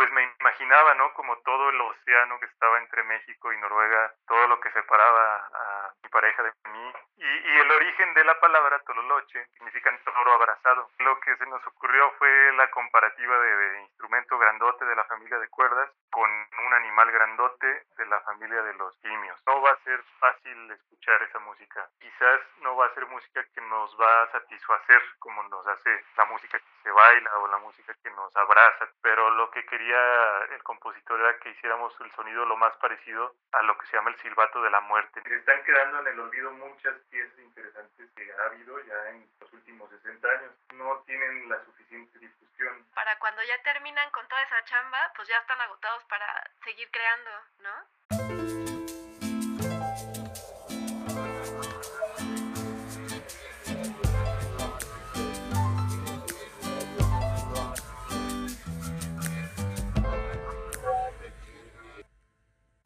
pues 0.00 0.10
me 0.12 0.34
imaginaba, 0.40 0.94
¿no? 0.94 1.12
Como 1.12 1.36
todo 1.40 1.68
el 1.68 1.78
océano 1.78 2.40
que 2.40 2.46
estaba 2.46 2.78
entre 2.78 3.02
México 3.02 3.52
y 3.52 3.58
Noruega, 3.58 4.14
todo 4.26 4.48
lo 4.48 4.58
que 4.58 4.72
separaba 4.72 5.36
a 5.36 5.92
mi 6.02 6.08
pareja 6.08 6.42
de 6.42 6.52
mí. 6.72 6.92
Y, 7.18 7.58
el 7.60 7.70
origen 7.70 8.14
de 8.14 8.24
la 8.24 8.40
palabra 8.40 8.78
tololoche 8.78 9.44
significa 9.52 9.90
toro 10.04 10.32
abrazado. 10.32 10.88
Lo 11.00 11.20
que 11.20 11.36
se 11.36 11.44
nos 11.44 11.60
ocurrió 11.66 12.10
fue 12.12 12.30
la 12.56 12.70
comparativa 12.70 13.38
de 13.40 13.80
instrumento 13.82 14.38
grandote 14.38 14.86
de 14.86 14.96
la 14.96 15.04
familia 15.04 15.38
de 15.38 15.48
cuerdas 15.48 15.90
con 16.10 16.30
un 16.30 16.74
animal 16.74 17.10
grandote 17.10 17.84
de 17.96 18.06
la 18.06 18.20
familia 18.20 18.62
de 18.62 18.74
los 18.74 18.94
simios. 18.96 19.40
No 19.46 19.60
va 19.62 19.70
a 19.70 19.82
ser 19.84 20.02
fácil 20.18 20.70
escuchar 20.70 21.22
esa 21.22 21.38
música. 21.40 21.88
Quizás 22.00 22.40
no 22.62 22.76
va 22.76 22.86
a 22.86 22.94
ser 22.94 23.06
música 23.06 23.44
que 23.54 23.60
nos 23.62 23.98
va 24.00 24.22
a 24.22 24.32
satisfacer 24.32 25.02
como 25.18 25.42
nos 25.44 25.66
hace 25.66 26.04
la 26.16 26.24
música 26.26 26.58
que 26.58 26.82
se 26.82 26.90
baila 26.90 27.38
o 27.38 27.48
la 27.48 27.58
música 27.58 27.94
que 28.02 28.10
nos 28.10 28.34
abraza, 28.36 28.88
pero 29.02 29.30
lo 29.30 29.50
que 29.50 29.64
quería 29.66 30.44
el 30.50 30.62
compositor 30.62 31.20
era 31.20 31.38
que 31.38 31.50
hiciéramos 31.50 31.94
el 32.00 32.10
sonido 32.12 32.44
lo 32.44 32.56
más 32.56 32.76
parecido 32.76 33.34
a 33.52 33.62
lo 33.62 33.76
que 33.78 33.86
se 33.86 33.96
llama 33.96 34.10
el 34.10 34.16
silbato 34.16 34.62
de 34.62 34.70
la 34.70 34.80
muerte. 34.80 35.22
Se 35.22 35.36
están 35.36 35.62
quedando 35.64 36.00
en 36.00 36.06
el 36.08 36.20
olvido 36.20 36.50
muchas 36.52 36.94
piezas 37.10 37.38
interesantes 37.38 38.10
que 38.16 38.32
ha 38.32 38.44
habido 38.46 38.78
ya 38.84 39.10
en 39.10 39.28
los 39.40 39.52
últimos 39.52 39.90
60 39.90 40.28
años. 40.28 40.52
No 40.74 41.02
tienen 41.06 41.48
la 41.48 41.62
suficiente 41.64 42.18
difusión. 42.18 42.84
Para 42.94 43.18
cuando 43.18 43.42
ya 43.42 43.62
terminan 43.62 44.10
con 44.10 44.26
toda 44.28 44.42
esa 44.42 44.64
chamba, 44.64 45.12
pues 45.16 45.28
ya 45.28 45.38
están 45.38 45.60
agotados 45.60 45.99
para 46.08 46.50
seguir 46.64 46.88
creando, 46.90 47.30
¿no? 47.62 47.70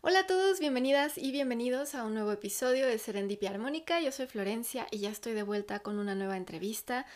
Hola 0.06 0.20
a 0.20 0.26
todos, 0.26 0.60
bienvenidas 0.60 1.18
y 1.18 1.32
bienvenidos 1.32 1.94
a 1.94 2.04
un 2.04 2.14
nuevo 2.14 2.30
episodio 2.30 2.86
de 2.86 2.98
Serendipia 2.98 3.50
Armónica. 3.50 4.00
Yo 4.00 4.12
soy 4.12 4.26
Florencia 4.26 4.86
y 4.90 5.00
ya 5.00 5.10
estoy 5.10 5.32
de 5.32 5.42
vuelta 5.42 5.80
con 5.80 5.98
una 5.98 6.14
nueva 6.14 6.36
entrevista. 6.36 7.06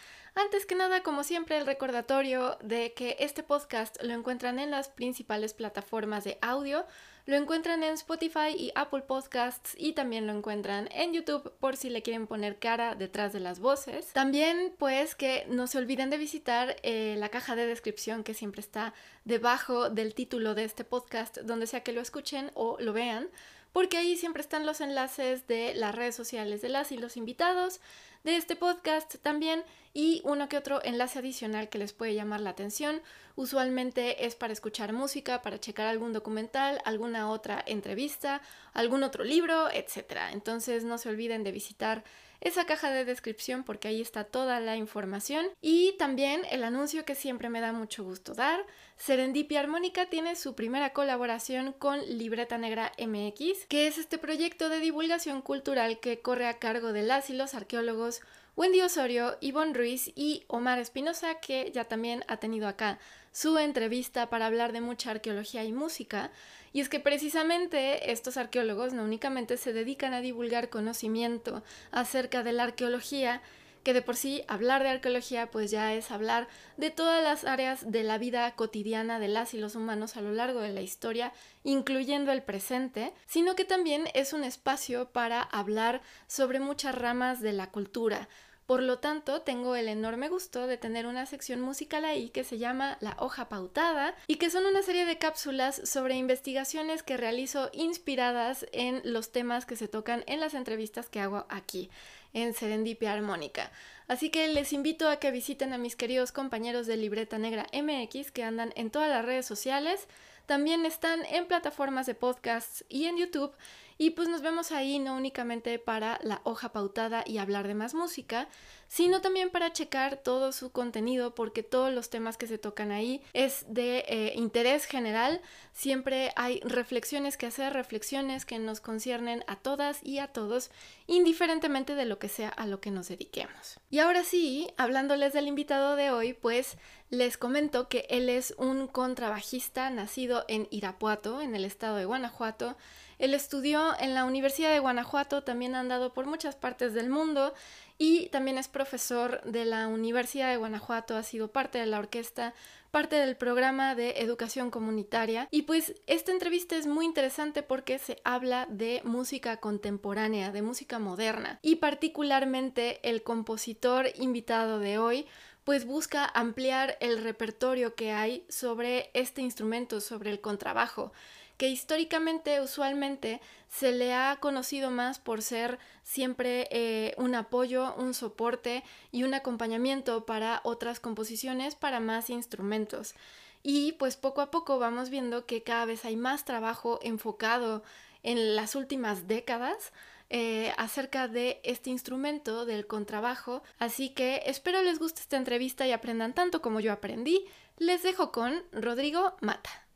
Antes 0.40 0.66
que 0.66 0.76
nada, 0.76 1.02
como 1.02 1.24
siempre, 1.24 1.58
el 1.58 1.66
recordatorio 1.66 2.58
de 2.62 2.92
que 2.92 3.16
este 3.18 3.42
podcast 3.42 4.00
lo 4.04 4.14
encuentran 4.14 4.60
en 4.60 4.70
las 4.70 4.88
principales 4.88 5.52
plataformas 5.52 6.22
de 6.22 6.38
audio. 6.40 6.86
Lo 7.26 7.34
encuentran 7.34 7.82
en 7.82 7.94
Spotify 7.94 8.54
y 8.56 8.70
Apple 8.76 9.02
Podcasts 9.02 9.74
y 9.76 9.94
también 9.94 10.28
lo 10.28 10.32
encuentran 10.32 10.88
en 10.92 11.12
YouTube 11.12 11.52
por 11.58 11.76
si 11.76 11.90
le 11.90 12.02
quieren 12.02 12.28
poner 12.28 12.60
cara 12.60 12.94
detrás 12.94 13.32
de 13.32 13.40
las 13.40 13.58
voces. 13.58 14.12
También 14.12 14.72
pues 14.78 15.16
que 15.16 15.44
no 15.48 15.66
se 15.66 15.78
olviden 15.78 16.08
de 16.08 16.18
visitar 16.18 16.76
eh, 16.84 17.16
la 17.18 17.30
caja 17.30 17.56
de 17.56 17.66
descripción 17.66 18.22
que 18.22 18.32
siempre 18.32 18.60
está 18.60 18.94
debajo 19.24 19.90
del 19.90 20.14
título 20.14 20.54
de 20.54 20.62
este 20.62 20.84
podcast, 20.84 21.38
donde 21.38 21.66
sea 21.66 21.82
que 21.82 21.92
lo 21.92 22.00
escuchen 22.00 22.52
o 22.54 22.76
lo 22.78 22.92
vean, 22.92 23.28
porque 23.72 23.96
ahí 23.96 24.16
siempre 24.16 24.42
están 24.42 24.66
los 24.66 24.80
enlaces 24.80 25.48
de 25.48 25.74
las 25.74 25.96
redes 25.96 26.14
sociales 26.14 26.62
de 26.62 26.68
las 26.68 26.92
y 26.92 26.96
los 26.96 27.16
invitados 27.16 27.80
de 28.24 28.36
este 28.36 28.56
podcast 28.56 29.16
también 29.22 29.64
y 29.94 30.20
uno 30.24 30.48
que 30.48 30.56
otro 30.56 30.82
enlace 30.84 31.18
adicional 31.18 31.68
que 31.68 31.78
les 31.78 31.92
puede 31.92 32.14
llamar 32.14 32.40
la 32.40 32.50
atención. 32.50 33.00
Usualmente 33.36 34.26
es 34.26 34.34
para 34.34 34.52
escuchar 34.52 34.92
música, 34.92 35.42
para 35.42 35.58
checar 35.58 35.86
algún 35.86 36.12
documental, 36.12 36.80
alguna 36.84 37.30
otra 37.30 37.62
entrevista, 37.66 38.42
algún 38.72 39.02
otro 39.02 39.24
libro, 39.24 39.70
etc. 39.70 40.30
Entonces 40.32 40.84
no 40.84 40.98
se 40.98 41.08
olviden 41.08 41.44
de 41.44 41.52
visitar 41.52 42.04
esa 42.40 42.66
caja 42.66 42.90
de 42.90 43.04
descripción 43.04 43.64
porque 43.64 43.88
ahí 43.88 44.00
está 44.00 44.24
toda 44.24 44.60
la 44.60 44.76
información 44.76 45.46
y 45.60 45.92
también 45.98 46.42
el 46.50 46.64
anuncio 46.64 47.04
que 47.04 47.14
siempre 47.14 47.48
me 47.48 47.60
da 47.60 47.72
mucho 47.72 48.04
gusto 48.04 48.34
dar. 48.34 48.64
Serendipia 48.96 49.60
Armónica 49.60 50.06
tiene 50.06 50.36
su 50.36 50.54
primera 50.54 50.92
colaboración 50.92 51.72
con 51.72 52.00
Libreta 52.18 52.58
Negra 52.58 52.92
MX, 52.98 53.66
que 53.66 53.86
es 53.86 53.98
este 53.98 54.18
proyecto 54.18 54.68
de 54.68 54.80
divulgación 54.80 55.42
cultural 55.42 56.00
que 56.00 56.20
corre 56.20 56.46
a 56.46 56.58
cargo 56.58 56.92
de 56.92 57.02
las 57.02 57.30
y 57.30 57.34
los 57.34 57.54
arqueólogos 57.54 58.20
Wendy 58.58 58.80
Osorio, 58.80 59.38
Ivonne 59.40 59.72
Ruiz 59.72 60.10
y 60.16 60.42
Omar 60.48 60.80
Espinosa, 60.80 61.36
que 61.36 61.70
ya 61.72 61.84
también 61.84 62.24
ha 62.26 62.38
tenido 62.38 62.66
acá 62.66 62.98
su 63.30 63.56
entrevista 63.56 64.30
para 64.30 64.46
hablar 64.46 64.72
de 64.72 64.80
mucha 64.80 65.12
arqueología 65.12 65.62
y 65.62 65.72
música. 65.72 66.32
Y 66.72 66.80
es 66.80 66.88
que 66.88 67.00
precisamente 67.00 68.10
estos 68.12 68.36
arqueólogos 68.36 68.92
no 68.92 69.04
únicamente 69.04 69.56
se 69.56 69.72
dedican 69.72 70.14
a 70.14 70.20
divulgar 70.20 70.68
conocimiento 70.68 71.62
acerca 71.90 72.42
de 72.42 72.52
la 72.52 72.64
arqueología, 72.64 73.42
que 73.82 73.94
de 73.94 74.02
por 74.02 74.16
sí 74.16 74.44
hablar 74.48 74.82
de 74.82 74.90
arqueología 74.90 75.50
pues 75.50 75.70
ya 75.70 75.94
es 75.94 76.10
hablar 76.10 76.48
de 76.76 76.90
todas 76.90 77.22
las 77.22 77.44
áreas 77.44 77.90
de 77.90 78.02
la 78.02 78.18
vida 78.18 78.54
cotidiana 78.54 79.18
de 79.18 79.28
las 79.28 79.54
y 79.54 79.58
los 79.58 79.76
humanos 79.76 80.16
a 80.16 80.20
lo 80.20 80.32
largo 80.32 80.60
de 80.60 80.72
la 80.72 80.82
historia, 80.82 81.32
incluyendo 81.64 82.32
el 82.32 82.42
presente, 82.42 83.12
sino 83.26 83.54
que 83.54 83.64
también 83.64 84.08
es 84.14 84.32
un 84.32 84.44
espacio 84.44 85.10
para 85.10 85.40
hablar 85.40 86.02
sobre 86.26 86.60
muchas 86.60 86.94
ramas 86.94 87.40
de 87.40 87.52
la 87.52 87.70
cultura, 87.70 88.28
por 88.68 88.82
lo 88.82 88.98
tanto, 88.98 89.40
tengo 89.40 89.76
el 89.76 89.88
enorme 89.88 90.28
gusto 90.28 90.66
de 90.66 90.76
tener 90.76 91.06
una 91.06 91.24
sección 91.24 91.58
musical 91.62 92.04
ahí 92.04 92.28
que 92.28 92.44
se 92.44 92.58
llama 92.58 92.98
La 93.00 93.16
hoja 93.18 93.48
pautada 93.48 94.14
y 94.26 94.34
que 94.34 94.50
son 94.50 94.66
una 94.66 94.82
serie 94.82 95.06
de 95.06 95.16
cápsulas 95.16 95.80
sobre 95.88 96.16
investigaciones 96.16 97.02
que 97.02 97.16
realizo 97.16 97.70
inspiradas 97.72 98.66
en 98.72 99.00
los 99.04 99.32
temas 99.32 99.64
que 99.64 99.74
se 99.74 99.88
tocan 99.88 100.22
en 100.26 100.38
las 100.38 100.52
entrevistas 100.52 101.08
que 101.08 101.18
hago 101.18 101.46
aquí 101.48 101.88
en 102.34 102.52
Serendipia 102.52 103.14
Armónica. 103.14 103.72
Así 104.06 104.28
que 104.28 104.46
les 104.48 104.74
invito 104.74 105.08
a 105.08 105.16
que 105.16 105.30
visiten 105.30 105.72
a 105.72 105.78
mis 105.78 105.96
queridos 105.96 106.30
compañeros 106.30 106.86
de 106.86 106.98
Libreta 106.98 107.38
Negra 107.38 107.68
MX 107.72 108.30
que 108.32 108.44
andan 108.44 108.74
en 108.76 108.90
todas 108.90 109.08
las 109.08 109.24
redes 109.24 109.46
sociales. 109.46 110.08
También 110.44 110.84
están 110.84 111.24
en 111.24 111.46
plataformas 111.46 112.04
de 112.04 112.14
podcasts 112.14 112.84
y 112.90 113.06
en 113.06 113.16
YouTube 113.16 113.54
y 113.98 114.10
pues 114.10 114.28
nos 114.28 114.42
vemos 114.42 114.70
ahí 114.70 115.00
no 115.00 115.16
únicamente 115.16 115.78
para 115.80 116.20
la 116.22 116.40
hoja 116.44 116.70
pautada 116.70 117.24
y 117.26 117.38
hablar 117.38 117.66
de 117.66 117.74
más 117.74 117.94
música, 117.94 118.48
sino 118.86 119.20
también 119.20 119.50
para 119.50 119.72
checar 119.72 120.16
todo 120.16 120.52
su 120.52 120.70
contenido 120.70 121.34
porque 121.34 121.64
todos 121.64 121.92
los 121.92 122.08
temas 122.08 122.36
que 122.36 122.46
se 122.46 122.58
tocan 122.58 122.92
ahí 122.92 123.20
es 123.32 123.66
de 123.68 124.04
eh, 124.08 124.32
interés 124.36 124.84
general. 124.84 125.42
Siempre 125.72 126.32
hay 126.36 126.60
reflexiones 126.60 127.36
que 127.36 127.46
hacer, 127.46 127.72
reflexiones 127.72 128.44
que 128.44 128.60
nos 128.60 128.80
conciernen 128.80 129.44
a 129.48 129.56
todas 129.56 129.98
y 130.04 130.20
a 130.20 130.28
todos, 130.28 130.70
indiferentemente 131.08 131.96
de 131.96 132.04
lo 132.04 132.20
que 132.20 132.28
sea 132.28 132.48
a 132.48 132.66
lo 132.66 132.80
que 132.80 132.92
nos 132.92 133.08
dediquemos. 133.08 133.80
Y 133.90 133.98
ahora 133.98 134.22
sí, 134.22 134.70
hablándoles 134.76 135.32
del 135.32 135.48
invitado 135.48 135.96
de 135.96 136.10
hoy, 136.10 136.34
pues 136.34 136.78
les 137.10 137.36
comento 137.36 137.88
que 137.88 138.06
él 138.10 138.28
es 138.28 138.54
un 138.58 138.86
contrabajista 138.86 139.90
nacido 139.90 140.44
en 140.46 140.68
Irapuato, 140.70 141.40
en 141.40 141.54
el 141.54 141.64
estado 141.64 141.96
de 141.96 142.04
Guanajuato, 142.04 142.76
él 143.18 143.34
estudió 143.34 143.98
en 143.98 144.14
la 144.14 144.24
Universidad 144.24 144.70
de 144.70 144.78
Guanajuato, 144.78 145.42
también 145.42 145.74
ha 145.74 145.80
andado 145.80 146.12
por 146.14 146.26
muchas 146.26 146.56
partes 146.56 146.94
del 146.94 147.10
mundo 147.10 147.52
y 147.98 148.28
también 148.28 148.58
es 148.58 148.68
profesor 148.68 149.42
de 149.42 149.64
la 149.64 149.88
Universidad 149.88 150.50
de 150.50 150.56
Guanajuato, 150.56 151.16
ha 151.16 151.24
sido 151.24 151.48
parte 151.48 151.78
de 151.78 151.86
la 151.86 151.98
orquesta, 151.98 152.54
parte 152.92 153.16
del 153.16 153.36
programa 153.36 153.96
de 153.96 154.20
educación 154.20 154.70
comunitaria. 154.70 155.48
Y 155.50 155.62
pues 155.62 155.94
esta 156.06 156.30
entrevista 156.30 156.76
es 156.76 156.86
muy 156.86 157.04
interesante 157.04 157.64
porque 157.64 157.98
se 157.98 158.20
habla 158.22 158.66
de 158.70 159.02
música 159.04 159.56
contemporánea, 159.58 160.52
de 160.52 160.62
música 160.62 160.98
moderna 160.98 161.58
y 161.60 161.76
particularmente 161.76 163.00
el 163.08 163.22
compositor 163.24 164.06
invitado 164.16 164.78
de 164.78 164.98
hoy 164.98 165.26
pues 165.64 165.84
busca 165.84 166.24
ampliar 166.24 166.96
el 167.00 167.22
repertorio 167.22 167.94
que 167.94 168.12
hay 168.12 168.46
sobre 168.48 169.10
este 169.12 169.42
instrumento, 169.42 170.00
sobre 170.00 170.30
el 170.30 170.40
contrabajo 170.40 171.12
que 171.58 171.68
históricamente 171.68 172.60
usualmente 172.60 173.40
se 173.68 173.92
le 173.92 174.14
ha 174.14 174.38
conocido 174.40 174.90
más 174.90 175.18
por 175.18 175.42
ser 175.42 175.78
siempre 176.04 176.68
eh, 176.70 177.14
un 177.18 177.34
apoyo, 177.34 177.94
un 177.96 178.14
soporte 178.14 178.84
y 179.12 179.24
un 179.24 179.34
acompañamiento 179.34 180.24
para 180.24 180.60
otras 180.64 181.00
composiciones, 181.00 181.74
para 181.74 182.00
más 182.00 182.30
instrumentos. 182.30 183.14
Y 183.62 183.92
pues 183.92 184.16
poco 184.16 184.40
a 184.40 184.50
poco 184.50 184.78
vamos 184.78 185.10
viendo 185.10 185.44
que 185.44 185.62
cada 185.62 185.84
vez 185.84 186.04
hay 186.04 186.16
más 186.16 186.44
trabajo 186.44 187.00
enfocado 187.02 187.82
en 188.22 188.54
las 188.56 188.76
últimas 188.76 189.26
décadas 189.26 189.92
eh, 190.30 190.72
acerca 190.76 191.26
de 191.26 191.60
este 191.64 191.90
instrumento, 191.90 192.66
del 192.66 192.86
contrabajo. 192.86 193.62
Así 193.80 194.10
que 194.10 194.42
espero 194.46 194.80
les 194.82 195.00
guste 195.00 195.22
esta 195.22 195.36
entrevista 195.36 195.86
y 195.86 195.92
aprendan 195.92 196.34
tanto 196.34 196.62
como 196.62 196.78
yo 196.78 196.92
aprendí. 196.92 197.44
Les 197.78 198.04
dejo 198.04 198.30
con 198.30 198.62
Rodrigo 198.72 199.36
Mata. 199.40 199.87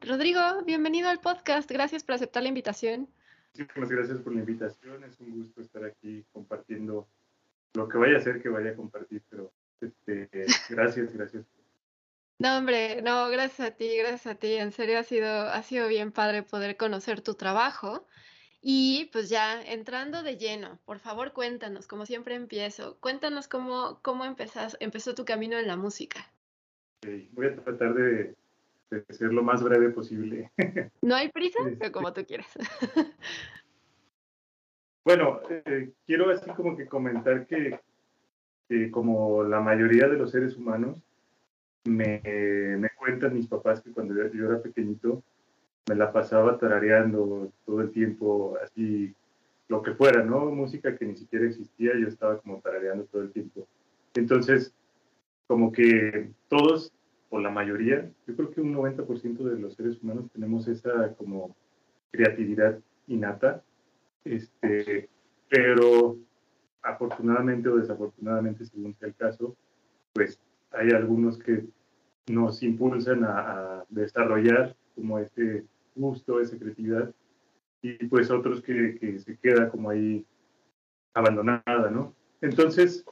Rodrigo, 0.00 0.40
bienvenido 0.64 1.08
al 1.08 1.20
podcast. 1.20 1.70
Gracias 1.70 2.04
por 2.04 2.14
aceptar 2.14 2.42
la 2.42 2.48
invitación. 2.48 3.08
Muchísimas 3.54 3.90
gracias 3.90 4.18
por 4.20 4.34
la 4.34 4.40
invitación. 4.40 5.04
Es 5.04 5.20
un 5.20 5.30
gusto 5.38 5.60
estar 5.60 5.84
aquí 5.84 6.24
compartiendo 6.32 7.06
lo 7.74 7.88
que 7.88 7.98
vaya 7.98 8.18
a 8.18 8.20
ser 8.20 8.42
que 8.42 8.48
vaya 8.48 8.70
a 8.70 8.76
compartir, 8.76 9.22
pero 9.28 9.52
este, 9.80 10.28
gracias, 10.68 11.12
gracias. 11.12 11.44
No, 12.38 12.58
hombre, 12.58 13.02
no, 13.02 13.28
gracias 13.28 13.68
a 13.68 13.76
ti, 13.76 13.96
gracias 13.96 14.26
a 14.26 14.34
ti. 14.34 14.54
En 14.54 14.72
serio 14.72 14.98
ha 14.98 15.04
sido, 15.04 15.28
ha 15.28 15.62
sido 15.62 15.86
bien 15.88 16.12
padre 16.12 16.42
poder 16.42 16.76
conocer 16.76 17.20
tu 17.20 17.34
trabajo. 17.34 18.06
Y 18.60 19.10
pues 19.12 19.28
ya 19.28 19.60
entrando 19.60 20.22
de 20.22 20.36
lleno, 20.36 20.78
por 20.84 20.98
favor 21.00 21.32
cuéntanos, 21.32 21.88
como 21.88 22.06
siempre 22.06 22.36
empiezo, 22.36 22.96
cuéntanos 23.00 23.48
cómo, 23.48 23.98
cómo 24.02 24.24
empezó 24.24 25.14
tu 25.14 25.24
camino 25.24 25.58
en 25.58 25.66
la 25.66 25.76
música. 25.76 26.32
Voy 27.32 27.46
a 27.46 27.56
tratar 27.56 27.94
de 27.94 28.36
de 28.96 29.14
ser 29.14 29.32
lo 29.32 29.42
más 29.42 29.62
breve 29.62 29.90
posible. 29.90 30.50
No 31.02 31.14
hay 31.14 31.30
prisa, 31.30 31.58
pero 31.78 31.92
como 31.92 32.12
tú 32.12 32.24
quieras. 32.24 32.46
Bueno, 35.04 35.40
eh, 35.50 35.90
quiero 36.06 36.30
así 36.30 36.48
como 36.52 36.76
que 36.76 36.86
comentar 36.86 37.44
que, 37.46 37.80
como 38.92 39.42
la 39.42 39.60
mayoría 39.60 40.06
de 40.06 40.16
los 40.16 40.30
seres 40.30 40.56
humanos, 40.56 40.96
me, 41.84 42.22
me, 42.78 42.88
cuentan 42.90 43.34
mis 43.34 43.48
papás 43.48 43.80
que 43.80 43.90
cuando 43.90 44.14
yo 44.14 44.46
era 44.46 44.62
pequeñito 44.62 45.24
me 45.88 45.96
la 45.96 46.12
pasaba 46.12 46.56
tarareando 46.56 47.52
todo 47.66 47.80
el 47.80 47.90
tiempo, 47.90 48.56
así 48.62 49.12
lo 49.66 49.82
que 49.82 49.94
fuera, 49.94 50.22
¿no? 50.22 50.46
Música 50.52 50.96
que 50.96 51.04
ni 51.04 51.16
siquiera 51.16 51.46
existía, 51.46 51.92
yo 51.98 52.06
estaba 52.06 52.38
como 52.38 52.60
tarareando 52.60 53.04
todo 53.06 53.22
el 53.22 53.32
tiempo. 53.32 53.66
Entonces, 54.14 54.72
como 55.46 55.72
que 55.72 56.30
todos, 56.48 56.92
o 57.32 57.40
la 57.40 57.48
mayoría, 57.48 58.06
yo 58.26 58.36
creo 58.36 58.50
que 58.50 58.60
un 58.60 58.74
90% 58.74 59.38
de 59.38 59.58
los 59.58 59.74
seres 59.74 60.02
humanos 60.02 60.30
tenemos 60.34 60.68
esa 60.68 61.14
como 61.14 61.56
creatividad 62.10 62.78
innata, 63.06 63.64
este, 64.22 65.08
pero 65.48 66.18
afortunadamente 66.82 67.70
o 67.70 67.76
desafortunadamente, 67.76 68.66
según 68.66 68.94
sea 68.96 69.08
el 69.08 69.14
caso, 69.14 69.56
pues 70.12 70.38
hay 70.72 70.90
algunos 70.90 71.38
que 71.38 71.64
nos 72.28 72.62
impulsan 72.62 73.24
a, 73.24 73.82
desarrollar 73.88 74.76
como 74.94 75.18
ese 75.18 75.64
gusto, 75.94 76.38
esa 76.38 76.58
creatividad, 76.58 77.14
y 77.80 77.92
pues 78.08 78.30
otros 78.30 78.60
que, 78.60 78.98
que 79.00 79.18
se 79.18 79.38
queda 79.38 79.70
como 79.70 79.88
ahí 79.88 80.26
abandonada, 81.14 81.90
¿no? 81.90 82.14
Entonces, 82.42 83.06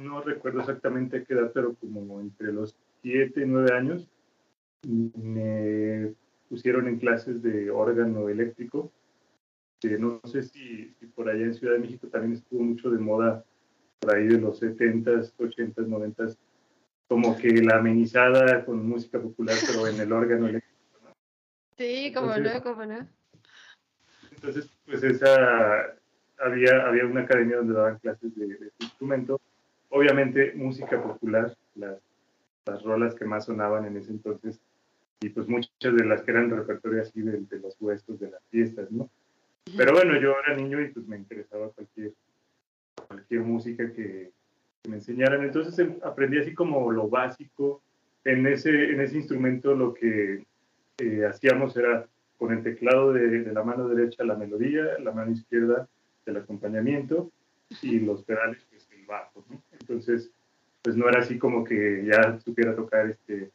no 0.00 0.20
recuerdo 0.20 0.60
exactamente 0.60 1.24
qué 1.24 1.34
edad, 1.34 1.50
pero 1.52 1.74
como 1.74 2.20
entre 2.20 2.52
los 2.52 2.76
7 3.02 3.40
y 3.40 3.46
9 3.46 3.72
años, 3.72 4.08
me 4.82 6.14
pusieron 6.48 6.88
en 6.88 6.98
clases 6.98 7.42
de 7.42 7.70
órgano 7.70 8.28
eléctrico. 8.28 8.92
Que 9.80 9.98
no 9.98 10.20
sé 10.24 10.42
si, 10.42 10.94
por 11.14 11.28
allá 11.28 11.44
en 11.44 11.54
Ciudad 11.54 11.74
de 11.74 11.80
México 11.80 12.06
también 12.08 12.34
estuvo 12.34 12.62
mucho 12.62 12.90
de 12.90 12.98
moda, 12.98 13.44
por 14.00 14.14
ahí 14.14 14.26
de 14.26 14.38
los 14.38 14.60
70s, 14.60 15.32
80s, 15.38 15.74
90s, 15.74 16.36
como 17.08 17.36
que 17.36 17.48
la 17.62 17.78
amenizada 17.78 18.64
con 18.64 18.86
música 18.86 19.18
popular, 19.18 19.56
pero 19.66 19.86
en 19.86 19.98
el 19.98 20.12
órgano 20.12 20.48
eléctrico. 20.48 20.76
Sí, 21.78 22.12
como 22.14 22.36
no, 22.36 22.62
como 22.62 22.84
no. 22.84 23.08
Entonces, 24.32 24.70
pues 24.84 25.02
esa, 25.02 25.96
había, 26.38 26.86
había 26.86 27.06
una 27.06 27.22
academia 27.22 27.56
donde 27.56 27.74
daban 27.74 27.98
clases 27.98 28.34
de, 28.36 28.46
de 28.46 28.66
este 28.66 28.84
instrumento. 28.84 29.40
Obviamente, 29.88 30.52
música 30.54 31.02
popular, 31.02 31.56
las, 31.74 31.98
las 32.70 32.82
rolas 32.82 33.14
que 33.14 33.24
más 33.24 33.46
sonaban 33.46 33.84
en 33.84 33.96
ese 33.96 34.10
entonces, 34.10 34.60
y 35.20 35.28
pues 35.28 35.48
muchas 35.48 35.94
de 35.94 36.04
las 36.04 36.22
que 36.22 36.30
eran 36.30 36.50
repertorio 36.50 37.02
así 37.02 37.20
de, 37.20 37.40
de 37.40 37.58
los 37.58 37.76
huestos 37.80 38.18
de 38.20 38.30
las 38.30 38.42
fiestas, 38.50 38.90
¿no? 38.90 39.10
Pero 39.76 39.92
bueno, 39.92 40.18
yo 40.20 40.34
era 40.44 40.56
niño 40.56 40.80
y 40.80 40.88
pues 40.88 41.06
me 41.06 41.16
interesaba 41.16 41.70
cualquier, 41.70 42.12
cualquier 43.06 43.42
música 43.42 43.92
que, 43.92 44.32
que 44.82 44.88
me 44.88 44.96
enseñaran. 44.96 45.44
Entonces 45.44 45.78
em, 45.78 45.96
aprendí 46.02 46.38
así 46.38 46.54
como 46.54 46.90
lo 46.90 47.08
básico. 47.08 47.82
En 48.24 48.46
ese, 48.46 48.70
en 48.90 49.00
ese 49.00 49.16
instrumento 49.16 49.74
lo 49.74 49.94
que 49.94 50.44
hacíamos 51.26 51.76
era 51.76 52.06
con 52.36 52.52
el 52.52 52.62
teclado 52.62 53.12
de, 53.12 53.52
la 53.52 53.62
mano 53.62 53.88
derecha 53.88 54.24
la 54.24 54.34
melodía, 54.34 54.98
la 54.98 55.12
mano 55.12 55.32
izquierda 55.32 55.88
el 56.26 56.36
acompañamiento 56.36 57.30
y 57.82 58.00
los 58.00 58.22
pedales, 58.24 58.64
pues 58.70 58.88
el 58.92 59.06
bajo. 59.06 59.44
Entonces, 59.72 60.30
pues 60.82 60.96
no 60.96 61.08
era 61.08 61.20
así 61.20 61.38
como 61.38 61.64
que 61.64 62.04
ya 62.06 62.38
supiera 62.40 62.74
tocar 62.74 63.10
este, 63.10 63.50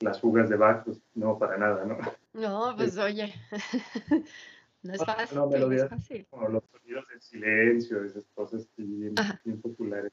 las 0.00 0.20
fugas 0.20 0.48
de 0.48 0.56
Bach, 0.56 0.84
pues, 0.84 1.00
no, 1.14 1.38
para 1.38 1.56
nada, 1.56 1.84
¿no? 1.84 1.98
No, 2.32 2.74
pues 2.76 2.98
oye, 2.98 3.32
no 4.82 4.94
es 4.94 5.04
fácil. 5.04 5.38
No, 5.38 5.48
melodías 5.48 5.88
como 6.30 6.48
los 6.48 6.64
sonidos 6.64 7.06
del 7.08 7.20
silencio, 7.20 8.04
esas 8.04 8.24
cosas 8.34 8.68
bien, 8.76 9.14
bien 9.44 9.60
populares. 9.60 10.12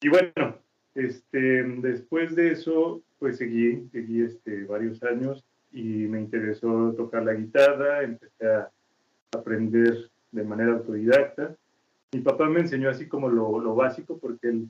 Y 0.00 0.08
bueno, 0.08 0.58
este, 0.94 1.62
después 1.62 2.34
de 2.34 2.52
eso, 2.52 3.02
pues 3.18 3.38
seguí, 3.38 3.88
seguí 3.92 4.22
este, 4.22 4.64
varios 4.64 5.02
años 5.02 5.44
y 5.72 6.06
me 6.06 6.20
interesó 6.20 6.92
tocar 6.96 7.24
la 7.24 7.34
guitarra, 7.34 8.02
empecé 8.02 8.46
a 8.46 8.70
aprender 9.32 10.10
de 10.32 10.44
manera 10.44 10.72
autodidacta. 10.72 11.56
Mi 12.12 12.20
papá 12.20 12.48
me 12.48 12.60
enseñó 12.60 12.90
así 12.90 13.08
como 13.08 13.28
lo, 13.28 13.58
lo 13.60 13.74
básico 13.74 14.18
porque 14.18 14.48
él 14.48 14.68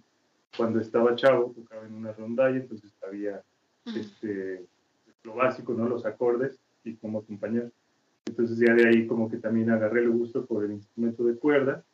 cuando 0.56 0.80
estaba 0.80 1.16
chavo 1.16 1.52
tocaba 1.54 1.86
en 1.86 1.94
una 1.94 2.12
rondalla, 2.12 2.56
entonces 2.56 2.92
sabía 3.00 3.42
este, 3.86 4.64
lo 5.22 5.34
básico, 5.34 5.74
¿no? 5.74 5.88
los 5.88 6.06
acordes 6.06 6.58
y 6.84 6.94
cómo 6.96 7.20
acompañar. 7.20 7.70
Entonces 8.26 8.58
ya 8.58 8.74
de 8.74 8.88
ahí 8.88 9.06
como 9.06 9.30
que 9.30 9.36
también 9.36 9.70
agarré 9.70 10.02
el 10.02 10.10
gusto 10.10 10.46
por 10.46 10.64
el 10.64 10.72
instrumento 10.72 11.24
de 11.24 11.36
cuerda 11.36 11.84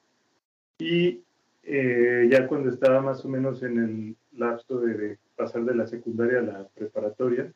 y 0.79 1.23
eh, 1.63 2.29
ya 2.31 2.47
cuando 2.47 2.71
estaba 2.71 3.01
más 3.01 3.25
o 3.25 3.29
menos 3.29 3.63
en 3.63 3.79
el 3.79 4.17
lapso 4.39 4.81
de, 4.81 4.95
de 4.95 5.19
pasar 5.37 5.65
de 5.65 5.75
la 5.75 5.87
secundaria 5.87 6.39
a 6.39 6.43
la 6.43 6.69
preparatoria, 6.69 7.53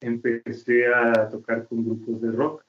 empecé 0.00 0.86
a 0.86 1.28
tocar 1.28 1.66
con 1.66 1.84
grupos 1.84 2.20
de 2.20 2.30
rock 2.30 2.64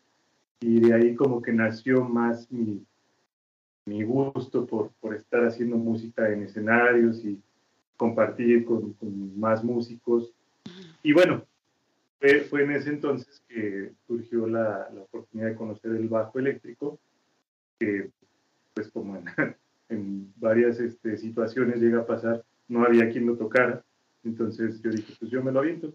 y 0.60 0.80
de 0.80 0.94
ahí 0.94 1.16
como 1.16 1.42
que 1.42 1.54
nació 1.54 2.04
más 2.04 2.52
mi, 2.52 2.84
mi 3.86 4.04
gusto 4.04 4.66
por, 4.66 4.92
por 5.00 5.16
estar 5.16 5.46
haciendo 5.46 5.78
música 5.78 6.31
en 6.31 6.44
escenarios 6.44 7.24
y 7.24 7.42
compartir 7.98 8.64
con, 8.64 8.94
con 8.94 9.40
más 9.40 9.64
músicos. 9.64 10.32
Y 11.04 11.12
bueno, 11.14 11.44
fue, 12.20 12.42
fue, 12.42 12.64
en 12.64 12.72
ese 12.72 12.90
entonces 12.90 13.42
que 13.48 13.92
surgió 14.06 14.48
la, 14.48 14.90
la, 14.94 15.02
oportunidad 15.02 15.50
de 15.50 15.56
conocer 15.56 15.92
el 15.92 16.08
bajo 16.08 16.40
eléctrico, 16.40 17.00
que 17.80 18.10
pues 18.74 18.90
como 18.90 19.18
en, 19.18 19.26
en 19.90 20.34
varias 20.38 20.80
este, 20.80 21.18
situaciones 21.18 21.82
llega 21.82 22.00
a 22.00 22.06
pasar, 22.06 22.44
no 22.68 22.86
había 22.86 23.10
quien 23.10 23.26
lo 23.26 23.36
tocara. 23.36 23.84
Entonces 24.24 24.82
yo 24.82 24.92
dije, 24.92 25.14
pues 25.20 25.32
yo 25.32 25.44
me 25.44 25.52
lo 25.52 25.60
aviento. 25.60 25.94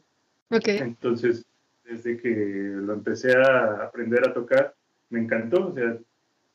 Entonces, 0.51 1.47
desde 1.85 2.19
que 2.19 2.29
lo 2.29 2.93
empecé 2.93 3.37
a 3.37 3.85
aprender 3.85 4.29
a 4.29 4.35
tocar, 4.35 4.75
me 5.09 5.21
encantó, 5.21 5.69
o 5.69 5.73
sea, 5.73 5.99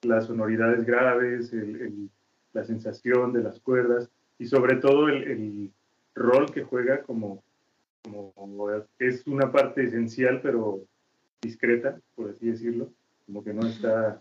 las 0.03 0.25
sonoridades 0.25 0.85
graves, 0.85 1.51
la 2.53 2.63
sensación 2.63 3.33
de 3.33 3.41
las 3.41 3.59
cuerdas 3.59 4.09
y 4.39 4.45
sobre 4.45 4.77
todo 4.77 5.09
el, 5.09 5.71
rol 6.15 6.51
que 6.51 6.63
juega 6.63 7.03
como, 7.03 7.43
como, 8.01 8.71
es 8.97 9.27
una 9.27 9.51
parte 9.51 9.83
esencial 9.83 10.41
pero 10.41 10.81
discreta, 11.39 12.01
por 12.15 12.31
así 12.31 12.47
decirlo, 12.47 12.91
como 13.27 13.43
que 13.43 13.53
no 13.53 13.67
está 13.67 14.19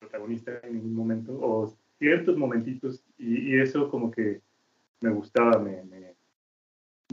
protagonista 0.00 0.58
en 0.64 0.74
ningún 0.74 0.94
momento 0.94 1.38
o 1.40 1.72
ciertos 2.00 2.36
momentitos 2.36 3.04
y, 3.16 3.56
eso 3.60 3.88
como 3.90 4.10
que 4.10 4.40
me 5.00 5.10
gustaba, 5.10 5.58
me, 5.60 5.84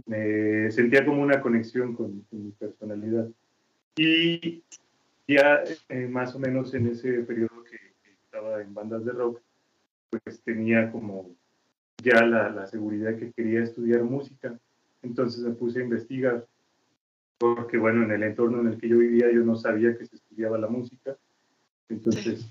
me 0.05 0.71
sentía 0.71 1.05
como 1.05 1.21
una 1.21 1.41
conexión 1.41 1.95
con, 1.95 2.25
mi 2.31 2.51
personalidad. 2.51 3.29
Y 3.95 4.63
ya 5.27 5.63
eh, 5.89 6.07
más 6.07 6.35
o 6.35 6.39
menos 6.39 6.73
en 6.73 6.87
ese 6.87 7.21
periodo 7.23 7.63
que, 7.63 7.77
estaba 8.23 8.61
en 8.61 8.73
bandas 8.73 9.03
de 9.03 9.11
rock, 9.11 9.41
pues 10.09 10.41
tenía 10.43 10.89
como 10.89 11.35
ya 12.01 12.25
la, 12.25 12.49
la, 12.49 12.67
seguridad 12.67 13.15
que 13.17 13.31
quería 13.31 13.63
estudiar 13.63 14.03
música. 14.03 14.57
Entonces 15.01 15.43
me 15.43 15.53
puse 15.53 15.79
a 15.79 15.83
investigar, 15.83 16.45
porque 17.37 17.77
bueno, 17.77 18.03
en 18.03 18.11
el 18.11 18.23
entorno 18.23 18.61
en 18.61 18.67
el 18.67 18.77
que 18.77 18.87
yo 18.87 18.97
vivía 18.97 19.31
yo 19.31 19.41
no 19.41 19.55
sabía 19.55 19.97
que 19.97 20.05
se 20.05 20.15
estudiaba 20.15 20.57
la 20.57 20.67
música. 20.67 21.17
Entonces, 21.89 22.47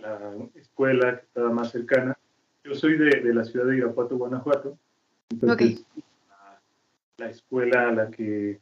la, 0.00 0.34
escuela 0.54 1.18
que 1.18 1.26
estaba 1.26 1.50
más 1.50 1.70
cercana, 1.70 2.16
yo 2.64 2.74
soy 2.74 2.98
de, 2.98 3.20
de 3.20 3.34
la 3.34 3.44
ciudad 3.44 3.66
de 3.66 3.78
Irapuato, 3.78 4.16
Guanajuato. 4.16 4.78
Entonces, 5.30 5.86
la 7.16 7.30
escuela 7.30 7.88
a 7.88 7.92
la 7.92 8.10
que 8.10 8.60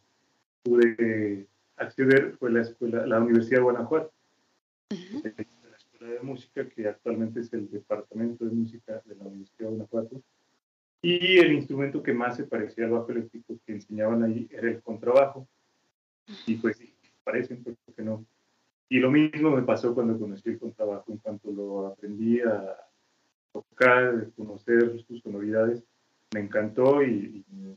pude 0.62 1.46
acceder 1.76 2.36
fue 2.38 2.50
la 2.50 2.62
escuela, 2.62 3.06
la 3.06 3.20
Universidad 3.20 3.58
de 3.58 3.62
Guanajuato, 3.62 4.12
la 4.90 5.28
escuela 5.28 5.57
de 6.18 6.26
música 6.26 6.68
que 6.68 6.88
actualmente 6.88 7.40
es 7.40 7.52
el 7.52 7.70
departamento 7.70 8.44
de 8.44 8.52
música 8.52 9.02
de 9.04 9.14
la 9.16 9.24
Universidad 9.24 9.68
de 9.68 9.76
Guanajuato. 9.76 10.22
Y 11.00 11.38
el 11.38 11.52
instrumento 11.52 12.02
que 12.02 12.12
más 12.12 12.36
se 12.36 12.44
parecía 12.44 12.84
al 12.84 12.90
bajo 12.90 13.10
eléctrico 13.10 13.58
que 13.64 13.72
enseñaban 13.72 14.22
ahí 14.22 14.48
era 14.50 14.68
el 14.68 14.82
contrabajo. 14.82 15.48
Y 16.46 16.56
pues 16.56 16.76
sí, 16.76 16.92
parecen, 17.24 17.62
¿por 17.62 17.76
qué 17.94 18.02
no? 18.02 18.24
Y 18.88 18.98
lo 18.98 19.10
mismo 19.10 19.50
me 19.50 19.62
pasó 19.62 19.94
cuando 19.94 20.18
conocí 20.18 20.48
el 20.48 20.58
contrabajo. 20.58 21.12
En 21.12 21.18
cuanto 21.18 21.50
lo 21.52 21.86
aprendí 21.86 22.40
a 22.40 22.76
tocar, 23.52 24.30
conocer 24.36 25.00
sus 25.06 25.20
sonoridades, 25.22 25.84
me 26.34 26.40
encantó 26.40 27.02
y, 27.02 27.44
y 27.48 27.76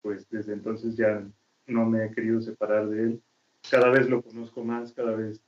pues 0.00 0.28
desde 0.30 0.52
entonces 0.52 0.96
ya 0.96 1.26
no 1.66 1.86
me 1.86 2.06
he 2.06 2.10
querido 2.12 2.40
separar 2.40 2.88
de 2.88 3.02
él. 3.02 3.22
Cada 3.70 3.90
vez 3.90 4.08
lo 4.08 4.22
conozco 4.22 4.64
más, 4.64 4.92
cada 4.92 5.14
vez 5.14 5.42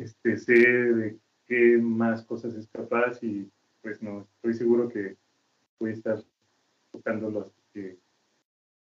este, 0.00 0.36
sé 0.36 0.54
de 0.54 1.18
qué 1.48 1.78
más 1.78 2.24
cosas 2.24 2.54
es 2.54 2.68
capaz 2.68 3.22
y 3.22 3.50
pues 3.82 4.02
no, 4.02 4.28
estoy 4.36 4.54
seguro 4.54 4.88
que 4.88 5.16
voy 5.80 5.90
a 5.90 5.94
estar 5.94 6.24
tocándolo 6.92 7.40
hasta 7.40 7.62
que 7.72 7.98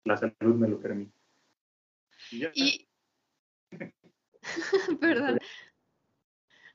la 0.06 0.18
salud 0.18 0.56
me 0.56 0.68
lo 0.68 0.80
permita. 0.80 1.14
Y, 2.54 2.88
Perdón. 5.02 5.40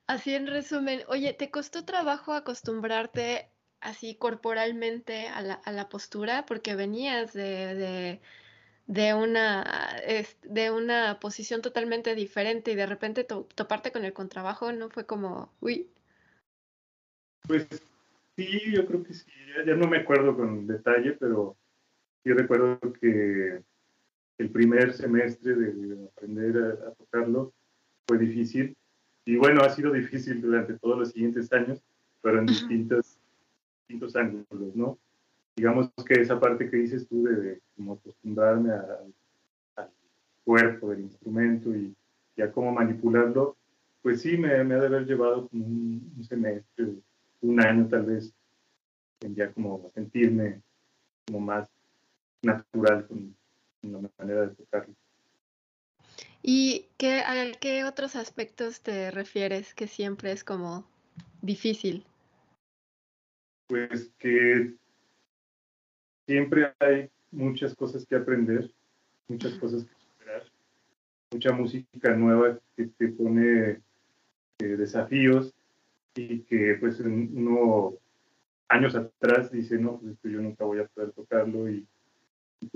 Así 0.06 0.34
en 0.34 0.46
resumen, 0.46 1.02
oye, 1.08 1.34
¿te 1.34 1.50
costó 1.50 1.84
trabajo 1.84 2.32
acostumbrarte 2.32 3.50
así 3.80 4.16
corporalmente 4.16 5.28
a 5.28 5.42
la, 5.42 5.54
a 5.54 5.70
la 5.70 5.88
postura? 5.88 6.46
Porque 6.46 6.74
venías 6.74 7.34
de, 7.34 7.74
de, 7.74 8.20
una, 8.88 10.00
de 10.44 10.70
una 10.70 11.20
posición 11.20 11.60
totalmente 11.60 12.14
diferente 12.14 12.72
y 12.72 12.74
de 12.74 12.86
repente 12.86 13.24
toparte 13.24 13.92
con 13.92 14.04
el 14.04 14.14
contrabajo, 14.14 14.72
¿no? 14.72 14.88
Fue 14.88 15.04
como, 15.04 15.52
uy. 15.60 15.90
Pues 17.46 17.66
sí, 18.36 18.72
yo 18.74 18.86
creo 18.86 19.04
que 19.04 19.14
sí. 19.14 19.30
Ya, 19.66 19.74
no 19.74 19.86
me 19.88 19.98
acuerdo 19.98 20.36
con 20.36 20.66
detalle, 20.66 21.12
pero 21.12 21.56
sí 22.24 22.32
recuerdo 22.32 22.78
que 23.00 23.62
el 24.38 24.50
primer 24.50 24.94
semestre 24.94 25.54
de 25.54 26.06
aprender 26.06 26.78
a 26.86 26.92
tocarlo 26.92 27.52
fue 28.06 28.18
difícil. 28.18 28.74
Y 29.26 29.36
bueno, 29.36 29.62
ha 29.62 29.68
sido 29.68 29.92
difícil 29.92 30.40
durante 30.40 30.78
todos 30.78 30.98
los 30.98 31.10
siguientes 31.10 31.52
años, 31.52 31.82
pero 32.22 32.38
en 32.38 32.46
distintos, 32.46 33.18
distintos 33.86 34.16
ángulos, 34.16 34.74
¿no? 34.74 34.98
Digamos 35.58 35.90
que 36.06 36.20
esa 36.20 36.38
parte 36.38 36.70
que 36.70 36.76
dices 36.76 37.08
tú 37.08 37.24
de, 37.24 37.60
como 37.74 37.94
acostumbrarme 37.94 38.70
al 38.70 39.90
cuerpo 40.44 40.90
del 40.90 41.00
instrumento 41.00 41.74
y, 41.74 41.96
a 42.40 42.52
cómo 42.52 42.70
manipularlo, 42.70 43.56
pues 44.00 44.22
sí, 44.22 44.36
me, 44.36 44.62
me 44.62 44.76
ha 44.76 44.78
de 44.78 44.86
haber 44.86 45.04
llevado 45.04 45.48
como 45.48 45.66
un, 45.66 46.22
semestre, 46.22 46.94
un 47.40 47.60
año 47.60 47.88
tal 47.88 48.04
vez, 48.04 48.32
en 49.18 49.34
ya 49.34 49.50
como 49.50 49.90
sentirme 49.92 50.62
como 51.26 51.40
más 51.40 51.68
natural 52.40 53.08
con, 53.08 53.34
con 53.80 53.92
la 53.94 54.10
manera 54.16 54.42
de 54.42 54.54
tocarlo. 54.54 54.94
¿Y 56.40 56.86
qué, 56.98 57.18
a 57.18 57.50
qué 57.60 57.82
otros 57.82 58.14
aspectos 58.14 58.80
te 58.80 59.10
refieres 59.10 59.74
que 59.74 59.88
siempre 59.88 60.30
es 60.30 60.44
como 60.44 60.88
difícil? 61.42 62.06
Pues 63.66 64.12
que 64.20 64.78
siempre 66.28 66.74
hay 66.78 67.08
muchas 67.30 67.74
cosas 67.74 68.04
que 68.06 68.14
aprender, 68.14 68.70
muchas 69.28 69.54
cosas 69.54 69.84
que 69.84 69.94
superar, 69.94 70.42
mucha 71.32 71.52
música 71.52 72.14
nueva 72.14 72.58
que 72.76 72.86
te 72.86 73.08
pone 73.08 73.80
eh, 74.58 74.64
desafíos 74.76 75.54
y 76.14 76.40
que 76.40 76.76
pues 76.78 77.00
uno 77.00 77.94
años 78.68 78.94
atrás 78.94 79.50
dice, 79.50 79.78
no, 79.78 79.98
pues 79.98 80.18
yo 80.22 80.42
nunca 80.42 80.66
voy 80.66 80.80
a 80.80 80.86
poder 80.86 81.12
tocarlo 81.12 81.70
y 81.70 81.86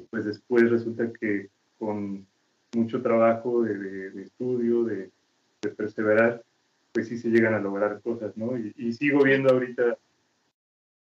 pues 0.08 0.24
después 0.24 0.70
resulta 0.70 1.12
que 1.12 1.50
con 1.78 2.26
mucho 2.74 3.02
trabajo 3.02 3.64
de, 3.64 4.22
estudio, 4.22 4.84
de, 4.84 5.10
perseverar, 5.76 6.42
pues 6.92 7.08
sí 7.08 7.18
se 7.18 7.28
llegan 7.28 7.52
a 7.52 7.60
lograr 7.60 8.00
cosas, 8.00 8.34
¿no? 8.36 8.56
Y, 8.56 8.92
sigo 8.94 9.22
viendo 9.22 9.52
ahorita 9.52 9.98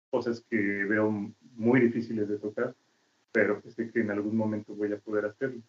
cosas 0.09 0.43
que 0.49 0.57
veo 0.57 1.31
muy 1.57 1.81
difíciles 1.81 2.29
de 2.29 2.37
tocar, 2.37 2.75
pero 3.31 3.61
pues 3.61 3.75
sé 3.75 3.91
que 3.91 3.99
en 3.99 4.11
algún 4.11 4.37
momento 4.37 4.73
voy 4.73 4.93
a 4.93 4.97
poder 4.97 5.25
hacerlo. 5.25 5.61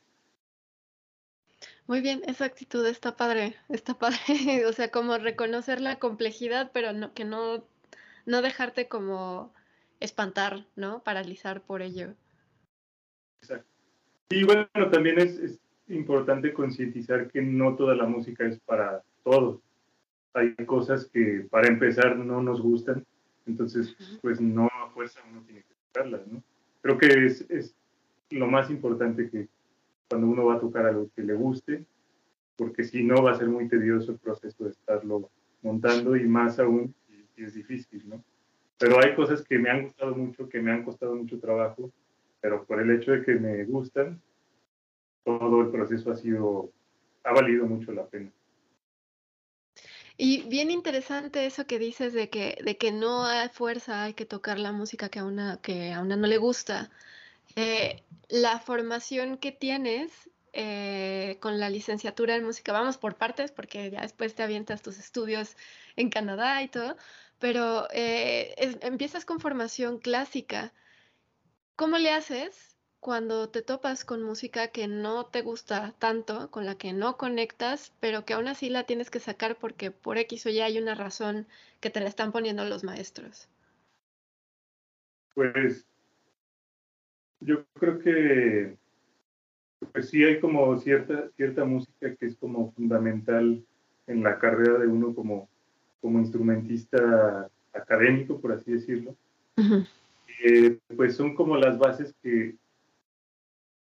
Muy 1.87 2.01
bien, 2.01 2.23
esa 2.27 2.45
actitud 2.45 2.87
está 2.87 3.17
padre, 3.17 3.57
está 3.69 3.99
padre, 3.99 4.19
o 4.67 4.73
sea, 4.73 4.91
como 4.91 5.19
reconocer 5.19 5.81
la 5.81 5.99
complejidad, 5.99 6.71
pero 6.73 6.93
no, 6.93 7.15
que 7.15 7.25
no, 7.25 7.65
no 8.27 8.43
dejarte 8.43 8.89
como 8.89 9.53
espantar, 9.99 10.67
¿no? 10.77 11.03
Paralizar 11.03 11.63
por 11.63 11.83
ello. 11.83 12.15
Exacto. 13.41 13.67
Y 14.31 14.45
bueno, 14.45 14.69
también 14.93 15.19
es 15.19 15.59
importante 15.89 16.53
concientizar 16.53 17.31
que 17.31 17.41
no 17.41 17.77
toda 17.77 17.95
la 17.95 18.05
música 18.05 18.45
es 18.47 18.59
para 18.61 19.03
todos. 19.25 19.61
Hay 20.35 20.55
cosas 20.67 21.07
que 21.07 21.47
para 21.51 21.69
empezar 21.69 22.17
no 22.17 22.43
nos 22.43 22.61
gustan, 22.61 23.05
entonces 23.47 23.97
pues 24.21 24.41
no 24.41 24.67
a 24.67 24.91
fuerza 24.91 25.21
uno 25.31 25.43
tiene 25.45 25.63
que 25.63 25.78
Creo 26.83 26.99
que 26.99 27.27
es, 27.27 27.45
es 27.51 27.75
lo 28.31 28.47
más 28.47 28.71
importante 28.71 29.31
que 29.31 29.49
cuando 30.09 30.27
uno 30.27 30.47
va 30.47 30.55
a 30.55 30.61
tocar 30.61 30.87
algo 30.87 31.11
que 31.15 31.23
le 31.23 31.35
guste, 31.35 31.85
porque 32.57 32.85
si 32.85 33.05
no 33.05 33.23
va 33.23 33.33
a 33.33 33.39
ser 33.39 33.49
muy 33.49 33.69
tedioso 33.69 34.13
el 34.13 34.19
proceso 34.19 34.65
de 34.65 34.71
estarlo 34.71 35.31
montando 35.63 36.17
y 36.17 36.27
más 36.27 36.59
aún 36.59 36.95
si 37.35 37.45
es 37.45 37.55
difícil, 37.55 38.09
¿no? 38.09 38.25
Pero 38.79 38.99
hay 39.03 39.15
cosas 39.15 39.43
que 39.43 39.59
me 39.59 39.71
han 39.71 39.85
gustado 39.85 40.15
mucho, 40.15 40.49
que 40.49 40.61
me 40.61 40.73
han 40.73 40.85
costado 40.85 41.15
mucho 41.15 41.39
trabajo, 41.39 41.91
pero 42.41 42.65
por 42.65 42.81
el 42.81 42.91
hecho 42.91 43.13
de 43.13 43.23
que 43.25 43.35
me 43.35 43.65
gustan, 43.65 44.21
todo 45.25 45.61
el 45.63 45.71
proceso 45.71 46.11
ha 46.11 46.17
sido, 46.17 46.71
ha 47.25 47.33
valido 47.33 47.67
mucho 47.67 47.93
la 47.93 48.07
pena. 48.07 48.31
Y 50.21 50.43
bien 50.49 50.73
interesante 50.73 51.47
eso 51.47 51.67
que 51.69 51.79
dices 51.79 52.13
de 52.13 52.29
que, 52.29 52.59
de 52.65 52.77
que 52.77 52.91
no 52.91 53.25
hay 53.25 53.49
fuerza, 53.51 54.03
hay 54.03 54.15
que 54.15 54.27
tocar 54.27 54.59
la 54.59 54.73
música 54.73 55.09
que 55.11 55.21
a 55.21 55.25
una, 55.25 55.61
que 55.63 55.93
a 55.93 56.01
una 56.01 56.17
no 56.17 56.27
le 56.27 56.39
gusta. 56.39 56.91
Eh, 57.55 58.03
la 58.29 58.59
formación 58.59 59.39
que 59.39 59.53
tienes 59.53 60.29
eh, 60.53 61.39
con 61.41 61.61
la 61.61 61.71
licenciatura 61.71 62.35
en 62.35 62.45
música, 62.45 62.73
vamos 62.73 62.99
por 62.99 63.17
partes, 63.17 63.53
porque 63.53 63.93
ya 63.93 64.01
después 64.01 64.35
te 64.35 64.43
avientas 64.43 64.83
tus 64.83 64.99
estudios 64.99 65.57
en 65.95 66.11
Canadá 66.11 66.65
y 66.65 66.69
todo, 66.69 66.97
pero 67.39 67.87
eh, 67.93 68.57
empiezas 68.83 69.25
con 69.25 69.39
formación 69.39 69.99
clásica. 70.01 70.73
¿Cómo 71.77 71.97
le 71.97 72.11
haces 72.11 72.68
cuando 73.01 73.49
te 73.49 73.63
topas 73.63 74.05
con 74.05 74.23
música 74.23 74.69
que 74.69 74.89
no 74.89 75.27
te 75.27 75.43
gusta 75.43 75.95
tanto, 75.99 76.51
con 76.51 76.67
la 76.67 76.77
que 76.77 76.93
no 76.93 77.17
conectas, 77.17 77.93
pero 78.01 78.25
que 78.25 78.35
aún 78.35 78.49
así 78.49 78.71
la 78.71 78.85
tienes 78.85 79.11
que 79.11 79.21
sacar 79.21 79.57
porque 79.57 79.91
por 79.91 80.19
X 80.19 80.47
o 80.47 80.49
Y 80.51 80.61
hay 80.61 80.79
una 80.79 80.95
razón 80.95 81.47
que 81.81 81.91
te 81.91 82.01
la 82.01 82.09
están 82.09 82.33
poniendo 82.33 82.65
los 82.65 82.85
maestros? 82.85 83.49
Pues 85.35 85.87
yo 87.41 87.65
creo 87.75 88.01
que 88.01 88.77
pues 89.93 90.09
sí 90.09 90.25
hay 90.25 90.41
como 90.41 90.77
cierta, 90.79 91.31
cierta 91.37 91.65
música 91.65 92.15
que 92.17 92.27
es 92.27 92.37
como 92.37 92.73
fundamental 92.73 93.65
en 94.09 94.23
la 94.25 94.39
carrera 94.39 94.79
de 94.79 94.89
uno 94.89 95.15
como, 95.15 95.49
como 96.01 96.19
instrumentista 96.19 97.49
académico, 97.73 98.41
por 98.41 98.53
así 98.53 98.73
decirlo. 98.73 99.15
Eh, 100.45 100.79
pues 100.97 101.17
son 101.17 101.37
como 101.37 101.57
las 101.57 101.79
bases 101.79 102.13
que, 102.23 102.57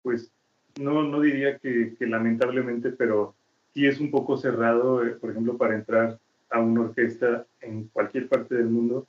pues 0.01 0.31
no, 0.79 1.03
no 1.03 1.21
diría 1.21 1.57
que, 1.57 1.95
lamentablemente, 1.99 2.91
pero 2.91 3.35
sí 3.73 3.85
es 3.85 3.99
un 3.99 4.11
poco 4.11 4.37
cerrado, 4.37 5.05
eh, 5.05 5.11
por 5.11 5.31
ejemplo, 5.31 5.57
para 5.57 5.75
entrar 5.75 6.19
a 6.49 6.59
una 6.59 6.81
orquesta 6.81 7.45
en 7.61 7.87
cualquier 7.87 8.27
parte 8.27 8.55
del 8.55 8.67
mundo, 8.67 9.07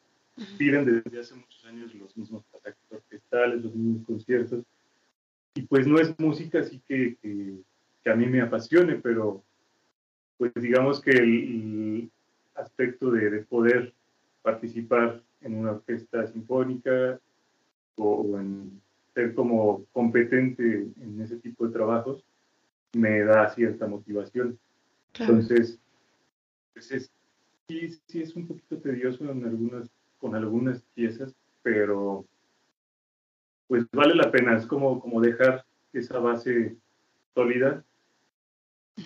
piden 0.59 0.85
desde 0.85 1.21
hace 1.21 1.35
muchos 1.35 1.65
años 1.67 1.95
los 1.95 2.17
mismos 2.17 2.45
pasajes 2.51 2.81
orquestales, 2.91 3.63
los 3.63 3.75
mismos 3.75 4.07
conciertos, 4.07 4.65
y 5.55 5.63
pues 5.63 5.87
no 5.87 5.99
es 5.99 6.19
música 6.19 6.61
así 6.61 6.81
que, 6.89 7.17
que, 7.21 8.11
a 8.11 8.17
mí 8.17 8.27
me 8.27 8.41
apasione, 8.41 8.97
pero 8.97 9.43
pues 10.39 10.53
digamos 10.57 11.01
que 11.01 11.11
el, 11.11 12.11
aspecto 12.55 13.11
de, 13.11 13.31
de, 13.31 13.39
poder 13.45 13.95
participar 14.43 15.23
en 15.41 15.55
una 15.55 15.73
orquesta 15.73 16.27
sinfónica 16.27 17.19
o 17.97 18.39
en 18.39 18.82
ser 19.15 19.35
como 19.35 19.85
competente 19.93 20.89
en 21.01 21.21
ese 21.21 21.37
tipo 21.37 21.67
de 21.67 21.73
trabajos 21.73 22.25
me 22.95 23.21
da 23.21 23.49
cierta 23.51 23.87
motivación. 23.87 24.59
Entonces, 25.19 25.79
pues 26.73 26.91
es, 26.91 27.11
sí, 27.69 27.89
sí 28.07 28.23
es 28.23 28.35
un 28.35 28.47
poquito 28.47 28.79
tedioso 28.79 29.31
en 29.31 29.45
algunas, 29.45 29.91
con 30.19 30.35
algunas 30.35 30.83
piezas, 30.95 31.35
pero 31.63 32.25
pues 33.69 33.87
vale 33.93 34.15
la 34.15 34.31
pena, 34.31 34.57
es 34.57 34.67
como, 34.67 35.01
como 35.01 35.21
dejar 35.21 35.65
esa 35.93 36.19
base 36.19 36.77
sólida, 37.35 37.85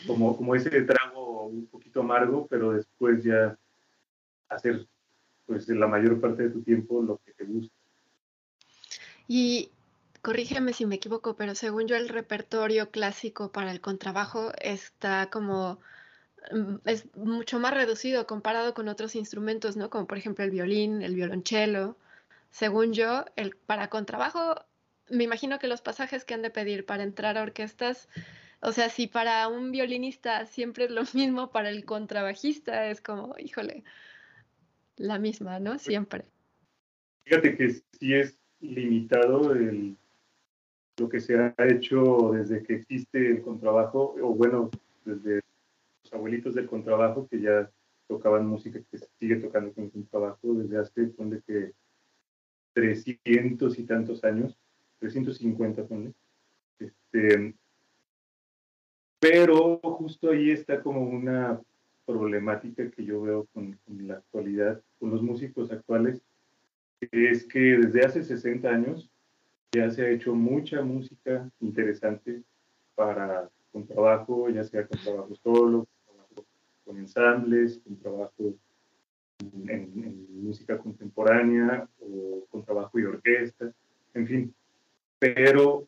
como, 0.06 0.36
como 0.36 0.54
ese 0.54 0.70
trago 0.82 1.46
un 1.46 1.66
poquito 1.66 2.00
amargo, 2.00 2.46
pero 2.48 2.72
después 2.72 3.22
ya 3.22 3.56
hacer 4.48 4.86
pues 5.46 5.68
la 5.68 5.86
mayor 5.86 6.20
parte 6.20 6.44
de 6.44 6.50
tu 6.50 6.62
tiempo 6.62 7.02
lo 7.02 7.18
que 7.25 7.32
te 7.32 7.44
gusta. 7.44 7.75
Y 9.28 9.70
corrígeme 10.26 10.73
si 10.73 10.87
me 10.87 10.97
equivoco, 10.97 11.37
pero 11.37 11.54
según 11.54 11.87
yo 11.87 11.95
el 11.95 12.09
repertorio 12.09 12.90
clásico 12.90 13.52
para 13.52 13.71
el 13.71 13.80
contrabajo 13.80 14.50
está 14.61 15.30
como 15.30 15.78
mm, 16.50 16.78
es 16.85 17.06
mucho 17.14 17.61
más 17.61 17.73
reducido 17.73 18.26
comparado 18.26 18.75
con 18.75 18.88
otros 18.88 19.14
instrumentos, 19.14 19.76
¿no? 19.76 19.88
Como 19.88 20.09
por 20.09 20.18
ejemplo 20.18 20.45
el 20.45 20.50
violín, 20.50 21.02
el 21.02 21.14
violonchelo. 21.14 21.97
Según 22.50 22.92
yo, 22.92 23.25
el 23.37 23.54
para 23.54 23.88
contrabajo 23.88 24.56
me 25.09 25.23
imagino 25.23 25.61
que 25.61 25.68
los 25.68 25.80
pasajes 25.80 26.25
que 26.25 26.35
han 26.35 26.42
de 26.42 26.50
pedir 26.50 26.85
para 26.85 27.04
entrar 27.04 27.38
a 27.38 27.42
orquestas, 27.42 28.09
o 28.61 28.73
sea, 28.73 28.88
si 28.88 29.06
para 29.06 29.47
un 29.47 29.71
violinista 29.71 30.45
siempre 30.47 30.87
es 30.87 30.90
lo 30.90 31.02
mismo, 31.14 31.52
para 31.52 31.71
el 31.71 31.85
contrabajista 31.85 32.90
es 32.90 33.00
como, 33.00 33.37
híjole, 33.38 33.85
la 34.97 35.21
misma, 35.21 35.61
¿no? 35.61 35.78
Siempre. 35.78 36.25
Fíjate 37.23 37.56
que 37.56 37.71
sí 37.71 38.12
es 38.12 38.37
limitado 38.59 39.52
el 39.52 39.97
lo 40.99 41.09
que 41.09 41.21
se 41.21 41.37
ha 41.37 41.55
hecho 41.59 42.33
desde 42.33 42.62
que 42.62 42.75
existe 42.75 43.31
el 43.31 43.43
contrabajo, 43.43 44.15
o 44.23 44.35
bueno, 44.35 44.71
desde 45.05 45.41
los 46.03 46.12
abuelitos 46.12 46.55
del 46.55 46.67
contrabajo 46.67 47.29
que 47.29 47.41
ya 47.41 47.71
tocaban 48.09 48.47
música 48.47 48.81
que 48.91 48.99
se 48.99 49.09
sigue 49.19 49.37
tocando 49.37 49.73
con 49.73 49.85
el 49.85 49.91
contrabajo 49.91 50.55
desde 50.55 50.79
hace, 50.79 51.07
ponle 51.09 51.43
que 51.47 51.73
300 52.73 53.79
y 53.79 53.85
tantos 53.85 54.25
años, 54.25 54.57
350, 55.00 55.87
ponle. 55.87 56.12
Este, 56.79 57.55
pero 59.19 59.79
justo 59.81 60.31
ahí 60.31 60.50
está 60.50 60.83
como 60.83 61.03
una 61.03 61.61
problemática 62.07 62.91
que 62.91 63.05
yo 63.05 63.23
veo 63.23 63.47
con, 63.53 63.79
con, 63.85 64.07
la 64.07 64.15
actualidad, 64.15 64.83
con 64.99 65.11
los 65.11 65.23
músicos 65.23 65.73
actuales, 65.73 66.23
que 67.00 67.31
es 67.31 67.45
que 67.45 67.59
desde 67.59 68.05
hace 68.05 68.23
60 68.23 68.69
años 68.69 69.11
ya 69.73 69.90
se 69.90 70.02
ha 70.02 70.11
hecho 70.11 70.35
mucha 70.35 70.82
música 70.82 71.50
interesante 71.61 72.42
para 72.94 73.50
con 73.73 73.87
trabajo, 73.87 74.49
ya 74.49 74.64
sea 74.64 74.87
con 74.87 74.99
trabajo 75.00 75.35
solo, 75.42 75.87
con 76.85 76.99
ensambles, 76.99 77.80
con 77.85 77.99
trabajo 77.99 78.54
en, 79.38 80.26
música 80.42 80.78
contemporánea 80.78 81.88
o 82.00 82.46
con 82.50 82.64
trabajo 82.64 82.99
y 82.99 83.04
orquesta, 83.04 83.73
en 84.14 84.26
fin, 84.26 84.54
pero 85.18 85.87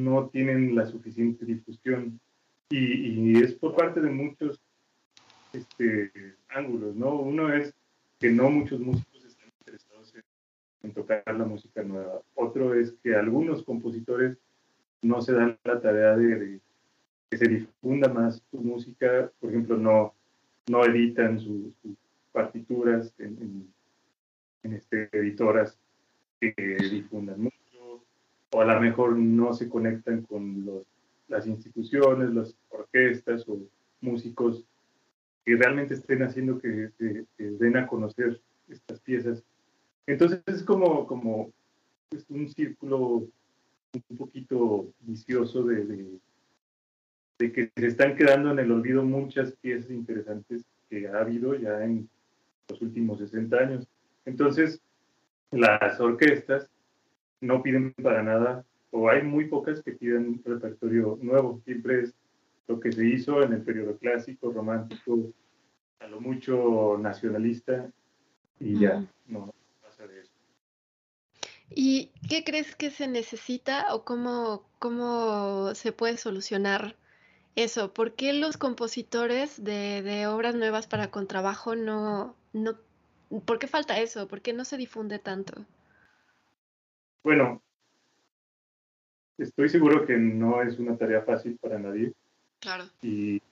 no 0.00 0.28
tienen 0.28 0.74
la 0.74 0.84
suficiente 0.86 1.44
difusión 1.44 2.18
y, 2.68 2.78
y 3.30 3.42
es 3.42 3.54
por 3.54 3.76
parte 3.76 4.00
de 4.00 4.10
muchos 4.10 4.60
este, 5.52 6.10
ángulos, 6.48 6.96
¿no? 6.96 7.14
Uno 7.14 7.52
es 7.52 7.72
que 8.18 8.30
no 8.30 8.50
muchos 8.50 8.80
músicos 8.80 9.13
en, 10.84 10.92
tocar 10.92 11.22
la 11.26 11.44
música 11.44 11.82
nueva. 11.82 12.20
Otro 12.34 12.74
es 12.74 12.92
que 13.02 13.14
algunos 13.14 13.62
compositores 13.64 14.36
no 15.02 15.20
se 15.20 15.32
dan 15.32 15.58
la 15.64 15.80
tarea 15.80 16.16
de, 16.16 16.60
que 17.30 17.36
se 17.36 17.48
difunda 17.48 18.08
más 18.08 18.42
su 18.50 18.58
música, 18.58 19.30
por 19.40 19.50
ejemplo, 19.50 19.76
no, 19.76 20.14
no 20.68 20.84
editan 20.84 21.38
sus 21.40 21.72
partituras 22.32 23.12
en, 23.18 23.68
este, 24.62 25.08
editoras 25.12 25.78
que 26.40 26.54
difundan 26.90 27.40
mucho, 27.40 28.04
o 28.52 28.60
a 28.60 28.64
lo 28.64 28.80
mejor 28.80 29.16
no 29.16 29.52
se 29.52 29.68
conectan 29.68 30.22
con 30.22 30.84
las 31.28 31.46
instituciones, 31.46 32.30
las 32.30 32.56
orquestas 32.70 33.48
o 33.48 33.58
músicos 34.00 34.64
que 35.44 35.56
realmente 35.56 35.94
estén 35.94 36.22
haciendo 36.22 36.58
que, 36.58 36.90
den 37.38 37.76
a 37.76 37.86
conocer 37.86 38.40
estas 38.68 39.00
piezas. 39.00 39.44
Entonces 40.06 40.42
es 40.46 40.62
como, 40.62 41.06
como 41.06 41.50
un 42.28 42.48
círculo 42.48 43.26
un 44.10 44.16
poquito 44.16 44.88
vicioso 45.00 45.62
de, 45.64 45.84
de, 45.84 46.18
de, 47.38 47.52
que 47.52 47.70
se 47.76 47.86
están 47.86 48.16
quedando 48.16 48.50
en 48.50 48.58
el 48.58 48.72
olvido 48.72 49.04
muchas 49.04 49.52
piezas 49.52 49.90
interesantes 49.90 50.64
que 50.90 51.08
ha 51.08 51.20
habido 51.20 51.54
ya 51.54 51.84
en 51.84 52.08
los 52.68 52.80
últimos 52.82 53.18
60 53.18 53.56
años. 53.56 53.88
Entonces, 54.24 54.80
las 55.50 56.00
orquestas 56.00 56.68
no 57.40 57.62
piden 57.62 57.92
para 57.94 58.22
nada, 58.22 58.64
o 58.90 59.08
hay 59.08 59.22
muy 59.22 59.46
pocas 59.46 59.82
que 59.82 59.92
piden 59.92 60.42
repertorio 60.44 61.18
nuevo, 61.20 61.60
siempre 61.64 62.02
es 62.02 62.14
lo 62.66 62.80
que 62.80 62.92
se 62.92 63.06
hizo 63.06 63.42
en 63.42 63.52
el 63.52 63.62
periodo 63.62 63.96
clásico, 63.98 64.50
romántico, 64.50 65.32
a 66.00 66.06
lo 66.06 66.20
mucho 66.20 66.98
nacionalista, 66.98 67.90
y 68.58 68.78
ya, 68.78 69.04
no. 69.26 69.53
¿Y 71.76 72.12
qué 72.28 72.44
crees 72.44 72.76
que 72.76 72.90
se 72.90 73.08
necesita 73.08 73.94
o 73.94 74.04
cómo, 74.04 74.64
cómo 74.78 75.74
se 75.74 75.92
puede 75.92 76.16
solucionar 76.16 76.96
eso? 77.56 77.92
¿Por 77.92 78.14
qué 78.14 78.32
los 78.32 78.56
compositores 78.56 79.62
de, 79.62 80.02
de 80.02 80.28
obras 80.28 80.54
nuevas 80.54 80.86
para 80.86 81.10
contrabajo 81.10 81.74
no, 81.74 82.36
no, 82.52 82.78
por 83.44 83.58
qué 83.58 83.66
falta 83.66 83.98
eso? 83.98 84.28
¿Por 84.28 84.40
qué 84.40 84.52
no 84.52 84.64
se 84.64 84.76
difunde 84.76 85.18
tanto? 85.18 85.66
Bueno, 87.24 87.60
estoy 89.38 89.68
seguro 89.68 90.06
que 90.06 90.16
no 90.16 90.62
es 90.62 90.78
una 90.78 90.96
tarea 90.96 91.22
fácil 91.22 91.58
para 91.60 91.78
nadie. 91.78 92.12
Claro. 92.60 92.84
Y 93.02 93.42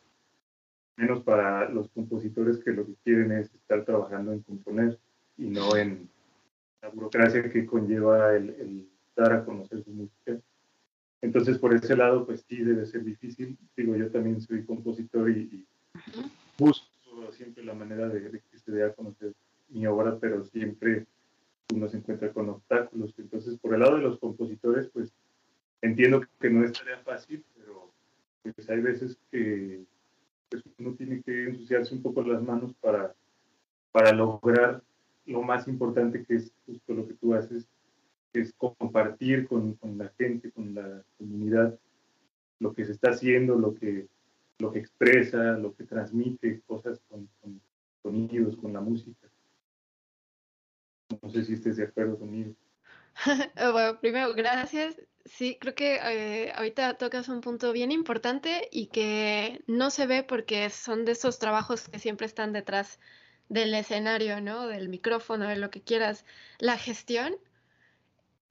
menos 0.96 1.22
para 1.24 1.68
los 1.68 1.88
compositores 1.88 2.58
que 2.58 2.70
lo 2.70 2.86
que 2.86 2.94
quieren 3.02 3.32
es 3.32 3.52
estar 3.52 3.84
trabajando 3.84 4.32
en 4.32 4.42
componer 4.42 4.98
y 5.36 5.46
no 5.46 5.76
en 5.76 6.08
la 6.82 6.88
burocracia 6.88 7.48
que 7.48 7.64
conlleva 7.64 8.34
el, 8.34 8.88
dar 9.16 9.32
a 9.32 9.44
conocer 9.44 9.82
su 9.84 9.90
música. 9.90 10.38
Entonces, 11.20 11.58
por 11.58 11.72
ese 11.72 11.96
lado, 11.96 12.26
pues 12.26 12.44
sí 12.48 12.56
debe 12.56 12.84
ser 12.84 13.04
difícil. 13.04 13.56
Digo, 13.76 13.94
yo 13.94 14.10
también 14.10 14.40
soy 14.40 14.64
compositor 14.64 15.30
y, 15.30 15.64
busco 16.58 16.86
siempre 17.30 17.64
la 17.64 17.74
manera 17.74 18.08
de, 18.08 18.42
que 18.50 18.58
se 18.58 18.72
dé 18.72 18.84
a 18.84 18.92
conocer 18.92 19.32
mi 19.68 19.86
obra, 19.86 20.18
pero 20.18 20.44
siempre 20.44 21.06
uno 21.72 21.88
se 21.88 21.98
encuentra 21.98 22.32
con 22.32 22.48
obstáculos. 22.48 23.14
Entonces, 23.16 23.56
por 23.58 23.74
el 23.74 23.80
lado 23.80 23.96
de 23.96 24.02
los 24.02 24.18
compositores, 24.18 24.88
pues 24.88 25.12
entiendo 25.80 26.22
que 26.40 26.50
no 26.50 26.64
es 26.64 26.72
tarea 26.72 26.98
fácil, 26.98 27.44
pero 27.56 27.92
pues 28.42 28.68
hay 28.68 28.80
veces 28.80 29.16
que 29.30 29.84
pues, 30.50 30.64
uno 30.78 30.94
tiene 30.94 31.22
que 31.22 31.44
ensuciarse 31.44 31.94
un 31.94 32.02
poco 32.02 32.22
las 32.22 32.42
manos 32.42 32.74
para, 32.80 33.14
para 33.92 34.12
lograr 34.12 34.82
lo 35.26 35.42
más 35.42 35.68
importante 35.68 36.24
que 36.24 36.34
es 36.34 36.52
justo 36.66 36.94
lo 36.94 37.06
que 37.06 37.14
tú 37.14 37.34
haces, 37.34 37.68
que 38.32 38.40
es 38.40 38.52
compartir 38.54 39.46
con, 39.46 39.74
con 39.74 39.98
la 39.98 40.08
gente, 40.18 40.50
con 40.50 40.74
la 40.74 41.04
comunidad, 41.18 41.78
lo 42.58 42.72
que 42.72 42.84
se 42.84 42.92
está 42.92 43.10
haciendo, 43.10 43.56
lo 43.56 43.74
que, 43.74 44.08
lo 44.58 44.72
que 44.72 44.78
expresa, 44.78 45.58
lo 45.58 45.74
que 45.74 45.84
transmite 45.84 46.62
cosas 46.66 47.00
con, 47.08 47.28
con 47.40 47.60
sonidos, 48.02 48.56
con 48.56 48.72
la 48.72 48.80
música. 48.80 49.28
No 51.20 51.28
sé 51.28 51.44
si 51.44 51.54
estés 51.54 51.76
de 51.76 51.84
acuerdo 51.84 52.18
conmigo. 52.18 52.54
bueno, 53.72 54.00
primero, 54.00 54.32
gracias. 54.34 54.96
Sí, 55.24 55.56
creo 55.60 55.74
que 55.74 55.96
eh, 56.02 56.52
ahorita 56.54 56.94
tocas 56.94 57.28
un 57.28 57.40
punto 57.40 57.72
bien 57.72 57.92
importante 57.92 58.68
y 58.72 58.86
que 58.86 59.62
no 59.66 59.90
se 59.90 60.06
ve 60.06 60.24
porque 60.24 60.68
son 60.70 61.04
de 61.04 61.12
esos 61.12 61.38
trabajos 61.38 61.88
que 61.88 61.98
siempre 61.98 62.26
están 62.26 62.52
detrás 62.52 62.98
del 63.52 63.74
escenario, 63.74 64.40
¿no? 64.40 64.66
Del 64.66 64.88
micrófono, 64.88 65.46
de 65.46 65.56
lo 65.56 65.70
que 65.70 65.82
quieras. 65.82 66.24
La 66.58 66.78
gestión 66.78 67.36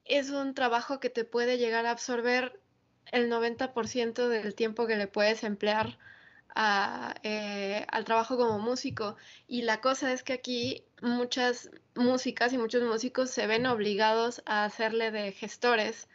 es 0.05 0.29
un 0.29 0.53
trabajo 0.53 0.99
que 0.99 1.09
te 1.09 1.25
puede 1.25 1.57
llegar 1.57 1.87
a 1.87 1.91
absorber 1.91 2.61
el 3.11 3.27
90% 3.27 4.27
del 4.27 4.53
tiempo 4.53 4.85
que 4.85 4.97
le 4.97 5.07
puedes 5.07 5.43
emplear 5.43 5.97
eh, 7.23 7.85
al 7.89 8.05
trabajo 8.05 8.37
como 8.37 8.59
músico. 8.59 9.15
Y 9.47 9.63
la 9.63 9.81
cosa 9.81 10.13
es 10.13 10.21
que 10.21 10.33
aquí 10.33 10.85
muchas 11.01 11.71
músicas 11.95 12.53
y 12.53 12.59
muchos 12.59 12.83
músicos 12.83 13.31
se 13.31 13.47
ven 13.47 13.65
obligados 13.65 14.43
a 14.45 14.65
hacerle 14.65 15.09
de 15.09 15.31
gestores 15.31 16.07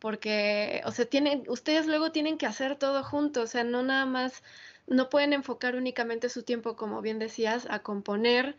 porque, 0.00 0.82
o 0.86 0.90
sea, 0.92 1.06
tienen, 1.06 1.44
ustedes 1.48 1.86
luego 1.86 2.12
tienen 2.12 2.38
que 2.38 2.46
hacer 2.46 2.76
todo 2.76 3.02
juntos, 3.04 3.44
o 3.44 3.46
sea, 3.46 3.64
no 3.64 3.82
nada 3.82 4.06
más, 4.06 4.42
no 4.88 5.08
pueden 5.08 5.32
enfocar 5.32 5.76
únicamente 5.76 6.28
su 6.28 6.42
tiempo, 6.42 6.76
como 6.76 7.02
bien 7.02 7.18
decías, 7.18 7.66
a 7.70 7.80
componer, 7.80 8.56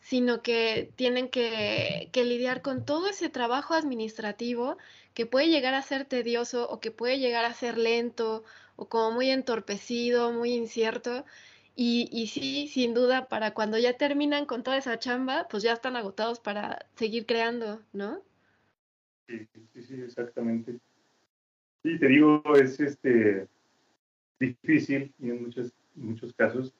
sino 0.00 0.42
que 0.42 0.90
tienen 0.96 1.28
que, 1.28 2.08
que 2.12 2.24
lidiar 2.24 2.62
con 2.62 2.84
todo 2.84 3.08
ese 3.08 3.28
trabajo 3.28 3.74
administrativo 3.74 4.78
que 5.14 5.26
puede 5.26 5.48
llegar 5.48 5.74
a 5.74 5.82
ser 5.82 6.04
tedioso 6.04 6.68
o 6.68 6.80
que 6.80 6.90
puede 6.90 7.18
llegar 7.18 7.44
a 7.44 7.54
ser 7.54 7.78
lento 7.78 8.44
o 8.76 8.88
como 8.88 9.12
muy 9.12 9.30
entorpecido, 9.30 10.32
muy 10.32 10.52
incierto. 10.52 11.24
Y, 11.74 12.08
y 12.10 12.28
sí, 12.28 12.68
sin 12.68 12.94
duda, 12.94 13.28
para 13.28 13.52
cuando 13.52 13.78
ya 13.78 13.96
terminan 13.96 14.46
con 14.46 14.62
toda 14.62 14.78
esa 14.78 14.98
chamba, 14.98 15.46
pues 15.50 15.62
ya 15.62 15.72
están 15.72 15.96
agotados 15.96 16.40
para 16.40 16.86
seguir 16.94 17.26
creando, 17.26 17.82
¿no? 17.92 18.22
Sí, 19.28 19.46
sí, 19.74 19.82
sí, 19.82 19.94
exactamente. 20.02 20.78
Sí, 21.82 21.98
te 21.98 22.06
digo, 22.06 22.42
es 22.54 22.80
este 22.80 23.48
difícil 24.38 25.12
y 25.18 25.30
en 25.30 25.42
muchos, 25.42 25.72
muchos 25.94 26.32
casos, 26.34 26.72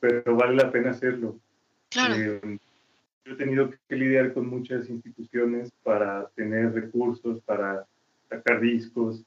pero 0.00 0.36
vale 0.36 0.56
la 0.56 0.70
pena 0.70 0.90
hacerlo. 0.90 1.38
Claro. 1.90 2.14
Eh, 2.14 2.58
yo 3.24 3.32
he 3.32 3.36
tenido 3.36 3.70
que 3.88 3.96
lidiar 3.96 4.34
con 4.34 4.46
muchas 4.46 4.90
instituciones 4.90 5.70
para 5.82 6.28
tener 6.34 6.74
recursos, 6.74 7.40
para 7.40 7.86
sacar 8.28 8.60
discos, 8.60 9.24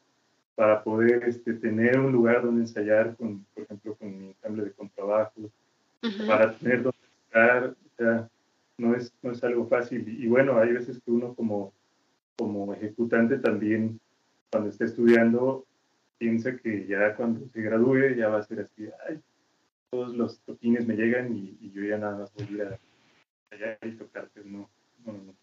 para 0.56 0.84
poder 0.84 1.24
este, 1.24 1.54
tener 1.54 2.00
un 2.00 2.12
lugar 2.12 2.44
donde 2.44 2.62
ensayar, 2.62 3.16
con, 3.16 3.46
por 3.54 3.64
ejemplo, 3.64 3.96
con 3.96 4.18
mi 4.18 4.28
ensamble 4.28 4.66
de 4.66 4.72
contrabajo, 4.72 5.52
para 6.28 6.54
tener 6.58 6.84
donde 6.84 6.98
estar. 7.26 7.64
O 7.66 7.96
sea, 7.98 8.30
no 8.78 8.96
es, 8.96 9.14
no 9.22 9.32
es 9.32 9.44
algo 9.44 9.68
fácil. 9.68 10.08
Y, 10.08 10.28
bueno, 10.28 10.58
hay 10.60 10.74
veces 10.74 11.00
que 11.04 11.12
uno 11.12 11.34
como, 11.34 11.74
como 12.36 12.74
ejecutante 12.74 13.38
también, 13.38 14.00
cuando 14.52 14.70
está 14.70 14.86
estudiando, 14.86 15.66
piensa 16.18 16.58
que 16.58 16.86
ya 16.88 17.16
cuando 17.16 17.48
se 17.48 17.62
gradúe 17.62 18.16
ya 18.16 18.30
va 18.30 18.40
a 18.40 18.44
ser 18.44 18.62
así, 18.62 18.88
ay, 19.08 19.20
todos 19.90 20.16
los 20.16 20.40
toquines 20.42 20.86
me 20.86 20.96
llegan 20.96 21.36
y, 21.36 21.72
yo 21.72 21.84
ya 21.84 21.98
nada 21.98 22.18
más 22.18 22.34
voy 22.34 22.62
a 22.62 22.80
y 23.86 23.92
tocar, 23.92 24.30
pues 24.34 24.46
no, 24.46 24.70
no, 25.06 25.14
no. 25.14 25.36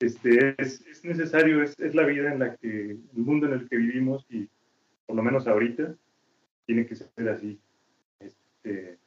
este, 0.00 0.54
es, 0.58 1.04
necesario, 1.04 1.62
es, 1.62 1.78
es, 1.78 1.94
la 1.94 2.04
vida 2.04 2.32
en 2.32 2.38
la 2.38 2.56
que, 2.56 2.92
el 2.92 3.08
mundo 3.14 3.46
en 3.46 3.54
el 3.54 3.68
que 3.68 3.76
vivimos 3.76 4.24
y 4.30 4.48
por 5.06 5.16
lo 5.16 5.22
menos 5.22 5.46
ahorita, 5.46 5.94
tiene 6.66 6.86
que 6.86 6.94
ser 6.94 7.28
así. 7.28 7.58
Este, 8.20 8.98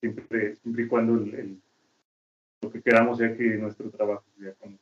siempre, 0.00 0.56
siempre 0.56 0.84
y 0.84 0.88
cuando 0.88 1.14
el, 1.14 1.60
lo 2.62 2.70
que 2.70 2.82
queramos 2.82 3.18
sea 3.18 3.36
que 3.36 3.56
nuestro 3.56 3.90
trabajo 3.90 4.24
sea 4.38 4.54
como 4.54 4.78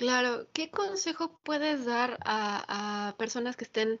Claro, 0.00 0.46
¿qué 0.54 0.70
consejo 0.70 1.38
puedes 1.42 1.84
dar 1.84 2.16
a, 2.24 3.14
personas 3.18 3.54
que 3.54 3.64
estén 3.64 3.98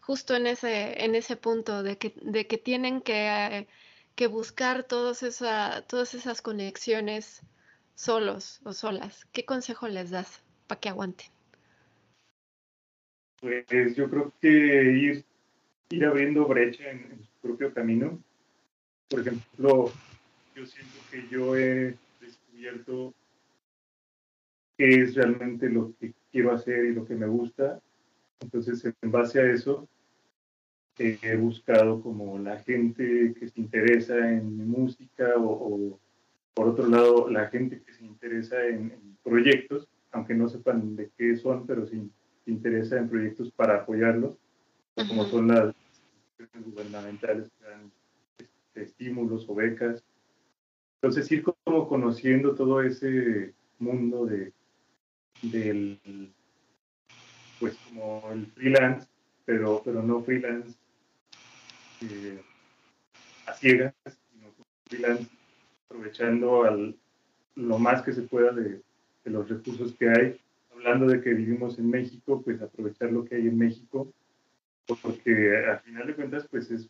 justo 0.00 0.34
en 0.34 0.48
ese, 0.48 1.04
en 1.04 1.14
ese 1.14 1.36
punto 1.36 1.84
de 1.84 1.98
que, 1.98 2.14
de 2.20 2.48
que 2.48 2.58
tienen 2.58 3.00
que, 3.00 3.68
que 4.16 4.26
buscar 4.26 4.82
todos 4.82 5.22
esa, 5.22 5.86
todas 5.86 6.14
esas 6.14 6.42
conexiones 6.42 7.42
solos 7.94 8.60
o 8.64 8.72
solas? 8.72 9.24
¿Qué 9.26 9.44
consejo 9.44 9.86
les 9.86 10.10
das 10.10 10.42
para 10.66 10.80
que 10.80 10.88
aguanten? 10.88 11.28
Pues 13.40 13.94
yo 13.94 14.10
creo 14.10 14.32
que 14.40 14.48
ir, 14.48 15.24
ir 15.90 16.04
abriendo 16.06 16.44
brecha 16.46 16.90
en, 16.90 17.04
en 17.12 17.20
su 17.20 17.40
propio 17.40 17.72
camino. 17.72 18.18
Por 19.08 19.20
ejemplo, 19.20 19.92
yo 20.56 20.66
siento 20.66 20.98
que 21.08 21.28
yo 21.28 21.56
he 21.56 21.94
descubierto 22.20 23.14
qué 24.76 25.02
es 25.02 25.14
realmente 25.14 25.68
lo 25.68 25.94
que 25.98 26.12
quiero 26.30 26.52
hacer 26.52 26.84
y 26.86 26.94
lo 26.94 27.04
que 27.04 27.14
me 27.14 27.26
gusta. 27.26 27.80
Entonces, 28.40 28.84
en 29.00 29.10
base 29.10 29.40
a 29.40 29.50
eso, 29.50 29.88
he 30.98 31.36
buscado 31.36 32.00
como 32.02 32.38
la 32.38 32.58
gente 32.58 33.34
que 33.38 33.48
se 33.48 33.60
interesa 33.60 34.16
en 34.30 34.56
mi 34.56 34.64
música 34.64 35.34
o, 35.36 35.98
por 36.54 36.68
otro 36.68 36.88
lado, 36.88 37.28
la 37.30 37.48
gente 37.48 37.82
que 37.82 37.92
se 37.92 38.04
interesa 38.04 38.66
en, 38.66 39.16
proyectos, 39.22 39.88
aunque 40.12 40.34
no 40.34 40.48
sepan 40.48 40.94
de 40.94 41.10
qué 41.18 41.36
son, 41.36 41.66
pero 41.66 41.84
sí 41.86 42.10
se 42.44 42.50
interesa 42.50 42.96
en 42.96 43.08
proyectos 43.08 43.50
para 43.50 43.78
apoyarlos, 43.78 44.38
como 45.08 45.24
son 45.24 45.48
las 45.48 45.74
gubernamentales 46.64 47.50
que 47.58 47.64
dan 47.68 47.90
este, 48.38 48.82
estímulos 48.82 49.48
o 49.48 49.54
becas. 49.54 50.04
Entonces, 51.02 51.30
ir 51.32 51.42
como 51.42 51.88
conociendo 51.88 52.54
todo 52.54 52.82
ese 52.82 53.52
mundo 53.78 54.26
de, 54.26 54.52
del, 55.42 55.98
pues 57.58 57.76
como 57.88 58.30
el 58.32 58.46
freelance, 58.46 59.08
pero, 59.44 59.82
pero 59.84 60.02
no 60.02 60.22
freelance 60.22 60.74
eh, 62.02 62.40
a 63.46 63.54
ciegas, 63.54 63.94
sino 64.04 64.48
freelance 64.86 65.26
aprovechando 65.86 66.64
al, 66.64 66.96
lo 67.54 67.78
más 67.78 68.02
que 68.02 68.12
se 68.12 68.22
pueda 68.22 68.52
de, 68.52 68.82
de, 69.24 69.30
los 69.30 69.48
recursos 69.48 69.94
que 69.94 70.08
hay. 70.08 70.40
Hablando 70.72 71.06
de 71.06 71.22
que 71.22 71.32
vivimos 71.32 71.78
en 71.78 71.90
México, 71.90 72.42
pues 72.42 72.60
aprovechar 72.60 73.10
lo 73.10 73.24
que 73.24 73.36
hay 73.36 73.48
en 73.48 73.56
México, 73.56 74.12
porque 75.02 75.64
al 75.68 75.80
final 75.80 76.06
de 76.06 76.14
cuentas, 76.14 76.46
pues 76.50 76.70
es 76.70 76.88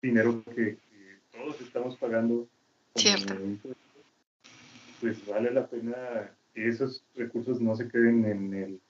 dinero 0.00 0.42
que, 0.54 0.76
todos 1.32 1.60
estamos 1.60 1.96
pagando. 1.96 2.46
Cierto. 2.94 3.34
Pues 5.00 5.26
vale 5.26 5.50
la 5.50 5.66
pena 5.66 6.30
que 6.52 6.68
esos 6.68 7.04
recursos 7.14 7.60
no 7.60 7.74
se 7.74 7.88
queden 7.88 8.24
en 8.24 8.54
el... 8.54 8.80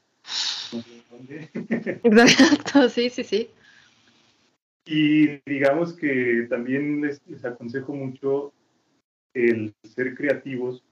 No 0.72 0.81
sé 0.81 1.03
dónde. 1.11 1.51
Exacto, 2.05 2.88
sí, 2.88 3.11
sí, 3.11 3.25
sí. 3.25 3.51
Y 4.85 5.38
digamos 5.48 5.92
que 5.92 6.46
también 6.48 7.03
les, 7.03 7.20
les, 7.27 7.44
aconsejo 7.44 7.94
mucho 7.94 8.53
el 9.35 9.75
ser 9.85 10.14
creativos 10.16 10.83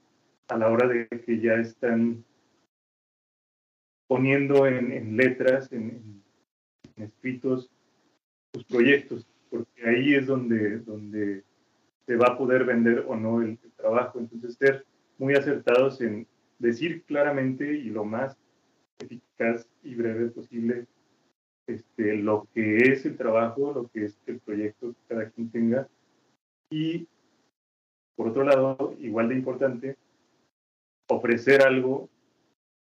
a 0.47 0.57
la 0.57 0.69
hora 0.69 0.87
de 0.87 1.07
que 1.07 1.39
ya 1.39 1.55
están 1.55 2.23
poniendo 4.11 4.67
en, 4.67 5.15
letras, 5.15 5.71
en, 5.71 6.21
escritos, 6.97 7.71
sus 8.53 8.65
proyectos, 8.65 9.25
porque 9.49 9.87
ahí 9.87 10.13
es 10.15 10.27
donde, 10.27 10.79
donde 10.79 11.43
se 12.05 12.17
va 12.17 12.27
a 12.27 12.37
poder 12.37 12.65
vender 12.65 13.05
o 13.07 13.15
no 13.15 13.41
el 13.41 13.57
trabajo. 13.77 14.19
Entonces, 14.19 14.55
ser 14.55 14.85
muy 15.17 15.33
acertados 15.35 16.01
en 16.01 16.27
decir 16.61 17.03
claramente 17.03 17.73
y 17.73 17.89
lo 17.89 18.05
más 18.05 18.37
eficaz 18.99 19.67
y 19.83 19.95
breve 19.95 20.29
posible 20.29 20.85
este, 21.67 22.15
lo 22.15 22.47
que 22.53 22.77
es 22.77 23.05
el 23.05 23.17
trabajo, 23.17 23.73
lo 23.73 23.87
que 23.87 24.05
es 24.05 24.17
el 24.27 24.39
proyecto 24.39 24.93
que 24.93 25.15
cada 25.15 25.29
quien 25.29 25.49
tenga. 25.49 25.87
Y 26.69 27.07
por 28.15 28.29
otro 28.29 28.43
lado, 28.43 28.95
igual 28.99 29.29
de 29.29 29.35
importante, 29.35 29.97
ofrecer 31.09 31.63
algo 31.63 32.09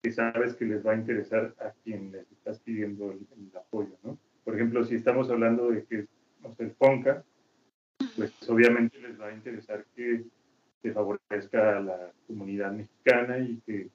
que 0.02 0.12
sabes 0.12 0.56
que 0.56 0.66
les 0.66 0.86
va 0.86 0.94
a 0.94 0.98
interesar 0.98 1.56
a 1.60 1.72
quien 1.84 2.12
les 2.12 2.30
estás 2.32 2.60
pidiendo 2.60 3.12
el, 3.12 3.28
apoyo, 3.56 3.98
¿no? 4.04 4.18
Por 4.44 4.56
ejemplo, 4.56 4.84
si 4.84 4.96
estamos 4.96 5.30
hablando 5.30 5.70
de 5.70 5.84
que 5.86 6.08
no 6.42 6.54
sé, 6.56 6.64
el 6.64 6.72
FONCA, 6.72 7.24
pues 8.16 8.50
obviamente 8.50 8.98
les 9.00 9.20
va 9.20 9.28
a 9.28 9.34
interesar 9.34 9.86
que 9.96 10.24
se 10.82 10.94
favorezca 10.94 11.78
a 11.78 11.82
la 11.82 12.12
comunidad 12.28 12.72
mexicana 12.72 13.40
y 13.40 13.62
que 13.66 13.90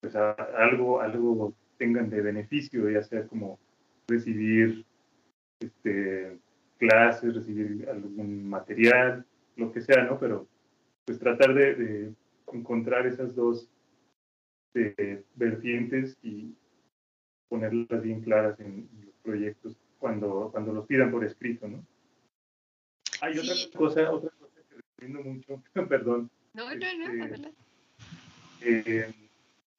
pues, 0.00 0.14
algo, 0.16 1.00
algo 1.00 1.54
tengan 1.78 2.10
de 2.10 2.20
beneficio, 2.20 2.88
ya 2.90 3.02
sea 3.02 3.26
como 3.26 3.58
recibir 4.06 4.84
este, 5.60 6.38
clases, 6.78 7.34
recibir 7.34 7.88
algún 7.88 8.48
material, 8.48 9.24
lo 9.56 9.72
que 9.72 9.80
sea, 9.80 10.04
¿no? 10.04 10.18
Pero 10.18 10.48
pues 11.04 11.18
tratar 11.18 11.54
de, 11.54 12.12
encontrar 12.52 13.06
esas 13.06 13.34
dos 13.34 13.68
eh, 14.74 15.22
vertientes 15.34 16.18
y 16.22 16.54
ponerlas 17.48 18.02
bien 18.02 18.20
claras 18.20 18.60
en, 18.60 18.88
los 19.04 19.14
proyectos 19.22 19.76
cuando, 19.98 20.50
cuando 20.50 20.72
los 20.72 20.86
pidan 20.86 21.10
por 21.10 21.24
escrito, 21.24 21.68
¿no? 21.68 21.84
Hay 23.20 23.38
otra 23.38 23.54
cosa, 23.76 24.10
otra 24.10 24.31
mucho, 25.08 25.62
perdón. 25.88 26.30
No, 26.54 26.74
no, 26.74 27.14
no, 27.14 27.24
este, 27.24 27.52
eh, 28.60 29.14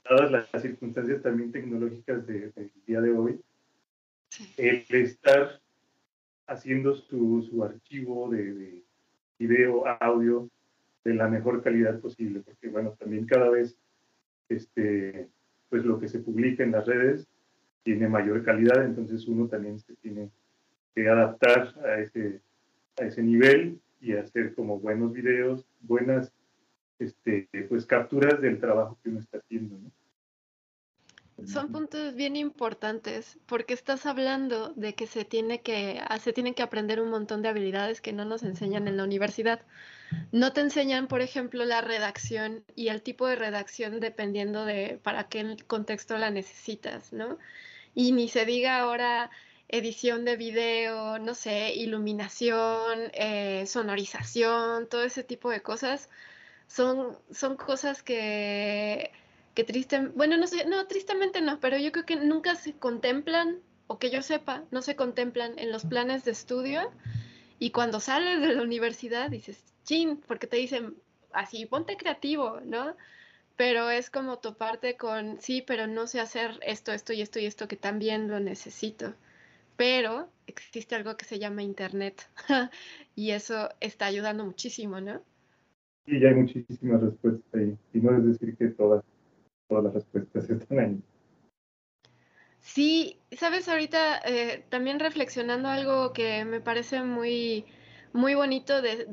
dadas 0.03 0.31
las 0.31 0.61
circunstancias 0.61 1.21
también 1.21 1.51
tecnológicas 1.51 2.25
del 2.25 2.51
día 2.85 3.01
de 3.01 3.11
hoy, 3.11 3.41
el 4.57 4.85
estar 4.89 5.61
haciendo 6.47 6.95
su, 6.95 7.47
su 7.49 7.63
archivo 7.63 8.29
de, 8.29 8.53
de, 8.53 8.83
video, 9.39 9.85
audio, 9.99 10.49
de 11.03 11.13
la 11.13 11.27
mejor 11.27 11.61
calidad 11.61 11.99
posible, 11.99 12.41
porque 12.41 12.69
bueno, 12.69 12.95
también 12.97 13.25
cada 13.25 13.49
vez 13.49 13.77
este, 14.49 15.27
pues 15.69 15.85
lo 15.85 15.99
que 15.99 16.07
se 16.07 16.19
publica 16.19 16.63
en 16.63 16.71
las 16.71 16.85
redes 16.85 17.27
tiene 17.83 18.07
mayor 18.07 18.43
calidad, 18.43 18.85
entonces 18.85 19.27
uno 19.27 19.47
también 19.47 19.79
se 19.79 19.95
tiene 19.97 20.29
que 20.95 21.07
adaptar 21.07 21.73
a 21.83 21.99
ese, 21.99 22.41
a 22.97 23.05
ese 23.05 23.21
nivel 23.21 23.79
y 24.03 24.13
hacer 24.13 24.53
como 24.53 24.79
buenos 24.79 25.13
videos, 25.13 25.65
buenas 25.81 26.31
este, 26.99 27.47
pues 27.69 27.85
capturas 27.85 28.41
del 28.41 28.59
trabajo 28.59 28.99
que 29.01 29.09
uno 29.09 29.19
está 29.19 29.37
haciendo. 29.37 29.77
¿no? 29.77 29.91
Son 31.47 31.71
puntos 31.71 32.13
bien 32.13 32.35
importantes 32.35 33.39
porque 33.47 33.73
estás 33.73 34.05
hablando 34.05 34.73
de 34.75 34.93
que 34.93 35.07
se 35.07 35.25
tiene 35.25 35.61
que 35.61 35.99
ah, 36.07 36.19
se 36.19 36.31
tienen 36.31 36.53
que 36.53 36.63
aprender 36.63 37.01
un 37.01 37.09
montón 37.09 37.41
de 37.41 37.49
habilidades 37.49 38.01
que 38.01 38.13
no 38.13 38.23
nos 38.23 38.43
enseñan 38.43 38.87
en 38.87 38.97
la 38.97 39.03
universidad. 39.03 39.61
No 40.31 40.53
te 40.53 40.61
enseñan, 40.61 41.07
por 41.07 41.21
ejemplo, 41.21 41.65
la 41.65 41.81
redacción 41.81 42.63
y 42.75 42.89
el 42.89 43.01
tipo 43.01 43.27
de 43.27 43.35
redacción 43.35 43.99
dependiendo 43.99 44.63
de 44.65 44.99
para 45.01 45.27
qué 45.27 45.57
contexto 45.65 46.17
la 46.17 46.29
necesitas, 46.29 47.11
¿no? 47.13 47.39
Y 47.95 48.11
ni 48.11 48.27
se 48.27 48.45
diga 48.45 48.77
ahora 48.77 49.31
edición 49.77 50.25
de 50.25 50.37
video, 50.37 51.19
no 51.19 51.35
sé, 51.35 51.73
iluminación, 51.73 53.11
eh, 53.13 53.65
sonorización, 53.67 54.87
todo 54.87 55.03
ese 55.03 55.23
tipo 55.23 55.49
de 55.49 55.61
cosas. 55.61 56.09
Son, 56.67 57.17
son 57.31 57.57
cosas 57.57 58.03
que 58.03 59.11
que 59.53 59.63
triste, 59.63 59.99
bueno, 60.15 60.37
no 60.37 60.47
sé, 60.47 60.65
no, 60.65 60.87
tristemente 60.87 61.41
no, 61.41 61.59
pero 61.59 61.77
yo 61.77 61.91
creo 61.91 62.05
que 62.05 62.15
nunca 62.15 62.55
se 62.55 62.73
contemplan, 62.73 63.59
o 63.87 63.99
que 63.99 64.09
yo 64.09 64.21
sepa, 64.21 64.63
no 64.71 64.81
se 64.81 64.95
contemplan 64.95 65.59
en 65.59 65.71
los 65.71 65.85
planes 65.85 66.25
de 66.25 66.31
estudio. 66.31 66.91
Y 67.59 67.71
cuando 67.71 67.99
sales 67.99 68.41
de 68.41 68.53
la 68.55 68.63
universidad 68.63 69.29
dices, 69.29 69.63
chin, 69.83 70.17
porque 70.27 70.47
te 70.47 70.57
dicen, 70.57 70.95
así, 71.31 71.65
ponte 71.65 71.97
creativo, 71.97 72.59
¿no? 72.65 72.95
Pero 73.55 73.89
es 73.89 74.09
como 74.09 74.39
toparte 74.39 74.97
con, 74.97 75.39
sí, 75.39 75.61
pero 75.61 75.85
no 75.87 76.07
sé 76.07 76.19
hacer 76.19 76.59
esto, 76.63 76.91
esto 76.91 77.13
y 77.13 77.21
esto 77.21 77.39
y 77.39 77.45
esto 77.45 77.67
que 77.67 77.77
también 77.77 78.27
lo 78.29 78.39
necesito. 78.39 79.13
Pero 79.75 80.29
existe 80.47 80.95
algo 80.95 81.17
que 81.17 81.25
se 81.25 81.39
llama 81.39 81.63
Internet 81.63 82.29
y 83.15 83.31
eso 83.31 83.69
está 83.79 84.05
ayudando 84.05 84.45
muchísimo, 84.45 85.01
¿no? 85.01 85.21
Sí, 86.05 86.19
ya 86.19 86.29
hay 86.29 86.35
muchísimas 86.35 87.01
respuestas 87.01 87.53
ahí. 87.53 87.77
Y 87.93 87.99
no 87.99 88.17
es 88.17 88.25
decir 88.25 88.55
que 88.57 88.67
todas 88.67 89.03
todas 89.67 89.85
las 89.85 89.93
respuestas 89.93 90.49
están 90.49 90.79
ahí. 90.79 91.01
Sí, 92.59 93.19
sabes, 93.31 93.67
ahorita 93.67 94.19
eh, 94.19 94.63
también 94.69 94.99
reflexionando 94.99 95.67
algo 95.67 96.13
que 96.13 96.45
me 96.45 96.61
parece 96.61 97.03
muy, 97.03 97.65
muy 98.13 98.35
bonito 98.35 98.81
de, 98.81 99.05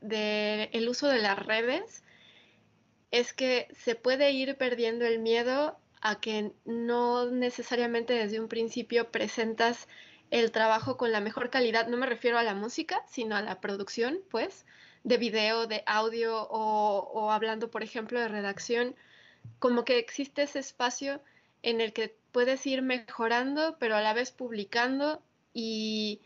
de, 0.00 0.68
el 0.72 0.88
uso 0.88 1.08
de 1.08 1.22
las 1.22 1.44
redes. 1.46 2.04
es 3.10 3.32
que 3.32 3.68
se 3.72 3.94
puede 3.94 4.32
ir 4.32 4.56
perdiendo 4.56 5.06
el 5.06 5.20
miedo 5.20 5.78
a 6.04 6.20
que 6.20 6.52
no 6.66 7.30
necesariamente 7.30 8.12
desde 8.12 8.38
un 8.38 8.46
principio 8.46 9.10
presentas 9.10 9.88
el 10.30 10.52
trabajo 10.52 10.98
con 10.98 11.12
la 11.12 11.20
mejor 11.20 11.48
calidad. 11.48 11.88
No 11.88 11.96
me 11.96 12.06
refiero 12.06 12.38
a 12.38 12.42
la 12.42 12.54
música, 12.54 13.02
sino 13.08 13.36
a 13.36 13.42
la 13.42 13.60
producción, 13.62 14.20
pues, 14.30 14.66
de 15.02 15.16
video, 15.16 15.66
de 15.66 15.82
audio 15.86 16.42
o, 16.42 16.98
o 17.10 17.30
hablando, 17.32 17.70
por 17.70 17.82
ejemplo, 17.82 18.20
de 18.20 18.28
redacción. 18.28 18.94
Como 19.58 19.86
que 19.86 19.98
existe 19.98 20.42
ese 20.42 20.58
espacio 20.58 21.22
en 21.62 21.80
el 21.80 21.94
que 21.94 22.14
puedes 22.32 22.66
ir 22.66 22.82
mejorando, 22.82 23.78
pero 23.78 23.96
a 23.96 24.02
la 24.02 24.12
vez 24.12 24.30
publicando 24.30 25.22
y 25.54 26.20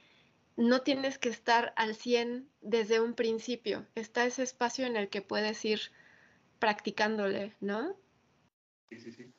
no 0.56 0.82
tienes 0.82 1.18
que 1.18 1.28
estar 1.28 1.72
al 1.76 1.94
100 1.94 2.48
desde 2.62 3.00
un 3.00 3.14
principio. 3.14 3.86
Está 3.94 4.26
ese 4.26 4.42
espacio 4.42 4.86
en 4.86 4.96
el 4.96 5.08
que 5.08 5.22
puedes 5.22 5.64
ir 5.64 5.92
practicándole, 6.58 7.54
¿no? 7.60 7.94
Sí, 8.90 8.98
sí, 8.98 9.12
sí, 9.12 9.32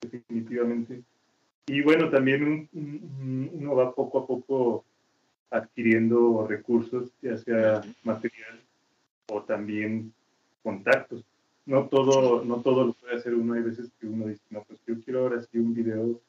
definitivamente. 0.00 1.02
Y 1.66 1.82
bueno, 1.82 2.10
también 2.10 2.68
uno 2.72 3.74
va 3.74 3.94
poco 3.94 4.18
a 4.20 4.26
poco 4.26 4.84
adquiriendo 5.50 6.46
recursos, 6.46 7.10
ya 7.22 7.36
sea 7.36 7.82
material 8.02 8.60
o 9.28 9.42
también 9.42 10.12
contactos. 10.62 11.24
No 11.66 11.86
todo, 11.86 12.44
no 12.44 12.60
todo 12.60 12.86
lo 12.86 12.92
puede 12.94 13.16
hacer 13.16 13.34
uno. 13.34 13.54
Hay 13.54 13.62
veces 13.62 13.90
que 14.00 14.06
uno 14.06 14.26
dice, 14.26 14.42
no, 14.50 14.64
pues 14.64 14.80
yo 14.86 14.94
quiero 15.04 15.20
ahora 15.20 15.42
sí 15.42 15.58
un 15.58 15.74
video 15.74 16.20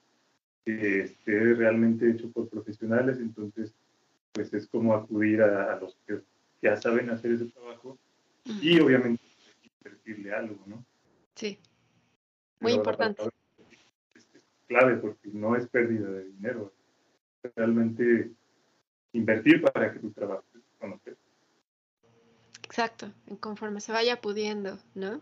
que 0.66 1.02
esté 1.02 1.54
realmente 1.56 2.10
hecho 2.10 2.30
por 2.30 2.48
profesionales, 2.48 3.18
entonces 3.18 3.74
pues 4.32 4.54
es 4.54 4.68
como 4.68 4.94
acudir 4.94 5.42
a, 5.42 5.78
los 5.80 5.98
que 6.06 6.22
ya 6.62 6.78
saben 6.78 7.10
hacer 7.10 7.32
ese 7.32 7.46
trabajo 7.46 7.98
y 8.46 8.80
obviamente 8.80 9.24
invertirle 9.64 10.34
algo, 10.34 10.58
¿no? 10.68 10.86
Sí, 11.36 11.58
muy 12.60 12.74
importante. 12.74 13.24
Clave 14.72 14.96
porque 14.98 15.30
no 15.34 15.56
es 15.56 15.68
pérdida 15.68 16.10
de 16.10 16.26
dinero, 16.26 16.74
realmente 17.56 18.32
invertir 19.12 19.62
para 19.62 19.92
que 19.92 20.00
tu 20.00 20.12
trabajo 20.12 20.46
se 20.54 20.60
conozca. 20.80 21.12
Exacto, 22.64 23.12
conforme 23.42 23.82
se 23.82 23.92
vaya 23.92 24.22
pudiendo, 24.22 24.80
¿no? 24.96 25.22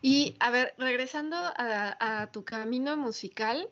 Y 0.00 0.36
a 0.40 0.50
ver, 0.50 0.74
regresando 0.78 1.36
a, 1.36 2.30
tu 2.32 2.44
camino 2.44 2.96
musical, 2.96 3.68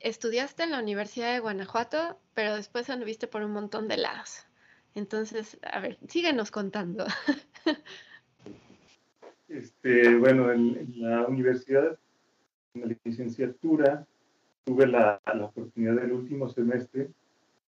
estudiaste 0.00 0.64
en 0.64 0.72
la 0.72 0.80
Universidad 0.80 1.32
de 1.32 1.40
Guanajuato, 1.40 2.18
pero 2.34 2.56
después 2.56 2.90
anduviste 2.90 3.28
por 3.28 3.42
un 3.42 3.52
montón 3.52 3.86
de 3.86 3.98
lados. 3.98 4.46
Entonces, 4.94 5.58
a 5.62 5.78
ver, 5.80 5.98
síguenos 6.08 6.50
contando. 6.50 7.06
Este, 9.48 10.16
bueno, 10.16 10.50
en, 10.50 10.92
la 10.96 11.24
universidad, 11.24 12.00
la 12.80 12.96
licenciatura, 13.04 14.06
tuve 14.64 14.86
la, 14.86 15.20
oportunidad 15.42 15.96
del 15.96 16.12
último 16.12 16.48
semestre 16.48 17.10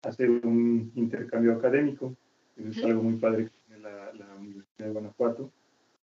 hacer 0.02 0.30
un 0.30 0.92
intercambio 0.94 1.54
académico. 1.54 2.14
Eso 2.56 2.68
es 2.68 2.84
algo 2.84 3.02
muy 3.02 3.14
padre 3.14 3.44
que 3.44 3.50
tiene 3.66 3.82
la, 3.82 4.12
la 4.12 4.34
Universidad 4.34 4.86
de 4.86 4.92
Guanajuato 4.92 5.50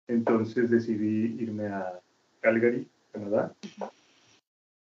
entonces 0.08 0.69
decidí 0.69 1.41
irme 1.41 1.67
a 1.67 1.99
Calgary, 2.41 2.88
Canadá. 3.12 3.53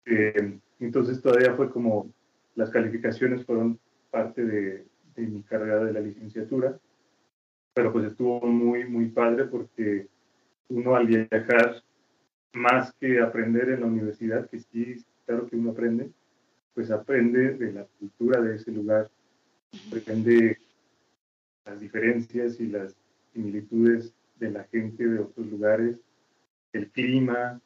Eh, 0.06 0.60
entonces 0.80 1.22
todavía 1.22 1.54
fue 1.56 1.70
como 1.70 2.12
las 2.56 2.70
calificaciones 2.70 3.46
fueron 3.46 3.80
parte 4.10 4.46
de, 4.46 4.86
mi 5.18 5.44
carrera 5.44 5.84
de 5.84 5.94
la 5.94 6.00
licenciatura, 6.00 6.80
pero 7.76 7.94
pues 7.94 8.06
estuvo 8.06 8.42
muy, 8.42 8.86
muy 8.86 9.10
padre 9.10 9.46
porque 9.46 10.08
uno 10.70 10.96
al 10.96 11.06
viajar, 11.06 11.84
más 12.54 12.94
que 12.94 13.20
aprender 13.20 13.70
en 13.70 13.82
la 13.82 13.86
universidad, 13.86 14.50
que 14.50 14.60
sí, 14.60 15.04
claro 15.26 15.48
que 15.48 15.56
uno 15.56 15.72
aprende, 15.72 16.12
pues 16.74 16.92
aprende 16.92 17.54
de 17.54 17.74
la 17.74 17.86
cultura 18.00 18.42
de 18.42 18.56
ese 18.56 18.72
lugar, 18.72 19.10
aprende 19.88 20.58
las 21.66 21.80
diferencias 21.80 22.60
y 22.60 22.68
las 22.68 22.96
similitudes 23.34 24.14
de 24.40 24.52
la 24.52 24.64
gente 24.66 25.08
de 25.08 25.20
otros 25.20 25.48
lugares, 25.48 25.98
el 26.74 26.90
clima, 26.90 27.62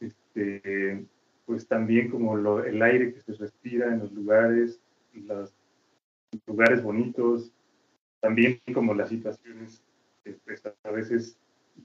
este, 0.00 1.06
pues 1.46 1.66
también 1.66 2.10
como 2.10 2.36
lo, 2.36 2.64
el 2.64 2.80
aire 2.82 3.12
que 3.12 3.20
se 3.20 3.32
respira 3.34 3.92
en 3.92 4.00
los 4.00 4.12
lugares, 4.12 4.80
los 5.12 5.54
lugares 6.46 6.82
bonitos, 6.82 7.52
también 8.20 8.60
como 8.72 8.94
las 8.94 9.10
situaciones 9.10 9.82
pues, 10.44 10.62
a 10.82 10.90
veces 10.90 11.36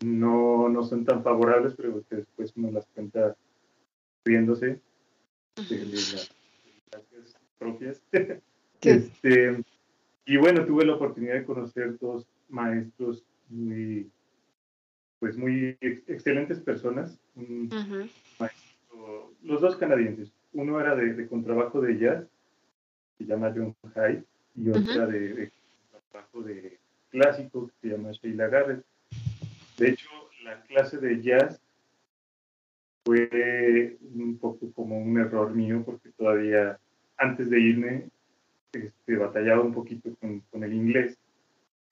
no, 0.03 0.69
no, 0.69 0.83
son 0.83 1.05
tan 1.05 1.23
favorables, 1.23 1.73
pero 1.75 2.01
que 2.09 2.17
después 2.17 2.53
uno 2.55 2.71
las 2.71 2.85
cuenta 2.87 3.35
riéndose 4.23 4.81
de, 5.69 5.85
las 6.91 7.35
propias. 7.57 8.01
este, 8.81 9.63
y 10.25 10.37
bueno, 10.37 10.65
tuve 10.65 10.85
la 10.85 10.95
oportunidad 10.95 11.33
de 11.33 11.45
conocer 11.45 11.97
dos 11.99 12.27
maestros 12.49 13.23
muy 13.49 14.09
pues 15.19 15.37
muy 15.37 15.77
excelentes 15.81 16.59
personas. 16.59 17.19
los 19.43 19.61
dos 19.61 19.75
canadienses. 19.75 20.31
Uno 20.53 20.79
era 20.79 20.95
de, 20.95 21.27
contrabajo 21.27 21.81
de 21.81 21.99
jazz, 21.99 22.25
que 23.17 23.25
se 23.25 23.29
llama 23.29 23.53
John 23.55 23.75
Hyde, 23.93 24.23
y 24.55 24.69
otra 24.69 25.05
de, 25.05 25.33
de, 25.33 25.51
contrabajo 25.91 26.41
de 26.41 26.79
clásico, 27.09 27.67
que 27.67 27.73
se 27.81 27.95
llama 27.95 28.11
Sheila 28.11 28.47
Garrett. 28.47 28.83
De 29.79 29.89
hecho, 29.89 30.09
la 30.43 30.61
clase 30.63 30.97
de 30.97 31.21
jazz 31.21 31.61
fue 33.05 33.97
un 34.13 34.37
poco 34.37 34.71
como 34.73 34.99
un 34.99 35.17
error 35.17 35.55
mío, 35.55 35.83
porque 35.85 36.09
todavía 36.11 36.77
antes 37.17 37.49
de 37.49 37.59
irme 37.59 38.09
este, 38.73 39.15
batallaba 39.15 39.61
un 39.61 39.73
poquito 39.73 40.13
con, 40.19 40.41
con 40.51 40.63
el 40.63 40.73
inglés. 40.73 41.17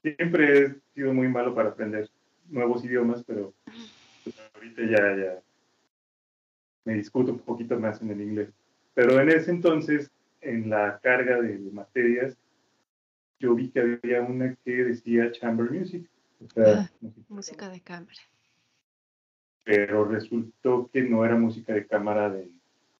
Siempre 0.02 0.60
he 0.60 0.76
sido 0.94 1.14
muy 1.14 1.30
malo 1.30 1.56
para 1.56 1.70
aprender 1.70 2.10
nuevos 2.50 2.84
idiomas, 2.84 3.24
pero 3.24 3.54
ahorita 4.54 4.82
ya, 4.84 5.16
ya 5.16 5.40
me 6.84 6.94
discuto 6.94 7.32
un 7.32 7.40
poquito 7.40 7.80
más 7.80 8.02
en 8.02 8.12
el 8.12 8.22
inglés. 8.22 8.50
Pero 8.94 9.20
en 9.22 9.30
ese 9.30 9.52
entonces, 9.52 10.12
en 10.42 10.70
la 10.70 11.00
carga 11.02 11.42
de 11.42 11.58
materias, 11.72 12.38
yo 13.40 13.56
vi 13.56 13.70
que 13.70 13.80
había 13.80 14.22
una 14.22 14.56
que 14.66 14.84
decía 14.84 15.32
chamber 15.32 15.72
music. 15.72 16.10
Ah, 16.56 16.90
música 17.30 17.70
de 17.70 17.82
cámara. 17.82 18.20
Pero 19.64 20.06
resultó 20.06 20.90
que 20.92 21.02
no 21.02 21.26
era 21.26 21.36
música 21.36 21.74
de 21.74 21.86
cámara 21.86 22.30
de 22.30 22.50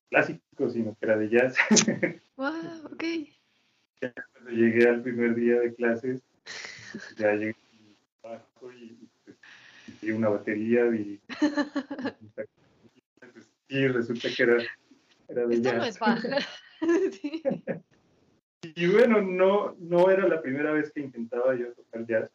clásico, 0.10 0.70
sino 0.70 0.96
que 0.96 1.06
era 1.06 1.18
de 1.18 1.30
jazz. 1.30 1.58
Wow, 2.38 2.94
ok. 2.94 3.04
Cuando 4.00 4.52
llegué 4.52 4.88
al 4.88 5.02
primer 5.02 5.34
día 5.34 5.60
de 5.60 5.74
clases, 5.74 6.22
ya 7.18 7.34
llegué 7.34 7.56
y 8.80 9.10
y 10.02 10.12
una 10.12 10.30
batería 10.30 10.86
y, 10.88 11.20
y 13.70 13.88
resulta 13.88 14.30
que 14.36 14.44
era, 14.44 14.58
era 15.28 15.48
de 15.48 15.56
Esto 15.56 15.74
no 15.74 15.84
es. 15.84 16.00
Y 18.76 18.88
bueno, 18.88 19.22
no, 19.22 19.76
no 19.80 20.10
era 20.10 20.28
la 20.28 20.42
primera 20.42 20.72
vez 20.72 20.92
que 20.92 21.00
intentaba 21.00 21.56
yo 21.56 21.72
tocar 21.74 22.06
jazz. 22.06 22.30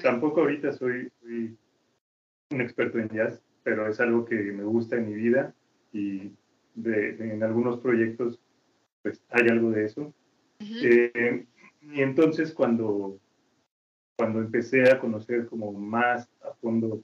Tampoco 0.00 0.40
ahorita 0.40 0.72
soy, 0.72 1.12
un 2.50 2.60
experto 2.60 2.98
en 2.98 3.08
jazz, 3.08 3.42
pero 3.62 3.86
es 3.86 4.00
algo 4.00 4.24
que 4.24 4.36
me 4.36 4.64
gusta 4.64 4.96
en 4.96 5.06
mi 5.06 5.14
vida 5.14 5.54
y 5.92 6.32
en 6.84 7.42
algunos 7.42 7.78
proyectos 7.80 8.40
pues 9.02 9.22
hay 9.30 9.48
algo 9.48 9.70
de 9.70 9.84
eso. 9.84 10.14
Eh, 10.60 11.46
y 11.80 12.00
entonces 12.00 12.52
cuando 12.52 13.18
cuando 14.16 14.38
empecé 14.40 14.90
a 14.90 15.00
conocer 15.00 15.46
como 15.46 15.72
más 15.72 16.30
a 16.42 16.52
fondo 16.54 17.02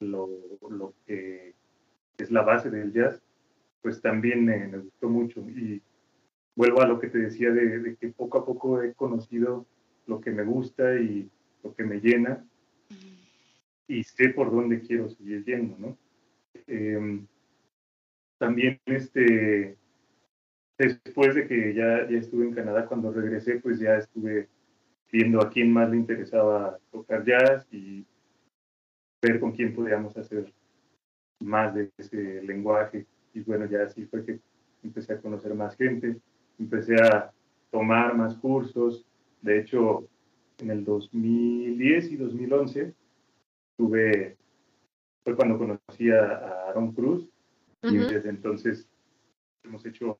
lo, 0.00 0.28
lo 0.70 0.94
que 1.06 1.54
es 2.16 2.30
la 2.30 2.42
base 2.42 2.70
del 2.70 2.92
jazz, 2.92 3.22
pues 3.82 4.00
también 4.00 4.44
me, 4.44 4.78
gustó 4.78 5.08
mucho. 5.08 5.40
Y 5.50 5.82
vuelvo 6.56 6.80
a 6.80 6.86
lo 6.86 6.98
que 6.98 7.08
te 7.08 7.18
decía 7.18 7.50
de, 7.50 7.96
que 8.00 8.08
poco 8.08 8.38
a 8.38 8.46
poco 8.46 8.82
he 8.82 8.94
conocido 8.94 9.66
lo 10.06 10.20
que 10.20 10.30
me 10.30 10.44
gusta 10.44 10.96
y 10.98 11.30
lo 11.62 11.74
que 11.74 11.84
me 11.84 12.00
llena 12.00 12.44
y 13.86 14.04
sé 14.04 14.28
por 14.30 14.50
dónde 14.50 14.80
quiero 14.80 15.08
seguir 15.08 15.44
yendo, 15.44 15.76
¿no? 15.78 15.98
Em, 16.66 17.26
también 18.38 18.80
este, 18.86 19.76
después 20.78 21.34
de 21.34 21.46
que 21.46 21.74
ya, 21.74 22.08
ya 22.08 22.18
estuve 22.18 22.46
en 22.46 22.54
Canadá, 22.54 22.86
cuando 22.86 23.12
regresé, 23.12 23.56
pues 23.56 23.80
ya 23.80 23.96
estuve 23.96 24.48
viendo 25.10 25.42
a 25.42 25.50
quién 25.50 25.72
más 25.72 25.90
le 25.90 25.96
interesaba 25.96 26.78
tocar 26.92 27.24
jazz 27.24 27.66
y 27.72 28.06
ver 29.22 29.40
con 29.40 29.52
quién 29.52 29.74
podíamos 29.74 30.16
hacer 30.16 30.52
más 31.40 31.74
de 31.74 31.90
ese 31.98 32.42
lenguaje. 32.42 33.06
Y 33.34 33.40
bueno, 33.40 33.66
ya 33.66 33.82
así 33.82 34.06
fue 34.06 34.24
que 34.24 34.40
empecé 34.82 35.14
a 35.14 35.20
conocer 35.20 35.54
más 35.54 35.76
gente, 35.76 36.16
empecé 36.58 36.94
a 36.94 37.32
tomar 37.70 38.16
más 38.16 38.36
cursos. 38.36 39.04
De 39.42 39.58
hecho, 39.58 40.08
en 40.62 40.70
el 40.70 40.84
2010 40.84 42.12
y 42.12 42.16
2011 42.16 42.94
tuve 43.76 44.36
fue 45.24 45.36
cuando 45.36 45.58
conocí 45.58 46.10
a, 46.10 46.68
Aaron 46.68 46.92
Cruz 46.92 47.28
y 47.82 47.96
desde 47.96 48.30
entonces 48.30 48.88
hemos 49.64 49.84
hecho 49.84 50.18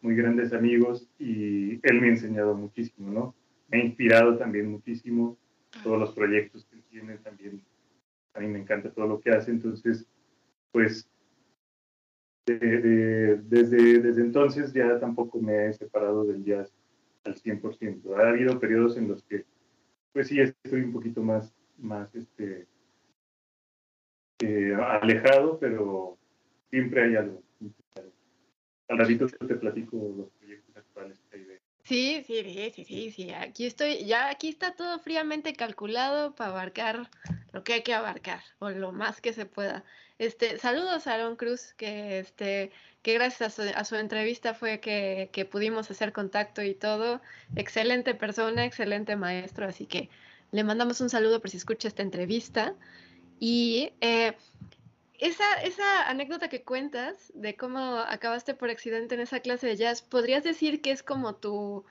muy 0.00 0.14
grandes 0.14 0.52
amigos 0.52 1.08
y 1.18 1.74
él 1.86 2.00
me 2.00 2.08
ha 2.08 2.10
enseñado 2.10 2.54
muchísimo, 2.54 3.10
¿no? 3.10 3.34
Me 3.68 3.78
ha 3.78 3.84
inspirado 3.84 4.36
también 4.36 4.70
muchísimo 4.70 5.36
todos 5.82 5.98
los 5.98 6.12
proyectos 6.12 6.66
que 6.66 6.76
tiene 6.90 7.18
también. 7.18 7.62
A 8.34 8.40
mí 8.40 8.48
me 8.48 8.58
encanta 8.58 8.90
todo 8.90 9.06
lo 9.06 9.20
que 9.20 9.30
hace, 9.30 9.50
entonces, 9.50 10.06
pues, 10.70 11.08
desde, 12.46 13.36
desde 13.36 14.20
entonces 14.20 14.72
ya 14.72 14.98
tampoco 14.98 15.40
me 15.40 15.66
he 15.66 15.72
separado 15.72 16.24
del 16.24 16.44
jazz 16.44 16.72
al 17.24 17.36
100%. 17.36 18.16
Ha 18.16 18.30
habido 18.30 18.58
periodos 18.58 18.96
en 18.96 19.08
los 19.08 19.22
que, 19.22 19.44
pues 20.12 20.28
sí, 20.28 20.40
estoy 20.40 20.80
un 20.82 20.92
poquito 20.92 21.22
más, 21.22 21.54
más 21.78 22.14
este, 22.14 22.66
eh, 24.40 24.74
alejado, 24.74 25.58
pero 25.58 26.18
siempre 26.70 27.04
hay 27.04 27.16
algo. 27.16 27.42
Al 28.88 28.98
ratito 28.98 29.26
te 29.26 29.54
platico 29.54 29.96
los 30.16 30.28
proyectos 30.32 30.76
actuales 30.76 31.18
que 31.30 31.36
hay 31.36 31.44
de 31.44 31.62
Sí, 31.84 32.22
sí, 32.26 32.70
sí, 32.70 32.84
sí, 32.84 33.10
sí, 33.10 33.30
Aquí 33.32 33.66
estoy, 33.66 34.04
ya 34.04 34.30
aquí 34.30 34.48
está 34.48 34.74
todo 34.74 34.98
fríamente 35.00 35.52
calculado 35.54 36.34
para 36.34 36.50
abarcar 36.50 37.10
lo 37.52 37.64
que 37.64 37.74
hay 37.74 37.82
que 37.82 37.92
abarcar, 37.92 38.40
o 38.60 38.70
lo 38.70 38.92
más 38.92 39.20
que 39.20 39.32
se 39.32 39.46
pueda. 39.46 39.84
Este, 40.22 40.56
saludos 40.56 41.08
a 41.08 41.14
Aaron 41.14 41.34
Cruz, 41.34 41.74
que 41.76 42.20
este, 42.20 42.70
que 43.02 43.12
gracias 43.14 43.58
a 43.58 43.84
su, 43.84 43.96
entrevista 43.96 44.54
fue 44.54 44.78
que, 44.78 45.30
que, 45.32 45.44
pudimos 45.44 45.90
hacer 45.90 46.12
contacto 46.12 46.62
y 46.62 46.76
todo. 46.76 47.20
Excelente 47.56 48.14
persona, 48.14 48.64
excelente 48.64 49.16
maestro, 49.16 49.66
así 49.66 49.84
que 49.84 50.10
le 50.52 50.62
mandamos 50.62 51.00
un 51.00 51.10
saludo 51.10 51.40
por 51.40 51.50
si 51.50 51.56
escucha 51.56 51.88
esta 51.88 52.02
entrevista. 52.02 52.76
Y 53.40 53.94
eh, 54.00 54.36
esa, 55.18 55.54
esa 55.64 56.08
anécdota 56.08 56.48
que 56.48 56.62
cuentas 56.62 57.32
de 57.34 57.56
cómo 57.56 57.96
acabaste 57.98 58.54
por 58.54 58.70
accidente 58.70 59.16
en 59.16 59.22
esa 59.22 59.40
clase 59.40 59.66
de 59.66 59.76
jazz, 59.76 60.02
¿podrías 60.02 60.44
decir 60.44 60.82
que 60.82 60.92
es 60.92 61.02
como 61.02 61.34
tu, 61.34 61.84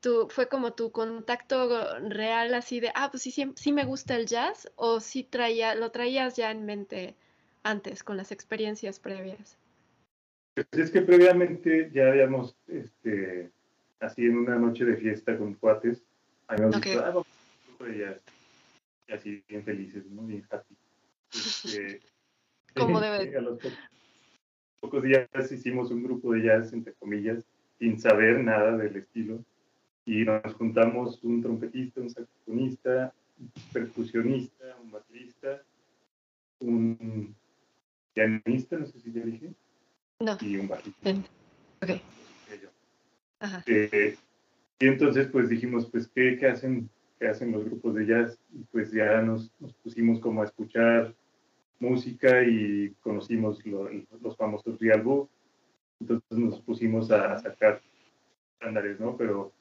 tu 0.00 0.28
fue 0.30 0.48
como 0.48 0.74
tu 0.74 0.92
contacto 0.92 1.98
real 2.08 2.54
así 2.54 2.78
de, 2.78 2.92
ah, 2.94 3.10
pues 3.10 3.24
sí, 3.24 3.52
sí, 3.56 3.72
me 3.72 3.84
gusta 3.84 4.14
el 4.14 4.26
jazz 4.26 4.70
o 4.76 5.00
sí 5.00 5.24
traía, 5.24 5.74
lo 5.74 5.90
traías 5.90 6.36
ya 6.36 6.52
en 6.52 6.66
mente 6.66 7.16
antes 7.64 8.04
con 8.04 8.16
las 8.16 8.30
experiencias 8.30 9.00
previas? 9.00 9.58
Pues 10.54 10.68
es 10.72 10.90
que 10.92 11.02
previamente 11.02 11.90
ya 11.92 12.08
habíamos, 12.08 12.56
este, 12.68 13.50
así 13.98 14.24
en 14.26 14.38
una 14.38 14.56
noche 14.56 14.84
de 14.84 14.96
fiesta 14.96 15.36
con 15.36 15.54
cuates, 15.54 16.04
habíamos 16.46 16.76
okay. 16.76 16.92
dicho, 16.92 17.04
ah, 17.04 17.08
vamos. 17.08 17.26
Y 19.08 19.12
así 19.12 19.42
bien 19.48 19.64
felices, 19.64 20.06
¿no? 20.06 20.22
Bien 20.22 20.46
happy. 20.48 20.76
Este, 21.32 22.00
como 22.74 23.00
debe. 23.00 23.36
A 23.36 23.40
los 23.40 23.58
pocos, 24.80 25.02
días 25.02 25.28
hicimos 25.50 25.90
un 25.90 26.04
grupo 26.04 26.32
de 26.34 26.44
jazz, 26.44 26.72
entre 26.72 26.92
comillas, 26.94 27.44
sin 27.78 27.98
saber 27.98 28.44
nada 28.44 28.76
del 28.76 28.96
estilo. 28.96 29.44
Y 30.06 30.24
nos 30.24 30.54
juntamos 30.54 31.24
un 31.24 31.42
trompetista, 31.42 32.00
un 32.00 32.10
saxofonista, 32.10 33.12
un 33.38 33.50
percusionista, 33.72 34.76
un 34.82 34.90
baterista, 34.90 35.62
un 36.60 37.34
pianista, 38.14 38.76
no 38.76 38.86
sé 38.86 39.00
si 39.00 39.12
ya 39.12 39.22
dije. 39.22 39.52
No. 40.20 40.38
Y 40.40 40.56
un 40.56 40.68
bajista. 40.68 41.10
Ok. 41.82 41.90
Ajá. 43.40 43.62
Eh, 43.66 44.16
y 44.78 44.86
entonces 44.86 45.28
pues 45.28 45.48
dijimos, 45.48 45.86
pues, 45.90 46.08
¿qué, 46.08 46.38
qué, 46.38 46.46
hacen, 46.46 46.88
¿qué 47.18 47.28
hacen 47.28 47.52
los 47.52 47.64
grupos 47.64 47.94
de 47.94 48.06
jazz? 48.06 48.38
Y 48.52 48.64
pues 48.72 48.92
ya 48.92 49.20
nos, 49.20 49.52
nos 49.60 49.74
pusimos 49.74 50.20
como 50.20 50.42
a 50.42 50.46
escuchar 50.46 51.14
música 51.78 52.42
y 52.42 52.94
conocimos 53.00 53.60
los 53.66 54.36
famosos 54.36 54.78
Real 54.80 55.02
Book. 55.02 55.28
Entonces 56.00 56.38
nos 56.38 56.60
pusimos 56.60 57.10
a, 57.10 57.38
sacar 57.38 57.80
estándares, 58.54 58.98
¿no? 59.00 59.16
Pero 59.16 59.52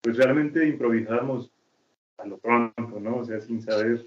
pues 0.00 0.16
realmente 0.16 0.66
improvisamos 0.66 1.50
a 2.18 2.26
lo 2.26 2.38
pronto, 2.38 3.00
¿no? 3.00 3.18
O 3.18 3.24
sea, 3.24 3.40
sin 3.40 3.60
saber, 3.60 4.06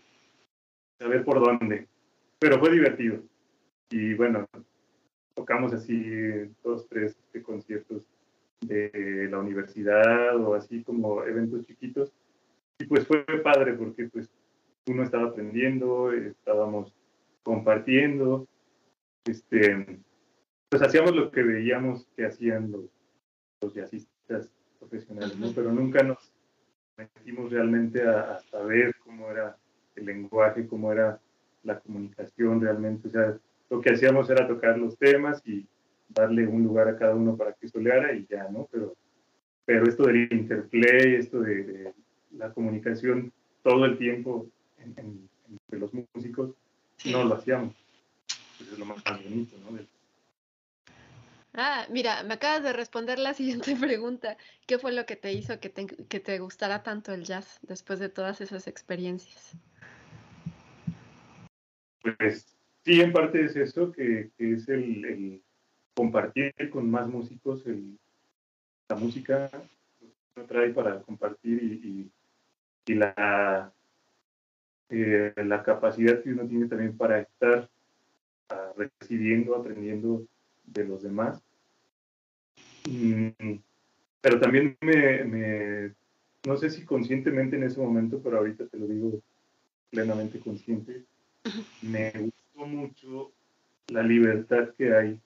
saber 0.99 1.23
por 1.23 1.39
dónde. 1.39 1.87
Pero 2.39 2.59
fue 2.59 2.71
divertido. 2.71 3.21
Y 3.89 4.13
bueno, 4.15 4.47
tocamos 5.35 5.73
así 5.73 6.03
dos, 6.63 6.87
tres 6.87 7.17
este, 7.17 7.43
conciertos 7.43 8.07
de 8.61 9.27
la 9.29 9.39
universidad 9.39 10.35
o 10.37 10.55
así 10.55 10.83
como 10.83 11.23
eventos 11.23 11.65
chiquitos. 11.65 12.11
Y 12.79 12.85
pues 12.85 13.05
fue 13.05 13.23
padre 13.43 13.73
porque 13.73 14.05
pues 14.05 14.29
uno 14.87 15.03
estaba 15.03 15.27
aprendiendo, 15.27 16.11
estábamos 16.11 16.93
compartiendo, 17.43 18.47
este, 19.25 19.99
pues 20.69 20.81
hacíamos 20.81 21.15
lo 21.15 21.31
que 21.31 21.43
veíamos 21.43 22.07
que 22.15 22.25
hacían 22.25 22.71
los, 22.71 22.85
los 23.61 23.73
jazzistas 23.73 24.51
profesionales, 24.79 25.37
¿no? 25.37 25.51
Pero 25.53 25.71
nunca 25.71 26.03
nos 26.03 26.33
metimos 26.97 27.51
realmente 27.51 28.03
a, 28.03 28.39
saber 28.51 28.95
cómo 29.03 29.29
era 29.29 29.57
el 29.95 30.05
lenguaje, 30.05 30.67
cómo 30.67 30.91
era 30.91 31.19
la 31.63 31.79
comunicación 31.79 32.61
realmente. 32.61 33.07
O 33.07 33.11
sea, 33.11 33.37
lo 33.69 33.81
que 33.81 33.91
hacíamos 33.91 34.29
era 34.29 34.47
tocar 34.47 34.77
los 34.77 34.97
temas 34.97 35.41
y 35.45 35.65
darle 36.09 36.47
un 36.47 36.63
lugar 36.63 36.87
a 36.87 36.97
cada 36.97 37.15
uno 37.15 37.35
para 37.35 37.53
que 37.53 37.67
soleara 37.67 38.13
y 38.13 38.25
ya, 38.27 38.47
¿no? 38.49 38.67
Pero, 38.71 38.95
pero 39.65 39.87
esto 39.87 40.03
del 40.03 40.31
interplay, 40.31 41.15
esto 41.15 41.41
de, 41.41 41.93
la 42.31 42.51
comunicación 42.53 43.31
todo 43.63 43.85
el 43.85 43.97
tiempo 43.97 44.47
entre 44.77 45.79
los 45.79 45.91
músicos, 45.93 46.51
no 47.05 47.23
lo 47.23 47.35
hacíamos. 47.35 47.73
Eso 48.59 48.73
es 48.73 48.79
lo 48.79 48.85
más 48.85 49.03
bonito, 49.03 49.57
¿no? 49.57 49.77
Ah, 51.53 51.85
mira, 51.89 52.23
me 52.23 52.33
acabas 52.33 52.63
de 52.63 52.73
responder 52.73 53.17
la 53.17 53.33
siguiente 53.33 53.75
pregunta. 53.75 54.37
¿Qué 54.67 54.77
fue 54.77 54.91
lo 54.91 55.05
que 55.05 55.15
te 55.15 55.33
hizo 55.33 55.59
que 55.59 55.69
te, 55.69 55.87
que 55.87 56.19
te 56.19 56.39
gustara 56.39 56.83
tanto 56.83 57.13
el 57.13 57.23
jazz 57.23 57.59
después 57.63 57.99
de 57.99 58.09
todas 58.09 58.41
esas 58.41 58.67
experiencias? 58.67 59.53
Pues 62.01 62.54
sí, 62.85 63.01
en 63.01 63.11
parte 63.11 63.43
es 63.43 63.55
eso, 63.55 63.91
que, 63.91 64.29
es 64.37 64.69
el, 64.69 65.41
compartir 65.93 66.53
con 66.71 66.89
más 66.89 67.07
músicos 67.07 67.65
el, 67.65 67.97
la 68.87 68.95
música 68.95 69.49
que 69.49 70.07
uno 70.37 70.45
trae 70.45 70.69
para 70.69 71.01
compartir 71.01 71.61
y, 71.61 72.11
y 72.85 72.93
la 72.93 73.73
eh, 74.89 75.33
la 75.35 75.63
capacidad 75.63 76.21
que 76.21 76.31
uno 76.31 76.47
tiene 76.47 76.67
también 76.67 76.95
para 76.95 77.19
estar 77.21 77.67
ah, 78.49 78.71
recibiendo, 78.77 79.55
aprendiendo 79.55 80.25
de 80.65 80.85
los 80.85 81.01
demás. 81.01 81.41
Mm, 82.87 83.55
pero 84.21 84.39
también 84.39 84.77
me, 84.81 85.91
no 86.45 86.57
sé 86.57 86.69
si 86.69 86.85
conscientemente 86.85 87.55
en 87.55 87.63
ese 87.63 87.79
momento, 87.79 88.21
pero 88.23 88.37
ahorita 88.37 88.67
te 88.67 88.77
lo 88.77 88.87
digo 88.87 89.19
plenamente 89.89 90.39
consciente, 90.39 91.03
me 91.81 92.31
gustó 92.55 92.65
mucho 92.65 93.33
la 93.87 94.01
libertad 94.01 94.69
que 94.77 94.95
hay 94.95 95.19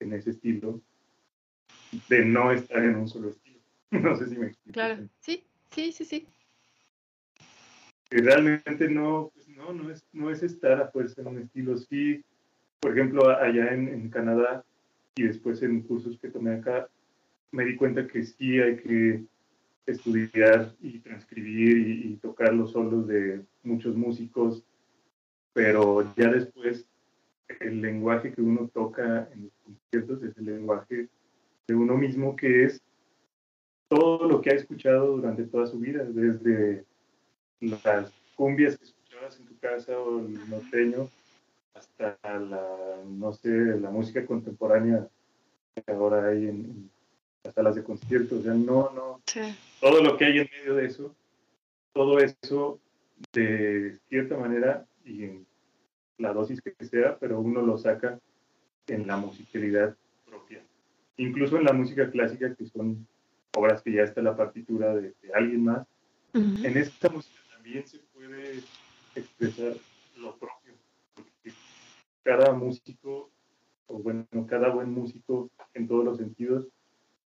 en 0.00 0.12
ese 0.12 0.30
estilo 0.30 0.80
de 2.08 2.24
no 2.24 2.52
estar 2.52 2.82
en 2.82 2.96
un 2.96 3.08
solo 3.08 3.30
estilo. 3.30 3.56
No 3.90 4.16
sé 4.16 4.28
si 4.28 4.36
me 4.36 4.48
explico. 4.48 4.74
Claro, 4.74 5.08
sí, 5.20 5.44
sí, 5.70 5.92
sí, 5.92 6.04
sí 6.04 6.26
realmente 8.10 8.88
no, 8.88 9.30
pues 9.34 9.48
no, 9.48 9.72
no 9.72 9.90
es, 9.90 10.04
no 10.12 10.30
es 10.30 10.42
estar 10.42 10.80
a 10.80 10.88
fuerza 10.88 11.20
en 11.20 11.28
un 11.28 11.38
estilo. 11.38 11.76
Sí, 11.76 12.22
por 12.80 12.92
ejemplo, 12.92 13.28
allá 13.28 13.72
en, 13.74 14.08
Canadá 14.10 14.64
y 15.16 15.24
después 15.24 15.62
en 15.62 15.82
cursos 15.82 16.18
que 16.20 16.28
tomé 16.28 16.54
acá, 16.54 16.88
me 17.50 17.64
di 17.64 17.76
cuenta 17.76 18.06
que 18.06 18.22
sí 18.24 18.60
hay 18.60 18.76
que 18.76 19.24
estudiar 19.86 20.74
y 20.80 20.98
transcribir 20.98 21.78
y, 21.78 22.16
tocar 22.16 22.52
los 22.52 22.72
solos 22.72 23.06
de 23.06 23.42
muchos 23.62 23.96
músicos, 23.96 24.64
pero 25.56 26.12
ya 26.16 26.28
después 26.28 26.84
el 27.60 27.80
lenguaje 27.80 28.30
que 28.30 28.42
uno 28.42 28.68
toca 28.74 29.26
en 29.32 29.44
los 29.44 29.52
conciertos 29.64 30.22
es 30.22 30.36
el 30.36 30.44
lenguaje 30.44 31.08
de 31.66 31.74
uno 31.74 31.96
mismo, 31.96 32.36
que 32.36 32.64
es 32.64 32.82
todo 33.88 34.28
lo 34.28 34.42
que 34.42 34.50
ha 34.50 34.54
escuchado 34.54 35.16
durante 35.16 35.44
toda 35.44 35.66
su 35.66 35.78
vida, 35.78 36.04
desde 36.04 36.84
las 37.60 38.12
cumbias 38.34 38.76
que 38.76 38.84
escuchabas 38.84 39.40
en 39.40 39.46
tu 39.46 39.58
casa 39.58 39.98
o 39.98 40.18
el 40.20 40.50
norteño, 40.50 41.08
hasta 41.72 42.18
la, 42.22 43.00
no 43.06 43.32
sé, 43.32 43.48
la 43.48 43.88
música 43.88 44.26
contemporánea 44.26 45.08
que 45.74 45.90
ahora 45.90 46.28
hay 46.28 46.48
en, 46.48 46.90
las 47.42 47.54
salas 47.54 47.76
de 47.76 47.82
conciertos. 47.82 48.40
O 48.40 48.42
sea, 48.42 48.52
no, 48.52 48.90
no. 48.90 49.22
Todo 49.80 50.02
lo 50.02 50.18
que 50.18 50.26
hay 50.26 50.38
en 50.40 50.50
medio 50.52 50.74
de 50.74 50.84
eso, 50.84 51.14
todo 51.94 52.18
eso 52.18 52.78
de 53.32 53.98
cierta 54.10 54.36
manera 54.36 54.86
y 55.06 55.24
en 55.24 55.46
la 56.18 56.32
dosis 56.32 56.60
que 56.60 56.74
sea, 56.84 57.18
pero 57.18 57.40
uno 57.40 57.62
lo 57.62 57.78
saca 57.78 58.18
en 58.88 59.06
la 59.06 59.16
musicalidad 59.16 59.96
propia. 60.24 60.62
Incluso 61.16 61.56
en 61.56 61.64
la 61.64 61.72
música 61.72 62.10
clásica, 62.10 62.54
que 62.54 62.66
son 62.66 63.06
obras 63.54 63.82
que 63.82 63.92
ya 63.92 64.02
está 64.02 64.20
la 64.20 64.36
partitura 64.36 64.94
de, 64.94 65.14
alguien 65.34 65.64
más. 65.64 65.86
En 66.34 66.76
esta 66.76 67.08
música 67.08 67.40
también 67.50 67.86
se 67.86 67.98
puede 68.12 68.62
expresar 69.14 69.74
lo 70.16 70.36
propio, 70.36 70.74
porque 71.14 71.52
cada 72.22 72.52
músico, 72.52 73.30
o 73.86 73.98
bueno, 73.98 74.26
cada 74.46 74.68
buen 74.68 74.90
músico 74.90 75.50
en 75.72 75.88
todos 75.88 76.04
los 76.04 76.18
sentidos, 76.18 76.68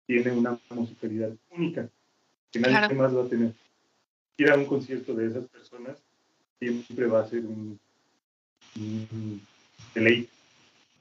tiene 0.06 0.32
una 0.32 0.58
musicalidad 0.70 1.34
única 1.50 1.88
que 2.50 2.60
nadie 2.60 2.94
más 2.94 3.16
va 3.16 3.24
a 3.24 3.28
tener. 3.28 3.54
Ir 4.36 4.50
a 4.50 4.56
un 4.56 4.66
concierto 4.66 5.14
de 5.14 5.26
esas 5.26 5.46
personas 5.48 6.02
siempre 6.58 7.06
va 7.06 7.20
a 7.20 7.28
ser 7.28 7.40
un, 7.40 7.78
un 8.76 9.40
deleite. 9.94 10.30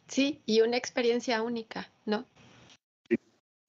Sí, 0.08 0.42
y 0.46 0.62
una 0.62 0.78
experiencia 0.78 1.42
única, 1.42 1.90
¿no? 2.06 2.26
Sí. 3.10 3.18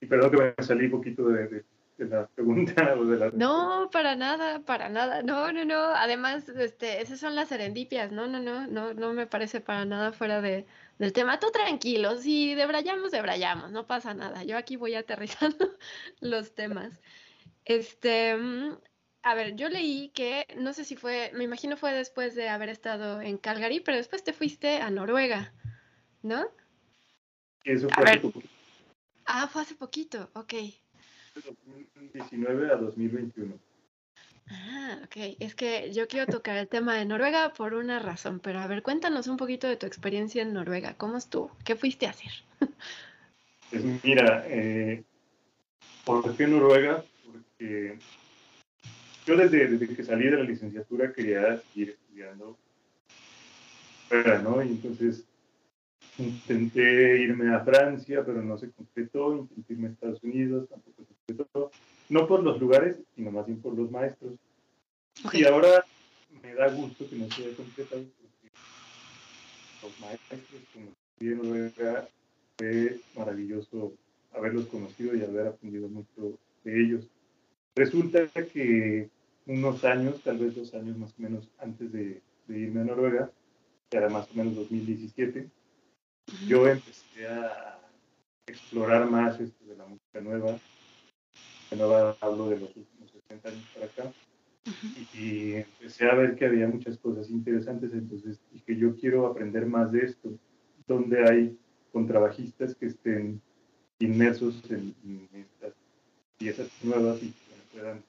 Y 0.01 0.07
perdón 0.07 0.31
que 0.31 0.37
me 0.37 0.65
salí 0.65 0.85
un 0.87 0.93
poquito 0.93 1.29
de, 1.29 1.65
la 1.99 2.27
pregunta 2.29 2.95
o 2.99 3.05
de 3.05 3.19
la... 3.19 3.31
No, 3.31 3.91
para 3.93 4.15
nada, 4.15 4.61
para 4.61 4.89
nada. 4.89 5.23
No, 5.23 5.53
no, 5.53 5.65
no. 5.65 5.81
Además, 5.95 6.49
este, 6.49 7.03
esas 7.03 7.19
son 7.19 7.35
las 7.35 7.49
serendipias. 7.49 8.13
No, 8.13 8.29
no, 8.29 8.39
no, 8.39 8.67
no, 8.67 8.95
no 8.95 9.13
me 9.13 9.27
parece 9.27 9.61
para 9.61 9.85
nada 9.85 10.13
fuera 10.13 10.41
de, 10.41 10.67
del 10.99 11.13
tema. 11.13 11.41
Tú 11.41 11.51
tranquilo, 11.51 12.17
si 12.19 12.55
debrayamos, 12.55 13.11
debrayamos, 13.11 13.73
no 13.73 13.87
pasa 13.87 14.15
nada. 14.15 14.45
Yo 14.45 14.57
aquí 14.57 14.77
voy 14.77 14.95
aterrizando 14.95 15.77
los 16.21 16.55
temas. 16.55 17.01
Este, 17.65 18.37
mm, 18.37 18.77
a 19.23 19.35
ver, 19.35 19.57
yo 19.57 19.69
leí 19.69 20.11
que, 20.11 20.47
no 20.57 20.73
sé 20.73 20.85
si 20.85 20.97
fue, 20.97 21.31
me 21.35 21.45
imagino 21.45 21.77
fue 21.77 21.93
después 21.93 22.35
de 22.35 22.49
haber 22.49 22.69
estado 22.69 23.21
en 23.21 23.39
Calgary, 23.39 23.81
pero 23.81 23.97
después 23.97 24.25
te 24.25 24.33
fuiste 24.33 24.79
a 24.79 24.91
Noruega, 24.91 25.53
¿no? 26.23 26.49
Eso 27.65 27.89
fue 27.91 28.05
hace 28.05 28.21
poquito. 28.21 28.49
Ah, 29.27 29.49
fue 29.49 29.63
hace 29.63 29.75
poquito, 29.75 30.31
ok. 30.35 30.53
De 30.53 30.75
2019 31.45 32.73
a 32.73 32.77
2021. 32.77 33.59
Ah, 34.51 35.01
ok. 35.05 35.37
Es 35.41 35.55
que 35.55 35.93
yo 35.93 36.09
quiero 36.09 36.27
tocar 36.27 36.57
el 36.57 36.69
tema 36.69 36.95
de 36.95 37.05
Noruega 37.05 37.53
por 37.53 37.75
una 37.75 37.99
razón, 37.99 38.41
pero 38.41 38.61
a 38.61 38.67
ver, 38.67 38.83
cuéntanos 38.83 39.27
un 39.27 39.37
poquito 39.37 39.67
de 39.67 39.77
tu 39.77 39.87
experiencia 39.87 40.43
en 40.43 40.55
Noruega. 40.55 40.95
¿Cómo 40.97 41.19
estuvo? 41.19 41.55
¿Qué 41.65 41.77
fuiste 41.77 42.07
a 42.07 42.11
hacer? 42.11 42.33
Pues 43.71 43.85
mira, 44.03 44.47
eh, 44.49 45.05
¿por 46.07 46.35
qué 46.35 46.47
Noruega? 46.47 47.05
Porque 47.27 47.99
yo 49.29 49.37
desde, 49.37 49.95
que 49.95 50.05
salí 50.05 50.25
de 50.25 50.39
la 50.39 50.43
licenciatura 50.43 51.13
quería 51.13 51.61
seguir 51.61 51.91
estudiando 51.91 52.57
fuera, 54.09 54.41
¿no? 54.41 54.63
Y 54.63 54.69
entonces 54.69 55.23
intenté 56.17 57.21
irme 57.21 57.55
a 57.55 57.61
Francia, 57.61 58.25
pero 58.25 58.43
no 58.43 58.57
se 58.57 58.71
concretó, 58.71 59.37
intenté 59.37 59.75
irme 59.75 59.89
a 59.89 59.91
Estados 59.91 60.23
Unidos, 60.23 60.67
tampoco 60.71 61.05
se 61.05 61.15
concretó, 61.27 61.71
no 62.09 62.27
por 62.27 62.43
los 62.43 62.59
lugares, 62.59 62.97
sino 63.15 63.31
más 63.31 63.47
bien 63.47 63.61
por 63.61 63.77
los 63.77 63.91
maestros. 63.91 64.33
Y 65.35 65.45
ahora 65.45 65.85
me 66.43 66.55
da 66.55 66.69
gusto 66.69 67.07
que 67.07 67.17
no 67.17 67.31
se 67.31 67.45
haya 67.45 67.57
concretado, 67.57 68.03
porque 68.03 68.49
los 69.83 70.01
maestros, 70.01 70.41
como 70.73 70.87
en 71.21 71.37
Noruega, 71.37 72.09
fue 72.57 72.99
maravilloso 73.15 73.93
haberlos 74.33 74.67
conocido 74.69 75.15
y 75.15 75.23
haber 75.23 75.49
aprendido 75.49 75.87
mucho 75.89 76.39
de 76.65 76.83
ellos. 76.83 77.05
Resulta 77.77 78.27
que 78.29 79.11
unos 79.49 79.83
años, 79.85 80.21
tal 80.23 80.39
vez 80.39 80.55
dos 80.55 80.75
años 80.75 80.97
más 80.97 81.11
o 81.19 81.23
menos 81.23 81.49
antes 81.59 81.91
de, 81.91 82.23
irme 82.49 82.83
a 82.83 82.85
Noruega, 82.85 83.31
que 83.91 83.97
era 83.97 84.09
más 84.09 84.31
o 84.31 84.35
menos 84.35 84.55
2017, 84.55 85.49
yo 86.47 86.69
empecé 86.69 87.27
a 87.27 87.81
explorar 88.47 89.11
más 89.11 89.41
esto 89.41 89.65
de 89.65 89.77
la 89.77 89.87
música 89.87 90.21
nueva. 90.21 90.59
De 91.71 91.77
nueva 91.77 92.17
hablo 92.21 92.49
de 92.49 92.61
los 92.61 92.77
últimos 92.77 93.11
60 93.11 93.49
años 93.49 93.65
para 93.75 93.87
acá. 93.87 94.13
y, 95.15 95.55
empecé 95.55 96.07
a 96.07 96.15
ver 96.15 96.37
que 96.37 96.45
había 96.45 96.69
muchas 96.69 96.99
cosas 96.99 97.31
interesantes, 97.31 97.93
entonces 97.95 98.41
dije, 98.53 98.77
yo 98.77 98.97
quiero 98.97 99.27
aprender 99.27 99.65
más 99.65 99.93
de 99.93 100.01
esto, 100.01 100.31
donde 100.87 101.27
hay 101.27 101.59
contrabajistas 101.91 102.75
que 102.75 102.87
estén 102.87 103.41
inmersos 103.99 104.63
en, 104.71 104.95
en 105.05 105.29
estas 105.33 105.73
piezas 106.37 106.69
nuevas 106.83 107.23
y 107.23 107.29
que 107.29 107.79
puedan 107.79 108.03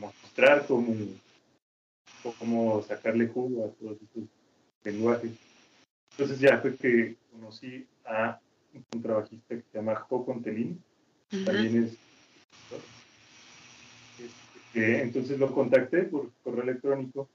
mostrar 0.00 0.66
cómo, 0.66 0.94
cómo 2.38 2.82
sacarle 2.82 3.28
jugo 3.28 3.66
a 3.66 3.70
todos 3.80 3.98
estos 4.02 4.24
lenguajes. 4.84 5.32
Entonces 6.12 6.40
ya 6.40 6.58
fue 6.58 6.76
que 6.76 7.16
conocí 7.30 7.86
a 8.04 8.40
un 8.74 8.82
contrabajista 8.90 9.54
que 9.54 9.62
se 9.62 9.78
llama 9.78 9.94
Jocon 9.96 10.42
Telín, 10.42 10.82
también 11.44 11.84
es... 11.84 11.92
Este, 14.18 15.02
entonces 15.02 15.38
lo 15.38 15.52
contacté 15.52 16.04
por 16.04 16.30
correo 16.44 16.62
electrónico, 16.62 17.28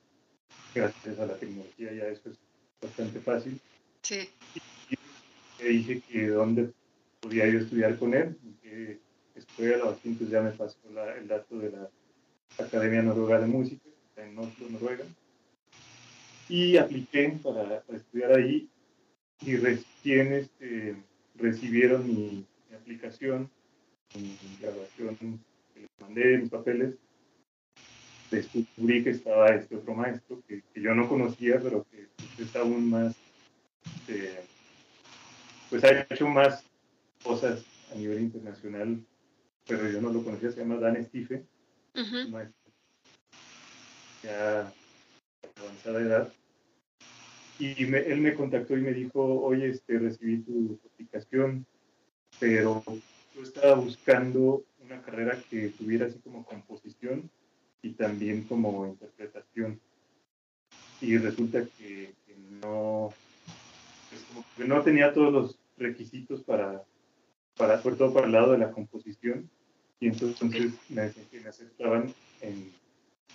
gracias 0.74 1.20
a 1.20 1.26
la 1.26 1.36
tecnología 1.36 1.92
ya 1.94 2.08
eso 2.08 2.30
es 2.30 2.38
bastante 2.82 3.20
fácil. 3.20 3.60
Sí. 4.02 4.30
Y 4.90 5.64
le 5.64 5.70
dije 5.70 6.02
que 6.02 6.28
dónde 6.28 6.72
podía 7.20 7.48
yo 7.48 7.60
estudiar 7.60 7.98
con 7.98 8.14
él, 8.14 8.38
que 8.62 9.00
escuela 9.36 9.86
o 9.86 9.90
así, 9.92 10.10
entonces 10.10 10.30
ya 10.30 10.42
me 10.42 10.52
pasó 10.52 10.78
el 11.18 11.28
dato 11.28 11.58
de 11.58 11.72
la 11.72 11.90
Academia 12.58 13.02
Noruega 13.02 13.40
de 13.40 13.48
Música, 13.48 13.90
en 14.18 14.38
Oslo, 14.38 14.70
Noruega, 14.70 15.06
y 16.48 16.78
apliqué 16.78 17.38
para, 17.44 17.84
estudiar 17.94 18.34
ahí 18.34 18.70
y 19.42 19.58
recién 19.58 20.34
este, 20.34 20.96
recibieron 21.36 22.08
mi, 22.08 22.46
aplicación, 22.76 23.50
mi, 24.16 24.38
grabación 24.60 25.16
que 25.74 25.82
les 25.82 25.90
mandé, 26.00 26.38
mis 26.38 26.50
papeles, 26.50 26.96
descubrí 28.32 29.04
que 29.04 29.12
estaba 29.12 29.50
este 29.50 29.76
otro 29.76 29.96
maestro 29.96 30.42
que, 30.48 30.62
yo 30.76 30.94
no 30.94 31.10
conocía, 31.10 31.60
pero 31.62 31.86
que 31.92 32.08
es 32.42 32.56
aún 32.56 32.90
más, 32.90 33.16
este, 33.84 34.42
pues 35.70 35.84
ha 35.84 36.02
hecho 36.02 36.28
más 36.28 36.64
cosas 37.24 37.66
a 37.92 37.96
nivel 37.96 38.22
internacional, 38.22 39.00
pero 39.68 39.90
yo 39.90 40.02
no 40.02 40.12
lo 40.12 40.24
conocía, 40.24 40.52
se 40.52 40.60
llama 40.60 40.78
Dan 40.78 41.04
Stife, 41.06 41.44
ya 44.24 44.74
avanzada 45.62 46.02
edad. 46.02 46.34
Y 47.58 47.84
él 47.84 48.20
me 48.20 48.34
contactó 48.34 48.76
y 48.76 48.82
me 48.82 48.94
dijo, 48.94 49.22
oye, 49.42 49.70
este, 49.70 49.98
recibí 49.98 50.40
tu 50.40 50.78
aplicación, 50.94 51.66
pero 52.40 52.84
yo 53.34 53.44
estaba 53.44 53.76
buscando 53.76 54.66
una 54.84 55.02
carrera 55.02 55.42
que 55.50 55.70
tuviera 55.70 56.08
así 56.08 56.20
como 56.20 56.46
composición 56.46 57.30
y 57.82 57.92
también 57.92 58.44
como 58.44 58.86
interpretación. 58.86 59.80
Y 61.00 61.18
resulta 61.18 61.66
que, 61.78 62.14
no, 62.62 63.14
pues 64.56 64.68
no 64.68 64.82
tenía 64.82 65.14
todos 65.14 65.32
los 65.32 65.60
requisitos 65.78 66.42
para, 66.44 66.84
para, 67.56 67.82
sobre 67.82 67.96
todo 67.96 68.14
para 68.14 68.26
el 68.26 68.34
lado 68.34 68.52
de 68.52 68.58
la 68.58 68.72
composición 68.72 69.50
y 70.00 70.08
entonces 70.08 70.74
me, 70.90 71.12
me 71.42 71.50
aceptaban 71.50 72.14
en 72.42 72.72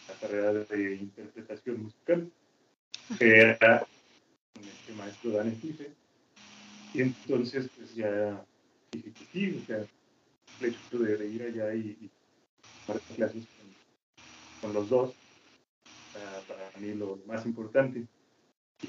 la 0.08 0.14
carrera 0.14 0.52
de 0.52 0.94
interpretación 0.96 1.84
musical, 1.84 2.30
que 3.18 3.40
era 3.40 3.86
este 4.54 4.92
maestro 4.94 5.32
Dan 5.32 5.56
Stife. 5.56 5.90
Y 6.92 7.02
entonces, 7.02 7.68
pues 7.76 7.94
ya 7.94 8.44
dije 8.92 9.12
que 9.12 9.24
sí, 9.32 9.62
o 9.62 9.66
sea, 9.66 9.86
el 10.60 10.66
hecho 10.66 10.98
de, 10.98 11.26
ir 11.26 11.42
allá 11.42 11.74
y, 11.74 11.96
y 12.00 12.10
tomar 12.86 13.00
clases 13.16 13.44
con, 14.60 14.72
los 14.74 14.88
dos, 14.88 15.14
para, 16.46 16.70
mí 16.78 16.94
lo, 16.94 17.18
más 17.26 17.46
importante. 17.46 18.04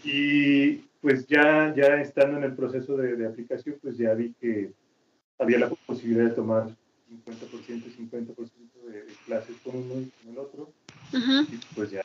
Y 0.03 0.77
pues 1.01 1.27
ya, 1.27 1.73
ya 1.75 2.01
estando 2.01 2.37
en 2.37 2.43
el 2.43 2.55
proceso 2.55 2.97
de, 2.97 3.15
de 3.15 3.27
aplicación, 3.27 3.77
pues 3.81 3.97
ya 3.97 4.13
vi 4.13 4.33
que 4.39 4.73
había 5.37 5.59
la 5.59 5.69
posibilidad 5.69 6.29
de 6.29 6.35
tomar 6.35 6.75
50% 7.11 7.85
y 7.87 8.07
50% 8.09 8.35
de, 8.85 9.05
clases 9.25 9.55
con 9.63 9.75
uno 9.75 10.01
y 10.01 10.09
con 10.09 10.31
el 10.31 10.37
otro. 10.39 10.71
Y 11.13 11.57
pues 11.75 11.91
ya, 11.91 12.03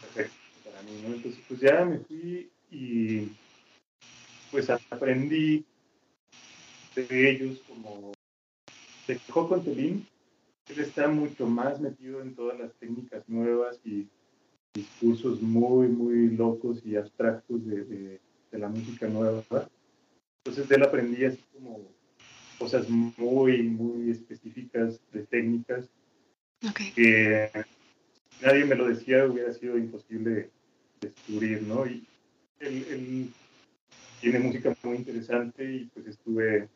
perfecto 0.00 0.42
para 0.64 0.82
mí, 0.82 0.92
¿no? 1.02 1.14
Entonces, 1.14 1.42
pues 1.48 1.60
ya 1.60 1.84
me 1.84 1.98
fui 1.98 2.50
y 2.70 3.28
pues 4.50 4.68
aprendí 4.70 5.64
de 6.94 7.30
ellos 7.30 7.60
como 7.66 8.12
de 9.06 9.18
Coco 9.30 9.60
Telín, 9.60 10.06
él 10.68 10.80
está 10.80 11.08
mucho 11.08 11.46
más 11.46 11.80
metido 11.80 12.20
en 12.20 12.34
todas 12.34 12.58
las 12.58 12.72
técnicas 12.74 13.28
nuevas 13.28 13.78
y 13.84 14.06
discursos 14.74 15.40
muy, 15.40 15.88
muy 15.88 16.30
locos 16.36 16.84
y 16.84 16.96
abstractos 16.96 17.66
de, 17.66 17.84
de, 17.84 18.20
de 18.50 18.58
la 18.58 18.68
música 18.68 19.08
nueva. 19.08 19.42
Entonces 20.44 20.68
de 20.68 20.76
él 20.76 20.82
aprendí 20.82 21.24
así 21.24 21.42
como 21.52 21.80
cosas 22.62 22.88
muy, 22.88 23.64
muy 23.64 24.12
específicas 24.12 25.00
de 25.10 25.26
técnicas 25.26 25.90
que 26.94 27.50
nadie 28.40 28.64
me 28.64 28.76
lo 28.76 28.86
decía, 28.86 29.26
hubiera 29.26 29.52
sido 29.52 29.76
imposible 29.76 30.48
descubrir, 31.00 31.62
¿no? 31.62 31.84
Y 31.86 32.06
él, 32.60 33.32
tiene 34.20 34.38
música 34.38 34.72
muy 34.84 34.98
interesante 34.98 35.64
y 35.64 35.86
pues 35.86 36.06
estuve 36.06 36.68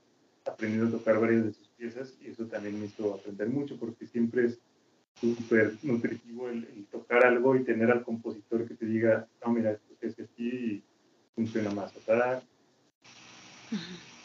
aprendiendo 0.44 0.88
a 0.88 0.98
tocar 0.98 1.20
varias 1.20 1.44
de 1.44 1.52
sus 1.52 1.68
piezas 1.68 2.18
y 2.20 2.30
eso 2.30 2.46
también 2.46 2.80
me 2.80 2.86
hizo 2.86 3.14
aprender 3.14 3.48
mucho 3.48 3.76
porque 3.76 4.08
siempre 4.08 4.46
es 4.46 4.58
súper 5.20 5.74
nutritivo 5.84 6.48
el, 6.48 6.66
tocar 6.90 7.24
algo 7.24 7.54
y 7.54 7.62
tener 7.62 7.92
al 7.92 8.02
compositor 8.02 8.66
que 8.66 8.74
te 8.74 8.86
diga, 8.86 9.28
no, 9.44 9.52
mira, 9.52 9.70
esto 9.70 9.94
es 10.00 10.18
así 10.18 10.48
y 10.48 10.82
funciona 11.36 11.70
más. 11.70 11.94
O 11.94 12.00
sea, 12.00 12.42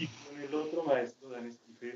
y 0.01 0.07
con 0.07 0.41
el 0.41 0.55
otro 0.55 0.83
maestro, 0.83 1.29
Dan 1.29 1.45
Estife, 1.45 1.95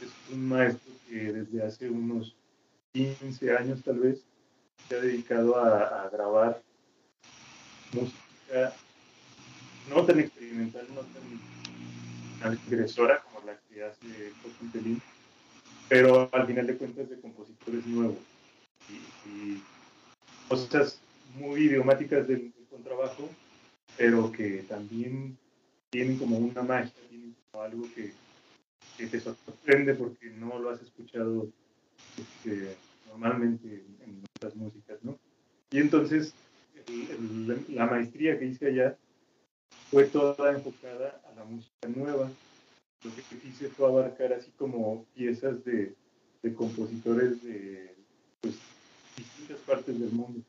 es 0.00 0.32
un 0.32 0.48
maestro 0.48 0.90
que 1.06 1.32
desde 1.32 1.62
hace 1.62 1.90
unos 1.90 2.34
15 2.94 3.56
años 3.56 3.82
tal 3.84 3.98
vez 3.98 4.22
se 4.88 4.96
ha 4.96 5.00
dedicado 5.00 5.58
a, 5.58 6.08
grabar 6.10 6.62
música 7.92 8.72
no 9.90 10.04
tan 10.06 10.20
experimental, 10.20 10.86
no 10.94 11.02
tan 11.02 12.52
agresora 12.52 13.20
como 13.20 13.46
la 13.46 13.58
que 13.68 13.84
hace 13.84 14.32
Pelín, 14.72 15.02
pero 15.90 16.30
al 16.32 16.46
final 16.46 16.66
de 16.66 16.76
cuentas 16.76 17.10
de 17.10 17.20
compositores 17.20 17.84
nuevos 17.86 18.16
y, 18.88 19.60
cosas 20.48 21.00
muy 21.34 21.64
idiomáticas 21.64 22.26
del, 22.26 22.52
contrabajo, 22.70 23.28
pero 23.98 24.32
que 24.32 24.64
también 24.66 25.36
tienen 25.92 26.18
como 26.18 26.38
una 26.38 26.62
magia, 26.62 26.90
tienen 27.10 27.36
como 27.50 27.62
algo 27.62 27.86
que, 27.94 28.12
te 28.96 29.20
sorprende 29.20 29.94
porque 29.94 30.30
no 30.30 30.58
lo 30.60 30.70
has 30.70 30.80
escuchado 30.80 31.48
este, 32.16 32.76
normalmente 33.08 33.84
en 34.00 34.22
otras 34.36 34.54
músicas, 34.54 34.98
¿no? 35.02 35.18
Y 35.70 35.78
entonces 35.78 36.34
la 37.68 37.86
maestría 37.86 38.38
que 38.38 38.46
hice 38.46 38.68
allá 38.68 38.96
fue 39.90 40.04
toda 40.04 40.52
enfocada 40.52 41.20
a 41.30 41.34
la 41.34 41.44
música 41.44 41.88
nueva. 41.88 42.30
Lo 43.02 43.10
que 43.14 43.48
hice 43.48 43.68
fue 43.68 43.88
abarcar 43.88 44.32
así 44.32 44.50
como 44.56 45.04
piezas 45.14 45.64
de, 45.64 45.94
de 46.42 46.54
compositores 46.54 47.42
de 47.42 47.94
pues, 48.40 48.54
distintas 49.16 49.58
partes 49.60 49.98
del 49.98 50.12
mundo. 50.12 50.40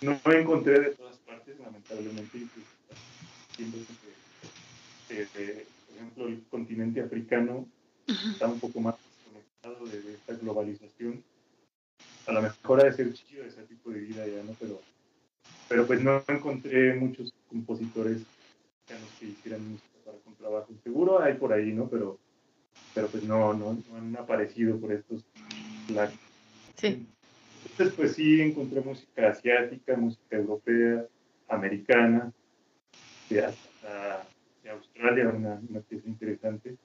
No 0.00 0.18
encontré 0.32 0.80
de 0.80 0.90
todas 0.90 1.16
partes, 1.18 1.58
lamentablemente, 1.58 2.38
y 2.38 2.44
pues, 2.44 2.66
que, 3.56 3.64
por 5.14 5.96
ejemplo, 5.96 6.26
el 6.28 6.42
continente 6.50 7.00
africano 7.00 7.66
está 8.06 8.46
un 8.46 8.60
poco 8.60 8.80
más 8.80 8.94
desconectado 8.98 9.86
de, 9.86 10.14
esta 10.14 10.34
globalización. 10.34 11.22
A 12.26 12.32
lo 12.32 12.42
mejor 12.42 12.80
ha 12.80 12.84
de 12.84 12.92
ser 12.92 13.12
chido 13.12 13.44
ese 13.44 13.62
tipo 13.64 13.90
de 13.90 14.00
vida 14.00 14.26
ya, 14.26 14.42
¿no? 14.42 14.54
Pero, 14.58 14.80
pero 15.68 15.86
pues 15.86 16.02
no 16.02 16.22
encontré 16.28 16.94
muchos 16.94 17.32
compositores 17.48 18.22
que 19.18 19.26
hicieran 19.26 19.68
música 19.68 19.88
para 20.04 20.18
contrabajo. 20.18 20.68
Seguro 20.82 21.22
hay 21.22 21.34
por 21.34 21.52
ahí, 21.52 21.72
¿no? 21.72 21.88
Pero, 21.88 22.18
pero 22.94 23.08
pues 23.08 23.24
no, 23.24 23.52
no, 23.54 23.74
no 23.74 23.96
han 23.96 24.16
aparecido 24.16 24.78
por 24.78 24.92
estos 24.92 25.24
lados. 25.92 26.14
Sí. 26.76 27.06
Entonces, 27.70 27.94
pues 27.94 28.12
sí, 28.14 28.40
encontré 28.40 28.80
música 28.80 29.28
asiática, 29.28 29.96
música 29.96 30.36
europea, 30.36 31.04
americana, 31.48 32.32
hasta 33.30 34.26
Australia, 34.72 35.28
una, 35.28 35.60
una 35.68 35.80
pieza 35.80 36.08
interesante. 36.08 36.76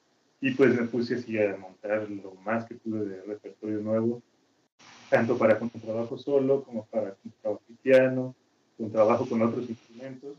Y 0.42 0.52
pues 0.52 0.80
me 0.80 0.88
puse 0.88 1.16
así 1.16 1.38
a 1.40 1.56
montar 1.58 2.10
lo 2.10 2.36
más 2.36 2.66
que 2.66 2.76
pude 2.76 3.06
de 3.06 3.22
repertorio 3.24 3.80
nuevo, 3.80 4.22
tanto 5.10 5.38
para 5.38 5.58
contrabajo 5.58 6.18
solo 6.18 6.64
como 6.64 6.86
para 6.86 7.16
contrabajo 7.16 7.64
piano, 7.82 8.36
con 8.78 8.92
trabajo 8.92 9.28
con 9.28 9.42
otros 9.42 9.70
instrumentos 9.70 10.38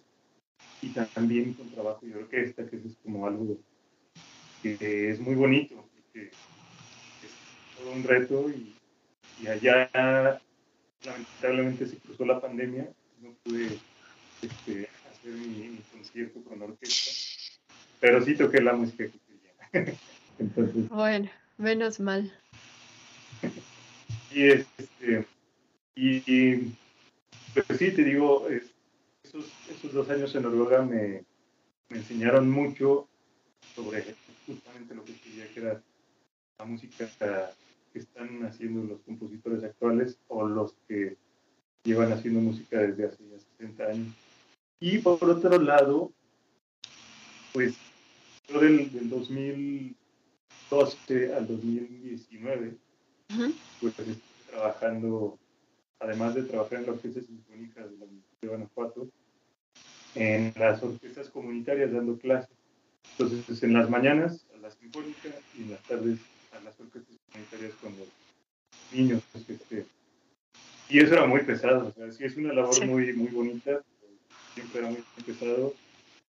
y 0.82 0.88
también 0.88 1.54
con 1.54 1.70
trabajo 1.70 2.04
de 2.04 2.16
orquesta, 2.16 2.66
que 2.66 2.76
es 2.76 2.96
como 3.02 3.26
algo 3.26 3.56
que 4.62 5.10
es 5.10 5.20
muy 5.20 5.34
bonito, 5.34 5.84
que 6.12 6.24
es 6.24 6.32
todo 7.78 7.92
un 7.92 8.02
reto 8.02 8.50
y, 8.50 8.74
y, 9.40 9.46
allá 9.46 10.40
lamentablemente 11.04 11.86
se 11.86 11.98
cruzó 11.98 12.24
la 12.24 12.40
pandemia, 12.40 12.90
no 13.20 13.30
pude 13.44 13.78
este, 14.42 14.88
hacer 15.10 15.32
mi, 15.32 15.78
concierto 15.92 16.42
con 16.42 16.62
orquesta, 16.62 17.10
pero 18.06 18.24
sí 18.24 18.36
toqué 18.36 18.60
la 18.60 18.72
música 18.72 19.04
que. 19.72 19.96
Entonces, 20.38 20.88
bueno, 20.90 21.28
menos 21.58 21.98
mal. 21.98 22.32
y 24.32 24.44
este 24.44 25.26
y, 25.96 26.72
pues 27.52 27.78
sí 27.78 27.90
te 27.90 28.04
digo 28.04 28.48
es, 28.48 28.62
esos, 29.24 29.92
dos 29.92 30.08
años 30.08 30.32
en 30.36 30.42
Noruega 30.44 30.82
me, 30.82 31.24
me, 31.88 31.96
enseñaron 31.96 32.48
mucho 32.48 33.08
sobre 33.74 34.04
justamente 34.46 34.94
lo 34.94 35.04
que 35.04 35.14
quería 35.14 35.52
que 35.52 35.60
era 35.60 35.82
la 36.60 36.64
música 36.64 37.08
que 37.92 37.98
están 37.98 38.44
haciendo 38.44 38.84
los 38.84 39.00
compositores 39.00 39.64
actuales 39.64 40.16
o 40.28 40.46
los 40.46 40.76
que 40.86 41.16
llevan 41.82 42.12
haciendo 42.12 42.38
música 42.38 42.78
desde 42.78 43.06
hace 43.06 43.24
ya 43.28 43.38
60 43.58 43.84
años. 43.84 44.14
Y 44.78 44.98
por 44.98 45.24
otro 45.24 45.58
lado, 45.58 46.12
pues 47.52 47.74
del, 48.48 48.92
del 48.92 49.10
2012 49.10 51.34
al 51.34 51.46
2019, 51.46 52.76
pues 53.80 53.98
estoy 53.98 54.18
trabajando, 54.50 55.38
además 55.98 56.34
de 56.34 56.44
trabajar 56.44 56.78
en 56.78 56.86
la 56.86 56.92
Orquesta 56.92 57.20
Sinfónica 57.20 57.86
de 57.86 57.98
la 57.98 58.04
Universidad 58.04 58.40
de 58.40 58.48
Guanajuato, 58.48 59.08
en 60.14 60.54
las 60.56 60.82
orquestas 60.82 61.28
comunitarias 61.28 61.92
dando 61.92 62.16
clases. 62.18 62.56
Entonces, 63.18 63.62
en 63.62 63.72
las 63.72 63.88
mañanas 63.90 64.46
a 64.54 64.58
la 64.58 64.70
sinfónica 64.70 65.30
y 65.56 65.62
en 65.62 65.70
las 65.72 65.82
tardes 65.82 66.20
a 66.52 66.60
las 66.60 66.78
orquestas 66.80 67.16
comunitarias 67.30 67.72
con 67.80 67.96
los 67.98 68.08
niños. 68.92 69.22
Este, 69.34 69.86
y 70.88 71.00
eso 71.00 71.14
era 71.14 71.26
muy 71.26 71.42
pesado, 71.42 71.88
o 71.88 71.92
sea, 71.92 72.12
sí 72.12 72.24
es 72.24 72.36
una 72.36 72.52
labor 72.52 72.86
muy, 72.86 73.12
muy 73.12 73.28
bonita, 73.28 73.82
siempre 74.54 74.80
era 74.80 74.90
muy 74.90 75.02
pesado. 75.24 75.74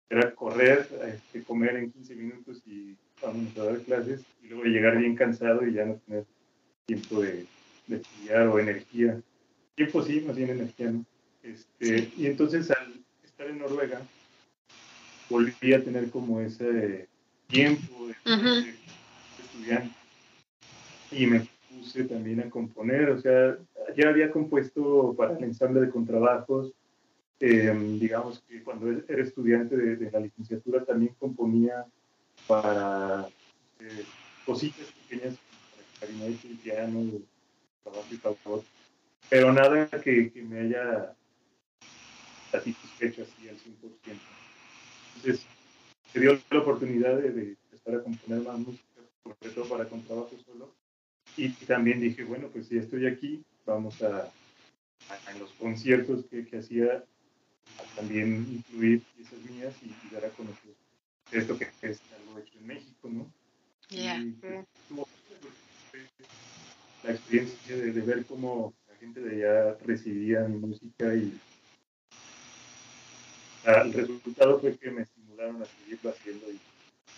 Era 0.10 0.34
correr, 0.36 0.88
este, 1.08 1.44
comer 1.44 1.76
en 1.78 1.92
15 1.92 2.16
minutos 2.16 2.62
y 2.66 2.96
vamos 3.22 3.58
a 3.58 3.64
dar 3.64 3.80
clases, 3.80 4.22
y 4.44 4.48
luego 4.48 4.66
llegar 4.66 4.98
bien 4.98 5.16
cansado 5.16 5.66
y 5.66 5.74
ya 5.74 5.86
no 5.86 5.96
tener 6.06 6.26
tiempo 6.86 7.22
de, 7.22 7.46
de 7.88 7.96
estudiar 7.98 8.48
o 8.48 8.60
energía. 8.60 9.20
Tiempo 9.76 10.04
sí, 10.04 10.22
más 10.22 10.36
bien 10.36 10.50
energía, 10.50 10.92
¿no? 10.92 11.06
Este, 11.42 12.10
y 12.16 12.28
entonces 12.28 12.72
al, 12.72 12.94
en 13.50 13.60
Noruega, 13.60 14.02
volví 15.30 15.74
a 15.74 15.84
tener 15.84 16.10
como 16.10 16.40
ese 16.40 17.08
tiempo 17.48 18.08
de, 18.08 18.76
estudiante 19.40 19.96
y 21.12 21.28
me 21.28 21.48
puse 21.70 22.06
también 22.06 22.40
a 22.42 22.50
componer, 22.50 23.10
o 23.10 23.20
sea, 23.20 23.58
ya 23.96 24.10
había 24.10 24.32
compuesto 24.32 25.14
para 25.18 25.38
el 25.38 25.44
ensamble 25.44 25.82
de 25.82 25.90
contrabajos, 25.90 26.74
em, 27.44 28.00
digamos 28.00 28.42
que 28.48 28.64
cuando 28.64 28.90
era 28.90 29.22
estudiante 29.22 29.76
de, 29.76 30.12
la 30.12 30.20
licenciatura 30.20 30.86
también 30.86 31.14
componía 31.20 31.86
para 32.48 33.28
eh, 33.80 34.06
cositas 34.46 34.88
pequeñas, 34.92 35.36
para 35.72 36.12
clarinete 36.12 36.48
y 36.48 36.56
piano, 36.56 37.12
trabajo 37.84 38.08
y 38.12 38.16
favor, 38.16 38.64
pero 39.30 39.52
nada 39.52 39.88
que, 39.88 40.32
que 40.32 40.42
me 40.42 40.62
haya 40.62 41.14
satisfecho 42.52 43.24
así 43.24 43.50
al 43.50 43.56
100%. 43.58 43.60
Entonces, 45.16 45.46
se 46.14 46.20
dio 46.20 46.40
la 46.50 46.60
oportunidad 46.60 47.18
de, 47.18 47.32
de 47.32 47.58
empezar 47.72 47.96
a 47.96 48.04
componer 48.04 48.42
más 48.42 48.60
música, 48.60 49.02
sobre 49.24 49.54
todo 49.54 49.66
para 49.66 49.90
contrabajo 49.90 50.32
solo. 50.46 50.74
Y, 51.36 51.50
también 51.66 52.00
dije, 52.00 52.24
bueno, 52.24 52.48
pues 52.48 52.68
si 52.68 52.78
estoy 52.78 53.08
aquí, 53.08 53.44
vamos 53.66 54.02
a, 54.02 54.32
en 55.32 55.40
los 55.40 55.52
conciertos 55.54 56.26
que, 56.30 56.46
que 56.46 56.58
hacía, 56.60 57.04
también 57.96 58.48
incluir 58.52 59.02
piezas 59.16 59.40
mías 59.50 59.74
y, 59.82 60.14
dar 60.14 60.26
a 60.26 60.30
conocer 60.30 60.74
esto 61.32 61.58
que 61.58 61.68
es 61.82 62.00
algo 62.20 62.40
hecho 62.40 62.58
en 62.60 62.68
México, 62.68 63.10
¿no? 63.10 63.26
Y, 63.90 64.32
pues, 64.32 65.08
la 67.04 67.12
experiencia 67.12 67.76
de, 67.76 67.92
de, 67.92 68.02
ver 68.02 68.26
cómo 68.26 68.74
la 68.90 68.96
gente 68.98 69.20
de 69.20 69.46
allá 69.46 69.78
recibía 69.86 70.42
mi 70.42 70.58
música 70.58 71.14
y 71.16 71.38
el 73.66 73.94
resultado 73.94 74.60
fue 74.60 74.78
que 74.78 74.92
me 74.92 75.04
estimularon 75.04 75.62
a 75.62 75.66
seguirlo 75.66 76.10
haciendo 76.10 76.52
y 76.52 76.60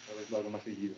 cada 0.05 0.19
vez 0.19 0.29
lo 0.29 0.37
hago 0.37 0.49
más 0.49 0.63
seguido. 0.63 0.95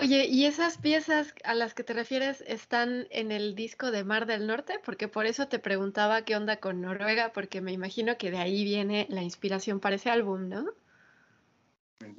Oye, 0.00 0.26
¿y 0.26 0.44
esas 0.44 0.78
piezas 0.78 1.34
a 1.44 1.54
las 1.54 1.74
que 1.74 1.84
te 1.84 1.92
refieres 1.92 2.42
están 2.46 3.06
en 3.10 3.32
el 3.32 3.54
disco 3.54 3.90
de 3.90 4.04
Mar 4.04 4.26
del 4.26 4.46
Norte? 4.46 4.74
Porque 4.84 5.08
por 5.08 5.26
eso 5.26 5.48
te 5.48 5.58
preguntaba 5.58 6.24
qué 6.24 6.36
onda 6.36 6.58
con 6.58 6.80
Noruega, 6.80 7.32
porque 7.32 7.60
me 7.60 7.72
imagino 7.72 8.16
que 8.18 8.30
de 8.30 8.38
ahí 8.38 8.64
viene 8.64 9.06
la 9.10 9.22
inspiración 9.22 9.80
para 9.80 9.96
ese 9.96 10.10
álbum, 10.10 10.48
¿no? 10.48 10.66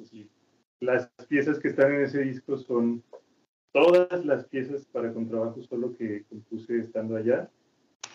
Sí. 0.10 0.30
Las 0.80 1.10
piezas 1.28 1.60
que 1.60 1.70
están 1.70 1.94
en 1.94 2.02
ese 2.02 2.22
disco 2.22 2.58
son 2.58 3.04
todas 3.72 4.26
las 4.26 4.46
piezas 4.46 4.86
para 4.86 5.14
contrabajo 5.14 5.62
solo 5.64 5.96
que 5.98 6.24
compuse 6.30 6.80
estando 6.80 7.16
allá. 7.16 7.50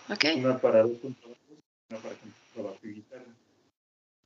Okay. 0.09 0.39
Una 0.39 0.59
para 0.59 0.83
dos 0.83 0.99
contrabajos, 0.99 1.59
una 1.91 2.01
para 2.01 2.15
contrabajo 2.17 2.79
y 2.83 2.89
guitarra 2.89 3.25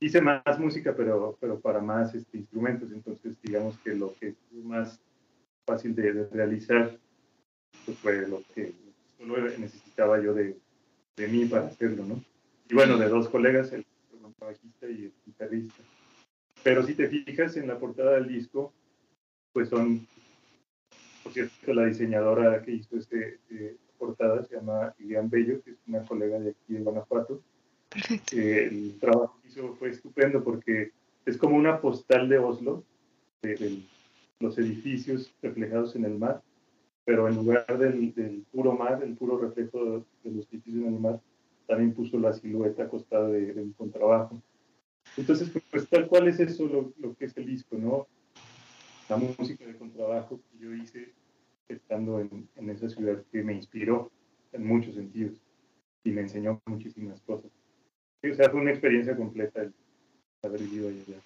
hice 0.01 0.19
más 0.19 0.59
música, 0.59 0.93
pero, 0.95 1.37
pero 1.39 1.59
para 1.59 1.79
más 1.79 2.13
este, 2.15 2.39
instrumentos, 2.39 2.91
entonces 2.91 3.39
digamos 3.41 3.77
que 3.79 3.93
lo 3.93 4.13
que 4.19 4.35
más 4.51 4.99
fácil 5.71 5.95
de, 5.95 6.27
realizar 6.31 6.97
pues 7.85 7.97
fue 7.99 8.27
lo 8.27 8.43
que 8.53 8.73
solo 9.17 9.37
necesitaba 9.57 10.21
yo 10.21 10.33
de, 10.33 10.57
de, 11.15 11.27
mí 11.27 11.45
para 11.45 11.67
hacerlo, 11.67 12.05
¿no? 12.05 12.23
Y 12.69 12.75
bueno, 12.75 12.97
de 12.97 13.07
dos 13.07 13.29
colegas, 13.29 13.71
el 13.71 13.85
bajista 14.39 14.87
y 14.87 15.05
el 15.05 15.13
guitarrista. 15.25 15.83
Pero 16.63 16.83
si 16.83 16.93
te 16.93 17.07
fijas 17.07 17.55
en 17.57 17.67
la 17.67 17.79
portada 17.79 18.13
del 18.15 18.27
disco, 18.27 18.73
pues 19.53 19.69
son, 19.69 20.07
por 21.23 21.31
cierto, 21.31 21.73
la 21.73 21.85
diseñadora 21.85 22.61
que 22.63 22.71
hizo 22.71 22.97
este, 22.97 23.35
este 23.35 23.77
portada 23.97 24.43
se 24.43 24.55
llama 24.55 24.93
Ilian 24.99 25.29
Bello, 25.29 25.61
que 25.63 25.71
es 25.71 25.77
una 25.87 26.03
colega 26.03 26.39
de 26.39 26.51
aquí 26.51 26.73
de 26.73 26.81
Guanajuato. 26.81 27.41
Eh, 28.31 28.69
el 28.71 28.99
trabajo 28.99 29.37
que 29.41 29.49
hizo 29.49 29.75
fue 29.75 29.89
estupendo 29.89 30.43
porque 30.43 30.91
es 31.25 31.37
como 31.37 31.55
una 31.57 31.79
postal 31.81 32.29
de 32.29 32.39
Oslo, 32.39 32.83
de, 33.41 33.83
los 34.41 34.57
edificios 34.57 35.33
reflejados 35.41 35.95
en 35.95 36.05
el 36.05 36.17
mar, 36.17 36.41
pero 37.05 37.27
en 37.27 37.35
lugar 37.35 37.77
del, 37.77 38.13
del, 38.13 38.43
puro 38.51 38.73
mar, 38.73 39.01
el 39.03 39.15
puro 39.15 39.37
reflejo 39.37 40.05
de 40.23 40.31
los 40.31 40.47
edificios 40.51 40.83
en 40.85 40.93
el 40.93 40.99
mar, 40.99 41.19
también 41.67 41.93
puso 41.93 42.19
la 42.19 42.33
silueta 42.33 42.83
acostada 42.83 43.29
de, 43.29 43.53
de 43.53 43.61
un 43.61 43.73
contrabajo. 43.73 44.41
Entonces, 45.17 45.51
pues 45.69 45.87
tal 45.89 46.07
cual 46.07 46.27
es 46.27 46.39
eso 46.39 46.67
lo, 46.67 46.93
lo, 46.97 47.15
que 47.15 47.25
es 47.25 47.37
el 47.37 47.45
disco, 47.45 47.77
¿no? 47.77 48.07
La 49.09 49.17
música 49.17 49.65
de 49.65 49.77
contrabajo 49.77 50.39
que 50.51 50.63
yo 50.63 50.73
hice 50.73 51.13
estando 51.67 52.19
en, 52.19 52.47
en, 52.55 52.69
esa 52.69 52.89
ciudad 52.89 53.23
que 53.31 53.43
me 53.43 53.53
inspiró 53.53 54.11
en 54.51 54.65
muchos 54.65 54.95
sentidos 54.95 55.41
y 56.03 56.11
me 56.11 56.21
enseñó 56.21 56.61
muchísimas 56.65 57.21
cosas. 57.21 57.51
o 58.23 58.33
sea, 58.33 58.49
fue 58.49 58.61
una 58.61 58.71
experiencia 58.71 59.15
completa 59.15 59.61
el 59.61 59.73
haber 60.43 60.61
vivido 60.61 60.89
allá. 60.89 61.19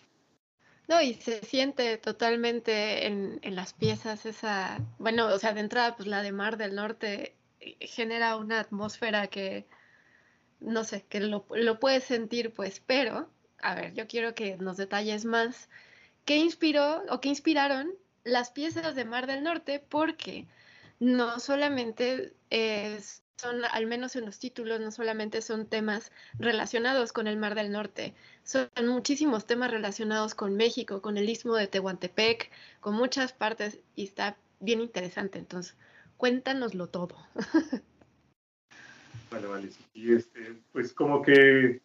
No, 0.88 1.02
y 1.02 1.16
se 1.16 1.44
siente 1.44 1.98
totalmente 1.98 3.08
en, 3.08 3.40
las 3.44 3.74
piezas 3.74 4.26
esa, 4.26 4.80
bueno, 5.00 5.28
o 5.28 5.40
sea, 5.40 5.54
de 5.54 5.62
entrada, 5.62 5.96
pues 5.96 6.08
la 6.08 6.22
de 6.22 6.32
Mar 6.32 6.58
del 6.58 6.76
Norte 6.76 7.36
eh, 7.60 7.78
genera 7.88 8.36
una 8.38 8.60
atmósfera 8.60 9.28
que, 9.28 9.66
no 10.60 10.84
sé, 10.84 11.04
que 11.10 11.20
lo, 11.20 11.46
lo 11.50 11.80
puedes 11.80 12.04
sentir, 12.04 12.54
pues, 12.54 12.82
pero 12.86 13.30
a 13.62 13.76
ver, 13.76 13.94
yo 13.94 14.08
quiero 14.08 14.36
que 14.36 14.58
nos 14.58 14.78
detalles 14.78 15.26
más 15.26 15.70
qué 16.26 16.38
inspiró 16.38 17.04
o 17.10 17.20
qué 17.22 17.30
inspiraron 17.30 17.94
las 18.24 18.52
piezas 18.52 18.96
de 18.96 19.06
Mar 19.06 19.28
del 19.28 19.44
Norte, 19.44 19.80
porque 19.80 20.48
no 21.00 21.40
solamente 21.40 22.34
son, 23.38 23.64
al 23.66 23.86
menos 23.86 24.16
en 24.16 24.26
los 24.26 24.40
títulos, 24.40 24.80
no 24.80 24.92
solamente 24.92 25.42
son 25.42 25.66
temas 25.66 26.12
relacionados 26.40 27.12
con 27.12 27.28
el 27.28 27.38
Mar 27.38 27.56
del 27.56 27.72
Norte, 27.72 28.14
son 28.44 28.70
muchísimos 28.86 29.46
temas 29.46 29.72
relacionados 29.72 30.36
con 30.36 30.56
México, 30.56 31.02
con 31.02 31.18
el 31.18 31.30
istmo 31.30 31.56
de 31.56 31.68
Tehuantepec, 31.68 32.52
con 32.80 32.96
muchas 32.96 33.34
partes 33.34 33.80
y 33.96 34.06
está 34.06 34.38
bien 34.60 34.82
interesante. 34.82 35.40
Entonces, 35.40 35.76
cuéntanoslo 36.18 36.88
todo. 36.88 37.16
Vale, 39.32 39.48
vale. 39.48 39.70
Sí, 39.70 40.14
este, 40.14 40.56
pues 40.72 40.94
como 40.94 41.22
que 41.22 41.82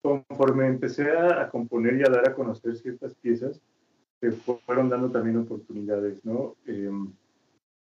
conforme 0.00 0.66
empecé 0.66 1.10
a, 1.10 1.48
componer 1.50 1.96
y 1.96 2.02
a 2.02 2.10
dar 2.10 2.28
a 2.28 2.34
conocer 2.34 2.76
ciertas 2.76 3.14
piezas, 3.16 3.60
se 4.20 4.30
fueron 4.32 4.88
dando 4.88 5.10
también 5.10 5.38
oportunidades, 5.38 6.24
¿no? 6.24 6.56
Eh, 6.66 6.90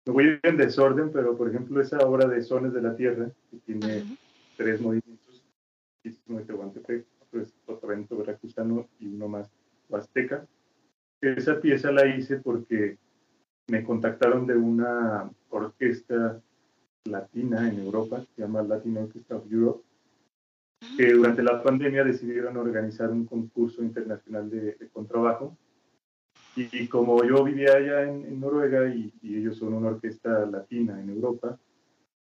me 0.07 0.13
voy 0.13 0.39
en 0.43 0.57
desorden, 0.57 1.11
pero 1.13 1.37
por 1.37 1.49
ejemplo 1.49 1.81
esa 1.81 1.99
obra 1.99 2.27
de 2.27 2.43
Sones 2.43 2.73
de 2.73 2.83
la 2.83 2.97
Tierra, 2.97 3.31
que 3.51 3.59
tiene 3.59 4.05
tres 4.57 4.81
movimientos, 4.81 5.45
uno 6.27 6.39
de 6.39 6.45
Tehuantepec, 6.45 7.07
otro 7.21 7.41
es 7.43 7.55
Sotavento 7.67 8.17
veracruzano 8.17 8.89
y 8.99 9.09
uno 9.09 9.29
más 9.29 9.51
huasteca. 9.89 10.47
Esa 11.21 11.61
pieza 11.61 11.93
la 11.93 12.07
hice 12.07 12.37
porque 12.37 12.99
me 13.69 13.85
contactaron 13.85 14.47
de 14.47 14.57
una 14.57 15.31
orquesta 15.51 16.41
latina 17.05 17.69
en 17.69 17.81
Europa, 17.81 18.25
se 18.35 18.43
llama 18.43 18.63
Latin 18.63 18.99
Orchestra 18.99 19.37
of 19.37 19.51
Europe, 19.51 19.85
que 20.97 21.13
durante 21.13 21.43
la 21.43 21.63
pandemia 21.63 22.05
decidieron 22.05 22.57
organizar 22.57 23.11
un 23.11 23.27
concurso 23.27 23.83
internacional 23.83 24.51
de, 24.51 24.77
contrabajo. 24.93 25.57
Y, 26.57 26.89
como 26.89 27.23
yo 27.25 27.45
vivía 27.45 27.77
allá 27.77 28.03
en, 28.03 28.41
Noruega 28.41 28.89
y, 28.93 29.13
ellos 29.23 29.57
son 29.57 29.75
una 29.75 29.89
orquesta 29.89 30.47
latina 30.47 31.01
en 31.01 31.11
Europa, 31.11 31.59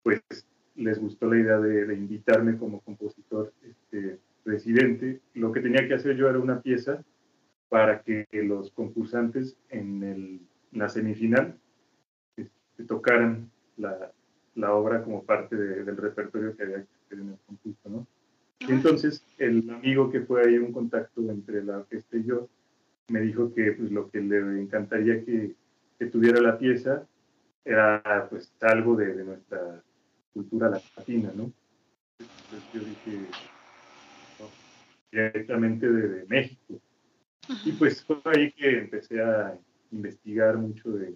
pues 0.03 0.21
les 0.75 0.99
gustó 0.99 1.27
la 1.27 1.39
idea 1.39 1.59
de, 1.59 1.93
invitarme 1.95 2.57
como 2.57 2.81
compositor 2.81 3.53
este, 3.63 4.19
residente. 4.43 5.21
Lo 5.33 5.51
que 5.51 5.61
tenía 5.61 5.87
que 5.87 5.93
hacer 5.93 6.15
yo 6.15 6.29
era 6.29 6.39
una 6.39 6.61
pieza 6.61 7.03
para 7.69 8.01
que 8.01 8.27
los 8.31 8.71
concursantes 8.71 9.57
en, 9.69 10.03
el, 10.03 10.41
la 10.71 10.89
semifinal 10.89 11.57
este, 12.35 12.83
tocaran 12.87 13.49
la, 13.77 14.11
la, 14.55 14.73
obra 14.73 15.03
como 15.03 15.23
parte 15.23 15.55
del 15.55 15.97
repertorio 15.97 16.55
que 16.55 16.63
había 16.63 16.77
que 16.77 16.89
hacer 17.05 17.19
en 17.19 17.29
el 17.29 17.37
concurso, 17.45 17.89
¿no? 17.89 18.07
Entonces, 18.67 19.23
el 19.37 19.69
amigo 19.69 20.09
que 20.09 20.21
fue 20.21 20.45
ahí 20.45 20.57
un 20.57 20.71
contacto 20.71 21.21
entre 21.29 21.63
la 21.63 21.77
orquesta 21.79 22.17
y 22.17 22.23
yo, 22.23 22.49
me 23.07 23.21
dijo 23.21 23.53
que 23.53 23.73
pues, 23.73 23.91
lo 23.91 24.09
que 24.09 24.19
le 24.19 24.61
encantaría 24.61 25.23
que, 25.23 25.55
que 25.99 26.05
tuviera 26.07 26.41
la 26.41 26.57
pieza 26.57 27.07
era 27.63 28.27
pues 28.29 28.53
algo 28.61 28.95
de, 28.95 29.15
de 29.15 29.23
nuestra 29.23 29.83
cultura 30.33 30.69
latina, 30.69 31.31
¿no? 31.35 31.51
Entonces 32.19 32.69
yo 32.73 32.79
dije, 32.81 33.27
directamente 35.11 35.89
de, 35.89 36.25
México. 36.27 36.81
Y 37.63 37.71
pues 37.73 38.03
fue 38.03 38.19
ahí 38.25 38.51
que 38.51 38.79
empecé 38.79 39.21
a 39.21 39.57
investigar 39.91 40.57
mucho 40.57 40.91
de, 40.91 41.15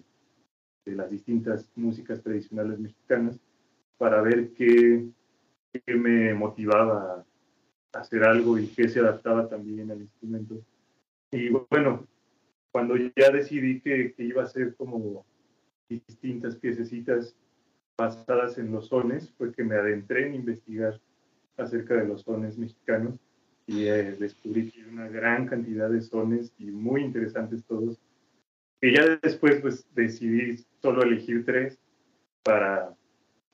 de 0.86 0.92
las 0.92 1.10
distintas 1.10 1.70
músicas 1.76 2.22
tradicionales 2.22 2.78
mexicanas 2.78 3.38
para 3.98 4.22
ver 4.22 4.52
qué, 4.54 5.06
qué 5.72 5.94
me 5.94 6.32
motivaba 6.34 7.24
hacer 7.92 8.24
algo 8.24 8.58
y 8.58 8.68
que 8.68 8.88
se 8.88 9.00
adaptaba 9.00 9.48
también 9.48 9.90
al 9.90 10.00
instrumento. 10.00 10.62
Y 11.30 11.48
bueno, 11.48 12.06
cuando 12.72 12.96
ya 12.96 13.30
decidí 13.30 13.80
que, 13.80 14.12
que 14.12 14.24
iba 14.24 14.42
a 14.42 14.46
ser 14.46 14.74
como 14.76 15.24
distintas 15.88 16.56
piececitas 16.56 17.36
basadas 17.96 18.58
en 18.58 18.72
los 18.72 18.88
sones, 18.88 19.30
fue 19.36 19.52
que 19.52 19.64
me 19.64 19.76
adentré 19.76 20.26
en 20.26 20.34
investigar 20.34 21.00
acerca 21.56 21.94
de 21.94 22.06
los 22.06 22.22
sones 22.22 22.56
mexicanos 22.56 23.14
y 23.66 23.84
eh, 23.84 24.16
descubrí 24.18 24.70
que 24.70 24.80
hay 24.80 24.88
una 24.88 25.08
gran 25.08 25.46
cantidad 25.46 25.90
de 25.90 26.00
sones 26.00 26.52
y 26.58 26.66
muy 26.66 27.02
interesantes 27.02 27.64
todos. 27.64 27.98
Y 28.80 28.94
ya 28.96 29.18
después 29.22 29.60
pues 29.60 29.86
decidí 29.94 30.64
solo 30.80 31.02
elegir 31.02 31.44
tres 31.44 31.78
para, 32.42 32.96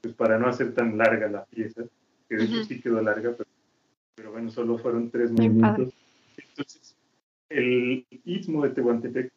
pues, 0.00 0.14
para 0.14 0.38
no 0.38 0.48
hacer 0.48 0.72
tan 0.74 0.96
larga 0.96 1.28
la 1.28 1.44
pieza, 1.46 1.82
que 2.28 2.36
de 2.36 2.44
hecho 2.44 2.64
sí 2.64 2.80
quedó 2.80 3.02
larga, 3.02 3.32
pero 3.36 3.50
pero 4.16 4.32
bueno, 4.32 4.50
solo 4.50 4.78
fueron 4.78 5.10
tres 5.10 5.30
movimientos. 5.30 5.92
Entonces, 6.36 6.95
el 7.48 8.06
Istmo 8.24 8.62
de 8.64 8.70
Tehuantepec, 8.70 9.32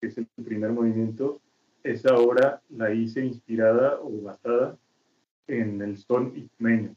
que 0.00 0.06
es 0.06 0.18
el 0.18 0.26
primer 0.44 0.70
movimiento, 0.72 1.40
esa 1.82 2.16
obra 2.16 2.62
la 2.70 2.92
hice 2.92 3.24
inspirada 3.24 3.98
o 4.00 4.22
basada 4.22 4.76
en 5.46 5.82
el 5.82 5.98
son 5.98 6.32
itmeño, 6.36 6.94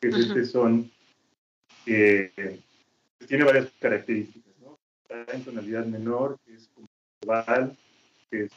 que 0.00 0.08
es 0.08 0.16
este 0.16 0.44
son 0.46 0.90
que 1.84 2.30
tiene 3.26 3.44
varias 3.44 3.70
características, 3.80 4.52
¿no? 4.60 4.78
Está 5.02 5.34
en 5.34 5.44
tonalidad 5.44 5.84
menor, 5.86 6.38
que 6.44 6.54
es 6.54 6.68
como 6.74 6.88
global, 7.20 7.76
que 8.30 8.44
es 8.44 8.52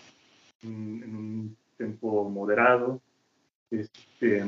en 0.64 1.16
un 1.16 1.58
tempo 1.78 2.30
moderado, 2.30 3.02
este, 3.72 4.44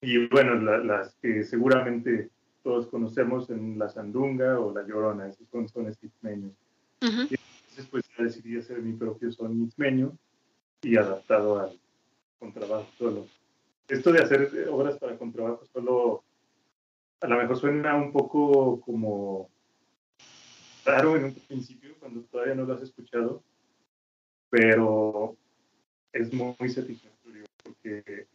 y 0.00 0.26
bueno, 0.28 0.54
las 0.54 1.14
que 1.16 1.44
seguramente 1.44 2.30
todos 2.62 2.86
conocemos 2.88 3.50
en 3.50 3.78
la 3.78 3.88
sandunga 3.88 4.58
o 4.58 4.72
la 4.72 4.86
llorona, 4.86 5.28
esos 5.28 5.48
son 5.48 5.68
sones 5.68 5.98
ismeños. 6.02 6.52
Entonces 7.00 7.86
pues 7.90 8.04
decidí 8.18 8.58
hacer 8.58 8.82
mi 8.82 8.92
propio 8.92 9.32
son 9.32 9.62
ismeño 9.62 10.12
y 10.82 10.96
adaptado 10.96 11.58
al 11.58 11.78
contrabajo 12.38 12.86
solo. 12.98 13.26
Esto 13.88 14.12
de 14.12 14.20
hacer 14.20 14.68
obras 14.70 14.98
para 14.98 15.16
contrabajo 15.16 15.64
solo 15.72 16.22
a 17.20 17.26
lo 17.26 17.36
mejor 17.36 17.58
suena 17.58 17.96
un 17.96 18.12
poco 18.12 18.80
como 18.80 19.50
raro 20.84 21.16
en 21.16 21.24
un 21.24 21.34
principio 21.34 21.94
cuando 22.00 22.22
todavía 22.22 22.54
no 22.54 22.64
lo 22.64 22.74
has 22.74 22.82
escuchado, 22.82 23.42
pero 24.48 25.36
es 26.12 26.32
muy, 26.32 26.54
muy 26.58 26.68
satisfactorio 26.70 27.44
porque 27.62 28.26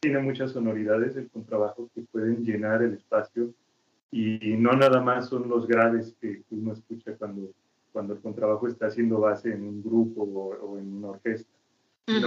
tiene 0.00 0.18
muchas 0.20 0.52
sonoridades 0.52 1.16
el 1.16 1.30
contrabajo 1.30 1.88
que 1.94 2.02
pueden 2.02 2.44
llenar 2.44 2.82
el 2.82 2.94
espacio 2.94 3.54
y 4.10 4.56
no 4.56 4.72
nada 4.72 5.00
más 5.00 5.28
son 5.28 5.48
los 5.48 5.66
graves 5.66 6.14
que 6.20 6.42
uno 6.50 6.72
escucha 6.72 7.16
cuando, 7.16 7.52
cuando 7.92 8.14
el 8.14 8.20
contrabajo 8.20 8.68
está 8.68 8.86
haciendo 8.86 9.18
base 9.20 9.52
en 9.52 9.62
un 9.62 9.82
grupo 9.82 10.22
o, 10.22 10.78
en 10.78 10.92
una 10.92 11.08
orquesta, 11.08 11.50
tiene 12.04 12.26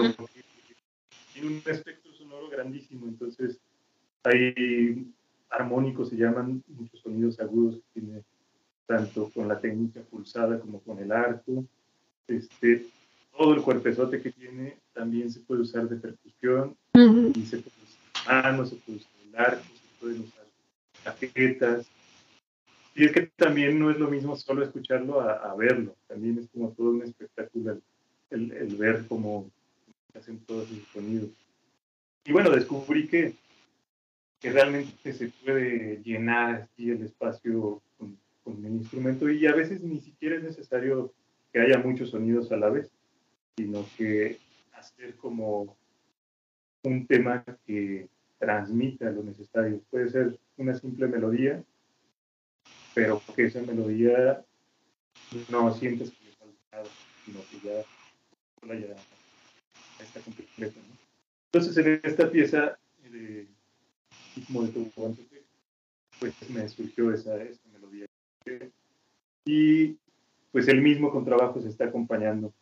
un 1.43 1.61
espectro 1.65 2.11
sonoro 2.13 2.49
grandísimo, 2.49 3.07
entonces 3.07 3.59
hay 4.23 5.07
armónicos, 5.49 6.09
se 6.09 6.17
llaman 6.17 6.63
muchos 6.67 6.99
sonidos 6.99 7.39
agudos 7.39 7.75
que 7.75 8.01
tiene 8.01 8.23
tanto 8.85 9.29
con 9.33 9.47
la 9.47 9.59
técnica 9.59 10.01
pulsada 10.01 10.59
como 10.59 10.81
con 10.81 10.99
el 10.99 11.11
arco, 11.11 11.65
este, 12.27 12.87
todo 13.37 13.53
el 13.53 13.61
cuerpezote 13.61 14.21
que 14.21 14.31
tiene 14.31 14.77
también 14.93 15.31
se 15.31 15.41
puede 15.41 15.61
usar 15.61 15.87
de 15.87 15.97
percusión 15.97 16.75
y 16.93 17.41
se 17.45 17.59
puede 17.59 17.77
usar 17.83 18.43
manos, 18.43 18.69
se 18.69 18.75
puede 18.77 18.97
usar 18.97 19.11
el 19.27 19.35
arco, 19.35 19.63
se 19.63 19.99
pueden 20.01 20.21
usar 20.21 20.46
tarjetas. 21.15 21.87
Y 22.95 23.05
es 23.05 23.11
que 23.11 23.27
también 23.35 23.77
no 23.79 23.91
es 23.91 23.97
lo 23.97 24.09
mismo 24.09 24.35
solo 24.35 24.63
escucharlo 24.63 25.21
a, 25.21 25.55
verlo, 25.55 25.95
también 26.07 26.39
es 26.39 26.47
como 26.49 26.71
todo 26.71 26.91
un 26.91 27.03
espectáculo 27.03 27.79
el, 28.31 28.51
el 28.51 28.75
ver 28.75 29.05
cómo 29.07 29.49
hacen 30.15 30.39
todos 30.39 30.69
esos 30.71 30.87
sonidos. 30.87 31.29
Y 32.25 32.31
bueno, 32.31 32.49
descubrí 32.49 33.07
que, 33.07 33.35
que 34.39 34.51
realmente 34.51 35.13
se 35.13 35.29
puede 35.29 36.01
llenar 36.03 36.61
así 36.61 36.89
el 36.89 37.03
espacio 37.03 37.81
con, 37.97 38.17
con 38.43 38.65
el 38.65 38.73
instrumento 38.73 39.29
y 39.29 39.45
a 39.45 39.53
veces 39.53 39.81
ni 39.81 39.99
siquiera 39.99 40.35
es 40.35 40.43
necesario 40.43 41.13
que 41.53 41.59
haya 41.59 41.77
muchos 41.77 42.09
sonidos 42.09 42.51
a 42.51 42.57
la 42.57 42.69
vez, 42.69 42.91
sino 43.55 43.85
que 43.95 44.39
hacer 44.73 45.15
como 45.15 45.77
un 46.83 47.05
tema 47.05 47.43
que 47.65 48.07
transmita 48.37 49.09
lo 49.11 49.23
necesario. 49.23 49.81
Puede 49.89 50.09
ser 50.09 50.39
una 50.57 50.73
simple 50.73 51.07
melodía, 51.07 51.63
pero 52.93 53.21
que 53.35 53.45
esa 53.45 53.61
melodía 53.61 54.43
no 55.49 55.73
sientes 55.73 56.11
que 56.11 56.27
sino 57.25 57.39
que 57.51 57.59
ya, 57.67 58.85
ya 58.87 58.95
está 60.03 60.19
completa. 60.21 60.79
Entonces, 61.51 61.77
en 61.85 61.99
esta 62.03 62.29
pieza 62.29 62.77
de 63.03 63.47
como 64.47 64.63
de 64.63 64.91
pues 66.19 66.49
me 66.49 66.67
surgió 66.69 67.11
esa, 67.11 67.41
esa 67.43 67.61
melodía. 67.71 68.05
Y 69.45 69.97
pues 70.51 70.67
el 70.67 70.81
mismo 70.81 71.11
contrabajo 71.11 71.61
se 71.61 71.69
está 71.69 71.85
acompañando. 71.85 72.53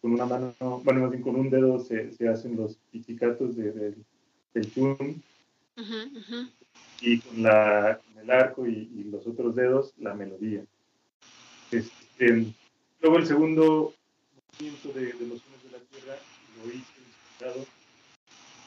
Con 0.00 0.12
una 0.12 0.26
mano, 0.26 0.54
bueno, 0.84 1.00
más 1.00 1.10
bien 1.10 1.22
con 1.22 1.36
un 1.36 1.50
dedo 1.50 1.78
se, 1.80 2.12
se 2.12 2.28
hacen 2.28 2.56
los 2.56 2.76
pizzicatos 2.90 3.56
de, 3.56 3.94
del 4.56 4.72
tune. 4.72 5.20
Y 7.00 7.20
con, 7.20 7.42
la, 7.42 8.00
con 8.02 8.22
el 8.22 8.30
arco 8.30 8.66
y, 8.66 8.90
y, 8.96 9.04
los 9.10 9.26
otros 9.26 9.54
dedos, 9.54 9.92
la 9.98 10.14
melodía. 10.14 10.64
Este, 11.70 12.46
luego 13.00 13.18
el 13.18 13.26
segundo 13.26 13.94
movimiento 14.58 14.88
de, 14.92 15.12
de 15.12 15.26
los 15.26 15.42
sones 15.42 15.62
de 15.64 15.70
la 15.72 15.78
tierra 15.84 16.16
lo 16.56 16.70
hice 16.70 16.92
inspirado 17.06 17.66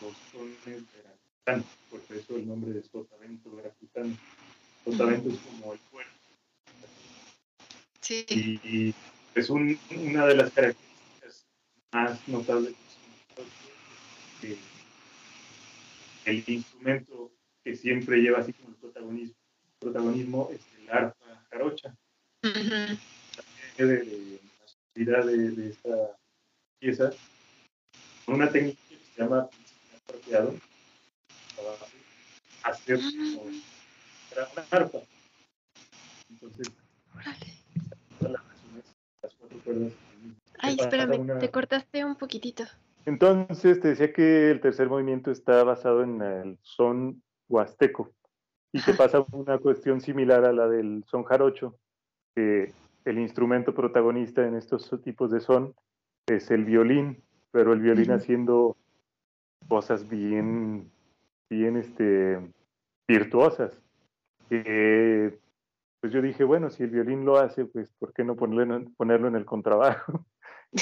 los 0.02 0.14
sones 0.32 0.86
veracrutanos, 0.94 1.66
por 1.90 2.16
eso 2.16 2.36
el 2.36 2.48
nombre 2.48 2.72
de 2.72 2.84
Sotavento 2.84 3.56
veracrutano. 3.56 4.16
Sotavento 4.86 5.30
es 5.30 5.38
como 5.40 5.74
el 5.74 5.80
cuerpo. 5.80 6.12
Sí. 8.02 8.26
Y, 8.30 8.94
es 9.36 9.50
un, 9.50 9.80
una 9.92 10.26
de 10.26 10.36
las 10.36 10.52
características 10.52 11.46
más 11.92 12.28
notables 12.28 12.76
que 14.42 14.58
el 16.30 16.44
instrumento 16.48 17.32
que 17.64 17.76
siempre 17.76 18.22
lleva 18.22 18.40
así 18.40 18.54
como 18.54 18.70
el 18.70 18.76
protagonismo, 18.76 19.36
protagonismo 19.80 20.50
es 20.52 20.62
el 20.80 20.90
arpa 20.90 21.46
jarocha. 21.50 21.96
Uh 22.44 22.48
-huh. 22.48 23.00
de, 23.78 24.40
de, 24.96 25.12
la 25.12 25.26
de, 25.26 25.52
de 25.52 25.70
esta 25.70 26.18
pieza, 26.80 27.12
una 28.28 28.50
técnica 28.52 28.80
que 28.88 28.96
se 28.96 29.22
llama 29.22 29.50
apropiado 30.08 30.56
hacer 32.64 33.00
como 33.00 33.42
una 33.44 34.66
arpa. 34.72 35.00
Entonces, 36.30 36.72
las 39.22 39.34
cuatro 39.36 39.60
cuerdas. 39.64 39.94
Ay, 40.60 40.78
espérame, 40.80 41.20
una... 41.20 41.40
te 41.40 41.50
cortaste 41.50 42.06
un 42.06 42.16
poquitito. 42.16 42.66
Entonces, 43.10 43.80
te 43.80 43.88
decía 43.88 44.14
que 44.14 44.52
el 44.52 44.62
tercer 44.62 44.88
movimiento 44.88 45.32
está 45.32 45.64
basado 45.64 46.04
en 46.04 46.22
el 46.22 46.60
son 46.62 47.24
huasteco 47.48 48.12
y 48.72 48.84
que 48.84 48.94
pasa 48.94 49.26
una 49.32 49.58
cuestión 49.58 50.00
similar 50.00 50.46
a 50.46 50.54
la 50.54 50.68
del 50.68 51.04
son 51.08 51.24
jarocho, 51.24 51.76
que 52.36 52.72
el 53.06 53.18
instrumento 53.18 53.74
protagonista 53.74 54.46
en 54.46 54.54
estos 54.54 54.92
tipos 55.04 55.32
de 55.32 55.40
son 55.40 55.74
es 56.28 56.52
el 56.52 56.66
violín, 56.66 57.24
pero 57.50 57.74
el 57.74 57.80
violín 57.80 58.12
uh 58.12 58.14
-huh. 58.14 58.18
haciendo 58.18 58.78
cosas 59.68 60.08
bien, 60.08 60.92
bien 61.50 61.78
este, 61.78 62.40
virtuosas. 63.08 63.82
Eh, 64.52 65.36
pues 66.00 66.14
yo 66.14 66.22
dije, 66.22 66.44
bueno, 66.44 66.70
si 66.70 66.84
el 66.84 66.92
violín 66.92 67.26
lo 67.26 67.40
hace, 67.40 67.66
pues 67.66 67.92
¿por 67.98 68.14
qué 68.14 68.24
no 68.24 68.36
ponerlo, 68.36 68.86
ponerlo 68.98 69.28
en 69.28 69.36
el 69.36 69.46
contrabajo? 69.46 70.24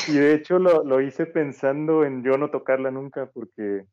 Y 0.07 0.13
de 0.13 0.33
hecho 0.33 0.59
lo, 0.59 0.83
lo, 0.83 1.01
hice 1.01 1.25
pensando 1.25 2.03
en 2.03 2.23
yo 2.23 2.37
no 2.37 2.49
tocarla 2.49 2.91
nunca, 2.91 3.27
porque 3.27 3.85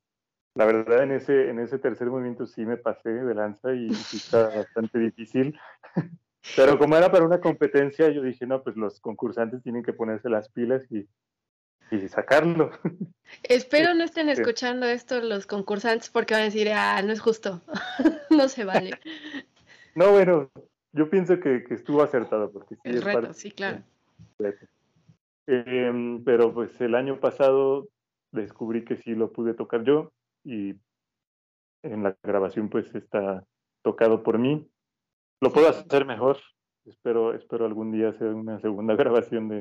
la 0.54 0.66
verdad 0.66 1.02
en 1.02 1.12
ese, 1.12 1.50
en 1.50 1.58
ese 1.58 1.78
tercer 1.78 2.08
movimiento 2.08 2.46
sí 2.46 2.64
me 2.64 2.76
pasé 2.76 3.10
de 3.10 3.34
lanza 3.34 3.72
y 3.74 3.92
sí 3.94 4.16
está 4.16 4.48
bastante 4.56 4.98
difícil. 4.98 5.58
Pero 6.56 6.78
como 6.78 6.96
era 6.96 7.10
para 7.10 7.24
una 7.24 7.40
competencia, 7.40 8.10
yo 8.10 8.22
dije, 8.22 8.46
no, 8.46 8.62
pues 8.62 8.76
los 8.76 9.00
concursantes 9.00 9.62
tienen 9.62 9.82
que 9.82 9.92
ponerse 9.92 10.28
las 10.28 10.48
pilas 10.50 10.82
y, 10.90 11.08
y 11.90 12.08
sacarlo. 12.08 12.70
Espero 13.42 13.94
no 13.94 14.04
estén 14.04 14.28
escuchando 14.28 14.86
esto 14.86 15.20
los 15.20 15.46
concursantes 15.46 16.10
porque 16.10 16.34
van 16.34 16.42
a 16.42 16.46
decir, 16.46 16.70
ah, 16.72 17.00
no 17.02 17.12
es 17.12 17.20
justo, 17.20 17.62
no 18.30 18.48
se 18.48 18.64
vale. 18.64 18.90
No, 19.94 20.10
bueno, 20.10 20.50
yo 20.92 21.08
pienso 21.08 21.40
que, 21.40 21.64
que 21.64 21.74
estuvo 21.74 22.02
acertado 22.02 22.50
porque 22.52 22.74
sí 22.74 22.80
el 22.84 22.96
es 22.96 23.04
reto, 23.04 23.32
sí, 23.32 23.50
claro. 23.50 23.82
Eh, 25.46 26.20
pero 26.24 26.52
pues 26.54 26.80
el 26.80 26.94
año 26.94 27.20
pasado 27.20 27.88
descubrí 28.32 28.84
que 28.84 28.96
sí 28.96 29.14
lo 29.14 29.32
pude 29.32 29.54
tocar 29.54 29.84
yo 29.84 30.12
y 30.42 30.74
en 31.82 32.02
la 32.02 32.16
grabación 32.22 32.68
pues 32.68 32.92
está 32.94 33.44
tocado 33.82 34.22
por 34.22 34.38
mí. 34.38 34.66
Lo 35.40 35.52
puedo 35.52 35.68
hacer 35.68 36.06
mejor. 36.06 36.38
Espero, 36.86 37.34
espero 37.34 37.66
algún 37.66 37.92
día 37.92 38.08
hacer 38.08 38.28
una 38.28 38.58
segunda 38.60 38.94
grabación 38.96 39.48
de, 39.48 39.56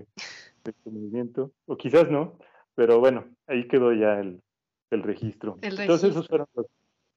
de 0.64 0.72
este 0.72 0.90
movimiento. 0.90 1.52
O 1.66 1.78
quizás 1.78 2.10
no, 2.10 2.38
pero 2.76 3.00
bueno, 3.00 3.26
ahí 3.48 3.68
quedó 3.68 3.94
ya 3.94 4.20
el, 4.20 4.42
el 4.92 5.04
registro. 5.04 5.58
El 5.62 5.78
registro. 5.78 5.84
Entonces 5.84 6.10
esos 6.12 6.28
fueron 6.28 6.48
los, 6.54 6.68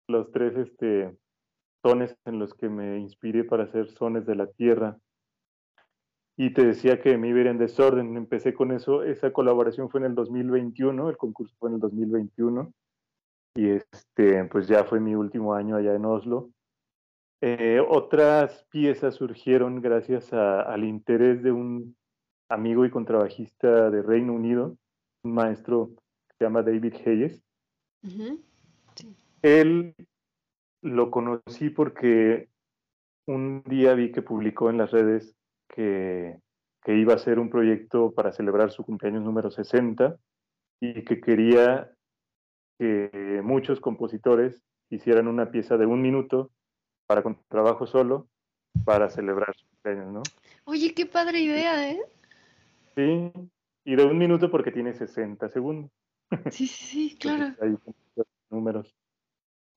los 0.08 0.30
tres 0.32 0.56
este, 0.56 1.16
tones 1.82 2.16
en 2.24 2.38
los 2.38 2.54
que 2.54 2.68
me 2.68 2.98
inspiré 2.98 3.44
para 3.44 3.64
hacer 3.64 3.88
sones 3.88 4.26
de 4.26 4.34
la 4.34 4.46
tierra 4.46 4.98
y 6.36 6.52
te 6.52 6.66
decía 6.66 7.00
que 7.00 7.16
me 7.16 7.28
iba 7.28 7.38
a 7.38 7.40
ir 7.42 7.46
en 7.46 7.58
desorden. 7.58 8.16
Empecé 8.16 8.52
con 8.52 8.70
eso. 8.72 9.02
Esa 9.02 9.32
colaboración 9.32 9.88
fue 9.88 10.00
en 10.00 10.06
el 10.06 10.14
2021, 10.14 11.08
el 11.08 11.16
concurso 11.16 11.54
fue 11.58 11.70
en 11.70 11.76
el 11.76 11.80
2021. 11.80 12.72
Y 13.54 13.70
este, 13.70 14.44
pues 14.44 14.68
ya 14.68 14.84
fue 14.84 15.00
mi 15.00 15.14
último 15.14 15.54
año 15.54 15.76
allá 15.76 15.94
en 15.94 16.04
Oslo. 16.04 16.50
Eh, 17.40 17.80
otras 17.86 18.66
piezas 18.70 19.14
surgieron 19.14 19.80
gracias 19.80 20.32
a, 20.32 20.60
al 20.60 20.84
interés 20.84 21.42
de 21.42 21.52
un 21.52 21.96
amigo 22.48 22.84
y 22.84 22.90
contrabajista 22.90 23.90
de 23.90 24.02
Reino 24.02 24.34
Unido, 24.34 24.76
un 25.22 25.32
maestro 25.32 25.90
que 26.28 26.36
se 26.38 26.44
llama 26.44 26.62
David 26.62 26.94
Hayes. 27.04 27.42
Uh 28.02 28.08
-huh. 28.08 28.40
sí. 28.94 29.16
Él 29.42 29.94
lo 30.82 31.10
conocí 31.10 31.70
porque 31.70 32.48
un 33.26 33.62
día 33.64 33.94
vi 33.94 34.12
que 34.12 34.22
publicó 34.22 34.70
en 34.70 34.78
las 34.78 34.90
redes 34.90 35.35
que, 35.68 36.38
que, 36.82 36.96
iba 36.96 37.14
a 37.14 37.18
ser 37.18 37.38
un 37.38 37.50
proyecto 37.50 38.12
para 38.12 38.32
celebrar 38.32 38.70
su 38.70 38.84
cumpleaños 38.84 39.22
número 39.22 39.50
60 39.50 40.16
y 40.80 41.04
que 41.04 41.20
quería 41.20 41.90
que 42.78 43.40
muchos 43.42 43.80
compositores 43.80 44.62
hicieran 44.90 45.28
una 45.28 45.50
pieza 45.50 45.76
de 45.76 45.86
un 45.86 46.02
minuto 46.02 46.50
para 47.06 47.22
con 47.22 47.38
trabajo 47.48 47.86
solo 47.86 48.28
para 48.84 49.08
celebrar 49.08 49.54
su 49.56 49.66
cumpleaños, 49.68 50.12
¿no? 50.12 50.22
Oye, 50.64 50.92
qué 50.94 51.06
padre 51.06 51.40
idea, 51.40 51.90
¿eh? 51.90 52.00
Sí, 52.94 53.32
y 53.84 53.96
de 53.96 54.04
un 54.04 54.18
minuto 54.18 54.50
porque 54.50 54.72
tiene 54.72 54.94
60 54.94 55.48
segundos. 55.48 55.90
Sí, 56.50 56.66
sí, 56.66 56.86
sí, 56.86 57.16
claro. 57.20 57.54
Hay 57.60 57.76
números. 58.50 58.94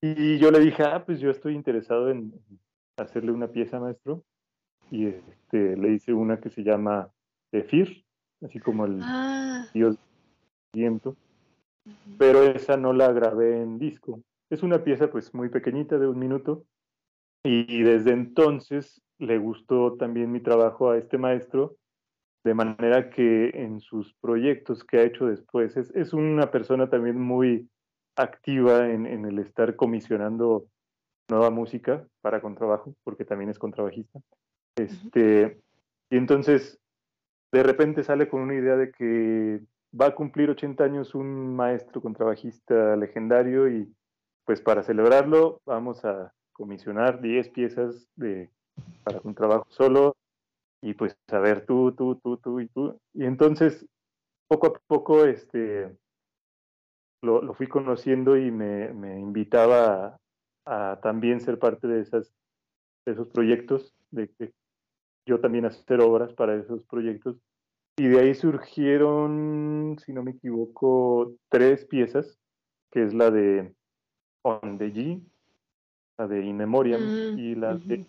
Y 0.02 0.38
yo 0.38 0.52
le 0.52 0.60
dije, 0.60 0.84
ah, 0.84 1.06
pues 1.06 1.20
yo 1.20 1.30
estoy 1.30 1.56
interesado 1.56 2.10
en 2.10 2.34
hacerle 2.98 3.32
una 3.32 3.50
pieza, 3.50 3.80
maestro 3.80 4.24
y 4.92 5.08
este, 5.08 5.78
le 5.78 5.94
hice 5.94 6.14
una 6.14 6.40
que 6.40 6.50
se 6.50 6.64
llama 6.64 7.10
Efir, 7.52 8.04
así 8.42 8.60
como 8.60 8.86
el 8.86 9.00
ah. 9.02 9.66
dios 9.74 9.98
viento, 10.74 11.10
uh 11.86 11.90
-huh. 11.90 12.18
pero 12.18 12.44
esa 12.44 12.78
no 12.78 12.94
la 12.94 13.12
grabé 13.12 13.62
en 13.62 13.80
disco. 13.80 14.22
Es 14.50 14.64
una 14.64 14.84
pieza 14.84 15.12
pues 15.12 15.34
muy 15.34 15.50
pequeñita 15.50 15.98
de 15.98 16.08
un 16.08 16.20
minuto 16.20 16.66
y 17.44 17.84
desde 17.84 18.12
entonces 18.12 19.02
le 19.20 19.38
gustó 19.38 19.96
también 19.96 20.32
mi 20.32 20.40
trabajo 20.40 20.90
a 20.90 20.98
este 20.98 21.18
maestro, 21.18 21.76
de 22.44 22.54
manera 22.54 23.10
que 23.10 23.50
en 23.54 23.80
sus 23.82 24.14
proyectos 24.22 24.84
que 24.84 24.98
ha 24.98 25.04
hecho 25.04 25.26
después 25.28 25.76
es, 25.78 25.92
es 25.94 26.14
una 26.14 26.52
persona 26.52 26.90
también 26.90 27.20
muy 27.20 27.70
activa 28.16 28.90
en, 28.90 29.06
en 29.06 29.26
el 29.26 29.40
estar 29.40 29.76
comisionando 29.76 30.66
nueva 31.30 31.50
música 31.50 32.08
para 32.22 32.42
contrabajo, 32.42 32.96
porque 33.04 33.26
también 33.26 33.50
es 33.50 33.60
contrabajista. 33.60 34.20
Este, 34.76 35.62
y 36.10 36.18
entonces, 36.18 36.80
de 37.52 37.64
repente 37.64 38.04
sale 38.04 38.30
con 38.30 38.42
una 38.42 38.56
idea 38.56 38.76
de 38.76 38.92
que 38.92 39.62
va 40.00 40.08
a 40.08 40.16
cumplir 40.16 40.50
80 40.50 40.84
años 40.84 41.16
un 41.16 41.56
maestro 41.56 42.02
contrabajista 42.02 42.96
legendario 42.96 43.68
y 43.68 43.92
pues 44.46 44.62
para 44.62 44.84
celebrarlo 44.84 45.62
vamos 45.66 46.06
a 46.06 46.34
comisionar 46.54 47.22
10 47.22 47.50
piezas 47.50 48.08
de 48.16 48.50
para 49.04 49.20
un 49.24 49.36
trabajo 49.36 49.66
solo 49.70 50.16
y 50.82 50.94
pues 50.94 51.18
a 51.28 51.40
ver 51.40 51.66
tú, 51.66 51.94
tú, 51.94 52.16
tú, 52.16 52.38
tú 52.38 52.60
y 52.60 52.68
tú. 52.68 53.00
Y 53.14 53.26
entonces, 53.26 53.86
poco 54.48 54.68
a 54.68 54.74
poco, 54.88 55.26
este, 55.26 55.96
lo, 57.22 57.42
lo 57.42 57.54
fui 57.54 57.68
conociendo 57.68 58.38
y 58.38 58.52
me, 58.52 58.94
me 58.94 59.20
invitaba 59.20 60.18
a, 60.66 61.00
también 61.02 61.42
ser 61.42 61.60
parte 61.60 61.88
de, 61.88 62.02
esas, 62.02 62.34
de 63.06 63.14
esos 63.14 63.28
proyectos, 63.28 63.94
de 64.12 64.30
yo 65.26 65.40
también 65.40 65.66
hacer 65.66 66.02
obras 66.02 66.34
para 66.34 66.56
esos 66.56 66.84
proyectos. 66.86 67.38
Y 67.98 68.08
de 68.08 68.20
ahí 68.20 68.36
surgieron, 68.36 69.98
si 70.06 70.14
no 70.14 70.24
me 70.24 70.32
equivoco, 70.32 71.34
tres 71.50 71.86
piezas, 71.86 72.40
que 72.92 73.04
es 73.04 73.14
la 73.14 73.30
de 73.30 73.74
On 74.44 74.78
the 74.78 74.94
G, 74.94 75.22
la 76.18 76.28
de 76.28 76.46
In 76.46 76.58
Memoriam 76.58 77.02
Mm, 77.02 77.40
y 77.40 77.56
la 77.56 77.76
de. 77.76 78.06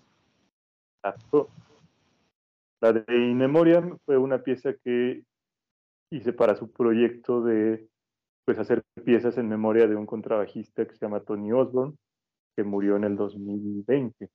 La 2.80 2.92
de 2.92 3.04
In 3.08 3.36
Memoriam 3.36 3.98
fue 4.06 4.16
una 4.16 4.42
pieza 4.42 4.72
que 4.74 5.24
hice 6.10 6.32
para 6.32 6.56
su 6.56 6.70
proyecto 6.72 7.42
de 7.42 7.88
pues 8.44 8.58
hacer 8.58 8.82
piezas 9.04 9.38
en 9.38 9.48
memoria 9.48 9.86
de 9.86 9.96
un 9.96 10.06
contrabajista 10.06 10.86
que 10.86 10.94
se 10.94 11.04
llama 11.04 11.20
Tony 11.20 11.52
Osborne, 11.52 11.96
que 12.56 12.64
murió 12.64 12.96
en 12.96 13.04
el 13.04 13.16
2020 13.16 14.30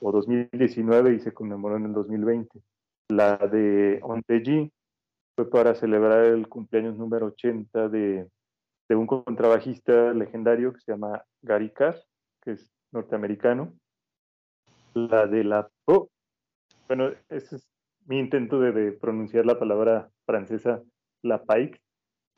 o 0.00 0.12
2019 0.12 1.14
y 1.14 1.20
se 1.20 1.32
conmemoró 1.32 1.76
en 1.76 1.86
el 1.86 1.92
2020. 1.92 2.60
La 3.08 3.36
de 3.36 4.00
Onteji 4.02 4.70
fue 5.36 5.50
para 5.50 5.74
celebrar 5.74 6.24
el 6.24 6.48
cumpleaños 6.48 6.96
número 6.96 7.26
80 7.26 7.88
de, 7.88 8.28
de 8.88 8.94
un 8.96 9.06
contrabajista 9.06 10.12
legendario 10.12 10.72
que 10.72 10.80
se 10.80 10.92
llama 10.92 11.22
Gary 11.42 11.70
Carr, 11.70 11.96
que 12.42 12.52
es 12.52 12.70
norteamericano. 12.92 13.72
La 14.94 15.26
de 15.26 15.44
la 15.44 15.68
Po, 15.84 16.10
bueno, 16.88 17.10
ese 17.28 17.56
es 17.56 17.68
mi 18.06 18.18
intento 18.18 18.60
de, 18.60 18.72
de 18.72 18.92
pronunciar 18.92 19.44
la 19.44 19.58
palabra 19.58 20.10
francesa, 20.24 20.82
la 21.22 21.42
Pike, 21.42 21.80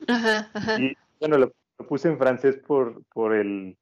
Ajá, 0.07 0.49
ajá. 0.53 0.81
y 0.81 0.93
bueno, 1.19 1.37
lo, 1.37 1.51
lo 1.77 1.87
puse 1.87 2.09
en 2.09 2.17
francés 2.17 2.57
por, 2.57 3.03
por 3.13 3.33
el 3.33 3.77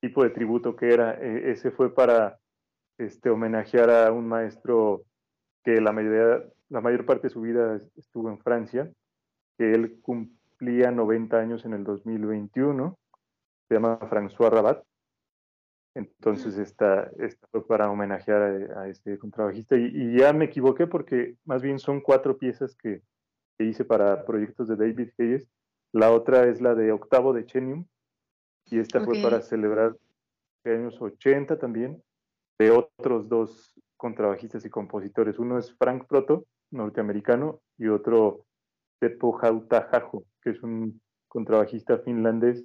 tipo 0.00 0.22
de 0.22 0.30
tributo 0.30 0.76
que 0.76 0.92
era. 0.92 1.14
E- 1.20 1.50
ese 1.50 1.70
fue 1.70 1.94
para 1.94 2.38
este, 2.98 3.30
homenajear 3.30 3.90
a 3.90 4.12
un 4.12 4.26
maestro 4.28 5.02
que 5.64 5.80
la, 5.80 5.92
mayoría, 5.92 6.44
la 6.68 6.80
mayor 6.80 7.04
parte 7.06 7.28
de 7.28 7.30
su 7.30 7.40
vida 7.40 7.76
es- 7.76 7.90
estuvo 7.96 8.28
en 8.30 8.38
Francia, 8.38 8.90
que 9.58 9.72
él 9.72 10.00
cumplía 10.02 10.90
90 10.90 11.38
años 11.38 11.64
en 11.64 11.72
el 11.74 11.84
2021. 11.84 12.98
Se 13.68 13.74
llama 13.74 13.98
François 14.00 14.50
Rabat. 14.50 14.82
Entonces 15.94 16.56
esta, 16.58 17.10
esta 17.18 17.46
fue 17.50 17.66
para 17.66 17.90
homenajear 17.90 18.42
a, 18.76 18.80
a 18.82 18.88
este 18.88 19.18
contrabajista. 19.18 19.76
Y, 19.76 19.90
y 19.92 20.18
ya 20.18 20.32
me 20.32 20.46
equivoqué 20.46 20.86
porque 20.86 21.36
más 21.44 21.62
bien 21.62 21.78
son 21.78 22.00
cuatro 22.00 22.38
piezas 22.38 22.74
que, 22.74 23.02
que 23.58 23.64
hice 23.66 23.84
para 23.84 24.24
proyectos 24.24 24.68
de 24.68 24.76
David 24.76 25.10
Hayes. 25.18 25.46
La 25.92 26.10
otra 26.10 26.44
es 26.44 26.62
la 26.62 26.74
de 26.74 26.92
Octavo 26.92 27.32
de 27.34 27.44
Chenium. 27.44 27.84
Y 28.66 28.78
esta 28.78 29.00
fue 29.04 29.14
para 29.22 29.42
celebrar 29.42 29.96
años 30.64 30.96
80 31.02 31.58
también, 31.58 32.00
de 32.62 32.70
otros 32.70 33.28
dos 33.28 33.74
contrabajistas 33.96 34.64
y 34.64 34.70
compositores. 34.70 35.38
Uno 35.38 35.58
es 35.58 35.74
Frank 35.74 36.06
Proto, 36.06 36.46
norteamericano, 36.70 37.60
y 37.76 37.88
otro 37.88 38.46
Teppo 39.00 39.38
Hautahajo, 39.40 40.24
que 40.40 40.50
es 40.50 40.62
un 40.62 41.00
contrabajista 41.28 41.98
finlandés 41.98 42.64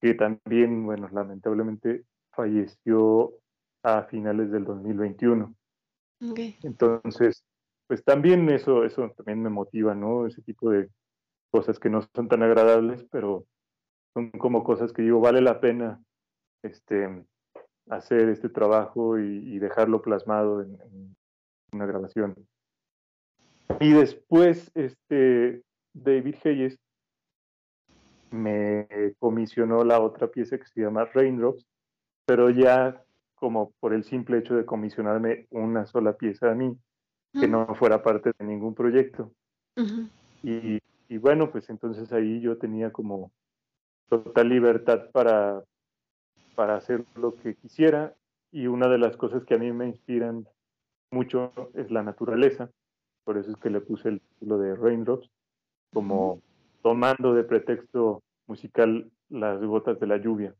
que 0.00 0.14
también, 0.14 0.84
bueno, 0.84 1.08
lamentablemente 1.10 2.04
falleció 2.32 3.32
a 3.82 4.02
finales 4.04 4.50
del 4.50 4.64
2021. 4.64 5.54
Ok. 6.30 6.40
Entonces, 6.62 7.44
pues 7.86 8.04
también 8.04 8.48
eso, 8.50 8.84
eso 8.84 9.10
también 9.16 9.42
me 9.42 9.48
motiva, 9.48 9.94
¿no? 9.94 10.26
Ese 10.26 10.42
tipo 10.42 10.70
de 10.70 10.90
cosas 11.50 11.78
que 11.78 11.88
no 11.88 12.02
son 12.14 12.28
tan 12.28 12.42
agradables, 12.42 13.06
pero 13.10 13.46
son 14.12 14.30
como 14.32 14.64
cosas 14.64 14.92
que 14.92 15.02
digo, 15.02 15.20
vale 15.20 15.40
la 15.40 15.60
pena 15.60 16.02
este, 16.62 17.24
hacer 17.88 18.28
este 18.28 18.48
trabajo 18.48 19.18
y, 19.18 19.54
y 19.54 19.58
dejarlo 19.58 20.02
plasmado 20.02 20.62
en, 20.62 20.78
en 20.80 21.16
una 21.72 21.86
grabación. 21.86 22.34
Y 23.80 23.92
después, 23.92 24.70
este, 24.74 25.62
David 25.92 26.36
Hayes 26.44 26.78
me 28.30 28.86
comisionó 29.18 29.84
la 29.84 30.00
otra 30.00 30.28
pieza 30.28 30.58
que 30.58 30.66
se 30.66 30.80
llama 30.80 31.04
Raindrops, 31.06 31.66
pero 32.26 32.50
ya 32.50 33.02
como 33.34 33.72
por 33.80 33.92
el 33.92 34.04
simple 34.04 34.38
hecho 34.38 34.54
de 34.54 34.64
comisionarme 34.64 35.46
una 35.50 35.86
sola 35.86 36.16
pieza 36.16 36.50
a 36.50 36.54
mí, 36.54 36.76
que 37.38 37.46
no 37.46 37.74
fuera 37.74 38.02
parte 38.02 38.32
de 38.38 38.44
ningún 38.46 38.74
proyecto. 38.74 39.30
Y, 40.42 40.78
y 41.08 41.18
bueno, 41.18 41.50
pues 41.50 41.68
entonces 41.68 42.10
ahí 42.12 42.40
yo 42.40 42.56
tenía 42.56 42.90
como 42.90 43.30
total 44.08 44.48
libertad 44.48 45.10
para, 45.12 45.62
para 46.56 46.74
hacer 46.76 47.04
lo 47.14 47.36
que 47.36 47.54
quisiera 47.54 48.14
y 48.50 48.66
una 48.66 48.88
de 48.88 48.98
las 48.98 49.16
cosas 49.16 49.44
que 49.44 49.54
a 49.54 49.58
mí 49.58 49.70
me 49.70 49.86
inspiran 49.86 50.48
mucho 51.12 51.52
es 51.74 51.90
la 51.92 52.02
naturaleza, 52.02 52.70
por 53.24 53.36
eso 53.38 53.50
es 53.52 53.56
que 53.58 53.70
le 53.70 53.80
puse 53.80 54.08
el 54.08 54.20
título 54.20 54.58
de 54.58 54.74
Raindrops, 54.74 55.30
como 55.92 56.40
tomando 56.82 57.34
de 57.34 57.44
pretexto 57.44 58.22
musical 58.46 59.08
las 59.28 59.62
gotas 59.62 60.00
de 60.00 60.06
la 60.06 60.16
lluvia. 60.16 60.54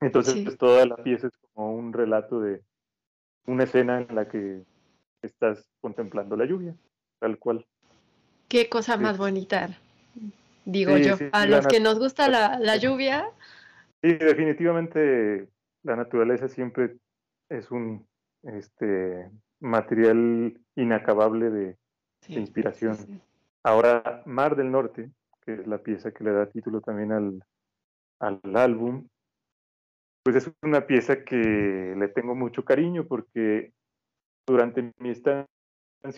Entonces 0.00 0.34
Sí. 0.34 0.44
pues, 0.44 0.58
toda 0.58 0.84
la 0.84 0.96
pieza 0.96 1.28
es 1.28 1.32
como 1.54 1.74
un 1.74 1.92
relato 1.92 2.40
de 2.40 2.60
una 3.46 3.64
escena 3.64 4.00
en 4.00 4.14
la 4.14 4.28
que 4.28 4.62
estás 5.22 5.64
contemplando 5.80 6.36
la 6.36 6.44
lluvia, 6.44 6.74
tal 7.20 7.38
cual. 7.38 7.64
Qué 8.48 8.68
cosa 8.68 8.96
Sí. 8.96 9.02
más 9.02 9.16
bonita, 9.16 9.78
digo 10.64 10.96
Sí, 10.96 11.04
yo. 11.04 11.14
A 11.32 11.46
los 11.46 11.66
que 11.66 11.80
nos 11.80 11.98
gusta 11.98 12.28
la, 12.28 12.58
la 12.58 12.76
lluvia, 12.76 13.26
Sí, 14.02 14.14
definitivamente 14.14 15.48
la 15.82 15.96
naturaleza 15.96 16.48
siempre 16.48 16.96
es 17.48 17.70
un 17.70 18.06
este, 18.42 19.30
material 19.60 20.58
inacabable 20.74 21.50
de, 21.50 21.76
sí, 22.20 22.34
de 22.34 22.40
inspiración. 22.40 22.96
sí, 22.96 23.06
sí. 23.06 23.20
Ahora, 23.64 24.22
Mar 24.26 24.56
del 24.56 24.72
Norte, 24.72 25.10
que 25.42 25.54
es 25.54 25.66
la 25.66 25.78
pieza 25.78 26.10
que 26.10 26.24
le 26.24 26.32
da 26.32 26.50
título 26.50 26.80
también 26.80 27.12
al, 27.12 27.44
al 28.18 28.40
álbum, 28.56 29.06
pues 30.24 30.36
es 30.36 30.52
una 30.62 30.86
pieza 30.86 31.24
que 31.24 31.94
le 31.96 32.08
tengo 32.08 32.34
mucho 32.34 32.64
cariño 32.64 33.06
porque 33.06 33.72
durante 34.46 34.92
mi 34.98 35.10
estancia 35.10 35.46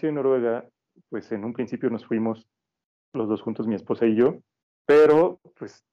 en 0.03 0.14
Noruega, 0.14 0.66
pues 1.11 1.32
en 1.32 1.45
un 1.45 1.53
principio 1.53 1.91
nos 1.91 2.07
fuimos 2.07 2.47
los 3.12 3.28
dos 3.28 3.43
juntos, 3.43 3.66
mi 3.66 3.74
esposa 3.74 4.07
y 4.07 4.16
yo, 4.16 4.41
pero 4.87 5.41
pues 5.59 5.85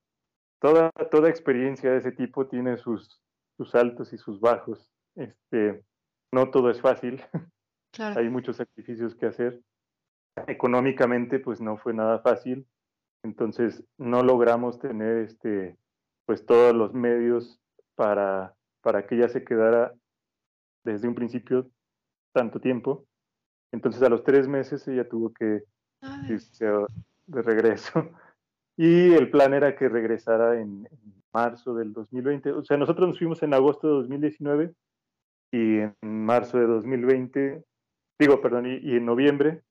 toda, 0.62 0.92
toda 1.10 1.30
experiencia 1.30 1.92
de 1.92 1.98
ese 1.98 2.12
tipo 2.12 2.48
tiene 2.48 2.78
sus, 2.78 3.20
sus 3.58 3.74
altos 3.76 4.14
y 4.14 4.18
sus 4.18 4.40
bajos. 4.40 4.90
Este, 5.16 5.84
no 6.32 6.50
todo 6.52 6.70
es 6.70 6.80
fácil, 6.80 7.22
Claro. 7.94 8.22
hay 8.22 8.30
muchos 8.30 8.56
sacrificios 8.58 9.16
que 9.16 9.26
hacer. 9.26 9.60
Económicamente, 10.48 11.40
pues 11.40 11.60
no 11.60 11.76
fue 11.78 11.94
nada 11.94 12.20
fácil, 12.20 12.66
entonces 13.24 13.84
no 13.98 14.24
logramos 14.24 14.80
tener 14.80 15.18
este, 15.18 15.78
pues 16.26 16.46
todos 16.46 16.74
los 16.74 16.94
medios 16.94 17.60
para, 17.96 18.56
para 18.82 19.06
que 19.06 19.16
ella 19.16 19.28
se 19.28 19.44
quedara 19.44 19.94
desde 20.86 21.08
un 21.08 21.16
principio 21.16 21.70
tanto 22.34 22.62
tiempo. 22.62 23.06
Entonces 23.74 24.02
a 24.04 24.10
los 24.10 24.24
tres 24.24 24.48
meses 24.48 24.88
ella 24.88 25.08
tuvo 25.08 25.34
que 25.34 25.64
irse 26.30 26.66
de 27.28 27.42
regreso 27.42 28.10
y 28.84 29.14
el 29.14 29.30
plan 29.30 29.54
era 29.54 29.76
que 29.76 29.88
regresara 29.88 30.60
en, 30.60 30.88
en 30.90 31.14
marzo 31.32 31.76
del 31.76 31.94
2020. 31.94 32.52
O 32.54 32.64
sea, 32.64 32.78
nosotros 32.78 33.10
nos 33.10 33.20
fuimos 33.20 33.44
en 33.44 33.54
agosto 33.54 33.88
de 33.88 33.94
2019 33.94 34.74
y 35.52 35.78
en 35.78 35.96
marzo 36.02 36.58
de 36.58 36.66
2020, 36.66 37.64
digo, 38.20 38.42
perdón, 38.42 38.66
y, 38.66 38.78
y 38.78 38.96
en 38.96 39.06
noviembre 39.06 39.62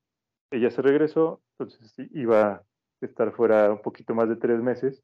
ella 0.52 0.70
se 0.70 0.80
regresó, 0.80 1.40
entonces 1.58 1.92
iba 2.12 2.52
a 2.52 2.62
estar 3.00 3.32
fuera 3.32 3.72
un 3.72 3.82
poquito 3.82 4.14
más 4.14 4.28
de 4.28 4.36
tres 4.36 4.62
meses, 4.62 5.02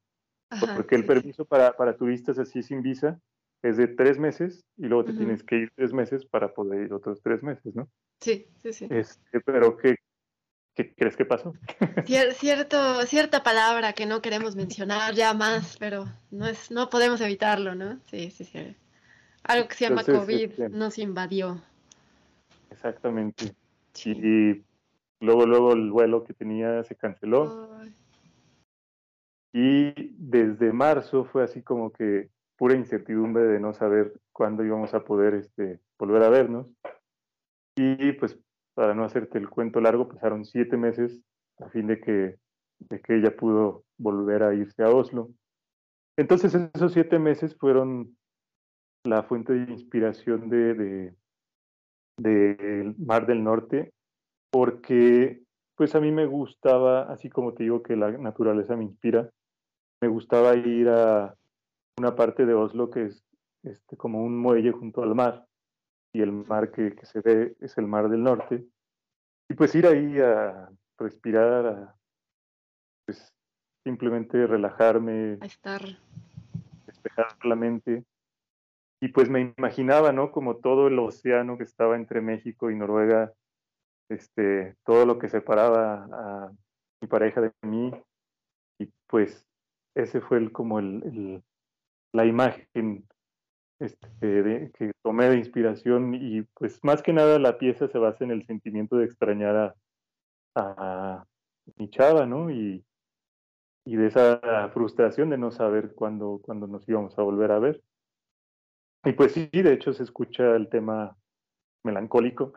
ajá, 0.51 0.73
porque 0.73 0.95
el 0.95 1.03
sí, 1.03 1.09
sí. 1.09 1.09
permiso 1.09 1.45
para, 1.45 1.77
para 1.77 1.97
turistas 1.97 2.39
así 2.39 2.63
sin 2.63 2.83
visa 2.83 3.19
es 3.65 3.77
de 3.77 3.89
tres 3.89 4.21
meses 4.21 4.65
y 4.77 4.87
luego 4.87 5.07
te 5.07 5.11
Ujú. 5.11 5.19
tienes 5.19 5.43
que 5.43 5.57
ir 5.57 5.71
tres 5.75 5.93
meses 5.93 6.25
para 6.27 6.55
poder 6.55 6.83
ir 6.83 6.93
otros 6.93 7.21
tres 7.25 7.43
meses, 7.43 7.75
¿no? 7.75 7.89
Sí, 8.21 8.47
sí, 8.63 8.73
sí. 8.73 8.87
Este, 8.89 9.41
pero 9.41 9.77
¿qué, 9.77 9.97
qué 10.77 10.95
crees 10.95 11.17
que 11.17 11.25
pasó? 11.25 11.55
Cier- 12.05 12.33
cierto, 12.35 13.03
cierta 13.07 13.43
palabra 13.43 13.95
que 13.95 14.07
no 14.07 14.21
queremos 14.21 14.55
mencionar 14.55 15.15
ya 15.15 15.35
más, 15.35 15.77
pero 15.79 16.07
no 16.31 16.47
es, 16.47 16.71
no 16.71 16.91
podemos 16.91 17.21
evitarlo, 17.21 17.75
¿no? 17.75 17.99
Sí, 18.11 18.31
sí, 18.31 18.45
sí. 18.45 18.77
Algo 19.43 19.69
que 19.69 19.75
se 19.75 19.89
llama 19.89 20.03
Entonces, 20.03 20.25
COVID 20.25 20.51
este, 20.51 20.69
nos 20.69 20.99
invadió. 20.99 21.63
Exactamente. 22.71 23.55
Sí. 23.95 24.11
Y 24.11 24.65
luego, 25.25 25.47
luego 25.47 25.73
el 25.73 25.91
vuelo 25.91 26.25
que 26.25 26.35
tenía 26.35 26.85
se 26.85 26.95
canceló. 26.95 27.71
Y 29.53 29.95
desde 30.19 30.73
marzo 30.73 31.25
fue 31.25 31.43
así 31.43 31.63
como 31.63 31.91
que 31.91 32.29
pura 32.57 32.75
incertidumbre 32.75 33.45
de 33.45 33.61
no 33.61 33.73
saber 33.73 34.13
cuándo 34.33 34.63
íbamos 34.63 34.93
a 34.93 35.05
poder 35.05 35.35
este, 35.35 35.81
volver 35.99 36.23
a 36.23 36.29
vernos. 36.29 36.67
Y 37.77 38.13
pues 38.13 38.37
para 38.77 38.95
no 38.95 39.05
hacerte 39.05 39.39
el 39.39 39.49
cuento 39.49 39.81
largo, 39.81 40.07
pasaron 40.07 40.45
siete 40.45 40.77
meses 40.77 41.19
a 41.61 41.71
fin 41.71 41.87
de 41.87 41.99
que, 41.99 42.37
de 42.79 43.01
que 43.01 43.17
ella 43.17 43.35
pudo 43.35 43.85
volver 43.97 44.43
a 44.43 44.53
irse 44.53 44.83
a 44.83 44.91
Oslo. 44.91 45.31
Entonces 46.19 46.55
esos 46.55 46.93
siete 46.93 47.19
meses 47.19 47.57
fueron 47.57 48.19
la 49.05 49.23
fuente 49.23 49.55
de 49.55 49.73
inspiración 49.73 50.51
de, 50.51 50.75
de, 50.75 51.15
de 52.19 52.95
Mar 52.99 53.27
del 53.27 53.43
Norte, 53.43 53.95
porque 54.51 55.43
pues 55.75 55.95
a 55.95 56.01
mí 56.01 56.13
me 56.13 56.27
gustaba, 56.27 57.11
así 57.11 57.31
como 57.31 57.55
te 57.55 57.63
digo 57.63 57.83
que 57.83 57.97
la 57.97 58.13
naturaleza 58.13 58.77
me 58.77 58.85
inspira, 58.85 59.31
me 60.03 60.09
gustaba 60.09 60.55
ir 60.55 60.91
a 60.91 61.35
una 61.99 62.15
parte 62.15 62.45
de 62.45 62.53
Oslo 62.53 62.91
que 62.91 63.07
es 63.07 63.25
este, 63.63 63.97
como 63.97 64.23
un 64.23 64.37
muelle 64.37 64.73
junto 64.73 65.03
al 65.03 65.15
mar, 65.15 65.47
y 66.17 66.23
el 66.23 66.33
mar 66.33 66.71
que, 66.71 66.95
que 66.95 67.05
se 67.05 67.21
ve 67.21 67.55
es 67.61 67.77
el 67.77 67.87
Mar 67.87 68.09
del 68.09 68.23
Norte, 68.23 68.65
y 69.51 69.55
pues 69.55 69.75
ir 69.75 69.87
ahí 69.87 70.19
a 70.19 70.71
respirar, 70.99 71.67
a 71.67 71.97
pues 73.05 73.35
simplemente 73.85 74.47
relajarme, 74.47 75.37
a 75.43 75.45
estar, 75.45 75.83
despejar 76.87 77.37
la 77.45 77.55
mente. 77.55 78.05
Y 79.03 79.09
pues 79.09 79.29
me 79.29 79.55
imaginaba, 79.59 80.11
¿no? 80.11 80.33
Como 80.33 80.57
todo 80.57 80.89
el 80.89 80.99
océano 80.99 81.59
que 81.59 81.65
estaba 81.65 81.97
entre 81.97 82.23
México 82.23 82.71
y 82.71 82.77
Noruega, 82.77 83.35
este, 84.09 84.75
todo 84.85 85.05
lo 85.05 85.19
que 85.19 85.29
separaba 85.29 86.09
a 86.11 86.51
mi 87.03 87.09
pareja 87.09 87.43
de 87.43 87.53
mí. 87.61 87.93
Y 88.81 88.91
pues 89.07 89.47
ese 89.95 90.23
fue 90.23 90.39
el, 90.39 90.51
como 90.51 90.79
el, 90.79 91.03
el 91.05 91.45
la 92.15 92.25
imagen 92.25 93.07
este, 93.79 94.27
de, 94.27 94.71
que 94.73 94.93
tomé 95.03 95.29
de 95.29 95.39
inspiración 95.39 96.15
y 96.15 96.43
pues 96.43 96.83
más 96.83 97.03
que 97.03 97.13
nada 97.13 97.39
la 97.39 97.59
pieza 97.59 97.89
se 97.89 97.99
basa 97.99 98.25
en 98.25 98.31
el 98.31 98.47
sentimiento 98.47 98.97
de 98.97 99.05
extrañar 99.05 99.57
a, 99.57 99.75
a 100.55 101.25
mi 101.77 101.91
chava, 101.91 102.27
¿no? 102.27 102.51
Y, 102.51 102.85
y 103.87 103.97
de 103.97 104.09
esa 104.09 104.69
frustración 104.75 105.31
de 105.31 105.39
no 105.39 105.51
saber 105.51 105.95
cuándo, 105.95 106.41
cuándo 106.43 106.67
nos 106.67 106.87
íbamos 106.89 107.17
a 107.19 107.23
volver 107.23 107.53
a 107.53 107.61
ver. 107.61 107.83
Y 109.05 109.13
pues 109.13 109.33
sí, 109.33 109.49
de 109.53 109.73
hecho 109.73 109.93
se 109.93 110.03
escucha 110.03 110.57
el 110.57 110.69
tema 110.69 111.17
melancólico. 111.85 112.53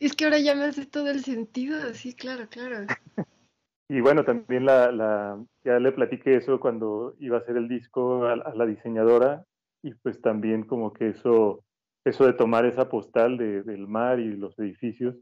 Es 0.00 0.16
que 0.16 0.24
ahora 0.24 0.38
ya 0.38 0.54
me 0.54 0.64
hace 0.64 0.86
todo 0.86 1.08
el 1.08 1.20
sentido, 1.20 1.92
sí, 1.92 2.14
claro, 2.14 2.48
claro. 2.48 2.86
y 3.88 4.00
bueno, 4.00 4.24
también 4.24 4.64
la, 4.64 4.90
la, 4.90 5.44
ya 5.62 5.78
le 5.78 5.92
platiqué 5.92 6.36
eso 6.36 6.58
cuando 6.58 7.14
iba 7.20 7.36
a 7.36 7.40
hacer 7.40 7.58
el 7.58 7.68
disco 7.68 8.24
a, 8.24 8.32
a, 8.32 8.54
la 8.54 8.64
diseñadora 8.64 9.44
y 9.82 9.94
pues 9.94 10.20
también 10.20 10.64
como 10.64 10.92
que 10.92 11.10
eso, 11.10 11.64
eso 12.04 12.26
de 12.26 12.32
tomar 12.32 12.66
esa 12.66 12.88
postal 12.88 13.36
de, 13.38 13.62
del 13.62 13.86
mar 13.86 14.20
y 14.20 14.36
los 14.36 14.58
edificios, 14.58 15.14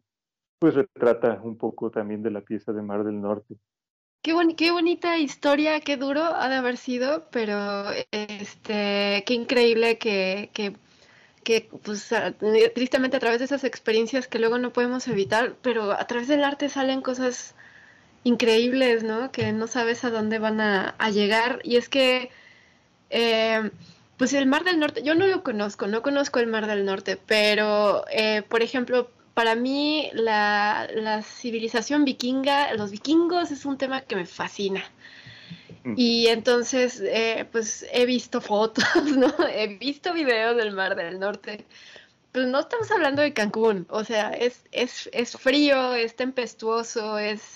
pues 0.58 0.74
retrata 0.74 1.40
un 1.42 1.56
poco 1.56 1.90
también 1.90 2.22
de 2.22 2.30
la 2.30 2.40
pieza 2.40 2.72
de 2.72 2.82
Mar 2.82 3.04
del 3.04 3.20
Norte. 3.20 3.56
Qué, 4.22 4.32
bon 4.32 4.56
qué 4.56 4.70
bonita 4.70 5.18
historia, 5.18 5.80
qué 5.80 5.96
duro 5.96 6.22
ha 6.22 6.48
de 6.48 6.56
haber 6.56 6.78
sido, 6.78 7.28
pero 7.30 7.90
este, 8.10 9.22
qué 9.26 9.34
increíble 9.34 9.98
que, 9.98 10.50
que, 10.52 10.74
que 11.44 11.68
pues, 11.84 12.12
tristemente 12.74 13.18
a 13.18 13.20
través 13.20 13.38
de 13.38 13.44
esas 13.44 13.64
experiencias 13.64 14.26
que 14.26 14.38
luego 14.38 14.58
no 14.58 14.72
podemos 14.72 15.06
evitar, 15.06 15.54
pero 15.62 15.92
a 15.92 16.06
través 16.06 16.26
del 16.26 16.42
arte 16.42 16.68
salen 16.68 17.02
cosas 17.02 17.54
increíbles, 18.24 19.04
¿no? 19.04 19.30
Que 19.30 19.52
no 19.52 19.68
sabes 19.68 20.02
a 20.04 20.10
dónde 20.10 20.40
van 20.40 20.60
a, 20.60 20.96
a 20.98 21.10
llegar. 21.10 21.60
Y 21.62 21.76
es 21.76 21.88
que, 21.88 22.30
eh, 23.10 23.70
pues 24.16 24.32
el 24.32 24.46
Mar 24.46 24.64
del 24.64 24.78
Norte, 24.78 25.02
yo 25.02 25.14
no 25.14 25.26
lo 25.26 25.42
conozco, 25.42 25.86
no 25.86 26.02
conozco 26.02 26.38
el 26.38 26.46
Mar 26.46 26.66
del 26.66 26.84
Norte, 26.84 27.18
pero, 27.26 28.04
eh, 28.10 28.42
por 28.48 28.62
ejemplo, 28.62 29.10
para 29.34 29.54
mí 29.54 30.10
la, 30.14 30.88
la, 30.94 31.22
civilización 31.22 32.04
vikinga, 32.04 32.72
los 32.74 32.90
vikingos 32.90 33.50
es 33.50 33.66
un 33.66 33.76
tema 33.76 34.00
que 34.00 34.16
me 34.16 34.26
fascina. 34.26 34.82
Y 35.94 36.26
entonces, 36.26 37.00
eh, 37.00 37.46
pues 37.52 37.86
he 37.92 38.06
visto 38.06 38.40
fotos, 38.40 38.84
¿no? 39.16 39.32
He 39.48 39.78
visto 39.78 40.12
videos 40.12 40.56
del 40.56 40.72
Mar 40.72 40.96
del 40.96 41.20
Norte. 41.20 41.64
Pero 42.32 42.46
no 42.48 42.60
estamos 42.60 42.90
hablando 42.90 43.22
de 43.22 43.32
Cancún, 43.32 43.86
o 43.88 44.02
sea, 44.02 44.30
es, 44.30 44.64
es, 44.72 45.08
es 45.12 45.36
frío, 45.36 45.94
es 45.94 46.16
tempestuoso, 46.16 47.18
es... 47.18 47.55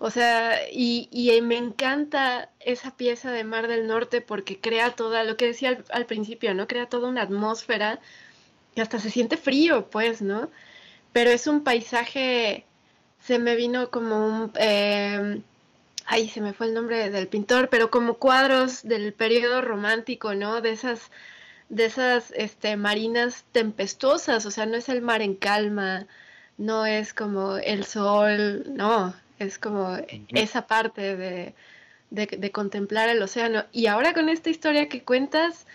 O 0.00 0.10
sea, 0.10 0.58
y, 0.72 1.08
y, 1.12 1.40
me 1.42 1.56
encanta 1.58 2.50
esa 2.60 2.96
pieza 2.96 3.30
de 3.32 3.44
Mar 3.44 3.68
del 3.68 3.86
Norte 3.86 4.20
porque 4.22 4.60
crea 4.60 4.92
toda, 4.96 5.24
lo 5.24 5.36
que 5.36 5.46
decía 5.46 5.68
al, 5.70 5.84
al 5.90 6.06
principio, 6.06 6.54
¿no? 6.54 6.66
Crea 6.66 6.88
toda 6.88 7.08
una 7.08 7.22
atmósfera 7.22 8.00
que 8.74 8.82
hasta 8.82 8.98
se 8.98 9.10
siente 9.10 9.36
frío, 9.36 9.90
pues, 9.90 10.22
¿no? 10.22 10.50
pero 11.12 11.30
es 11.30 11.46
un 11.46 11.62
paisaje, 11.64 12.64
se 13.20 13.38
me 13.38 13.56
vino 13.56 13.90
como 13.90 14.26
un, 14.26 14.52
eh, 14.58 15.42
ay, 16.06 16.28
se 16.28 16.40
me 16.40 16.52
fue 16.52 16.66
el 16.68 16.74
nombre 16.74 17.10
del 17.10 17.28
pintor, 17.28 17.68
pero 17.70 17.90
como 17.90 18.14
cuadros 18.14 18.82
del 18.82 19.12
periodo 19.12 19.60
romántico, 19.62 20.34
¿no? 20.34 20.60
De 20.60 20.72
esas, 20.72 21.10
de 21.68 21.86
esas, 21.86 22.32
este, 22.36 22.76
marinas 22.76 23.44
tempestuosas, 23.52 24.46
o 24.46 24.50
sea, 24.50 24.66
no 24.66 24.76
es 24.76 24.88
el 24.88 25.02
mar 25.02 25.22
en 25.22 25.34
calma, 25.36 26.06
no 26.58 26.86
es 26.86 27.14
como 27.14 27.56
el 27.56 27.84
sol, 27.84 28.64
no, 28.74 29.14
es 29.40 29.58
como 29.58 29.96
esa 30.28 30.66
parte 30.66 31.16
de, 31.16 31.54
de, 32.10 32.26
de 32.26 32.52
contemplar 32.52 33.08
el 33.08 33.22
océano. 33.22 33.64
Y 33.72 33.86
ahora 33.86 34.12
con 34.12 34.28
esta 34.28 34.50
historia 34.50 34.88
que 34.88 35.02
cuentas, 35.02 35.66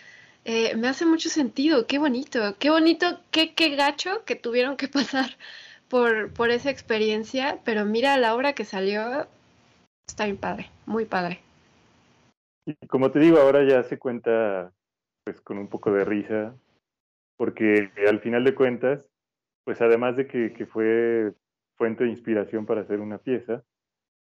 eh, 0.45 0.75
me 0.77 0.87
hace 0.87 1.07
mucho 1.07 1.29
sentido, 1.29 1.87
qué 1.87 1.97
bonito, 1.97 2.55
qué 2.59 2.69
bonito, 2.69 3.19
qué, 3.31 3.55
qué 3.55 3.75
gacho 3.75 4.23
que 4.25 4.35
tuvieron 4.35 4.77
que 4.77 4.87
pasar 4.87 5.31
por, 5.89 6.31
por 6.33 6.51
esa 6.51 6.69
experiencia, 6.69 7.59
pero 7.65 7.85
mira 7.85 8.17
la 8.17 8.35
obra 8.35 8.53
que 8.53 8.65
salió, 8.65 9.27
está 10.07 10.25
bien 10.25 10.37
padre, 10.37 10.69
muy 10.85 11.05
padre. 11.05 11.39
Y 12.67 12.75
como 12.87 13.11
te 13.11 13.19
digo, 13.19 13.39
ahora 13.39 13.67
ya 13.67 13.83
se 13.83 13.97
cuenta 13.97 14.71
pues 15.23 15.41
con 15.41 15.57
un 15.57 15.67
poco 15.67 15.91
de 15.91 16.05
risa, 16.05 16.55
porque 17.37 17.91
al 18.07 18.19
final 18.19 18.43
de 18.43 18.53
cuentas, 18.53 19.03
pues 19.63 19.81
además 19.81 20.15
de 20.15 20.27
que, 20.27 20.53
que 20.53 20.67
fue 20.67 21.33
fuente 21.75 22.03
de 22.03 22.09
inspiración 22.09 22.65
para 22.65 22.81
hacer 22.81 22.99
una 22.99 23.17
pieza, 23.17 23.63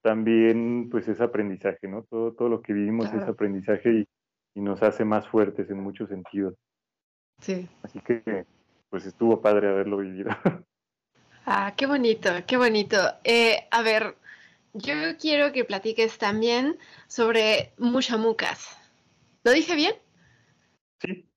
también 0.03 0.89
pues 0.91 1.09
es 1.09 1.21
aprendizaje, 1.21 1.89
¿no? 1.89 2.05
Todo, 2.05 2.33
todo 2.33 2.49
lo 2.49 2.63
que 2.63 2.73
vivimos 2.73 3.09
claro. 3.09 3.23
es 3.23 3.29
aprendizaje 3.29 3.93
y, 3.93 4.09
y 4.55 4.61
nos 4.61 4.83
hace 4.83 5.05
más 5.05 5.29
fuertes 5.29 5.71
en 5.71 5.81
muchos 5.81 6.09
sentidos. 6.09 6.55
Sí. 7.41 7.69
Así 7.83 8.01
que, 8.01 8.47
pues 8.91 9.07
estuvo 9.07 9.41
padre 9.41 9.69
haberlo 9.69 9.99
vivido. 9.99 10.31
Ah, 11.51 11.73
qué 11.75 11.87
bonito, 11.87 12.29
qué 12.47 12.59
bonito. 12.59 12.99
Eh, 13.25 13.67
a 13.71 13.81
ver, 13.81 14.17
yo 14.75 14.93
quiero 15.19 15.51
que 15.51 15.65
platiques 15.65 16.19
también 16.19 16.77
sobre 17.07 17.73
mushamucas. 17.79 18.77
¿Lo 19.45 19.53
dije 19.53 19.75
bien? 19.75 19.95
Sí, 21.01 21.28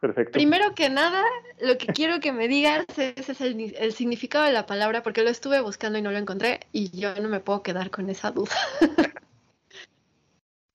perfecto. 0.00 0.32
Primero 0.32 0.74
que 0.74 0.88
nada, 0.90 1.22
lo 1.60 1.78
que 1.78 1.86
quiero 1.88 2.20
que 2.20 2.32
me 2.32 2.48
digas 2.48 2.86
es, 2.96 3.28
es 3.28 3.40
el, 3.40 3.74
el, 3.76 3.92
significado 3.92 4.44
de 4.44 4.52
la 4.52 4.66
palabra, 4.66 5.02
porque 5.02 5.22
lo 5.22 5.30
estuve 5.30 5.60
buscando 5.60 5.98
y 5.98 6.02
no 6.02 6.12
lo 6.12 6.18
encontré, 6.18 6.60
y 6.72 6.90
yo 6.98 7.14
no 7.16 7.28
me 7.28 7.40
puedo 7.40 7.62
quedar 7.62 7.90
con 7.90 8.08
esa 8.10 8.30
duda. 8.30 8.54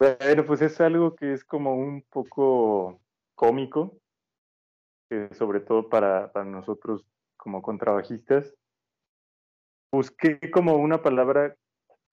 Bueno, 0.01 0.43
pues 0.47 0.63
es 0.63 0.82
algo 0.82 1.15
que 1.15 1.32
es 1.32 1.45
como 1.45 1.76
un 1.76 2.01
poco 2.01 2.99
cómico, 3.36 3.99
eh, 5.11 5.30
sobre 5.34 5.59
todo 5.59 5.89
para, 5.89 6.32
para, 6.32 6.43
nosotros 6.43 7.05
como 7.38 7.61
contrabajistas. 7.61 8.51
Busqué 9.91 10.39
como 10.49 10.74
una 10.78 11.03
palabra 11.03 11.55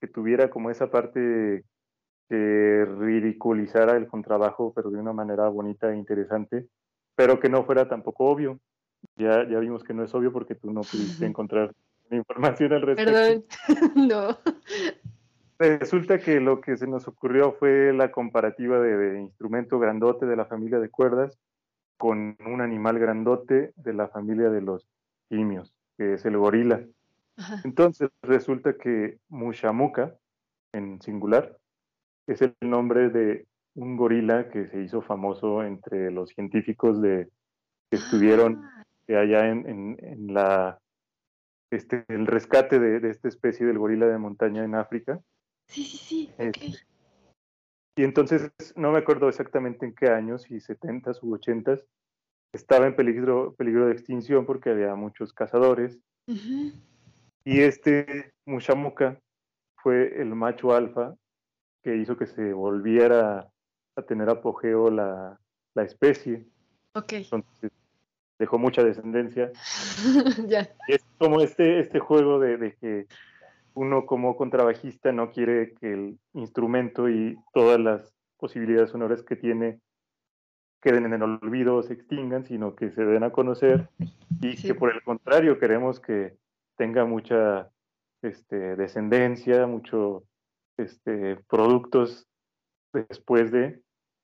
que 0.02 0.06
tuviera 0.06 0.50
como 0.50 0.68
esa 0.68 0.90
parte 0.90 1.64
que 2.28 2.84
ridiculizara 2.98 3.96
el 3.96 4.06
contrabajo, 4.06 4.74
pero 4.74 4.90
de 4.90 4.98
una 4.98 5.14
manera 5.14 5.48
bonita 5.48 5.90
e 5.90 5.96
interesante, 5.96 6.68
pero 7.18 7.40
que 7.40 7.48
no 7.48 7.64
fuera 7.64 7.88
tampoco 7.88 8.26
obvio. 8.26 8.60
Ya, 9.16 9.44
ya 9.48 9.58
vimos 9.58 9.82
que 9.82 9.92
no 9.92 10.04
es 10.04 10.14
obvio 10.14 10.32
porque 10.32 10.54
tú 10.54 10.72
no 10.72 10.82
pudiste 10.82 11.26
encontrar 11.26 11.74
información 12.12 12.72
al 12.72 12.82
respecto. 12.82 13.12
Perdón, 13.12 13.44
no. 14.08 14.38
Resulta 15.58 16.20
que 16.20 16.38
lo 16.38 16.60
que 16.60 16.76
se 16.76 16.86
nos 16.86 17.08
ocurrió 17.08 17.54
fue 17.54 17.92
la 17.92 18.12
comparativa 18.12 18.78
de, 18.78 18.96
de, 18.96 19.20
instrumento 19.20 19.80
grandote 19.80 20.26
de 20.26 20.36
la 20.36 20.44
familia 20.44 20.78
de 20.78 20.90
cuerdas 20.90 21.36
con 21.96 22.36
un 22.46 22.60
animal 22.60 23.00
grandote 23.00 23.72
de 23.74 23.92
la 23.92 24.06
familia 24.06 24.48
de 24.50 24.60
los 24.60 24.86
simios, 25.28 25.74
que 25.96 26.14
es 26.14 26.24
el 26.24 26.36
gorila. 26.36 26.84
Ajá. 27.36 27.60
Entonces 27.64 28.10
resulta 28.22 28.74
que 28.74 29.18
Mushamuka, 29.28 30.14
en 30.72 31.02
singular, 31.02 31.58
es 32.28 32.42
el 32.42 32.54
nombre 32.60 33.08
de 33.08 33.48
un 33.78 33.96
gorila 33.96 34.50
que 34.50 34.66
se 34.66 34.82
hizo 34.82 35.00
famoso 35.02 35.62
entre 35.62 36.10
los 36.10 36.30
científicos 36.30 37.00
de, 37.00 37.28
que 37.90 37.96
estuvieron 37.96 38.64
ah. 38.64 38.84
allá 39.08 39.48
en, 39.48 39.68
en, 39.68 39.96
en 40.02 40.34
la 40.34 40.78
este, 41.70 42.04
el 42.08 42.26
rescate 42.26 42.78
de, 42.78 43.00
de, 43.00 43.10
esta 43.10 43.28
especie 43.28 43.66
del 43.66 43.78
gorila 43.78 44.06
de 44.06 44.18
montaña 44.18 44.64
en 44.64 44.74
África. 44.74 45.20
Sí, 45.68 45.84
sí, 45.84 45.96
sí. 45.98 46.30
Okay. 46.34 46.74
Y 47.96 48.04
entonces, 48.04 48.50
no 48.74 48.92
me 48.92 48.98
acuerdo 48.98 49.28
exactamente 49.28 49.84
en 49.84 49.94
qué 49.94 50.08
años, 50.08 50.42
si 50.42 50.54
70s 50.54 51.18
u 51.22 51.36
80s, 51.36 51.84
estaba 52.52 52.86
en 52.86 52.96
peligro, 52.96 53.54
peligro 53.54 53.86
de 53.86 53.92
extinción 53.92 54.46
porque 54.46 54.70
había 54.70 54.94
muchos 54.94 55.32
cazadores. 55.32 55.98
Y 57.44 57.60
este 57.60 58.32
Mushamuka 58.46 59.18
fue 59.82 60.20
el 60.20 60.34
macho 60.34 60.74
alfa 60.74 61.14
que 61.82 61.96
hizo 61.96 62.16
que 62.16 62.26
se 62.26 62.52
volviera 62.52 63.48
a 63.98 64.02
tener 64.02 64.30
apogeo 64.30 64.90
la, 64.90 65.38
la 65.74 65.82
especie. 65.82 66.46
Ok. 66.94 67.12
Entonces, 67.14 67.72
dejó 68.38 68.58
mucha 68.58 68.82
descendencia. 68.82 69.50
ya. 70.46 70.68
Es 70.86 71.04
como 71.18 71.40
este, 71.40 71.80
este 71.80 71.98
juego 71.98 72.38
de, 72.38 72.56
de, 72.56 72.74
que 72.76 73.06
uno 73.74 74.06
como 74.06 74.36
contrabajista 74.36 75.12
no 75.12 75.30
quiere 75.30 75.74
que 75.74 75.92
el 75.92 76.18
instrumento 76.34 77.08
y 77.08 77.36
todas 77.52 77.80
las 77.80 78.14
posibilidades 78.38 78.90
sonoras 78.90 79.22
que 79.22 79.36
tiene 79.36 79.80
queden 80.80 81.06
en 81.06 81.14
el 81.14 81.22
olvido 81.22 81.76
o 81.76 81.82
se 81.82 81.94
extingan, 81.94 82.44
sino 82.44 82.76
que 82.76 82.90
se 82.92 83.04
den 83.04 83.24
a 83.24 83.32
conocer 83.32 83.88
y 84.40 84.56
sí. 84.56 84.68
que 84.68 84.74
por 84.76 84.94
el 84.94 85.02
contrario 85.02 85.58
queremos 85.58 85.98
que 85.98 86.36
tenga 86.76 87.04
mucha 87.04 87.68
este, 88.22 88.76
descendencia, 88.76 89.66
mucho 89.66 90.22
este, 90.76 91.36
productos 91.48 92.28
después 92.92 93.50
de. 93.50 93.82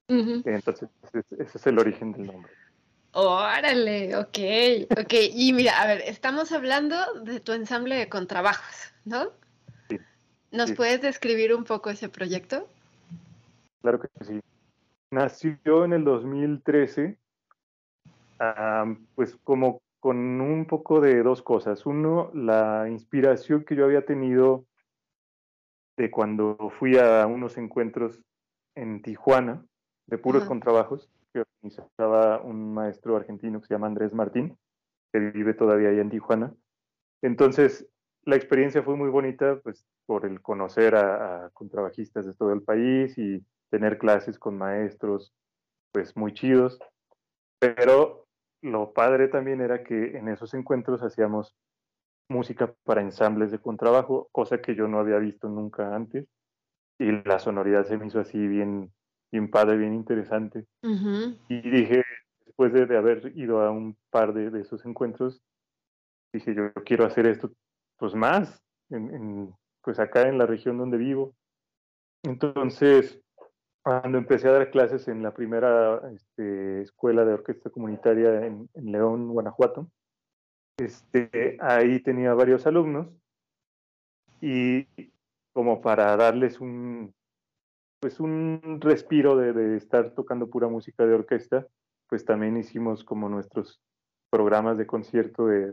Uh 0.08 0.14
-huh. 0.14 0.42
Entonces, 0.44 0.88
ese, 1.12 1.58
es 1.58 1.66
el 1.66 1.78
origen 1.78 2.12
del 2.12 2.26
nombre. 2.26 2.52
Órale, 3.12 4.16
ok, 4.16 4.38
ok. 5.00 5.14
Y 5.32 5.52
mira, 5.52 5.80
a 5.80 5.86
ver, 5.86 6.02
estamos 6.04 6.50
hablando 6.52 6.96
de 7.22 7.40
tu 7.40 7.52
ensamble 7.52 7.94
de 7.94 8.08
contrabajos, 8.08 8.92
¿no? 9.04 9.30
Sí. 9.88 9.98
¿Nos 10.50 10.70
sí. 10.70 10.74
puedes 10.74 11.00
describir 11.00 11.54
un 11.54 11.64
poco 11.64 11.90
ese 11.90 12.08
proyecto? 12.08 12.68
Claro 13.82 14.00
que 14.00 14.08
sí. 14.24 14.40
Nació 15.10 15.84
en 15.84 15.92
el 15.92 16.04
2013, 16.04 17.16
uh, 18.40 18.94
pues 19.14 19.36
como 19.44 19.80
con 20.00 20.40
un 20.40 20.66
poco 20.66 21.00
de 21.00 21.22
dos 21.22 21.40
cosas. 21.40 21.86
Uno, 21.86 22.30
la 22.34 22.88
inspiración 22.90 23.64
que 23.64 23.76
yo 23.76 23.84
había 23.84 24.04
tenido 24.04 24.66
de 25.96 26.10
cuando 26.10 26.56
fui 26.78 26.98
a 26.98 27.26
unos 27.26 27.56
encuentros 27.56 28.20
en 28.74 29.00
Tijuana, 29.02 29.64
de 30.06 30.18
puros 30.18 30.44
contrabajos, 30.44 31.08
que 31.32 31.40
organizaba 31.40 32.40
un 32.42 32.74
maestro 32.74 33.16
argentino 33.16 33.60
que 33.60 33.66
se 33.66 33.74
llama 33.74 33.86
Andrés 33.86 34.12
Martín, 34.12 34.56
que 35.12 35.18
vive 35.18 35.54
todavía 35.54 35.88
ahí 35.88 35.98
en 35.98 36.10
Tijuana. 36.10 36.54
Entonces, 37.22 37.88
la 38.24 38.36
experiencia 38.36 38.82
fue 38.82 38.96
muy 38.96 39.10
bonita, 39.10 39.60
pues, 39.62 39.86
por 40.06 40.26
el 40.26 40.40
conocer 40.40 40.94
a, 40.94 41.46
a 41.46 41.50
contrabajistas 41.50 42.26
de 42.26 42.34
todo 42.34 42.52
el 42.52 42.62
país 42.62 43.16
y 43.18 43.44
tener 43.70 43.98
clases 43.98 44.38
con 44.38 44.58
maestros, 44.58 45.34
pues, 45.92 46.16
muy 46.16 46.34
chidos. 46.34 46.78
Pero 47.58 48.26
lo 48.62 48.92
padre 48.92 49.28
también 49.28 49.60
era 49.60 49.84
que 49.84 50.16
en 50.16 50.28
esos 50.28 50.54
encuentros 50.54 51.02
hacíamos 51.02 51.54
música 52.28 52.74
para 52.84 53.02
ensambles 53.02 53.50
de 53.50 53.58
contrabajo, 53.58 54.28
cosa 54.32 54.60
que 54.60 54.74
yo 54.74 54.88
no 54.88 54.98
había 54.98 55.18
visto 55.18 55.48
nunca 55.48 55.94
antes. 55.94 56.26
Y 56.98 57.10
la 57.24 57.38
sonoridad 57.38 57.84
se 57.84 57.98
me 57.98 58.06
hizo 58.06 58.20
así 58.20 58.38
bien, 58.46 58.92
bien 59.34 59.50
padre, 59.50 59.76
bien 59.76 59.94
interesante. 59.94 60.64
Uh 60.82 60.90
-huh. 60.90 61.38
Y 61.48 61.68
dije, 61.68 62.04
después 62.46 62.72
de, 62.72 62.86
de, 62.86 62.96
haber 62.96 63.36
ido 63.36 63.60
a 63.60 63.72
un 63.72 63.96
par 64.10 64.32
de, 64.32 64.48
de, 64.50 64.60
esos 64.60 64.84
encuentros, 64.86 65.42
dije, 66.32 66.54
yo 66.54 66.72
quiero 66.84 67.04
hacer 67.04 67.26
esto 67.26 67.50
pues 67.98 68.14
más, 68.14 68.62
en, 68.90 69.12
en, 69.12 69.54
pues 69.82 69.98
acá 69.98 70.28
en 70.28 70.38
la 70.38 70.46
región 70.46 70.78
donde 70.78 70.98
vivo. 70.98 71.34
Entonces, 72.22 73.20
cuando 73.82 74.18
empecé 74.18 74.48
a 74.48 74.52
dar 74.52 74.70
clases 74.70 75.08
en 75.08 75.20
la 75.20 75.34
primera 75.34 76.00
este, 76.14 76.82
escuela 76.82 77.24
de 77.24 77.34
orquesta 77.34 77.70
comunitaria 77.70 78.46
en, 78.46 78.70
en, 78.72 78.92
León, 78.92 79.32
Guanajuato, 79.32 79.90
este, 80.78 81.56
ahí 81.60 82.00
tenía 82.00 82.34
varios 82.34 82.68
alumnos 82.68 83.08
y 84.40 84.86
como 85.52 85.80
para 85.80 86.16
darles 86.16 86.60
un, 86.60 87.12
pues 88.04 88.20
un 88.20 88.80
respiro 88.82 89.34
de, 89.34 89.78
estar 89.78 90.10
tocando 90.10 90.50
pura 90.50 90.68
música 90.68 91.06
de 91.06 91.14
orquesta, 91.14 91.66
pues 92.06 92.22
también 92.26 92.58
hicimos 92.58 93.02
como 93.02 93.30
nuestros 93.30 93.80
programas 94.28 94.76
de 94.76 94.86
concierto 94.86 95.46
de, 95.46 95.72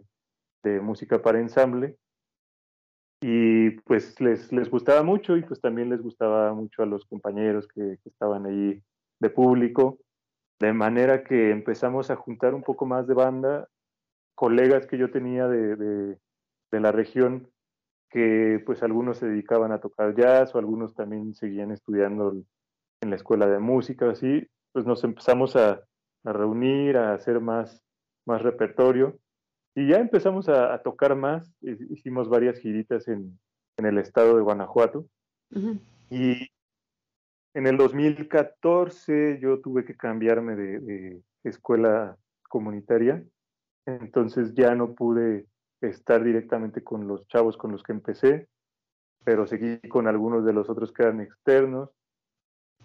música 0.80 1.22
para 1.22 1.42
ensamble. 1.42 1.98
Y 3.22 3.72
pues 3.82 4.22
les, 4.22 4.50
les 4.54 4.70
gustaba 4.70 5.04
mucho 5.04 5.36
y 5.36 5.42
pues 5.42 5.60
también 5.60 5.90
les 5.90 6.02
gustaba 6.02 6.54
mucho 6.54 6.84
a 6.84 6.86
los 6.86 7.04
compañeros 7.04 7.68
que, 7.68 7.98
estaban 8.06 8.46
ahí 8.46 8.82
de 9.20 9.30
público, 9.30 10.00
de 10.62 10.72
manera 10.72 11.26
que 11.26 11.52
empezamos 11.52 12.12
a 12.12 12.16
juntar 12.16 12.54
un 12.54 12.64
poco 12.64 12.86
más 12.86 13.08
de 13.08 13.14
banda, 13.14 13.68
colegas 14.36 14.88
que 14.88 14.98
yo 14.98 15.12
tenía 15.12 15.50
de, 15.50 15.76
de 15.76 16.80
la 16.80 16.94
región, 16.94 17.52
que 18.12 18.62
pues 18.66 18.84
algunos 18.84 19.18
se 19.18 19.28
dedicaban 19.28 19.72
a 19.72 19.80
tocar 19.80 20.14
jazz 20.16 20.53
o 20.53 20.59
algunos 20.59 20.93
también 20.93 21.34
seguían 21.34 21.72
estudiando 21.72 22.34
en 23.01 23.09
la 23.09 23.16
escuela 23.16 23.47
de 23.47 23.59
música, 23.59 24.12
así, 24.12 24.47
pues 24.74 24.86
nos 24.86 25.03
empezamos 25.03 25.55
a, 25.55 25.82
a 26.24 26.34
reunir, 26.34 26.97
a 26.97 27.14
hacer 27.14 27.39
más, 27.39 27.82
más 28.26 28.41
repertorio 28.41 29.18
y 29.76 29.88
ya 29.88 29.97
empezamos 29.97 30.49
a, 30.49 30.74
a, 30.74 30.82
tocar 30.82 31.16
más, 31.16 31.49
hicimos 31.62 32.28
varias 32.28 32.59
giritas 32.59 33.07
en, 33.07 33.39
en 33.78 33.86
el 33.86 33.97
estado 33.97 34.36
de 34.36 34.43
Guanajuato. 34.43 35.05
Uh 35.51 35.59
-huh. 35.59 35.80
Y 36.09 36.51
en 37.53 37.68
el 37.68 37.78
2014 37.78 39.39
yo 39.41 39.62
tuve 39.62 39.86
que 39.86 39.95
cambiarme 39.95 40.55
de, 40.55 40.80
de, 40.80 41.22
escuela 41.43 42.18
comunitaria, 42.49 43.24
entonces 43.86 44.53
ya 44.53 44.76
no 44.76 44.93
pude 44.93 45.47
estar 45.82 46.24
directamente 46.24 46.84
con 46.84 47.08
los 47.08 47.28
chavos 47.28 47.58
con 47.58 47.72
los 47.72 47.84
que 47.84 47.92
empecé, 47.92 48.48
pero 49.24 49.46
seguí 49.48 49.80
con 49.90 50.08
algunos 50.08 50.46
de 50.46 50.54
los 50.54 50.70
otros 50.70 50.92
que 50.92 51.04
eran 51.04 51.22
externos. 51.22 51.90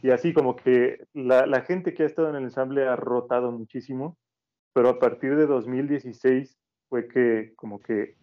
Y 0.02 0.10
así 0.10 0.32
como 0.34 0.56
que 0.56 1.06
la, 1.14 1.62
gente 1.62 1.94
que 1.94 2.02
ha 2.02 2.06
estado 2.06 2.28
en 2.28 2.36
el 2.36 2.44
ensamble 2.44 2.86
ha 2.86 2.96
rotado 2.96 3.50
muchísimo, 3.50 4.18
pero 4.74 4.90
a 4.90 4.98
partir 4.98 5.36
de 5.36 5.46
2016 5.46 6.58
fue 6.88 7.08
que 7.08 7.54
como 7.56 7.80
que 7.80 8.16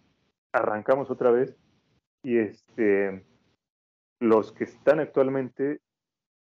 arrancamos 0.52 1.10
otra 1.10 1.32
vez 1.32 1.58
y 2.24 2.38
este 2.38 3.26
los 4.20 4.54
que 4.54 4.64
están 4.64 5.00
actualmente 5.00 5.82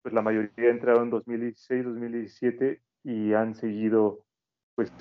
pues 0.03 0.13
la 0.13 0.21
mayoría 0.21 0.69
entraron 0.71 1.05
en 1.05 1.11
2016 1.11 1.85
2017 1.85 2.83
y 3.05 3.33
han 3.33 3.55
seguido 3.55 4.19
pues 4.75 4.93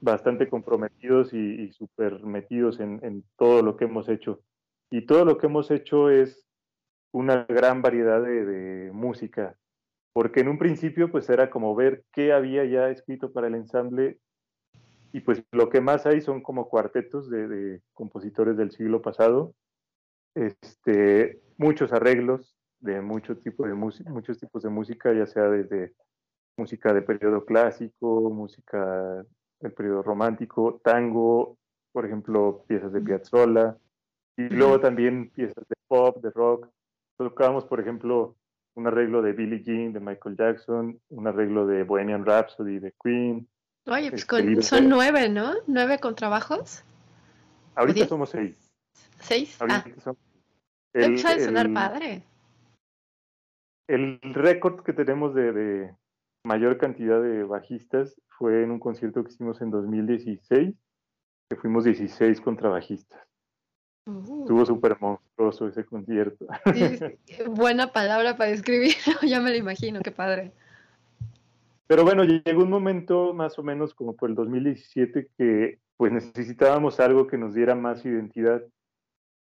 bastante 0.00 0.48
comprometidos 0.48 1.32
y, 1.32 1.38
y 1.38 1.72
súper 1.72 2.24
metidos 2.24 2.80
en, 2.80 3.00
en, 3.02 3.24
todo 3.36 3.62
lo 3.62 3.76
que 3.76 3.84
hemos 3.84 4.08
hecho. 4.08 4.40
Y 4.90 5.06
todo 5.06 5.24
lo 5.24 5.38
que 5.38 5.46
hemos 5.46 5.70
hecho 5.70 6.10
es 6.10 6.46
una 7.12 7.44
gran 7.48 7.82
variedad 7.82 8.22
de, 8.22 8.44
de 8.44 8.92
música 8.92 9.56
porque 10.12 10.40
en 10.40 10.48
un 10.48 10.58
principio 10.58 11.10
pues 11.10 11.28
era 11.30 11.50
como 11.50 11.74
ver 11.74 12.04
qué 12.12 12.32
había 12.32 12.64
ya 12.64 12.88
escrito 12.90 13.32
para 13.32 13.46
el 13.46 13.54
ensamble 13.54 14.18
y 15.12 15.20
pues 15.20 15.42
lo 15.52 15.68
que 15.70 15.80
más 15.80 16.06
hay 16.06 16.20
son 16.20 16.42
como 16.42 16.68
cuartetos 16.68 17.30
de, 17.30 17.48
de 17.48 17.82
compositores 17.94 18.56
del 18.56 18.70
siglo 18.70 19.02
pasado, 19.02 19.54
este, 20.34 21.40
muchos 21.58 21.92
arreglos 21.92 22.56
de 22.78 23.00
mucho 23.00 23.36
tipo 23.36 23.66
de 23.66 23.74
muchos 23.74 24.38
tipos 24.38 24.62
de 24.62 24.70
música, 24.70 25.12
ya 25.12 25.26
sea 25.26 25.48
desde 25.48 25.94
música 26.56 26.92
de 26.92 27.02
periodo 27.02 27.44
clásico, 27.44 28.30
música 28.30 29.24
del 29.60 29.72
periodo 29.72 30.02
romántico, 30.02 30.80
tango, 30.82 31.58
por 31.92 32.06
ejemplo, 32.06 32.64
piezas 32.66 32.92
de 32.92 33.00
Piazzolla, 33.00 33.76
y 34.36 34.48
luego 34.48 34.80
también 34.80 35.30
piezas 35.30 35.66
de 35.68 35.74
pop, 35.86 36.22
de 36.22 36.30
rock. 36.30 36.68
Tocábamos, 37.16 37.64
por 37.66 37.80
ejemplo, 37.80 38.36
un 38.74 38.86
arreglo 38.86 39.20
de 39.22 39.32
Billie 39.32 39.62
Jean, 39.62 39.92
de 39.92 40.00
Michael 40.00 40.36
Jackson, 40.36 41.00
un 41.08 41.26
arreglo 41.26 41.66
de 41.66 41.82
Bohemian 41.84 42.24
Rhapsody, 42.24 42.78
de 42.78 42.94
Queen, 43.02 43.46
Oye, 43.86 44.10
pues 44.10 44.24
con, 44.26 44.62
son 44.62 44.88
nueve, 44.88 45.28
¿no? 45.28 45.54
¿Nueve 45.66 45.98
contrabajos? 45.98 46.84
Ahorita 47.74 48.06
somos 48.06 48.30
seis. 48.30 48.72
¿Seis? 49.20 49.60
Ahorita 49.60 49.84
ah. 49.86 50.00
son, 50.00 50.16
el, 50.92 51.12
el, 51.12 51.18
sonar 51.18 51.72
padre. 51.72 52.22
El 53.88 54.20
récord 54.22 54.82
que 54.84 54.92
tenemos 54.92 55.34
de, 55.34 55.52
de, 55.52 55.94
mayor 56.44 56.78
cantidad 56.78 57.22
de 57.22 57.44
bajistas 57.44 58.20
fue 58.28 58.62
en 58.62 58.70
un 58.70 58.78
concierto 58.78 59.22
que 59.22 59.30
hicimos 59.30 59.60
en 59.60 59.70
2016, 59.70 60.74
que 61.48 61.56
fuimos 61.56 61.84
16 61.84 62.40
contrabajistas. 62.40 63.20
Uh. 64.06 64.42
Estuvo 64.42 64.64
súper 64.64 64.96
monstruoso 65.00 65.68
ese 65.68 65.84
concierto. 65.84 66.46
Sí, 66.74 66.98
buena 67.46 67.92
palabra 67.92 68.36
para 68.36 68.50
describirlo, 68.50 69.14
ya 69.26 69.40
me 69.40 69.50
lo 69.50 69.56
imagino, 69.56 70.00
qué 70.00 70.10
padre. 70.10 70.52
Pero 71.86 72.04
bueno, 72.04 72.24
llegó 72.24 72.62
un 72.62 72.70
momento 72.70 73.34
más 73.34 73.58
o 73.58 73.62
menos 73.62 73.94
como 73.94 74.14
por 74.14 74.30
el 74.30 74.36
2017 74.36 75.28
que 75.36 75.80
pues 75.96 76.12
necesitábamos 76.12 77.00
algo 77.00 77.26
que 77.26 77.36
nos 77.36 77.52
diera 77.52 77.74
más 77.74 78.06
identidad, 78.06 78.62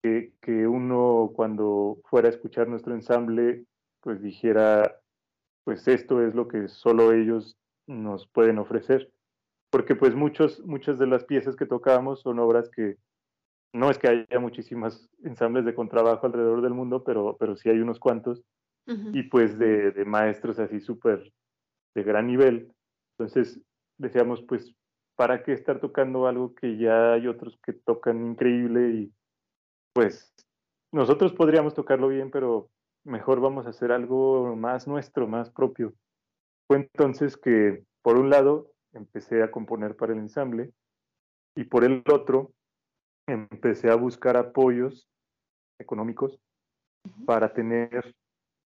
que, 0.02 0.34
que 0.42 0.68
uno 0.68 1.32
cuando 1.34 2.00
fuera 2.10 2.28
a 2.28 2.32
escuchar 2.32 2.68
nuestro 2.68 2.96
ensamble 2.96 3.66
pues 4.02 4.22
dijera, 4.22 5.00
pues 5.64 5.88
esto 5.88 6.22
es 6.26 6.36
lo 6.36 6.48
que 6.48 6.68
solo 6.68 7.14
ellos 7.14 7.58
nos 7.88 8.28
pueden 8.28 8.60
ofrecer. 8.60 9.12
Porque 9.70 9.96
pues 9.96 10.14
muchos, 10.16 10.64
muchas 10.66 11.00
de 11.00 11.08
las 11.08 11.24
piezas 11.24 11.56
que 11.56 11.66
tocamos 11.66 12.22
son 12.22 12.40
obras 12.40 12.70
que 12.70 12.98
no 13.74 13.90
es 13.90 13.98
que 13.98 14.08
haya 14.08 14.40
muchísimas 14.40 15.10
ensambles 15.24 15.66
de 15.66 15.74
contrabajo 15.74 16.28
alrededor 16.28 16.62
del 16.62 16.74
mundo, 16.74 17.04
pero, 17.04 17.38
pero 17.40 17.56
sí 17.56 17.70
hay 17.70 17.80
unos 17.80 18.00
cuantos, 18.00 18.44
y 18.86 19.24
pues 19.24 19.58
de, 19.58 19.92
de 19.92 20.06
maestros 20.06 20.60
así 20.60 20.82
súper 20.82 21.32
de 21.96 22.04
gran 22.04 22.28
nivel. 22.28 22.72
Entonces 23.18 23.60
decíamos, 23.98 24.44
pues, 24.44 24.76
¿para 25.16 25.44
qué 25.44 25.54
estar 25.54 25.80
tocando 25.80 26.28
algo 26.28 26.54
que 26.54 26.78
ya 26.78 27.14
hay 27.14 27.28
otros 27.28 27.58
que 27.66 27.74
tocan 27.74 28.28
increíble? 28.28 28.90
Y 28.90 29.14
pues 29.94 30.34
nosotros 30.92 31.34
podríamos 31.34 31.74
tocarlo 31.74 32.10
bien, 32.10 32.30
pero 32.30 32.70
mejor 33.04 33.40
vamos 33.40 33.66
a 33.66 33.70
hacer 33.70 33.92
algo 33.92 34.56
más 34.56 34.88
nuestro, 34.88 35.28
más 35.28 35.50
propio. 35.50 35.94
Fue 36.68 36.78
entonces 36.78 37.38
que, 37.38 37.84
por 38.02 38.18
un 38.18 38.30
lado, 38.30 38.72
empecé 38.94 39.44
a 39.44 39.52
componer 39.52 39.96
para 39.96 40.14
el 40.14 40.20
ensamble 40.20 40.72
y 41.56 41.66
por 41.66 41.84
el 41.84 42.04
otro, 42.12 42.54
empecé 43.28 43.90
a 43.90 43.96
buscar 43.96 44.38
apoyos 44.38 45.08
económicos 45.80 46.40
para 47.26 47.54
tener 47.54 48.16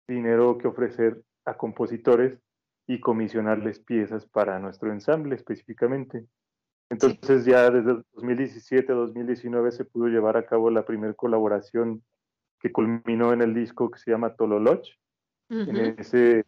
dinero 0.09 0.59
que 0.59 0.69
ofrecer 0.69 1.23
a 1.45 1.57
compositores 1.57 2.39
y 2.87 3.01
comisionarles 3.01 3.79
piezas 3.81 4.27
para 4.27 4.59
nuestro 4.59 4.93
ensamble 4.93 5.35
específicamente. 5.35 6.27
Entonces 6.91 7.45
ya 7.45 7.71
desde 7.71 8.03
2017 8.13 8.93
a 8.93 8.95
2019 8.95 9.73
se 9.73 9.85
pudo 9.85 10.09
llevar 10.09 10.37
a 10.37 10.45
cabo 10.45 10.71
la 10.71 10.85
primera 10.85 11.15
colaboración 11.15 12.05
que 12.65 12.73
culminó 12.73 13.35
en 13.35 13.43
el 13.43 13.53
disco 13.53 13.91
que 13.91 13.99
se 13.99 14.11
llama 14.11 14.37
Tololoch. 14.37 14.89
En 15.51 15.77
ese, 15.99 16.47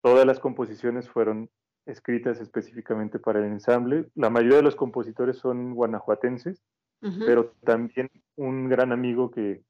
todas 0.00 0.24
las 0.24 0.38
composiciones 0.38 1.10
fueron 1.10 1.50
escritas 1.86 2.40
específicamente 2.40 3.18
para 3.18 3.40
el 3.40 3.46
ensamble. 3.46 4.06
La 4.14 4.30
mayoría 4.30 4.58
de 4.58 4.62
los 4.62 4.76
compositores 4.76 5.38
son 5.38 5.74
guanajuatenses, 5.74 6.62
pero 7.00 7.52
también 7.64 8.08
un 8.36 8.68
gran 8.68 8.92
amigo 8.92 9.32
que, 9.32 9.64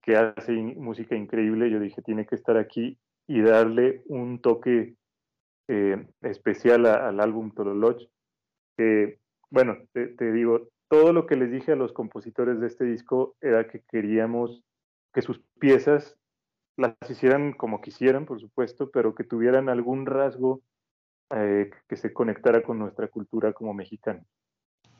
que 0.00 0.16
hace 0.16 0.52
música 0.52 1.14
increíble, 1.14 1.70
yo 1.70 1.80
dije, 1.80 2.00
tiene 2.00 2.24
que 2.24 2.36
estar 2.36 2.56
aquí 2.56 2.96
y 3.26 3.42
darle 3.42 4.04
un 4.06 4.40
toque 4.40 4.94
eh, 5.68 6.06
especial 6.22 6.86
al 6.86 7.20
álbum 7.20 7.50
Tololoch. 7.50 8.08
Que, 8.78 9.18
bueno, 9.50 9.76
te, 9.92 10.06
te 10.06 10.32
digo, 10.32 10.70
todo 10.88 11.12
lo 11.12 11.26
que 11.26 11.36
les 11.36 11.50
dije 11.50 11.72
a 11.72 11.76
los 11.76 11.92
compositores 11.92 12.58
de 12.58 12.68
este 12.68 12.86
disco 12.86 13.36
era 13.42 13.68
que 13.68 13.82
queríamos 13.86 14.62
que 15.16 15.22
sus 15.22 15.40
piezas 15.58 16.18
las 16.76 16.94
hicieran 17.08 17.54
como 17.54 17.80
quisieran, 17.80 18.26
por 18.26 18.38
supuesto, 18.38 18.90
pero 18.90 19.14
que 19.14 19.24
tuvieran 19.24 19.70
algún 19.70 20.04
rasgo 20.04 20.60
eh, 21.30 21.70
que 21.88 21.96
se 21.96 22.12
conectara 22.12 22.62
con 22.62 22.78
nuestra 22.78 23.08
cultura 23.08 23.54
como 23.54 23.72
mexicana. 23.72 24.22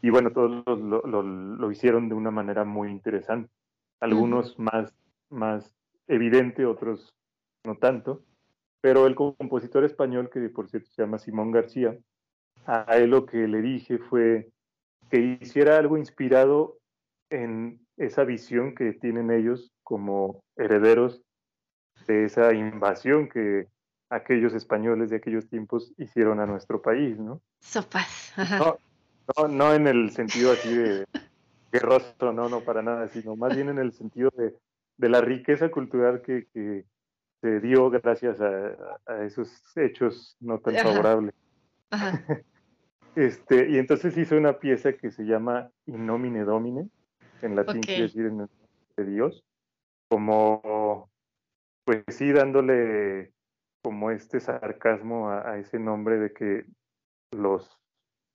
Y 0.00 0.08
bueno, 0.08 0.32
todos 0.32 0.64
lo, 0.64 1.70
hicieron 1.70 2.08
de 2.08 2.14
una 2.14 2.30
manera 2.30 2.64
muy 2.64 2.90
interesante. 2.90 3.52
Algunos 4.00 4.58
más, 4.58 4.94
más 5.28 5.76
evidente, 6.06 6.64
otros 6.64 7.14
no 7.66 7.76
tanto. 7.76 8.24
Pero 8.80 9.06
el 9.06 9.14
compositor 9.14 9.84
español, 9.84 10.30
que 10.32 10.48
por 10.48 10.70
cierto 10.70 10.88
se 10.92 11.02
llama 11.02 11.18
Simón 11.18 11.50
García, 11.50 11.94
a 12.64 12.96
él 12.96 13.10
lo 13.10 13.26
que 13.26 13.46
le 13.46 13.60
dije 13.60 13.98
fue 13.98 14.50
que 15.10 15.36
hiciera 15.42 15.76
algo 15.76 15.98
inspirado 15.98 16.78
en 17.28 17.85
esa 17.96 18.24
visión 18.24 18.74
que 18.74 18.92
tienen 18.92 19.30
ellos 19.30 19.72
como 19.82 20.42
herederos 20.56 21.22
de 22.06 22.24
esa 22.24 22.52
invasión 22.52 23.28
que 23.28 23.66
aquellos 24.10 24.54
españoles 24.54 25.10
de 25.10 25.16
aquellos 25.16 25.48
tiempos 25.48 25.92
hicieron 25.96 26.40
a 26.40 26.46
nuestro 26.46 26.82
país, 26.82 27.18
¿no? 27.18 27.40
Sopas. 27.60 28.32
No, 29.36 29.48
no, 29.48 29.74
en 29.74 29.88
el 29.88 30.10
sentido 30.10 30.52
así 30.52 30.72
de 30.72 31.04
guerroso, 31.72 32.32
no, 32.32 32.48
no, 32.48 32.60
para 32.60 32.82
nada, 32.82 33.08
sino 33.08 33.34
más 33.34 33.56
bien 33.56 33.68
en 33.70 33.78
el 33.78 33.92
sentido 33.92 34.30
de, 34.36 34.54
de 34.98 35.08
la 35.08 35.20
riqueza 35.20 35.70
cultural 35.70 36.22
que, 36.22 36.46
que, 36.52 36.84
se 37.42 37.60
dio 37.60 37.90
gracias 37.90 38.40
a, 38.40 39.00
a, 39.06 39.24
esos 39.24 39.50
hechos 39.76 40.36
no 40.40 40.58
tan 40.58 40.76
favorables. 40.76 41.34
Este, 43.14 43.70
y 43.70 43.78
entonces 43.78 44.14
hizo 44.18 44.36
una 44.36 44.58
pieza 44.58 44.92
que 44.92 45.10
se 45.10 45.22
llama 45.22 45.70
Innomine 45.86 46.44
Domine, 46.44 46.90
en 47.42 47.56
latín 47.56 47.80
quiere 47.82 48.02
decir 48.02 48.26
en 48.26 48.40
el 48.40 48.48
de 48.96 49.04
Dios, 49.04 49.44
como, 50.08 51.10
pues 51.84 52.04
sí, 52.08 52.32
dándole 52.32 53.32
como 53.82 54.10
este 54.10 54.40
sarcasmo 54.40 55.30
a, 55.30 55.58
ese 55.58 55.78
nombre 55.78 56.18
de 56.18 56.32
que 56.32 56.66
los 57.30 57.78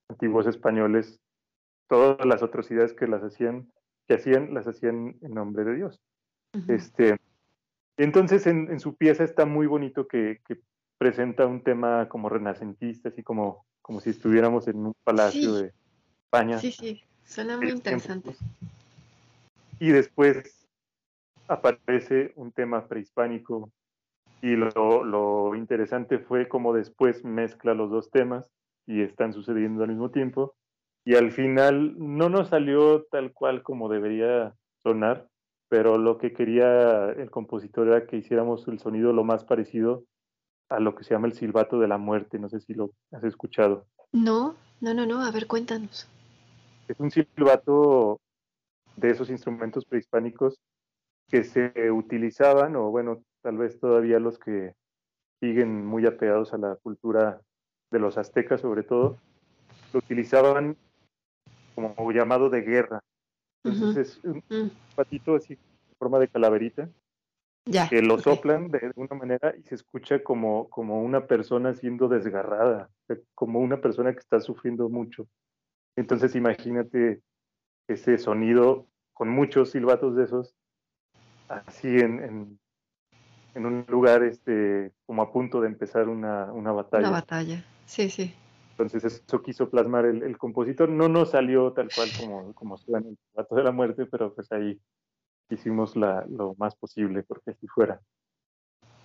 antiguos 0.10 0.48
españoles, 0.48 1.20
todas 1.90 2.26
las 2.26 2.44
atrocidades 2.44 2.94
que 2.94 3.08
las 3.08 3.22
hacían, 3.22 3.72
que 4.08 4.16
hacían, 4.16 4.54
las 4.54 4.68
hacían 4.68 5.18
en 5.22 5.34
nombre 5.34 5.64
de 5.64 5.76
Dios. 5.76 6.02
Este, 6.68 7.18
entonces 7.98 8.46
en, 8.48 8.80
su 8.80 8.96
pieza 8.96 9.24
está 9.24 9.46
muy 9.46 9.68
bonito 9.68 10.08
que, 10.08 10.40
presenta 10.98 11.48
un 11.48 11.64
tema 11.64 12.08
como 12.10 12.30
renacentista, 12.30 13.10
así 13.10 13.24
como, 13.24 13.66
como 13.82 14.00
si 14.00 14.12
estuviéramos 14.12 14.68
en 14.68 14.86
un 14.86 14.96
palacio 15.04 15.56
de 15.56 15.74
España. 16.26 16.60
Sí, 16.60 16.72
sí, 16.72 17.02
suena 17.26 17.58
muy 17.58 17.72
interesante. 17.72 18.36
Y 19.82 19.90
después 19.90 20.70
aparece 21.48 22.34
un 22.36 22.52
tema 22.52 22.88
prehispánico 22.88 23.72
y 24.40 24.56
lo, 24.56 25.04
lo, 25.04 25.56
interesante 25.56 26.20
fue 26.20 26.48
cómo 26.48 26.72
después 26.72 27.26
mezcla 27.26 27.74
los 27.74 27.90
dos 27.90 28.12
temas 28.12 28.48
y 28.86 29.02
están 29.02 29.34
sucediendo 29.34 29.82
al 29.82 29.90
mismo 29.90 30.12
tiempo. 30.12 30.54
Y 31.04 31.16
al 31.16 31.32
final 31.32 31.96
no 31.98 32.30
nos 32.30 32.50
salió 32.50 33.06
tal 33.10 33.34
cual 33.34 33.64
como 33.64 33.90
debería 33.90 34.54
sonar, 34.84 35.28
pero 35.68 35.98
lo 35.98 36.20
que 36.20 36.32
quería 36.32 37.10
el 37.14 37.32
compositor 37.32 37.88
era 37.88 38.06
que 38.06 38.18
hiciéramos 38.18 38.68
el 38.68 38.78
sonido 38.78 39.14
lo 39.14 39.24
más 39.24 39.44
parecido 39.46 40.04
a 40.70 40.80
lo 40.80 40.94
que 40.94 41.04
se 41.04 41.16
llama 41.16 41.26
el 41.26 41.34
silbato 41.34 41.80
de 41.80 41.88
la 41.88 41.98
muerte. 41.98 42.38
No 42.38 42.50
sé 42.50 42.60
si 42.60 42.76
lo 42.76 42.92
has 43.12 43.24
escuchado. 43.24 43.88
No, 44.12 44.54
no, 44.80 44.94
no, 44.94 45.08
no. 45.08 45.26
A 45.26 45.32
ver, 45.32 45.48
cuéntanos. 45.48 46.08
Es 46.88 47.00
un 47.00 47.10
silbato 47.10 48.22
de 48.96 49.10
esos 49.10 49.30
instrumentos 49.30 49.86
prehispánicos 49.86 50.60
que 51.28 51.44
se 51.44 51.92
utilizaban, 51.92 52.76
o 52.76 52.90
bueno, 52.92 53.24
tal 53.42 53.58
vez 53.58 53.80
todavía 53.80 54.20
los 54.20 54.38
que 54.38 54.74
siguen 55.40 55.86
muy 55.86 56.06
apegados 56.06 56.54
a 56.54 56.58
la 56.58 56.76
cultura 56.76 57.42
de 57.90 58.00
los 58.00 58.18
aztecas 58.18 58.62
sobre 58.62 58.84
todo, 58.84 59.18
lo 59.94 60.00
utilizaban 60.00 60.78
como 61.76 62.12
llamado 62.12 62.50
de 62.50 62.62
guerra. 62.62 63.02
Entonces 63.64 64.18
es 64.18 64.24
un 64.24 64.44
mm. 64.50 64.96
patito 64.96 65.36
así 65.36 65.54
en 65.54 65.96
forma 65.98 66.20
de 66.20 66.28
calaverita, 66.28 66.90
que 67.90 68.02
lo 68.02 68.18
soplan 68.18 68.70
de 68.72 68.92
una 68.96 69.16
manera 69.16 69.54
y 69.58 69.64
se 69.64 69.76
escucha 69.76 70.24
como, 70.24 70.68
como 70.70 71.02
una 71.02 71.28
persona 71.28 71.74
siendo 71.74 72.08
desgarrada, 72.08 72.90
como 73.36 73.60
una 73.60 73.80
persona 73.82 74.12
que 74.14 74.20
está 74.20 74.40
sufriendo 74.40 74.90
mucho. 74.90 75.28
Entonces 75.96 76.36
imagínate 76.36 77.22
ese 77.94 78.18
sonido 78.18 78.88
con 79.14 79.30
muchos 79.30 79.72
silbatos 79.72 80.16
de 80.16 80.24
esos, 80.24 80.56
así 81.48 81.88
en, 81.88 82.58
en, 83.54 83.66
un 83.66 83.86
lugar 83.88 84.24
este, 84.24 84.92
como 85.06 85.22
a 85.22 85.32
punto 85.32 85.62
de 85.62 85.68
empezar 85.68 86.10
una, 86.10 86.52
una 86.52 86.72
batalla. 86.72 87.10
Una 87.10 87.20
batalla, 87.20 87.64
sí, 87.86 88.10
sí. 88.10 88.34
Entonces 88.72 89.04
eso 89.04 89.44
quiso 89.44 89.70
plasmar 89.70 90.06
el, 90.06 90.24
el 90.24 90.38
compositor. 90.38 90.90
No 90.90 91.08
nos 91.08 91.32
salió 91.32 91.72
tal 91.74 91.90
cual 91.94 92.10
como, 92.20 92.54
como 92.54 92.78
suena 92.78 93.08
el 93.08 93.18
silbato 93.18 93.56
de 93.56 93.64
la 93.64 93.72
muerte, 93.72 94.06
pero 94.08 94.34
pues 94.34 94.52
ahí 94.52 94.80
hicimos 95.50 95.96
la, 95.96 96.26
lo 96.28 96.56
más 96.58 96.76
posible 96.76 97.24
porque 97.24 97.52
así 97.52 97.68
fuera. 97.68 98.02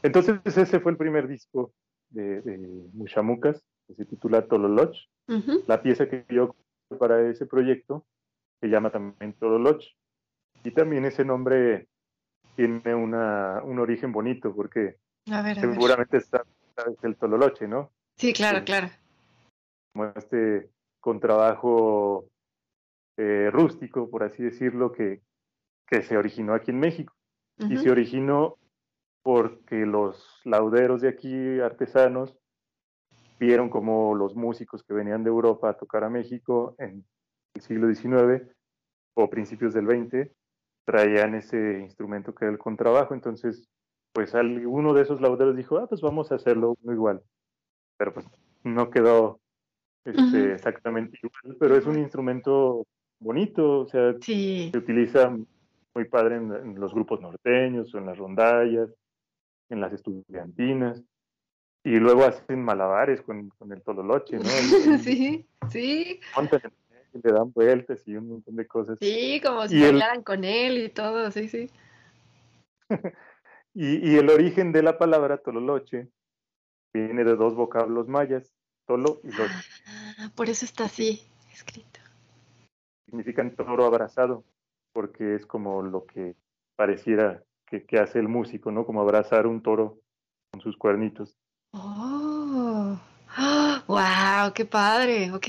Entonces 0.02 0.40
ese 0.44 0.80
fue 0.80 0.92
el 0.92 0.98
primer 0.98 1.28
disco 1.28 1.72
de, 2.10 2.40
de 2.42 2.58
Mushamucas, 2.92 3.62
que 3.86 3.94
se 3.94 4.04
titula 4.04 4.46
Tololoch. 4.46 4.96
La 5.66 5.82
pieza 5.82 6.08
que 6.08 6.24
yo 6.30 6.54
para 6.98 7.28
ese 7.28 7.46
proyecto 7.46 8.06
se 8.60 8.68
llama 8.68 8.90
también 8.90 9.34
Tololoch. 9.34 9.84
Y 10.64 10.70
también 10.72 11.04
ese 11.04 11.24
nombre 11.24 11.88
tiene 12.56 12.94
una, 12.94 13.62
un 13.62 13.78
origen 13.78 14.12
bonito, 14.12 14.54
porque 14.54 14.96
seguramente 15.24 16.16
está 16.16 16.44
el 17.02 17.16
Tololoche, 17.16 17.68
¿no? 17.68 17.92
Sí, 18.16 18.32
claro, 18.32 18.64
claro. 18.64 18.88
Como 19.92 20.06
este 20.16 20.70
contrabajo 21.00 22.26
eh, 23.16 23.50
rústico, 23.52 24.10
por 24.10 24.24
así 24.24 24.42
decirlo, 24.42 24.92
que, 24.92 25.20
que 25.86 26.02
se 26.02 26.16
originó 26.16 26.54
aquí 26.54 26.70
en 26.70 26.80
México. 26.80 27.14
Y 27.58 27.78
se 27.78 27.90
originó 27.90 28.58
porque 29.22 29.86
los 29.86 30.42
lauderos 30.44 31.00
de 31.00 31.08
aquí, 31.08 31.58
artesanos, 31.60 32.36
vieron 33.38 33.70
como 33.70 34.14
los 34.14 34.36
músicos 34.36 34.82
que 34.82 34.94
venían 34.94 35.24
de 35.24 35.30
Europa 35.30 35.70
a 35.70 35.76
tocar 35.76 36.04
a 36.04 36.10
México 36.10 36.74
en 36.78 37.04
siglo 37.60 37.92
XIX 37.92 38.42
o 39.14 39.30
principios 39.30 39.74
del 39.74 39.86
XX 39.86 40.30
traían 40.84 41.34
ese 41.34 41.80
instrumento 41.80 42.34
que 42.34 42.44
era 42.44 42.52
el 42.52 42.58
contrabajo, 42.58 43.14
entonces 43.14 43.68
pues 44.12 44.34
alguno 44.34 44.94
de 44.94 45.02
esos 45.02 45.20
lauderos 45.20 45.56
dijo, 45.56 45.76
ah, 45.76 45.86
pues 45.86 46.00
vamos 46.00 46.32
a 46.32 46.36
hacerlo 46.36 46.76
igual. 46.84 47.22
Pero 47.98 48.14
pues 48.14 48.26
no 48.64 48.88
quedó 48.88 49.40
este, 50.06 50.54
exactamente 50.54 51.18
igual, 51.22 51.56
pero 51.60 51.76
es 51.76 51.84
un 51.84 51.98
instrumento 51.98 52.86
bonito, 53.18 53.80
o 53.80 53.86
sea, 53.86 54.14
se 54.20 54.72
utiliza 54.74 55.36
muy 55.94 56.04
padre 56.04 56.36
en, 56.36 56.80
los 56.80 56.94
grupos 56.94 57.20
norteños, 57.20 57.94
en 57.94 58.06
las 58.06 58.16
rondallas, 58.16 58.88
en 59.68 59.80
las 59.80 59.92
estudiantinas, 59.92 61.02
y 61.84 61.96
luego 61.96 62.24
hacen 62.24 62.62
malabares 62.62 63.20
con, 63.22 63.50
con 63.50 63.72
el 63.72 63.82
tololoche, 63.82 64.38
¿no? 64.38 64.44
sí, 64.98 65.46
sí. 65.68 66.20
Le 67.22 67.32
dan 67.32 67.52
vueltas 67.52 68.06
y 68.06 68.16
un 68.16 68.28
montón 68.28 68.56
de 68.56 68.66
cosas. 68.66 68.98
Sí, 69.00 69.40
como 69.44 69.66
si 69.66 69.80
bailaran 69.80 70.22
con 70.22 70.44
él 70.44 70.78
y 70.78 70.88
todo, 70.88 71.30
sí, 71.30 71.48
sí. 71.48 71.70
y, 73.74 74.12
y 74.12 74.16
el 74.16 74.30
origen 74.30 74.72
de 74.72 74.82
la 74.82 74.98
palabra 74.98 75.38
tololoche 75.38 76.08
viene 76.92 77.24
de 77.24 77.36
dos 77.36 77.54
vocablos 77.54 78.08
mayas, 78.08 78.54
tolo 78.86 79.20
y 79.22 79.28
loche. 79.28 79.54
Ah, 79.86 80.30
por 80.34 80.48
eso 80.48 80.64
está 80.64 80.84
así 80.84 81.22
escrito. 81.52 82.00
Significan 83.06 83.54
toro 83.54 83.84
abrazado 83.84 84.44
porque 84.92 85.34
es 85.34 85.46
como 85.46 85.82
lo 85.82 86.06
que 86.06 86.34
pareciera 86.74 87.42
que, 87.66 87.98
hace 87.98 88.18
el 88.18 88.28
músico, 88.28 88.70
¿no? 88.70 88.86
Como 88.86 89.00
abrazar 89.00 89.46
un 89.46 89.62
toro 89.62 90.00
con 90.50 90.60
sus 90.62 90.76
cuernitos. 90.76 91.36
¡Oh! 91.72 92.98
¡Wow! 93.86 94.52
¡Qué 94.54 94.64
padre! 94.64 95.32
Ok. 95.32 95.48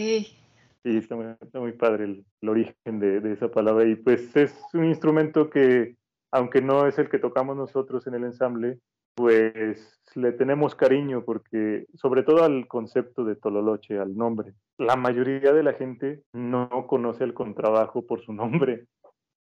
Sí, 0.88 0.96
está 1.00 1.18
muy, 1.60 1.74
padre 1.74 2.06
el, 2.06 2.26
origen 2.48 3.00
de, 3.02 3.20
de, 3.20 3.34
esa 3.34 3.52
palabra. 3.52 3.86
Y 3.86 3.96
pues 3.96 4.34
es 4.38 4.58
un 4.74 4.86
instrumento 4.86 5.50
que, 5.50 5.98
aunque 6.32 6.62
no 6.62 6.88
es 6.88 6.98
el 6.98 7.10
que 7.10 7.20
tocamos 7.20 7.58
nosotros 7.58 8.08
en 8.08 8.14
el 8.14 8.24
ensamble, 8.24 8.80
pues 9.14 10.00
le 10.16 10.32
tenemos 10.32 10.76
cariño 10.76 11.26
porque, 11.26 11.88
sobre 11.94 12.24
todo 12.24 12.46
al 12.46 12.70
concepto 12.70 13.26
de 13.26 13.36
Tololoche, 13.36 14.00
al 14.00 14.16
nombre. 14.16 14.54
La 14.78 14.96
mayoría 14.96 15.52
de 15.52 15.64
la 15.64 15.74
gente 15.74 16.24
no 16.32 16.70
conoce 16.88 17.26
el 17.26 17.34
contrabajo 17.34 18.06
por 18.06 18.22
su 18.22 18.32
nombre. 18.72 18.86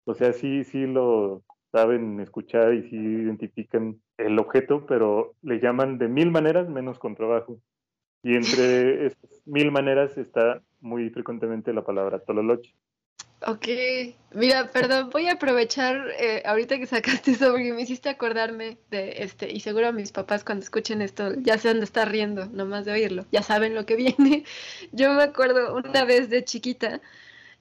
O 0.06 0.16
sea, 0.16 0.34
sí, 0.34 0.64
sí 0.64 0.88
lo 0.88 1.44
saben 1.72 2.22
escuchar 2.22 2.74
y 2.74 2.90
sí 2.90 2.96
identifican 2.96 4.02
el 4.18 4.40
objeto, 4.40 4.88
pero 4.88 5.36
le 5.44 5.60
llaman 5.60 6.00
de 6.00 6.08
mil 6.08 6.32
maneras 6.32 6.68
menos 6.70 6.98
con 6.98 7.14
trabajo. 7.14 7.60
Y 8.24 8.34
entre 8.34 9.06
esas 9.06 9.44
mil 9.46 9.72
maneras 9.72 10.18
está 10.18 10.64
muy 10.86 11.10
frecuentemente 11.10 11.74
la 11.74 11.84
palabra 11.84 12.20
tololoche. 12.20 12.74
Ok, 13.48 13.68
mira, 14.34 14.72
perdón, 14.72 15.10
voy 15.12 15.28
a 15.28 15.34
aprovechar 15.34 16.08
eh, 16.20 16.42
ahorita 16.46 16.78
que 16.78 16.86
sacaste 16.86 17.32
eso 17.32 17.52
porque 17.52 17.74
me 17.74 17.82
hiciste 17.82 18.10
acordarme 18.10 18.78
de 18.90 19.24
este, 19.24 19.52
y 19.52 19.60
seguro 19.60 19.92
mis 19.92 20.12
papás 20.12 20.44
cuando 20.44 20.64
escuchen 20.64 21.02
esto 21.02 21.34
ya 21.42 21.58
se 21.58 21.70
han 21.70 21.80
de 21.80 21.86
estar 21.86 22.10
riendo, 22.10 22.46
nomás 22.48 22.86
de 22.86 22.94
oírlo, 22.94 23.26
ya 23.32 23.44
saben 23.44 23.76
lo 23.76 23.86
que 23.86 23.96
viene. 24.18 24.46
Yo 24.94 25.14
me 25.14 25.24
acuerdo 25.24 25.76
una 25.76 26.06
vez 26.06 26.30
de 26.30 26.44
chiquita, 26.46 27.02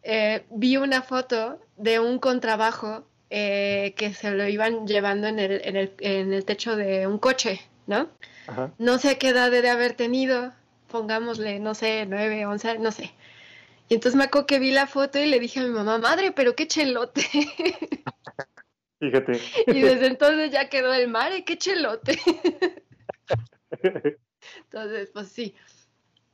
eh, 0.03 0.45
vi 0.51 0.77
una 0.77 1.03
foto 1.03 1.59
de 1.77 1.99
un 1.99 2.19
contrabajo 2.19 3.05
eh, 3.31 3.95
que 3.97 4.15
se 4.15 4.31
lo 4.31 4.47
iban 4.47 4.87
llevando 4.87 5.27
en 5.27 5.39
el, 5.39 5.61
en, 5.65 5.77
el, 5.77 5.93
en 5.99 6.33
el 6.33 6.45
techo 6.45 6.77
de 6.77 7.07
un 7.07 7.19
coche, 7.19 7.61
¿no? 7.87 8.09
No 8.79 8.99
sé 8.99 9.19
qué 9.19 9.31
edad 9.31 9.51
de 9.51 9.69
haber 9.69 9.95
tenido, 9.95 10.53
pongámosle, 10.89 11.61
no 11.61 11.75
sé, 11.75 12.07
nueve, 12.07 12.47
once, 12.47 12.79
no 12.79 12.91
sé. 12.93 13.13
Y 13.89 13.95
entonces 13.95 14.17
me 14.17 14.25
acuerdo 14.25 14.47
que 14.47 14.59
vi 14.59 14.71
la 14.71 14.87
foto 14.87 15.19
y 15.19 15.27
le 15.27 15.41
dije 15.41 15.61
a 15.61 15.65
mi 15.65 15.71
mamá, 15.71 15.99
madre, 15.99 16.33
pero 16.33 16.55
qué 16.55 16.67
chelote. 16.67 17.23
Fíjate. 18.99 19.39
Y 19.67 19.83
desde 19.83 20.07
entonces 20.07 20.51
ya 20.51 20.69
quedó 20.71 20.95
el 20.95 21.09
madre, 21.09 21.45
qué 21.45 21.59
chelote. 21.59 22.19
Entonces, 24.59 25.11
pues 25.13 25.29
sí, 25.29 25.55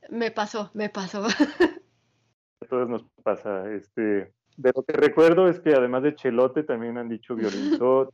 me 0.09 0.31
pasó, 0.31 0.69
me 0.73 0.89
pasó. 0.89 1.25
A 1.25 2.65
todos 2.69 2.87
nos 2.87 3.03
pasa. 3.23 3.71
Este, 3.73 4.33
de 4.57 4.71
lo 4.75 4.83
que 4.83 4.93
recuerdo 4.93 5.47
es 5.47 5.59
que 5.59 5.73
además 5.73 6.03
de 6.03 6.15
chelote 6.15 6.63
también 6.63 6.97
han 6.97 7.09
dicho 7.09 7.35
violinzot, 7.35 8.13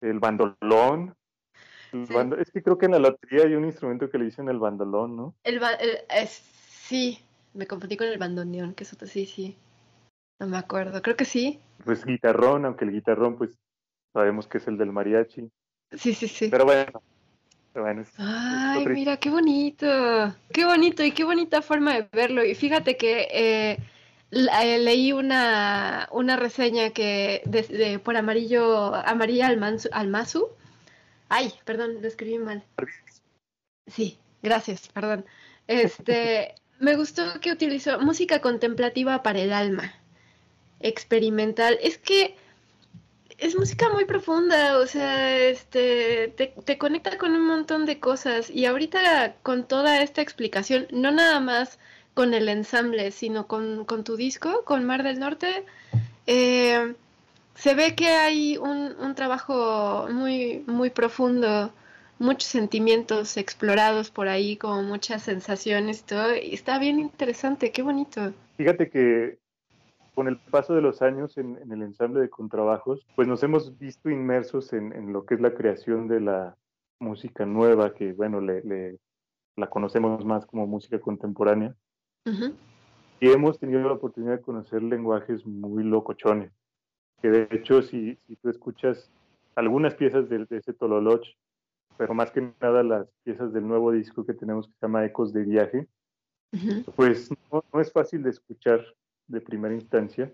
el 0.00 0.18
bandolón. 0.18 1.14
Es 2.38 2.50
que 2.50 2.62
creo 2.62 2.78
que 2.78 2.86
en 2.86 2.92
la 2.92 2.98
lotería 2.98 3.44
hay 3.44 3.54
un 3.54 3.64
instrumento 3.64 4.10
que 4.10 4.18
le 4.18 4.26
dicen 4.26 4.48
el 4.48 4.58
bandolón, 4.58 5.16
¿no? 5.16 5.34
El, 5.44 5.60
sí, 6.28 7.18
me 7.54 7.66
confundí 7.66 7.96
con 7.96 8.08
el 8.08 8.18
bandoneón, 8.18 8.74
que 8.74 8.84
es 8.84 8.92
otro, 8.92 9.06
sí, 9.06 9.26
sí. 9.26 9.56
No 10.38 10.46
me 10.46 10.58
acuerdo, 10.58 11.00
creo 11.02 11.16
que 11.16 11.24
sí. 11.24 11.60
Pues 11.84 12.04
guitarrón, 12.04 12.64
aunque 12.64 12.84
el 12.84 12.92
guitarrón, 12.92 13.36
pues 13.36 13.58
sabemos 14.12 14.46
que 14.46 14.58
es 14.58 14.66
el 14.68 14.76
del 14.76 14.92
mariachi. 14.92 15.50
Sí, 15.92 16.14
sí, 16.14 16.28
sí. 16.28 16.48
Pero 16.48 16.64
bueno, 16.64 17.02
Ay, 18.16 18.86
mira, 18.86 19.18
qué 19.18 19.28
bonito, 19.28 19.86
qué 20.52 20.64
bonito 20.64 21.04
y 21.04 21.12
qué 21.12 21.24
bonita 21.24 21.60
forma 21.60 21.94
de 21.94 22.08
verlo. 22.10 22.44
Y 22.44 22.54
fíjate 22.54 22.96
que 22.96 23.28
eh, 23.30 23.78
eh, 24.30 24.78
leí 24.78 25.12
una, 25.12 26.08
una 26.10 26.36
reseña 26.36 26.90
que 26.90 27.42
de, 27.44 27.98
por 27.98 28.16
Amarillo, 28.16 28.94
Amarilla 28.94 29.48
Almazu. 29.92 30.48
Ay, 31.28 31.52
perdón, 31.64 32.00
lo 32.00 32.08
escribí 32.08 32.38
mal. 32.38 32.64
Sí, 33.86 34.18
gracias, 34.42 34.88
perdón. 34.88 35.24
Este, 35.66 36.54
me 36.78 36.96
gustó 36.96 37.40
que 37.40 37.52
utilizó 37.52 37.98
música 38.00 38.40
contemplativa 38.40 39.22
para 39.22 39.40
el 39.40 39.52
alma, 39.52 39.94
experimental. 40.80 41.78
Es 41.80 41.98
que 41.98 42.36
es 43.38 43.56
música 43.56 43.88
muy 43.90 44.04
profunda, 44.04 44.78
o 44.78 44.86
sea, 44.86 45.38
este, 45.38 46.28
te, 46.64 46.78
conecta 46.78 47.18
con 47.18 47.32
un 47.32 47.46
montón 47.46 47.84
de 47.86 48.00
cosas 48.00 48.50
y 48.50 48.64
ahorita 48.64 49.36
con 49.42 49.66
toda 49.68 50.02
esta 50.02 50.22
explicación, 50.22 50.86
no 50.90 51.10
nada 51.10 51.40
más 51.40 51.78
con 52.14 52.32
el 52.32 52.48
ensamble, 52.48 53.10
sino 53.10 53.46
con, 53.46 53.84
tu 54.04 54.16
disco, 54.16 54.64
con 54.64 54.84
Mar 54.84 55.02
del 55.02 55.18
Norte, 55.18 55.64
eh, 56.26 56.94
se 57.56 57.74
ve 57.74 57.94
que 57.94 58.08
hay 58.08 58.58
un, 58.58 59.14
trabajo 59.14 60.08
muy, 60.10 60.62
muy 60.66 60.90
profundo, 60.90 61.72
muchos 62.18 62.48
sentimientos 62.48 63.36
explorados 63.36 64.10
por 64.10 64.28
ahí, 64.28 64.56
como 64.56 64.82
muchas 64.82 65.22
sensaciones, 65.22 66.04
todo, 66.04 66.34
y 66.36 66.54
está 66.54 66.78
bien 66.78 67.00
interesante, 67.00 67.72
qué 67.72 67.82
bonito. 67.82 68.32
Fíjate 68.56 68.90
que 68.90 69.38
con 70.14 70.28
el 70.28 70.38
paso 70.38 70.74
de 70.74 70.82
los 70.82 71.02
años 71.02 71.36
en, 71.38 71.58
el 71.70 71.82
ensamble 71.82 72.20
de 72.20 72.30
contrabajos, 72.30 73.06
pues 73.16 73.26
nos 73.26 73.42
hemos 73.42 73.78
visto 73.78 74.10
inmersos 74.10 74.72
en, 74.72 75.12
lo 75.12 75.24
que 75.24 75.34
es 75.34 75.40
la 75.40 75.54
creación 75.54 76.08
de 76.08 76.20
la 76.20 76.56
música 77.00 77.44
nueva, 77.44 77.94
que 77.94 78.12
bueno, 78.12 78.40
le, 78.40 78.98
la 79.56 79.68
conocemos 79.68 80.24
más 80.24 80.46
como 80.46 80.66
música 80.66 80.98
contemporánea. 80.98 81.74
Y 83.20 83.28
hemos 83.28 83.58
tenido 83.58 83.80
la 83.80 83.92
oportunidad 83.92 84.32
de 84.32 84.42
conocer 84.42 84.82
lenguajes 84.82 85.46
muy 85.46 85.84
locochones, 85.84 86.50
que 87.20 87.30
de 87.30 87.48
hecho 87.50 87.82
si, 87.82 88.16
si 88.26 88.36
tú 88.36 88.48
escuchas 88.48 89.10
algunas 89.54 89.94
piezas 89.94 90.28
de, 90.28 90.46
ese 90.50 90.72
Tololoch, 90.72 91.26
pero 91.96 92.14
más 92.14 92.30
que 92.30 92.52
nada 92.60 92.82
las 92.82 93.08
piezas 93.24 93.52
del 93.52 93.66
nuevo 93.66 93.90
disco 93.92 94.24
que 94.24 94.34
tenemos 94.34 94.66
que 94.66 94.74
se 94.74 94.86
llama 94.86 95.04
Ecos 95.04 95.32
de 95.32 95.44
Viaje, 95.44 95.86
pues 96.94 97.30
no, 97.52 97.64
no, 97.72 97.80
es 97.80 97.92
fácil 97.92 98.22
de 98.22 98.30
escuchar 98.30 98.84
de 99.26 99.40
primera 99.40 99.74
instancia, 99.74 100.30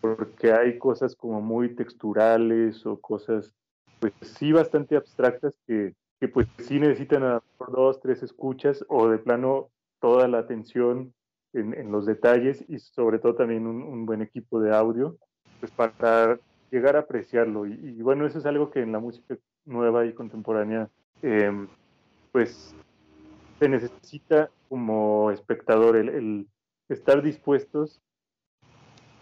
porque 0.00 0.52
hay 0.52 0.78
cosas 0.78 1.14
como 1.14 1.40
muy 1.40 1.74
texturales 1.74 2.84
o 2.86 3.00
cosas, 3.00 3.54
pues 4.00 4.12
sí, 4.22 4.52
bastante 4.52 4.96
abstractas 4.96 5.54
que, 5.66 5.94
que 6.20 6.28
pues 6.28 6.46
sí 6.58 6.78
necesitan 6.80 7.22
a 7.24 7.42
dos, 7.72 8.00
tres 8.00 8.22
escuchas 8.22 8.84
o 8.88 9.08
de 9.08 9.18
plano 9.18 9.70
toda 10.00 10.28
la 10.28 10.38
atención 10.38 11.12
en, 11.52 11.74
en 11.74 11.90
los 11.90 12.06
detalles 12.06 12.64
y 12.68 12.78
sobre 12.78 13.18
todo 13.18 13.34
también 13.34 13.66
un, 13.66 14.06
buen 14.06 14.22
equipo 14.22 14.60
de 14.60 14.74
audio, 14.74 15.16
pues 15.60 15.72
para 15.72 16.38
llegar 16.70 16.96
a 16.96 17.00
apreciarlo. 17.00 17.66
Y, 17.66 18.02
bueno, 18.02 18.26
eso 18.26 18.38
es 18.38 18.46
algo 18.46 18.70
que 18.70 18.80
en 18.80 18.92
la 18.92 18.98
música 18.98 19.36
nueva 19.64 20.06
y 20.06 20.12
contemporánea, 20.12 20.88
em, 21.22 21.68
pues 22.32 22.74
se 23.58 23.68
necesita 23.68 24.50
como 24.68 25.30
espectador 25.30 25.96
el 25.96 26.46
estar 26.88 27.22
dispuestos 27.22 28.00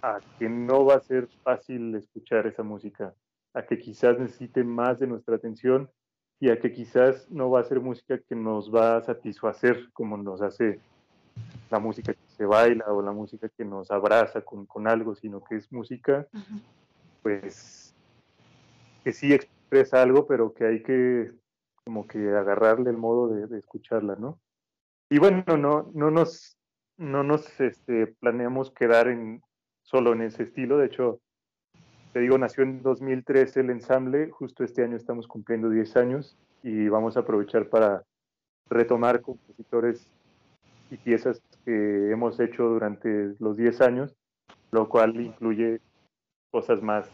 a 0.03 0.21
que 0.39 0.49
no 0.49 0.85
va 0.85 0.95
a 0.95 1.01
ser 1.01 1.29
fácil 1.43 1.95
escuchar 1.95 2.47
esa 2.47 2.63
música, 2.63 3.15
a 3.55 3.63
que 3.63 3.79
quizás 3.79 4.19
necesite 4.19 4.63
más 4.63 4.99
de 5.01 5.07
nuestra 5.07 5.37
atención 5.37 5.91
y 6.39 6.51
a 6.51 6.61
que 6.61 6.73
quizás 6.73 7.29
no 7.31 7.51
va 7.51 7.61
a 7.61 7.65
ser 7.65 7.81
música 7.81 8.19
que 8.19 8.35
nos 8.35 8.73
va 8.73 8.99
a 8.99 9.03
satisfacer 9.03 9.91
como 9.93 10.17
nos 10.17 10.43
hace 10.43 10.81
la 11.71 11.79
música 11.79 12.13
que 12.13 12.29
se 12.37 12.45
baila 12.45 12.85
o 12.89 13.03
la 13.03 13.13
música 13.13 13.49
que 13.49 13.65
nos 13.65 13.91
abraza 13.91 14.43
con, 14.43 14.89
algo, 14.89 15.15
sino 15.15 15.43
que 15.43 15.57
es 15.57 15.73
música, 15.73 16.27
pues, 17.23 17.95
que 19.05 19.13
sí 19.13 19.33
expresa 19.33 20.03
algo, 20.03 20.27
pero 20.27 20.55
que 20.55 20.65
hay 20.67 20.83
que 20.83 21.33
como 21.85 22.07
que 22.07 22.19
agarrarle 22.35 22.91
el 22.91 22.97
modo 22.97 23.29
de, 23.29 23.47
de 23.47 23.59
escucharla, 23.59 24.17
¿no? 24.17 24.41
Y 25.09 25.19
bueno, 25.19 25.45
no, 25.57 25.91
no 25.95 26.11
nos 26.11 26.57
no 26.99 27.23
nos 27.23 27.61
este, 27.61 28.07
planeamos 28.07 28.71
quedar 28.71 29.09
en, 29.09 29.43
solo 29.83 30.13
en 30.13 30.23
ese 30.23 30.45
estilo. 30.45 30.79
De 30.79 30.87
hecho, 30.87 31.21
te 32.13 32.21
digo, 32.21 32.39
nació 32.39 32.65
en 32.65 32.83
2013 32.83 33.61
el 33.61 33.71
ensamble, 33.71 34.31
justo 34.31 34.65
este 34.65 34.83
año 34.83 34.97
estamos 34.97 35.27
cumpliendo 35.27 35.69
10 35.69 35.97
años 35.97 36.37
y 36.63 36.89
vamos 36.89 37.17
a 37.17 37.21
aprovechar 37.21 37.69
para 37.69 38.05
retomar 38.69 39.21
compositores 39.21 40.09
y 40.91 40.97
piezas 40.97 41.43
que 41.67 42.11
hemos 42.13 42.41
hecho 42.41 42.63
durante 42.63 43.35
los 43.41 43.57
10 43.57 43.81
años, 43.83 44.15
lo 44.71 44.89
cual 44.89 45.21
incluye 45.21 45.81
cosas 46.51 46.81
más 46.81 47.11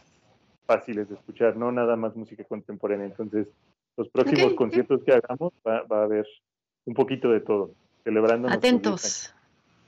fáciles 0.66 1.08
de 1.08 1.16
escuchar, 1.16 1.56
no 1.56 1.72
nada 1.72 1.96
más 1.96 2.14
música 2.14 2.44
contemporánea. 2.44 3.06
Entonces, 3.06 3.48
los 3.96 4.08
próximos 4.10 4.52
conciertos 4.54 5.02
que 5.04 5.12
hagamos 5.12 5.52
va, 5.66 5.82
va, 5.90 6.02
a 6.02 6.04
haber 6.04 6.26
un 6.84 6.94
poquito 6.94 7.30
de 7.30 7.40
todo, 7.40 7.72
celebrando. 8.04 8.48
Atentos. 8.48 9.34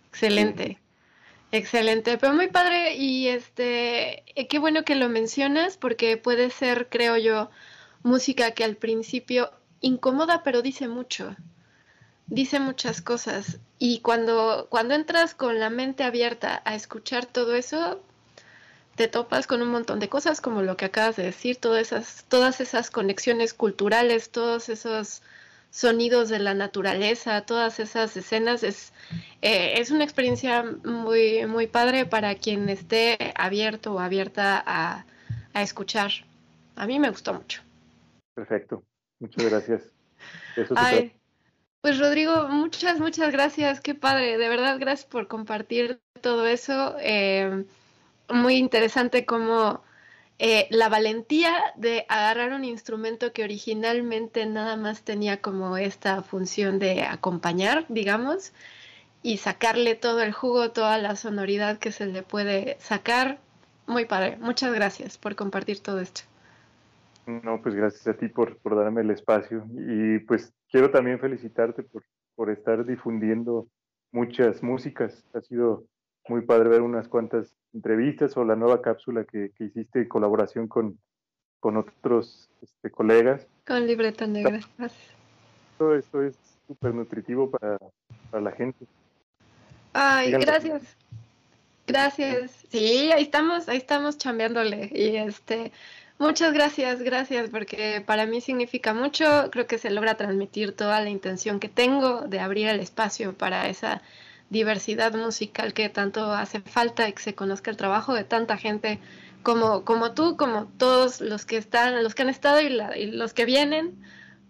Excelente. 0.09 0.79
Excelente, 1.53 2.19
pero 2.19 2.33
muy 2.33 2.49
padre 2.49 2.97
y 2.97 3.29
este, 3.29 4.25
eh, 4.35 4.49
qué 4.49 4.59
bueno 4.59 4.85
que 4.85 4.97
lo 4.97 5.09
mencionas 5.09 5.77
porque 5.77 6.17
puede 6.17 6.51
ser, 6.51 6.89
creo 6.89 7.17
yo, 7.17 7.49
música 8.03 8.53
que 8.53 8.65
al 8.65 8.75
principio 8.75 9.51
incomoda, 9.81 10.43
pero 10.43 10.63
dice 10.63 10.89
mucho. 10.89 11.37
Dice 12.27 12.59
muchas 12.59 13.03
cosas 13.03 13.59
y 13.79 14.01
cuando 14.01 14.67
cuando 14.71 14.95
entras 14.95 15.35
con 15.35 15.61
la 15.61 15.71
mente 15.71 16.05
abierta 16.05 16.63
a 16.65 16.75
escuchar 16.75 17.27
todo 17.27 17.55
eso, 17.55 18.01
te 18.95 19.09
topas 19.09 19.47
con 19.47 19.61
un 19.61 19.69
montón 19.69 20.01
de 20.01 20.09
cosas 20.09 20.41
como 20.41 20.63
lo 20.63 20.77
que 20.77 20.87
acabas 20.87 21.17
de 21.17 21.25
decir, 21.25 21.57
todas 21.57 21.83
esas 21.83 22.25
todas 22.29 22.61
esas 22.61 22.91
conexiones 22.91 23.53
culturales, 23.53 24.31
todos 24.31 24.69
esos 24.69 25.23
sonidos 25.75 26.29
de 26.29 26.39
la 26.39 26.55
naturaleza, 26.55 27.41
todas 27.41 27.81
esas 27.81 28.17
escenas, 28.17 28.63
es, 28.63 28.93
eh, 29.43 29.81
es 29.81 29.91
una 29.91 30.05
experiencia 30.05 30.63
muy, 30.85 31.47
muy 31.47 31.67
padre 31.67 32.07
para 32.07 32.37
quien 32.37 32.69
esté 32.69 33.35
abierto 33.35 33.95
o 33.95 33.99
abierta 33.99 34.63
a, 34.65 35.05
escuchar. 35.61 36.11
A 36.77 36.87
mí 36.87 37.01
me 37.01 37.11
gustó 37.11 37.35
mucho. 37.35 37.63
Perfecto, 38.35 38.85
muchas 39.19 39.45
gracias. 39.45 39.93
Pues 41.85 41.99
Rodrigo, 41.99 42.49
muchas, 42.49 42.99
muchas 42.99 43.31
gracias, 43.31 43.83
qué 43.83 43.95
padre, 43.95 44.39
de 44.39 44.49
verdad, 44.49 44.79
gracias 44.81 45.05
por 45.05 45.29
compartir 45.29 46.01
todo 46.23 46.47
eso. 46.47 46.97
Eh, 46.99 47.67
muy 48.31 48.55
interesante 48.57 49.27
cómo 49.27 49.83
eh, 50.39 50.67
la 50.71 50.89
valentía 50.89 51.53
de 51.77 52.07
agarrar 52.09 52.55
un 52.55 52.65
instrumento 52.65 53.35
que 53.35 53.45
originalmente 53.45 54.47
nada 54.47 54.77
más 54.77 55.03
tenía 55.03 55.43
como 55.43 55.77
esta 55.77 56.23
función 56.23 56.79
de 56.79 57.03
acompañar, 57.03 57.85
digamos, 57.91 58.55
y 59.23 59.37
sacarle 59.37 59.95
todo 59.95 60.23
el 60.23 60.33
jugo, 60.33 60.71
toda 60.71 60.97
la 60.97 61.17
sonoridad 61.17 61.77
que 61.77 61.93
se 61.93 62.07
le 62.07 62.23
puede 62.23 62.79
sacar. 62.81 63.41
Muy 63.87 64.07
padre. 64.07 64.39
Muchas 64.41 64.73
gracias 64.73 65.19
por 65.19 65.37
compartir 65.37 65.81
todo 65.81 66.01
esto. 66.01 66.23
No, 67.27 67.61
pues 67.61 67.75
gracias 67.75 68.07
a 68.07 68.15
ti 68.15 68.29
por, 68.29 68.57
por 68.57 68.75
darme 68.75 69.03
el 69.03 69.11
espacio 69.11 69.67
y 69.71 70.19
pues 70.21 70.55
quiero 70.75 70.91
también 70.91 71.21
felicitarte 71.21 71.85
por, 71.85 72.03
por 72.35 72.51
estar 72.51 72.85
difundiendo 72.85 73.69
muchas 74.11 74.61
músicas. 74.61 75.25
Ha 75.33 75.41
sido 75.41 75.85
muy 76.29 76.41
padre 76.41 76.69
ver 76.69 76.83
unas 76.83 77.07
cuantas 77.07 77.55
entrevistas 77.73 78.37
o 78.37 78.45
la 78.45 78.57
nueva 78.57 78.83
cápsula 78.83 79.25
que, 79.25 79.53
hiciste 79.61 80.01
en 80.01 80.09
colaboración 80.09 80.67
con, 80.67 80.99
con 81.61 81.77
otros 81.77 82.51
este, 82.61 82.91
colegas. 82.91 83.47
Con 83.65 83.87
Libreta 83.87 84.27
Negra, 84.27 84.59
Todo 85.79 85.95
esto 85.95 86.25
es 86.25 86.37
súper 86.67 86.93
nutritivo 86.93 87.49
para, 87.53 87.79
la 88.33 88.51
gente. 88.51 88.85
Ay, 89.93 90.33
gracias. 90.33 90.97
Gracias. 91.87 92.51
Sí, 92.69 93.13
ahí 93.13 93.23
estamos, 93.23 93.69
ahí 93.69 93.77
estamos 93.77 94.19
chambeándole. 94.19 94.91
Y 94.93 95.19
este, 95.19 95.71
muchas 96.19 96.53
gracias, 96.53 97.03
gracias, 97.03 97.51
porque 97.51 98.03
para 98.05 98.27
mí 98.27 98.41
significa 98.41 98.95
mucho. 98.95 99.51
Creo 99.51 99.67
que 99.67 99.79
se 99.79 99.91
logra 99.91 100.17
transmitir 100.17 100.75
toda 100.75 101.01
la 101.01 101.11
intención 101.11 101.61
que 101.61 101.69
tengo 101.69 102.23
de 102.23 102.41
abrir 102.41 102.69
el 102.69 102.81
espacio 102.81 103.37
para 103.37 103.69
esa 103.69 104.03
diversidad 104.51 105.15
musical 105.15 105.73
que 105.73 105.89
tanto 105.89 106.33
hace 106.33 106.61
falta 106.61 107.09
y 107.09 107.13
que 107.13 107.23
se 107.23 107.35
conozca 107.35 107.71
el 107.71 107.77
trabajo 107.77 108.15
de 108.15 108.25
tanta 108.25 108.57
gente 108.57 109.01
como, 109.43 109.85
como 109.85 110.13
tú, 110.13 110.37
como 110.37 110.67
todos 110.67 111.21
los 111.21 111.45
que 111.45 111.57
están, 111.57 112.03
los 112.03 112.15
que 112.15 112.23
han 112.23 112.29
estado 112.29 112.61
y, 112.61 112.71
los 113.11 113.35
que 113.35 113.45
vienen 113.45 114.03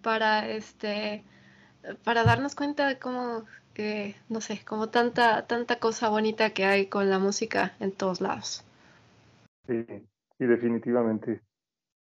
para 0.02 0.48
este 0.48 1.24
para 2.02 2.24
darnos 2.24 2.54
cuenta 2.54 2.86
de 2.88 2.98
cómo 2.98 3.44
que 3.74 4.14
no 4.28 4.40
sé, 4.40 4.64
como 4.64 4.88
tanta 4.88 5.46
tanta 5.46 5.78
cosa 5.78 6.08
bonita 6.08 6.50
que 6.50 6.64
hay 6.64 6.86
con 6.86 7.10
la 7.10 7.18
música 7.18 7.74
en 7.80 7.92
todos 7.92 8.20
lados. 8.20 8.64
Sí, 9.66 9.84
sí 10.38 10.46
definitivamente. 10.46 11.40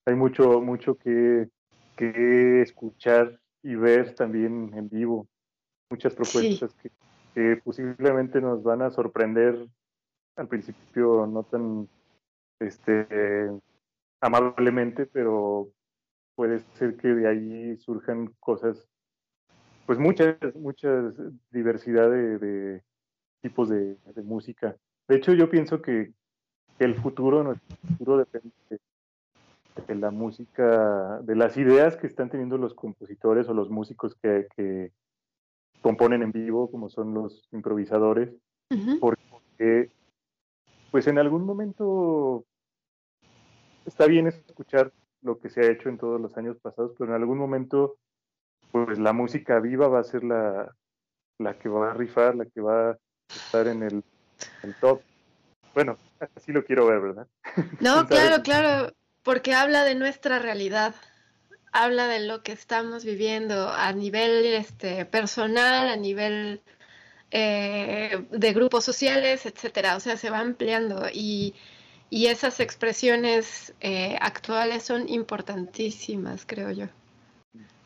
Hay 0.06 0.14
mucho 0.14 0.60
mucho 0.60 0.96
que 0.96 1.48
que 1.96 2.62
escuchar 2.62 3.40
y 3.62 3.74
ver 3.76 4.14
también 4.14 4.72
en 4.74 4.88
vivo. 4.88 5.28
Muchas 5.90 6.14
propuestas 6.14 6.74
que 6.74 6.90
que 7.34 7.60
posiblemente 7.62 8.40
nos 8.40 8.62
van 8.62 8.82
a 8.82 8.90
sorprender 8.90 9.66
al 10.36 10.48
principio 10.48 11.26
no 11.26 11.42
tan 11.42 11.88
este 12.60 13.50
amablemente, 14.20 15.06
pero 15.06 15.68
puede 16.34 16.60
ser 16.78 16.96
que 16.96 17.08
de 17.08 17.28
ahí 17.28 17.76
surjan 17.78 18.32
cosas, 18.40 18.88
pues 19.86 19.98
muchas, 19.98 20.36
muchas 20.54 21.14
diversidad 21.50 22.10
de, 22.10 22.82
tipos 23.42 23.68
de, 23.68 23.98
música. 24.22 24.76
De 25.08 25.16
hecho, 25.16 25.34
yo 25.34 25.50
pienso 25.50 25.82
que, 25.82 26.12
el 26.78 26.96
futuro, 26.96 27.44
nuestro 27.44 27.76
futuro 27.86 28.16
depende 28.18 28.50
de, 28.68 28.80
de, 29.86 29.94
la 29.94 30.10
música, 30.10 31.20
de 31.22 31.36
las 31.36 31.56
ideas 31.56 31.96
que 31.96 32.06
están 32.06 32.30
teniendo 32.30 32.58
los 32.58 32.74
compositores 32.74 33.48
o 33.48 33.54
los 33.54 33.70
músicos 33.70 34.14
que, 34.22 34.46
que, 34.56 34.92
componen 35.84 36.22
en 36.22 36.32
vivo, 36.32 36.70
como 36.70 36.88
son 36.88 37.12
los 37.12 37.46
improvisadores, 37.52 38.30
porque 39.00 39.90
pues 40.90 41.06
en 41.06 41.18
algún 41.18 41.44
momento 41.44 42.46
está 43.84 44.06
bien 44.06 44.26
escuchar 44.26 44.92
lo 45.20 45.38
que 45.38 45.50
se 45.50 45.60
ha 45.60 45.70
hecho 45.70 45.90
en 45.90 45.98
todos 45.98 46.18
los 46.18 46.34
años 46.38 46.56
pasados, 46.62 46.94
pero 46.98 47.10
en 47.10 47.20
algún 47.20 47.36
momento 47.36 47.96
pues 48.72 48.98
la 48.98 49.12
música 49.12 49.60
viva 49.60 49.88
va 49.88 50.00
a 50.00 50.04
ser 50.04 50.24
la, 50.24 50.74
la 51.38 51.58
que 51.58 51.68
va 51.68 51.90
a 51.90 51.94
rifar, 51.94 52.34
la 52.34 52.46
que 52.46 52.62
va 52.62 52.92
a 52.92 52.98
estar 53.28 53.66
en 53.66 53.82
el, 53.82 54.02
el 54.62 54.74
top. 54.80 55.02
Bueno, 55.74 55.98
así 56.34 56.50
lo 56.50 56.64
quiero 56.64 56.86
ver, 56.86 57.00
¿verdad? 57.00 57.28
No, 57.80 58.06
claro, 58.08 58.42
claro, 58.42 58.90
porque 59.24 59.54
habla 59.54 59.82
de 59.82 59.96
nuestra 59.96 60.38
realidad 60.38 60.94
habla 61.74 62.06
de 62.06 62.20
lo 62.20 62.42
que 62.42 62.52
estamos 62.52 63.04
viviendo 63.04 63.68
a 63.68 63.92
nivel 63.92 64.46
este, 64.54 65.04
personal, 65.04 65.88
a 65.88 65.96
nivel 65.96 66.60
eh, 67.32 68.24
de 68.30 68.52
grupos 68.52 68.84
sociales, 68.84 69.44
etcétera. 69.44 69.96
O 69.96 70.00
sea, 70.00 70.16
se 70.16 70.30
va 70.30 70.38
ampliando 70.38 71.06
y, 71.12 71.54
esas 72.10 72.60
expresiones 72.60 73.74
eh, 73.80 74.16
actuales 74.20 74.84
son 74.84 75.08
importantísimas, 75.08 76.44
creo 76.46 76.70
yo. 76.70 76.86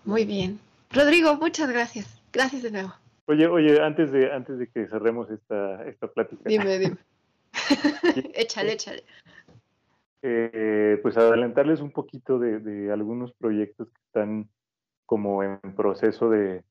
Muy 0.05 0.27
bien. 0.27 0.61
Rodrigo, 0.91 1.35
muchas 1.37 1.71
gracias. 1.71 2.21
Gracias 2.31 2.63
de 2.63 2.71
nuevo. 2.71 2.95
Oye, 3.25 3.47
oye, 3.47 3.81
antes 3.81 4.13
de, 4.13 4.31
antes 4.31 4.59
de 4.59 4.67
que 4.67 4.87
cerremos 4.87 5.31
esta, 5.31 5.83
esta 5.85 6.09
plática. 6.09 6.43
Dime, 6.45 6.79
dime. 6.79 6.99
échale, 8.35 8.73
échale. 8.73 9.03
Eh, 10.23 10.99
pues 11.03 11.17
adelantarles 11.17 11.81
un 11.81 11.93
poquito 11.93 12.39
de, 12.39 12.91
algunos 12.93 13.33
proyectos 13.35 13.89
que 13.89 14.01
están 14.07 14.49
como 15.07 15.43
en 15.43 15.61
proceso 15.77 16.29
de, 16.29 16.65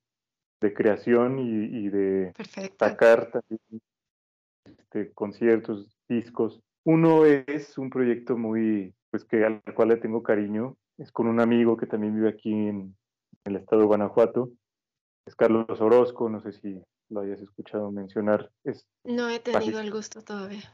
creación 0.74 1.38
y, 1.38 1.88
de 1.88 2.32
sacar 2.78 3.30
también 3.30 3.60
este, 4.64 5.12
conciertos, 5.12 5.96
discos. 6.08 6.60
Uno 6.84 7.24
es 7.24 7.78
un 7.78 7.90
proyecto 7.90 8.36
muy, 8.36 8.94
pues 9.10 9.24
que 9.24 9.44
al 9.44 9.62
cual 9.74 9.88
le 9.88 9.96
tengo 9.96 10.22
cariño, 10.22 10.76
es 10.98 11.12
con 11.12 11.26
un 11.26 11.40
amigo 11.40 11.76
que 11.76 11.86
también 11.86 12.14
vive 12.14 12.28
aquí 12.28 12.52
en, 12.52 12.96
el 13.44 13.56
estado 13.56 13.82
de 13.82 13.86
Guanajuato, 13.86 14.50
es 15.24 15.34
Carlos 15.34 15.80
Orozco, 15.80 16.28
no 16.28 16.42
sé 16.42 16.52
si 16.52 16.82
lo 17.08 17.20
hayas 17.20 17.40
escuchado 17.40 17.90
mencionar. 17.90 18.50
Es 18.64 18.86
no 19.04 19.28
he 19.28 19.40
tenido 19.40 19.80
el 19.80 19.90
gusto 19.90 20.22
todavía. 20.22 20.72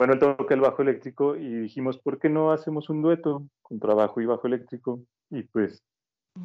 Bueno, 0.00 0.14
él 0.14 0.18
toca 0.18 0.54
el 0.54 0.62
bajo 0.62 0.80
eléctrico 0.80 1.36
y 1.36 1.46
dijimos, 1.56 1.98
¿por 1.98 2.18
qué 2.18 2.30
no 2.30 2.52
hacemos 2.52 2.88
un 2.88 3.02
dueto 3.02 3.46
con 3.60 3.78
trabajo 3.78 4.22
y 4.22 4.24
bajo 4.24 4.46
eléctrico? 4.46 4.98
Y 5.28 5.42
pues 5.42 5.82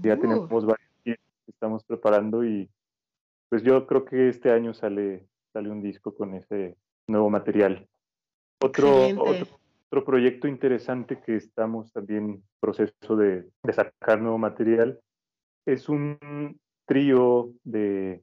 ya 0.01 0.15
uh. 0.15 0.19
tenemos 0.19 0.65
varios 0.65 0.89
que 1.05 1.15
estamos 1.47 1.85
preparando 1.85 2.43
y 2.43 2.69
pues 3.47 3.63
yo 3.63 3.87
creo 3.87 4.03
que 4.03 4.27
este 4.27 4.51
año 4.51 4.73
sale, 4.73 5.25
sale 5.53 5.69
un 5.69 5.81
disco 5.81 6.13
con 6.13 6.33
ese 6.33 6.75
nuevo 7.07 7.29
material. 7.29 7.87
Otro, 8.61 9.07
otro, 9.17 10.03
proyecto 10.03 10.49
interesante 10.49 11.21
que 11.25 11.37
estamos 11.37 11.93
también 11.93 12.23
en 12.25 12.43
proceso 12.59 13.15
de, 13.15 13.49
sacar 13.71 14.19
nuevo 14.19 14.37
material 14.37 14.99
es 15.65 15.87
un 15.87 16.59
trío 16.85 17.53
de 17.63 18.21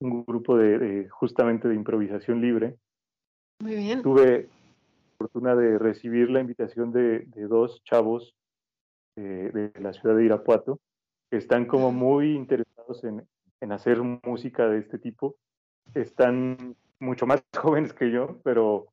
un 0.00 0.26
grupo 0.26 0.58
de, 0.58 1.08
justamente 1.08 1.68
de 1.68 1.74
improvisación 1.74 2.42
libre. 2.42 2.76
Muy 3.60 3.74
bien. 3.74 4.02
Tuve, 4.02 4.48
fortuna 5.18 5.54
de 5.56 5.78
recibir 5.78 6.30
la 6.30 6.40
invitación 6.40 6.92
de, 6.92 7.26
dos 7.48 7.82
chavos 7.84 8.34
de 9.16 9.72
la 9.80 9.92
ciudad 9.92 10.16
de 10.16 10.24
Irapuato 10.24 10.80
que 11.30 11.36
están 11.36 11.66
como 11.66 11.92
muy 11.92 12.34
interesados 12.34 13.04
en, 13.04 13.26
en 13.60 13.72
hacer 13.72 14.00
música 14.02 14.68
de 14.68 14.78
este 14.78 14.98
tipo. 14.98 15.36
Están 15.94 16.76
mucho 17.00 17.26
más 17.26 17.42
jóvenes 17.56 17.92
que 17.92 18.10
yo, 18.10 18.40
pero, 18.42 18.88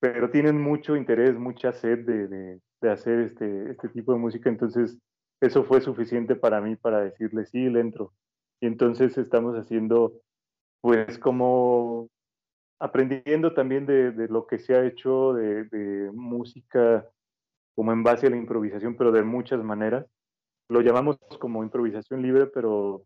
pero 0.00 0.30
tienen 0.30 0.60
mucho 0.60 0.96
interés, 0.96 1.38
mucha 1.38 1.72
sed 1.72 2.04
de, 2.06 2.28
de, 2.28 2.60
de 2.80 2.90
hacer 2.90 3.20
este, 3.20 3.70
este 3.70 3.88
tipo 3.88 4.12
de 4.12 4.18
música. 4.18 4.48
Entonces, 4.48 4.98
eso 5.40 5.64
fue 5.64 5.80
suficiente 5.80 6.36
para 6.36 6.60
mí 6.60 6.76
para 6.76 7.00
decirle, 7.00 7.46
sí, 7.46 7.68
le 7.68 7.80
entro. 7.80 8.12
Y 8.60 8.66
entonces 8.66 9.16
estamos 9.16 9.56
haciendo, 9.56 10.12
pues, 10.80 11.18
como 11.18 12.08
aprendiendo 12.80 13.52
también 13.52 13.86
de, 13.86 14.10
de 14.10 14.26
lo 14.28 14.46
que 14.46 14.58
se 14.58 14.74
ha 14.74 14.84
hecho 14.84 15.34
de, 15.34 15.64
de, 15.64 16.10
música 16.12 17.06
como 17.76 17.92
en 17.92 18.02
base 18.02 18.26
a 18.26 18.30
la 18.30 18.36
improvisación, 18.36 18.96
pero 18.96 19.12
de 19.12 19.22
muchas 19.22 19.62
maneras. 19.62 20.06
Lo 20.68 20.80
llamamos 20.80 21.18
como 21.38 21.62
improvisación 21.62 22.22
libre, 22.22 22.46
pero 22.46 23.04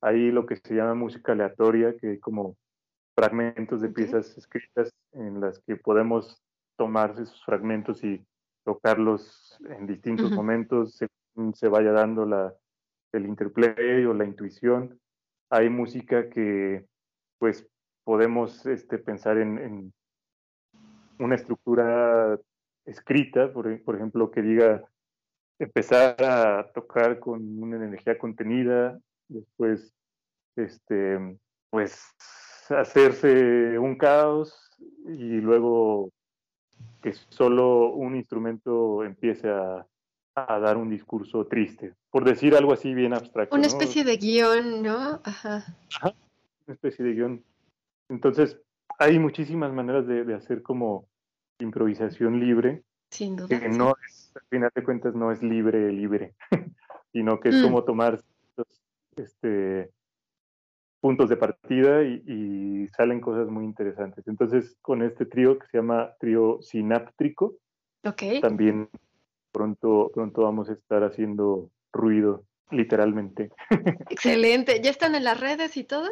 hay 0.00 0.30
lo 0.30 0.46
que 0.46 0.56
se 0.56 0.74
llama 0.74 0.94
música 0.94 1.32
aleatoria, 1.32 1.96
que 1.96 2.08
hay 2.08 2.18
como 2.18 2.56
fragmentos 3.14 3.82
de 3.82 3.90
piezas 3.90 4.36
escritas 4.38 4.90
en 5.12 5.40
las 5.40 5.58
que 5.60 5.76
podemos 5.76 6.42
tomar 6.76 7.10
esos 7.12 7.44
fragmentos 7.44 8.02
y 8.02 8.24
tocarlos 8.64 9.58
en 9.68 9.86
distintos 9.86 10.30
momentos 10.30 10.96
según 10.96 11.54
se 11.54 11.68
vaya 11.68 11.92
dando 11.92 12.24
la, 12.24 12.54
el 13.12 13.26
interplay 13.26 14.04
o 14.06 14.14
la 14.14 14.24
intuición. 14.24 14.98
Hay 15.50 15.68
música 15.68 16.30
que 16.30 16.86
pues 17.38 17.66
podemos 18.04 18.66
este, 18.66 18.98
pensar 18.98 19.38
en, 19.38 19.58
en 19.58 19.92
una 21.18 21.34
estructura 21.34 22.38
escrita, 22.84 23.52
por, 23.52 23.82
por, 23.82 23.96
ejemplo, 23.96 24.30
que 24.30 24.42
diga 24.42 24.82
empezar 25.58 26.16
a 26.22 26.70
tocar 26.72 27.18
con 27.18 27.62
una 27.62 27.76
energía 27.76 28.18
contenida, 28.18 28.98
después, 29.28 29.92
este, 30.56 31.38
pues, 31.70 32.02
hacerse 32.70 33.78
un 33.78 33.96
caos 33.96 34.70
y 35.06 35.40
luego 35.40 36.10
que 37.02 37.12
solo 37.12 37.92
un 37.92 38.16
instrumento 38.16 39.04
empiece 39.04 39.48
a, 39.48 39.86
a 40.34 40.58
dar 40.58 40.76
un 40.76 40.88
discurso 40.88 41.46
triste, 41.46 41.94
por 42.10 42.24
decir 42.24 42.54
algo 42.54 42.72
así 42.72 42.94
bien 42.94 43.12
abstracto. 43.12 43.54
Una 43.54 43.66
especie 43.66 44.04
de 44.04 44.16
guion, 44.16 44.82
¿no? 44.82 45.20
Ajá. 45.24 45.64
Una 46.66 46.74
especie 46.74 47.04
de 47.04 47.12
guion. 47.12 47.44
Entonces, 48.10 48.60
hay 48.98 49.18
muchísimas 49.18 49.72
maneras 49.72 50.06
de, 50.06 50.24
de 50.24 50.34
hacer 50.34 50.62
como 50.62 51.08
improvisación 51.58 52.38
libre. 52.38 52.82
Sin 53.10 53.36
duda. 53.36 53.48
Que 53.48 53.68
no 53.68 53.94
es, 54.06 54.32
al 54.36 54.42
final 54.50 54.70
de 54.74 54.84
cuentas, 54.84 55.14
no 55.14 55.32
es 55.32 55.42
libre, 55.42 55.90
libre, 55.92 56.34
sino 57.12 57.40
que 57.40 57.48
es 57.48 57.56
mm. 57.56 57.62
como 57.62 57.84
tomar 57.84 58.20
este, 59.16 59.90
puntos 61.00 61.28
de 61.28 61.36
partida 61.36 62.02
y, 62.04 62.86
salen 62.96 63.20
cosas 63.20 63.48
muy 63.48 63.64
interesantes. 63.64 64.26
Entonces, 64.26 64.76
con 64.82 65.02
este 65.02 65.24
trío 65.24 65.58
que 65.58 65.66
se 65.68 65.78
llama 65.78 66.12
trío 66.18 66.60
sináptrico, 66.60 67.54
okay. 68.04 68.40
también 68.40 68.88
pronto, 69.52 70.10
pronto 70.12 70.42
vamos 70.42 70.68
a 70.68 70.72
estar 70.72 71.04
haciendo 71.04 71.70
ruido, 71.92 72.44
literalmente. 72.70 73.50
Excelente. 74.10 74.80
¿Ya 74.82 74.90
están 74.90 75.14
en 75.14 75.24
las 75.24 75.38
redes 75.38 75.76
y 75.76 75.84
todo? 75.84 76.08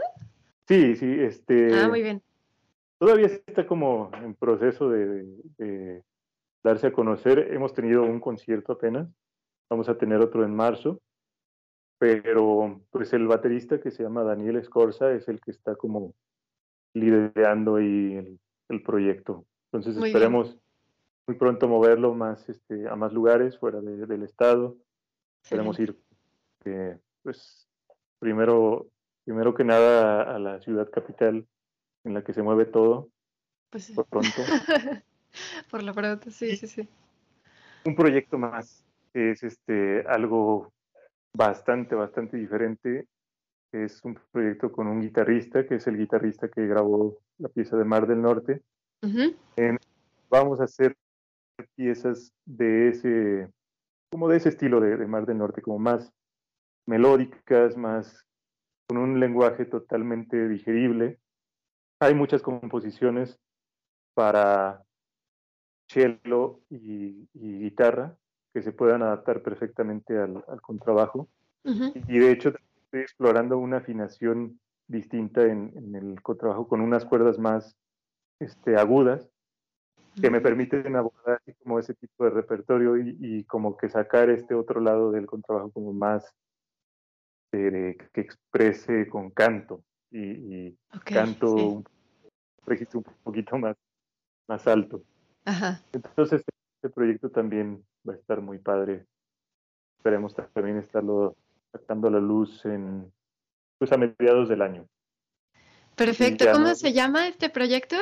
Sí, 0.69 0.95
sí. 0.95 1.17
Este, 1.21 1.75
ah, 1.75 1.89
muy 1.89 2.03
bien. 2.03 2.23
Todavía 2.99 3.27
está 3.27 3.67
como 3.67 4.11
en 4.15 4.35
proceso 4.35 4.91
de, 4.91 5.25
de 5.57 6.05
darse 6.63 6.87
a 6.87 6.93
conocer. 6.93 7.53
Hemos 7.53 7.73
tenido 7.73 8.03
un 8.05 8.21
concierto 8.21 8.73
apenas. 8.75 9.09
Vamos 9.71 9.89
a 9.89 9.99
tener 9.99 10.21
otro 10.21 10.45
en 10.45 10.55
marzo 10.55 11.01
pero 11.99 12.81
pues 12.91 13.13
el 13.13 13.27
baterista 13.27 13.81
que 13.81 13.91
se 13.91 14.05
llama 14.05 14.23
Daniel 14.23 14.57
Escorza 14.57 15.13
es 15.13 15.29
el 15.29 15.41
que 15.41 15.51
está 15.51 15.75
como 15.75 16.15
liderando 16.95 17.77
ahí 17.77 18.15
el, 18.15 18.41
el 18.69 18.83
proyecto. 18.83 19.45
Entonces 19.67 20.03
esperemos 20.03 20.57
muy 21.27 21.37
pronto 21.37 21.69
moverlo 21.69 22.15
más 22.15 22.49
este, 22.49 22.89
a 22.89 22.95
más 22.97 23.13
lugares 23.13 23.59
fuera 23.59 23.81
de, 23.81 24.07
del 24.07 24.23
estado. 24.23 24.77
Esperemos 25.43 25.79
ir 25.81 25.97
eh, 26.65 26.99
pues 27.23 27.69
primero, 28.19 28.87
primero 29.29 29.53
que 29.53 29.63
nada 29.63 30.23
a, 30.23 30.37
a, 30.37 30.39
la 30.39 30.59
ciudad 30.63 30.91
capital 30.91 31.47
en 32.05 32.15
la 32.15 32.25
que 32.25 32.33
se 32.33 32.43
mueve 32.43 32.65
todo. 32.65 33.11
Pues 33.69 33.85
sí. 33.85 33.93
Por 33.93 34.07
pronto. 34.07 34.31
por 35.71 35.83
lo 35.83 35.93
pronto, 35.93 36.31
sí, 36.31 36.57
sí, 36.57 36.67
sí. 36.67 36.89
Un 37.85 37.95
proyecto 37.95 38.39
más 38.39 38.87
que 39.13 39.33
es 39.33 39.43
este 39.43 40.01
algo 40.09 40.73
bastante, 41.35 41.95
bastante 41.95 42.39
diferente. 42.39 43.07
Es 43.71 44.03
un 44.03 44.19
proyecto 44.33 44.73
con 44.73 44.87
un 44.87 45.03
guitarrista, 45.03 45.67
que 45.67 45.75
es 45.75 45.87
el 45.87 45.99
guitarrista 45.99 46.49
que 46.49 46.67
grabó 46.67 47.19
la 47.37 47.51
pieza 47.51 47.77
de 47.77 47.85
Mar 47.85 48.07
del 48.07 48.23
Norte. 48.23 48.63
Uh 49.03 49.09
-huh. 49.09 49.37
en, 49.57 49.79
vamos 50.31 50.59
a 50.59 50.65
hacer 50.65 50.97
piezas 51.75 52.33
de 52.47 52.89
ese, 52.89 53.53
como 54.11 54.27
de 54.27 54.39
ese 54.39 54.49
estilo 54.49 54.81
de, 54.81 54.97
de, 54.97 55.07
Mar 55.07 55.27
del 55.27 55.37
Norte, 55.37 55.61
como 55.61 55.79
más 55.79 56.11
melódicas, 56.87 57.77
más 57.77 58.25
con 58.89 58.99
un 58.99 59.21
lenguaje 59.21 59.67
totalmente 59.67 60.49
digerible. 60.49 61.19
Hay 62.01 62.15
muchas 62.15 62.43
composiciones 62.43 63.39
para 64.15 64.83
cello 65.89 66.61
y, 66.71 67.29
y 67.35 67.59
guitarra, 67.61 68.17
que 68.53 68.63
se 68.63 68.73
puedan 68.73 69.03
adaptar 69.03 69.43
perfectamente 69.43 70.19
al, 70.19 70.43
al 70.49 70.61
contrabajo. 70.61 71.29
Uh 71.65 71.71
-huh. 71.71 72.05
Y 72.09 72.19
de 72.19 72.33
hecho 72.33 72.49
estoy 72.49 73.01
explorando 73.01 73.59
una 73.59 73.79
afinación 73.79 74.59
distinta 74.87 75.43
en, 75.45 75.73
en, 75.77 75.95
el 75.95 76.23
contrabajo 76.23 76.67
con 76.67 76.81
unas 76.81 77.05
cuerdas 77.05 77.39
más 77.39 77.77
este, 78.41 78.77
agudas 78.77 79.29
que 80.21 80.31
me 80.31 80.41
permiten 80.41 80.97
abordar 80.97 81.41
como 81.63 81.79
ese 81.79 81.95
tipo 81.95 82.25
de 82.25 82.31
repertorio 82.31 82.97
y, 82.97 83.17
y, 83.21 83.45
como 83.45 83.77
que 83.77 83.89
sacar 83.89 84.31
este 84.31 84.55
otro 84.55 84.81
lado 84.81 85.13
del 85.13 85.27
contrabajo 85.27 85.71
como 85.71 85.93
más 85.93 86.35
eh, 87.53 87.97
que 88.13 88.21
exprese 88.21 89.09
con 89.09 89.31
canto 89.31 89.83
y, 90.11 90.21
y 90.21 90.79
okay, 90.95 91.17
canto 91.17 91.57
sí. 91.57 91.65
un 91.65 91.85
registro 92.67 93.01
un 93.01 93.05
poquito 93.23 93.57
más, 93.59 93.77
más 94.49 94.67
alto. 94.67 95.03
Ajá. 95.45 95.81
Entonces 95.93 96.43
este 96.77 96.95
proyecto 96.95 97.31
también 97.31 97.85
va 98.09 98.15
a 98.15 98.17
estar 98.17 98.41
muy 98.41 98.59
padre. 98.59 99.07
Esperemos 99.97 100.35
también 100.35 100.79
estarlo 100.79 101.37
sacando 101.73 102.09
a 102.09 102.11
la 102.13 102.21
luz 102.21 102.65
en 102.65 103.13
pues 103.79 103.93
a 103.93 103.97
mediados 103.97 104.49
del 104.49 104.63
año. 104.63 104.87
Perfecto. 105.95 106.45
¿Cómo 106.53 106.69
no, 106.69 106.75
se 106.75 106.93
llama 106.93 107.29
este 107.29 107.49
proyecto? 107.49 107.97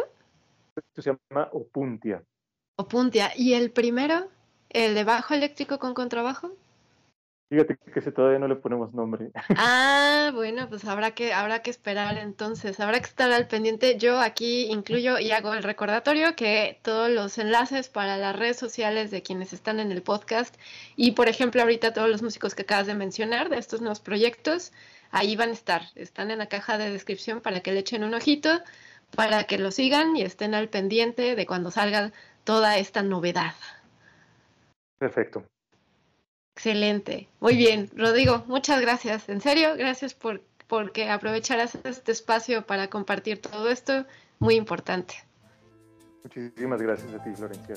Esto 0.74 1.02
se 1.02 1.10
llama 1.10 1.48
Opuntia. 1.52 2.22
Opuntia. 2.76 3.32
¿Y 3.36 3.54
el 3.54 3.70
primero? 3.70 4.28
¿El 4.68 4.94
de 4.94 5.04
bajo 5.04 5.34
eléctrico 5.34 5.78
con 5.78 5.94
contrabajo? 5.94 6.52
Fíjate 7.48 7.76
que 7.76 8.00
ese 8.00 8.10
todavía 8.10 8.40
no 8.40 8.48
le 8.48 8.56
ponemos 8.56 8.92
nombre. 8.92 9.30
Ah, 9.50 10.32
bueno, 10.34 10.68
pues 10.68 10.84
habrá 10.84 11.12
que, 11.12 11.32
habrá 11.32 11.62
que 11.62 11.70
esperar 11.70 12.18
entonces, 12.18 12.80
habrá 12.80 12.98
que 12.98 13.06
estar 13.06 13.30
al 13.30 13.46
pendiente. 13.46 13.96
Yo 13.98 14.18
aquí 14.18 14.66
incluyo 14.66 15.18
y 15.20 15.30
hago 15.30 15.54
el 15.54 15.62
recordatorio 15.62 16.34
que 16.34 16.80
todos 16.82 17.08
los 17.08 17.38
enlaces 17.38 17.88
para 17.88 18.16
las 18.16 18.34
redes 18.34 18.56
sociales 18.56 19.12
de 19.12 19.22
quienes 19.22 19.52
están 19.52 19.78
en 19.78 19.92
el 19.92 20.02
podcast 20.02 20.56
y, 20.96 21.12
por 21.12 21.28
ejemplo, 21.28 21.62
ahorita 21.62 21.92
todos 21.92 22.10
los 22.10 22.22
músicos 22.22 22.56
que 22.56 22.62
acabas 22.62 22.88
de 22.88 22.94
mencionar 22.94 23.48
de 23.48 23.58
estos 23.58 23.80
nuevos 23.80 24.00
proyectos, 24.00 24.72
ahí 25.12 25.36
van 25.36 25.50
a 25.50 25.52
estar, 25.52 25.82
están 25.94 26.32
en 26.32 26.38
la 26.38 26.46
caja 26.46 26.78
de 26.78 26.90
descripción 26.90 27.40
para 27.40 27.60
que 27.60 27.70
le 27.70 27.80
echen 27.80 28.02
un 28.02 28.14
ojito, 28.14 28.50
para 29.14 29.44
que 29.44 29.58
lo 29.58 29.70
sigan 29.70 30.16
y 30.16 30.22
estén 30.22 30.54
al 30.54 30.68
pendiente 30.68 31.36
de 31.36 31.46
cuando 31.46 31.70
salga 31.70 32.10
toda 32.42 32.76
esta 32.76 33.02
novedad. 33.02 33.54
Perfecto. 34.98 35.44
Excelente. 36.56 37.28
Muy 37.38 37.54
bien, 37.54 37.90
Rodrigo, 37.94 38.42
muchas 38.46 38.80
gracias. 38.80 39.28
En 39.28 39.42
serio, 39.42 39.76
gracias 39.76 40.14
por 40.14 40.40
porque 40.66 41.10
aprovecharas 41.10 41.76
este 41.84 42.12
espacio 42.12 42.66
para 42.66 42.88
compartir 42.88 43.40
todo 43.40 43.68
esto, 43.68 44.06
muy 44.38 44.54
importante. 44.56 45.14
Muchísimas 46.24 46.80
gracias 46.80 47.12
a 47.12 47.22
ti, 47.22 47.30
Florencia. 47.34 47.76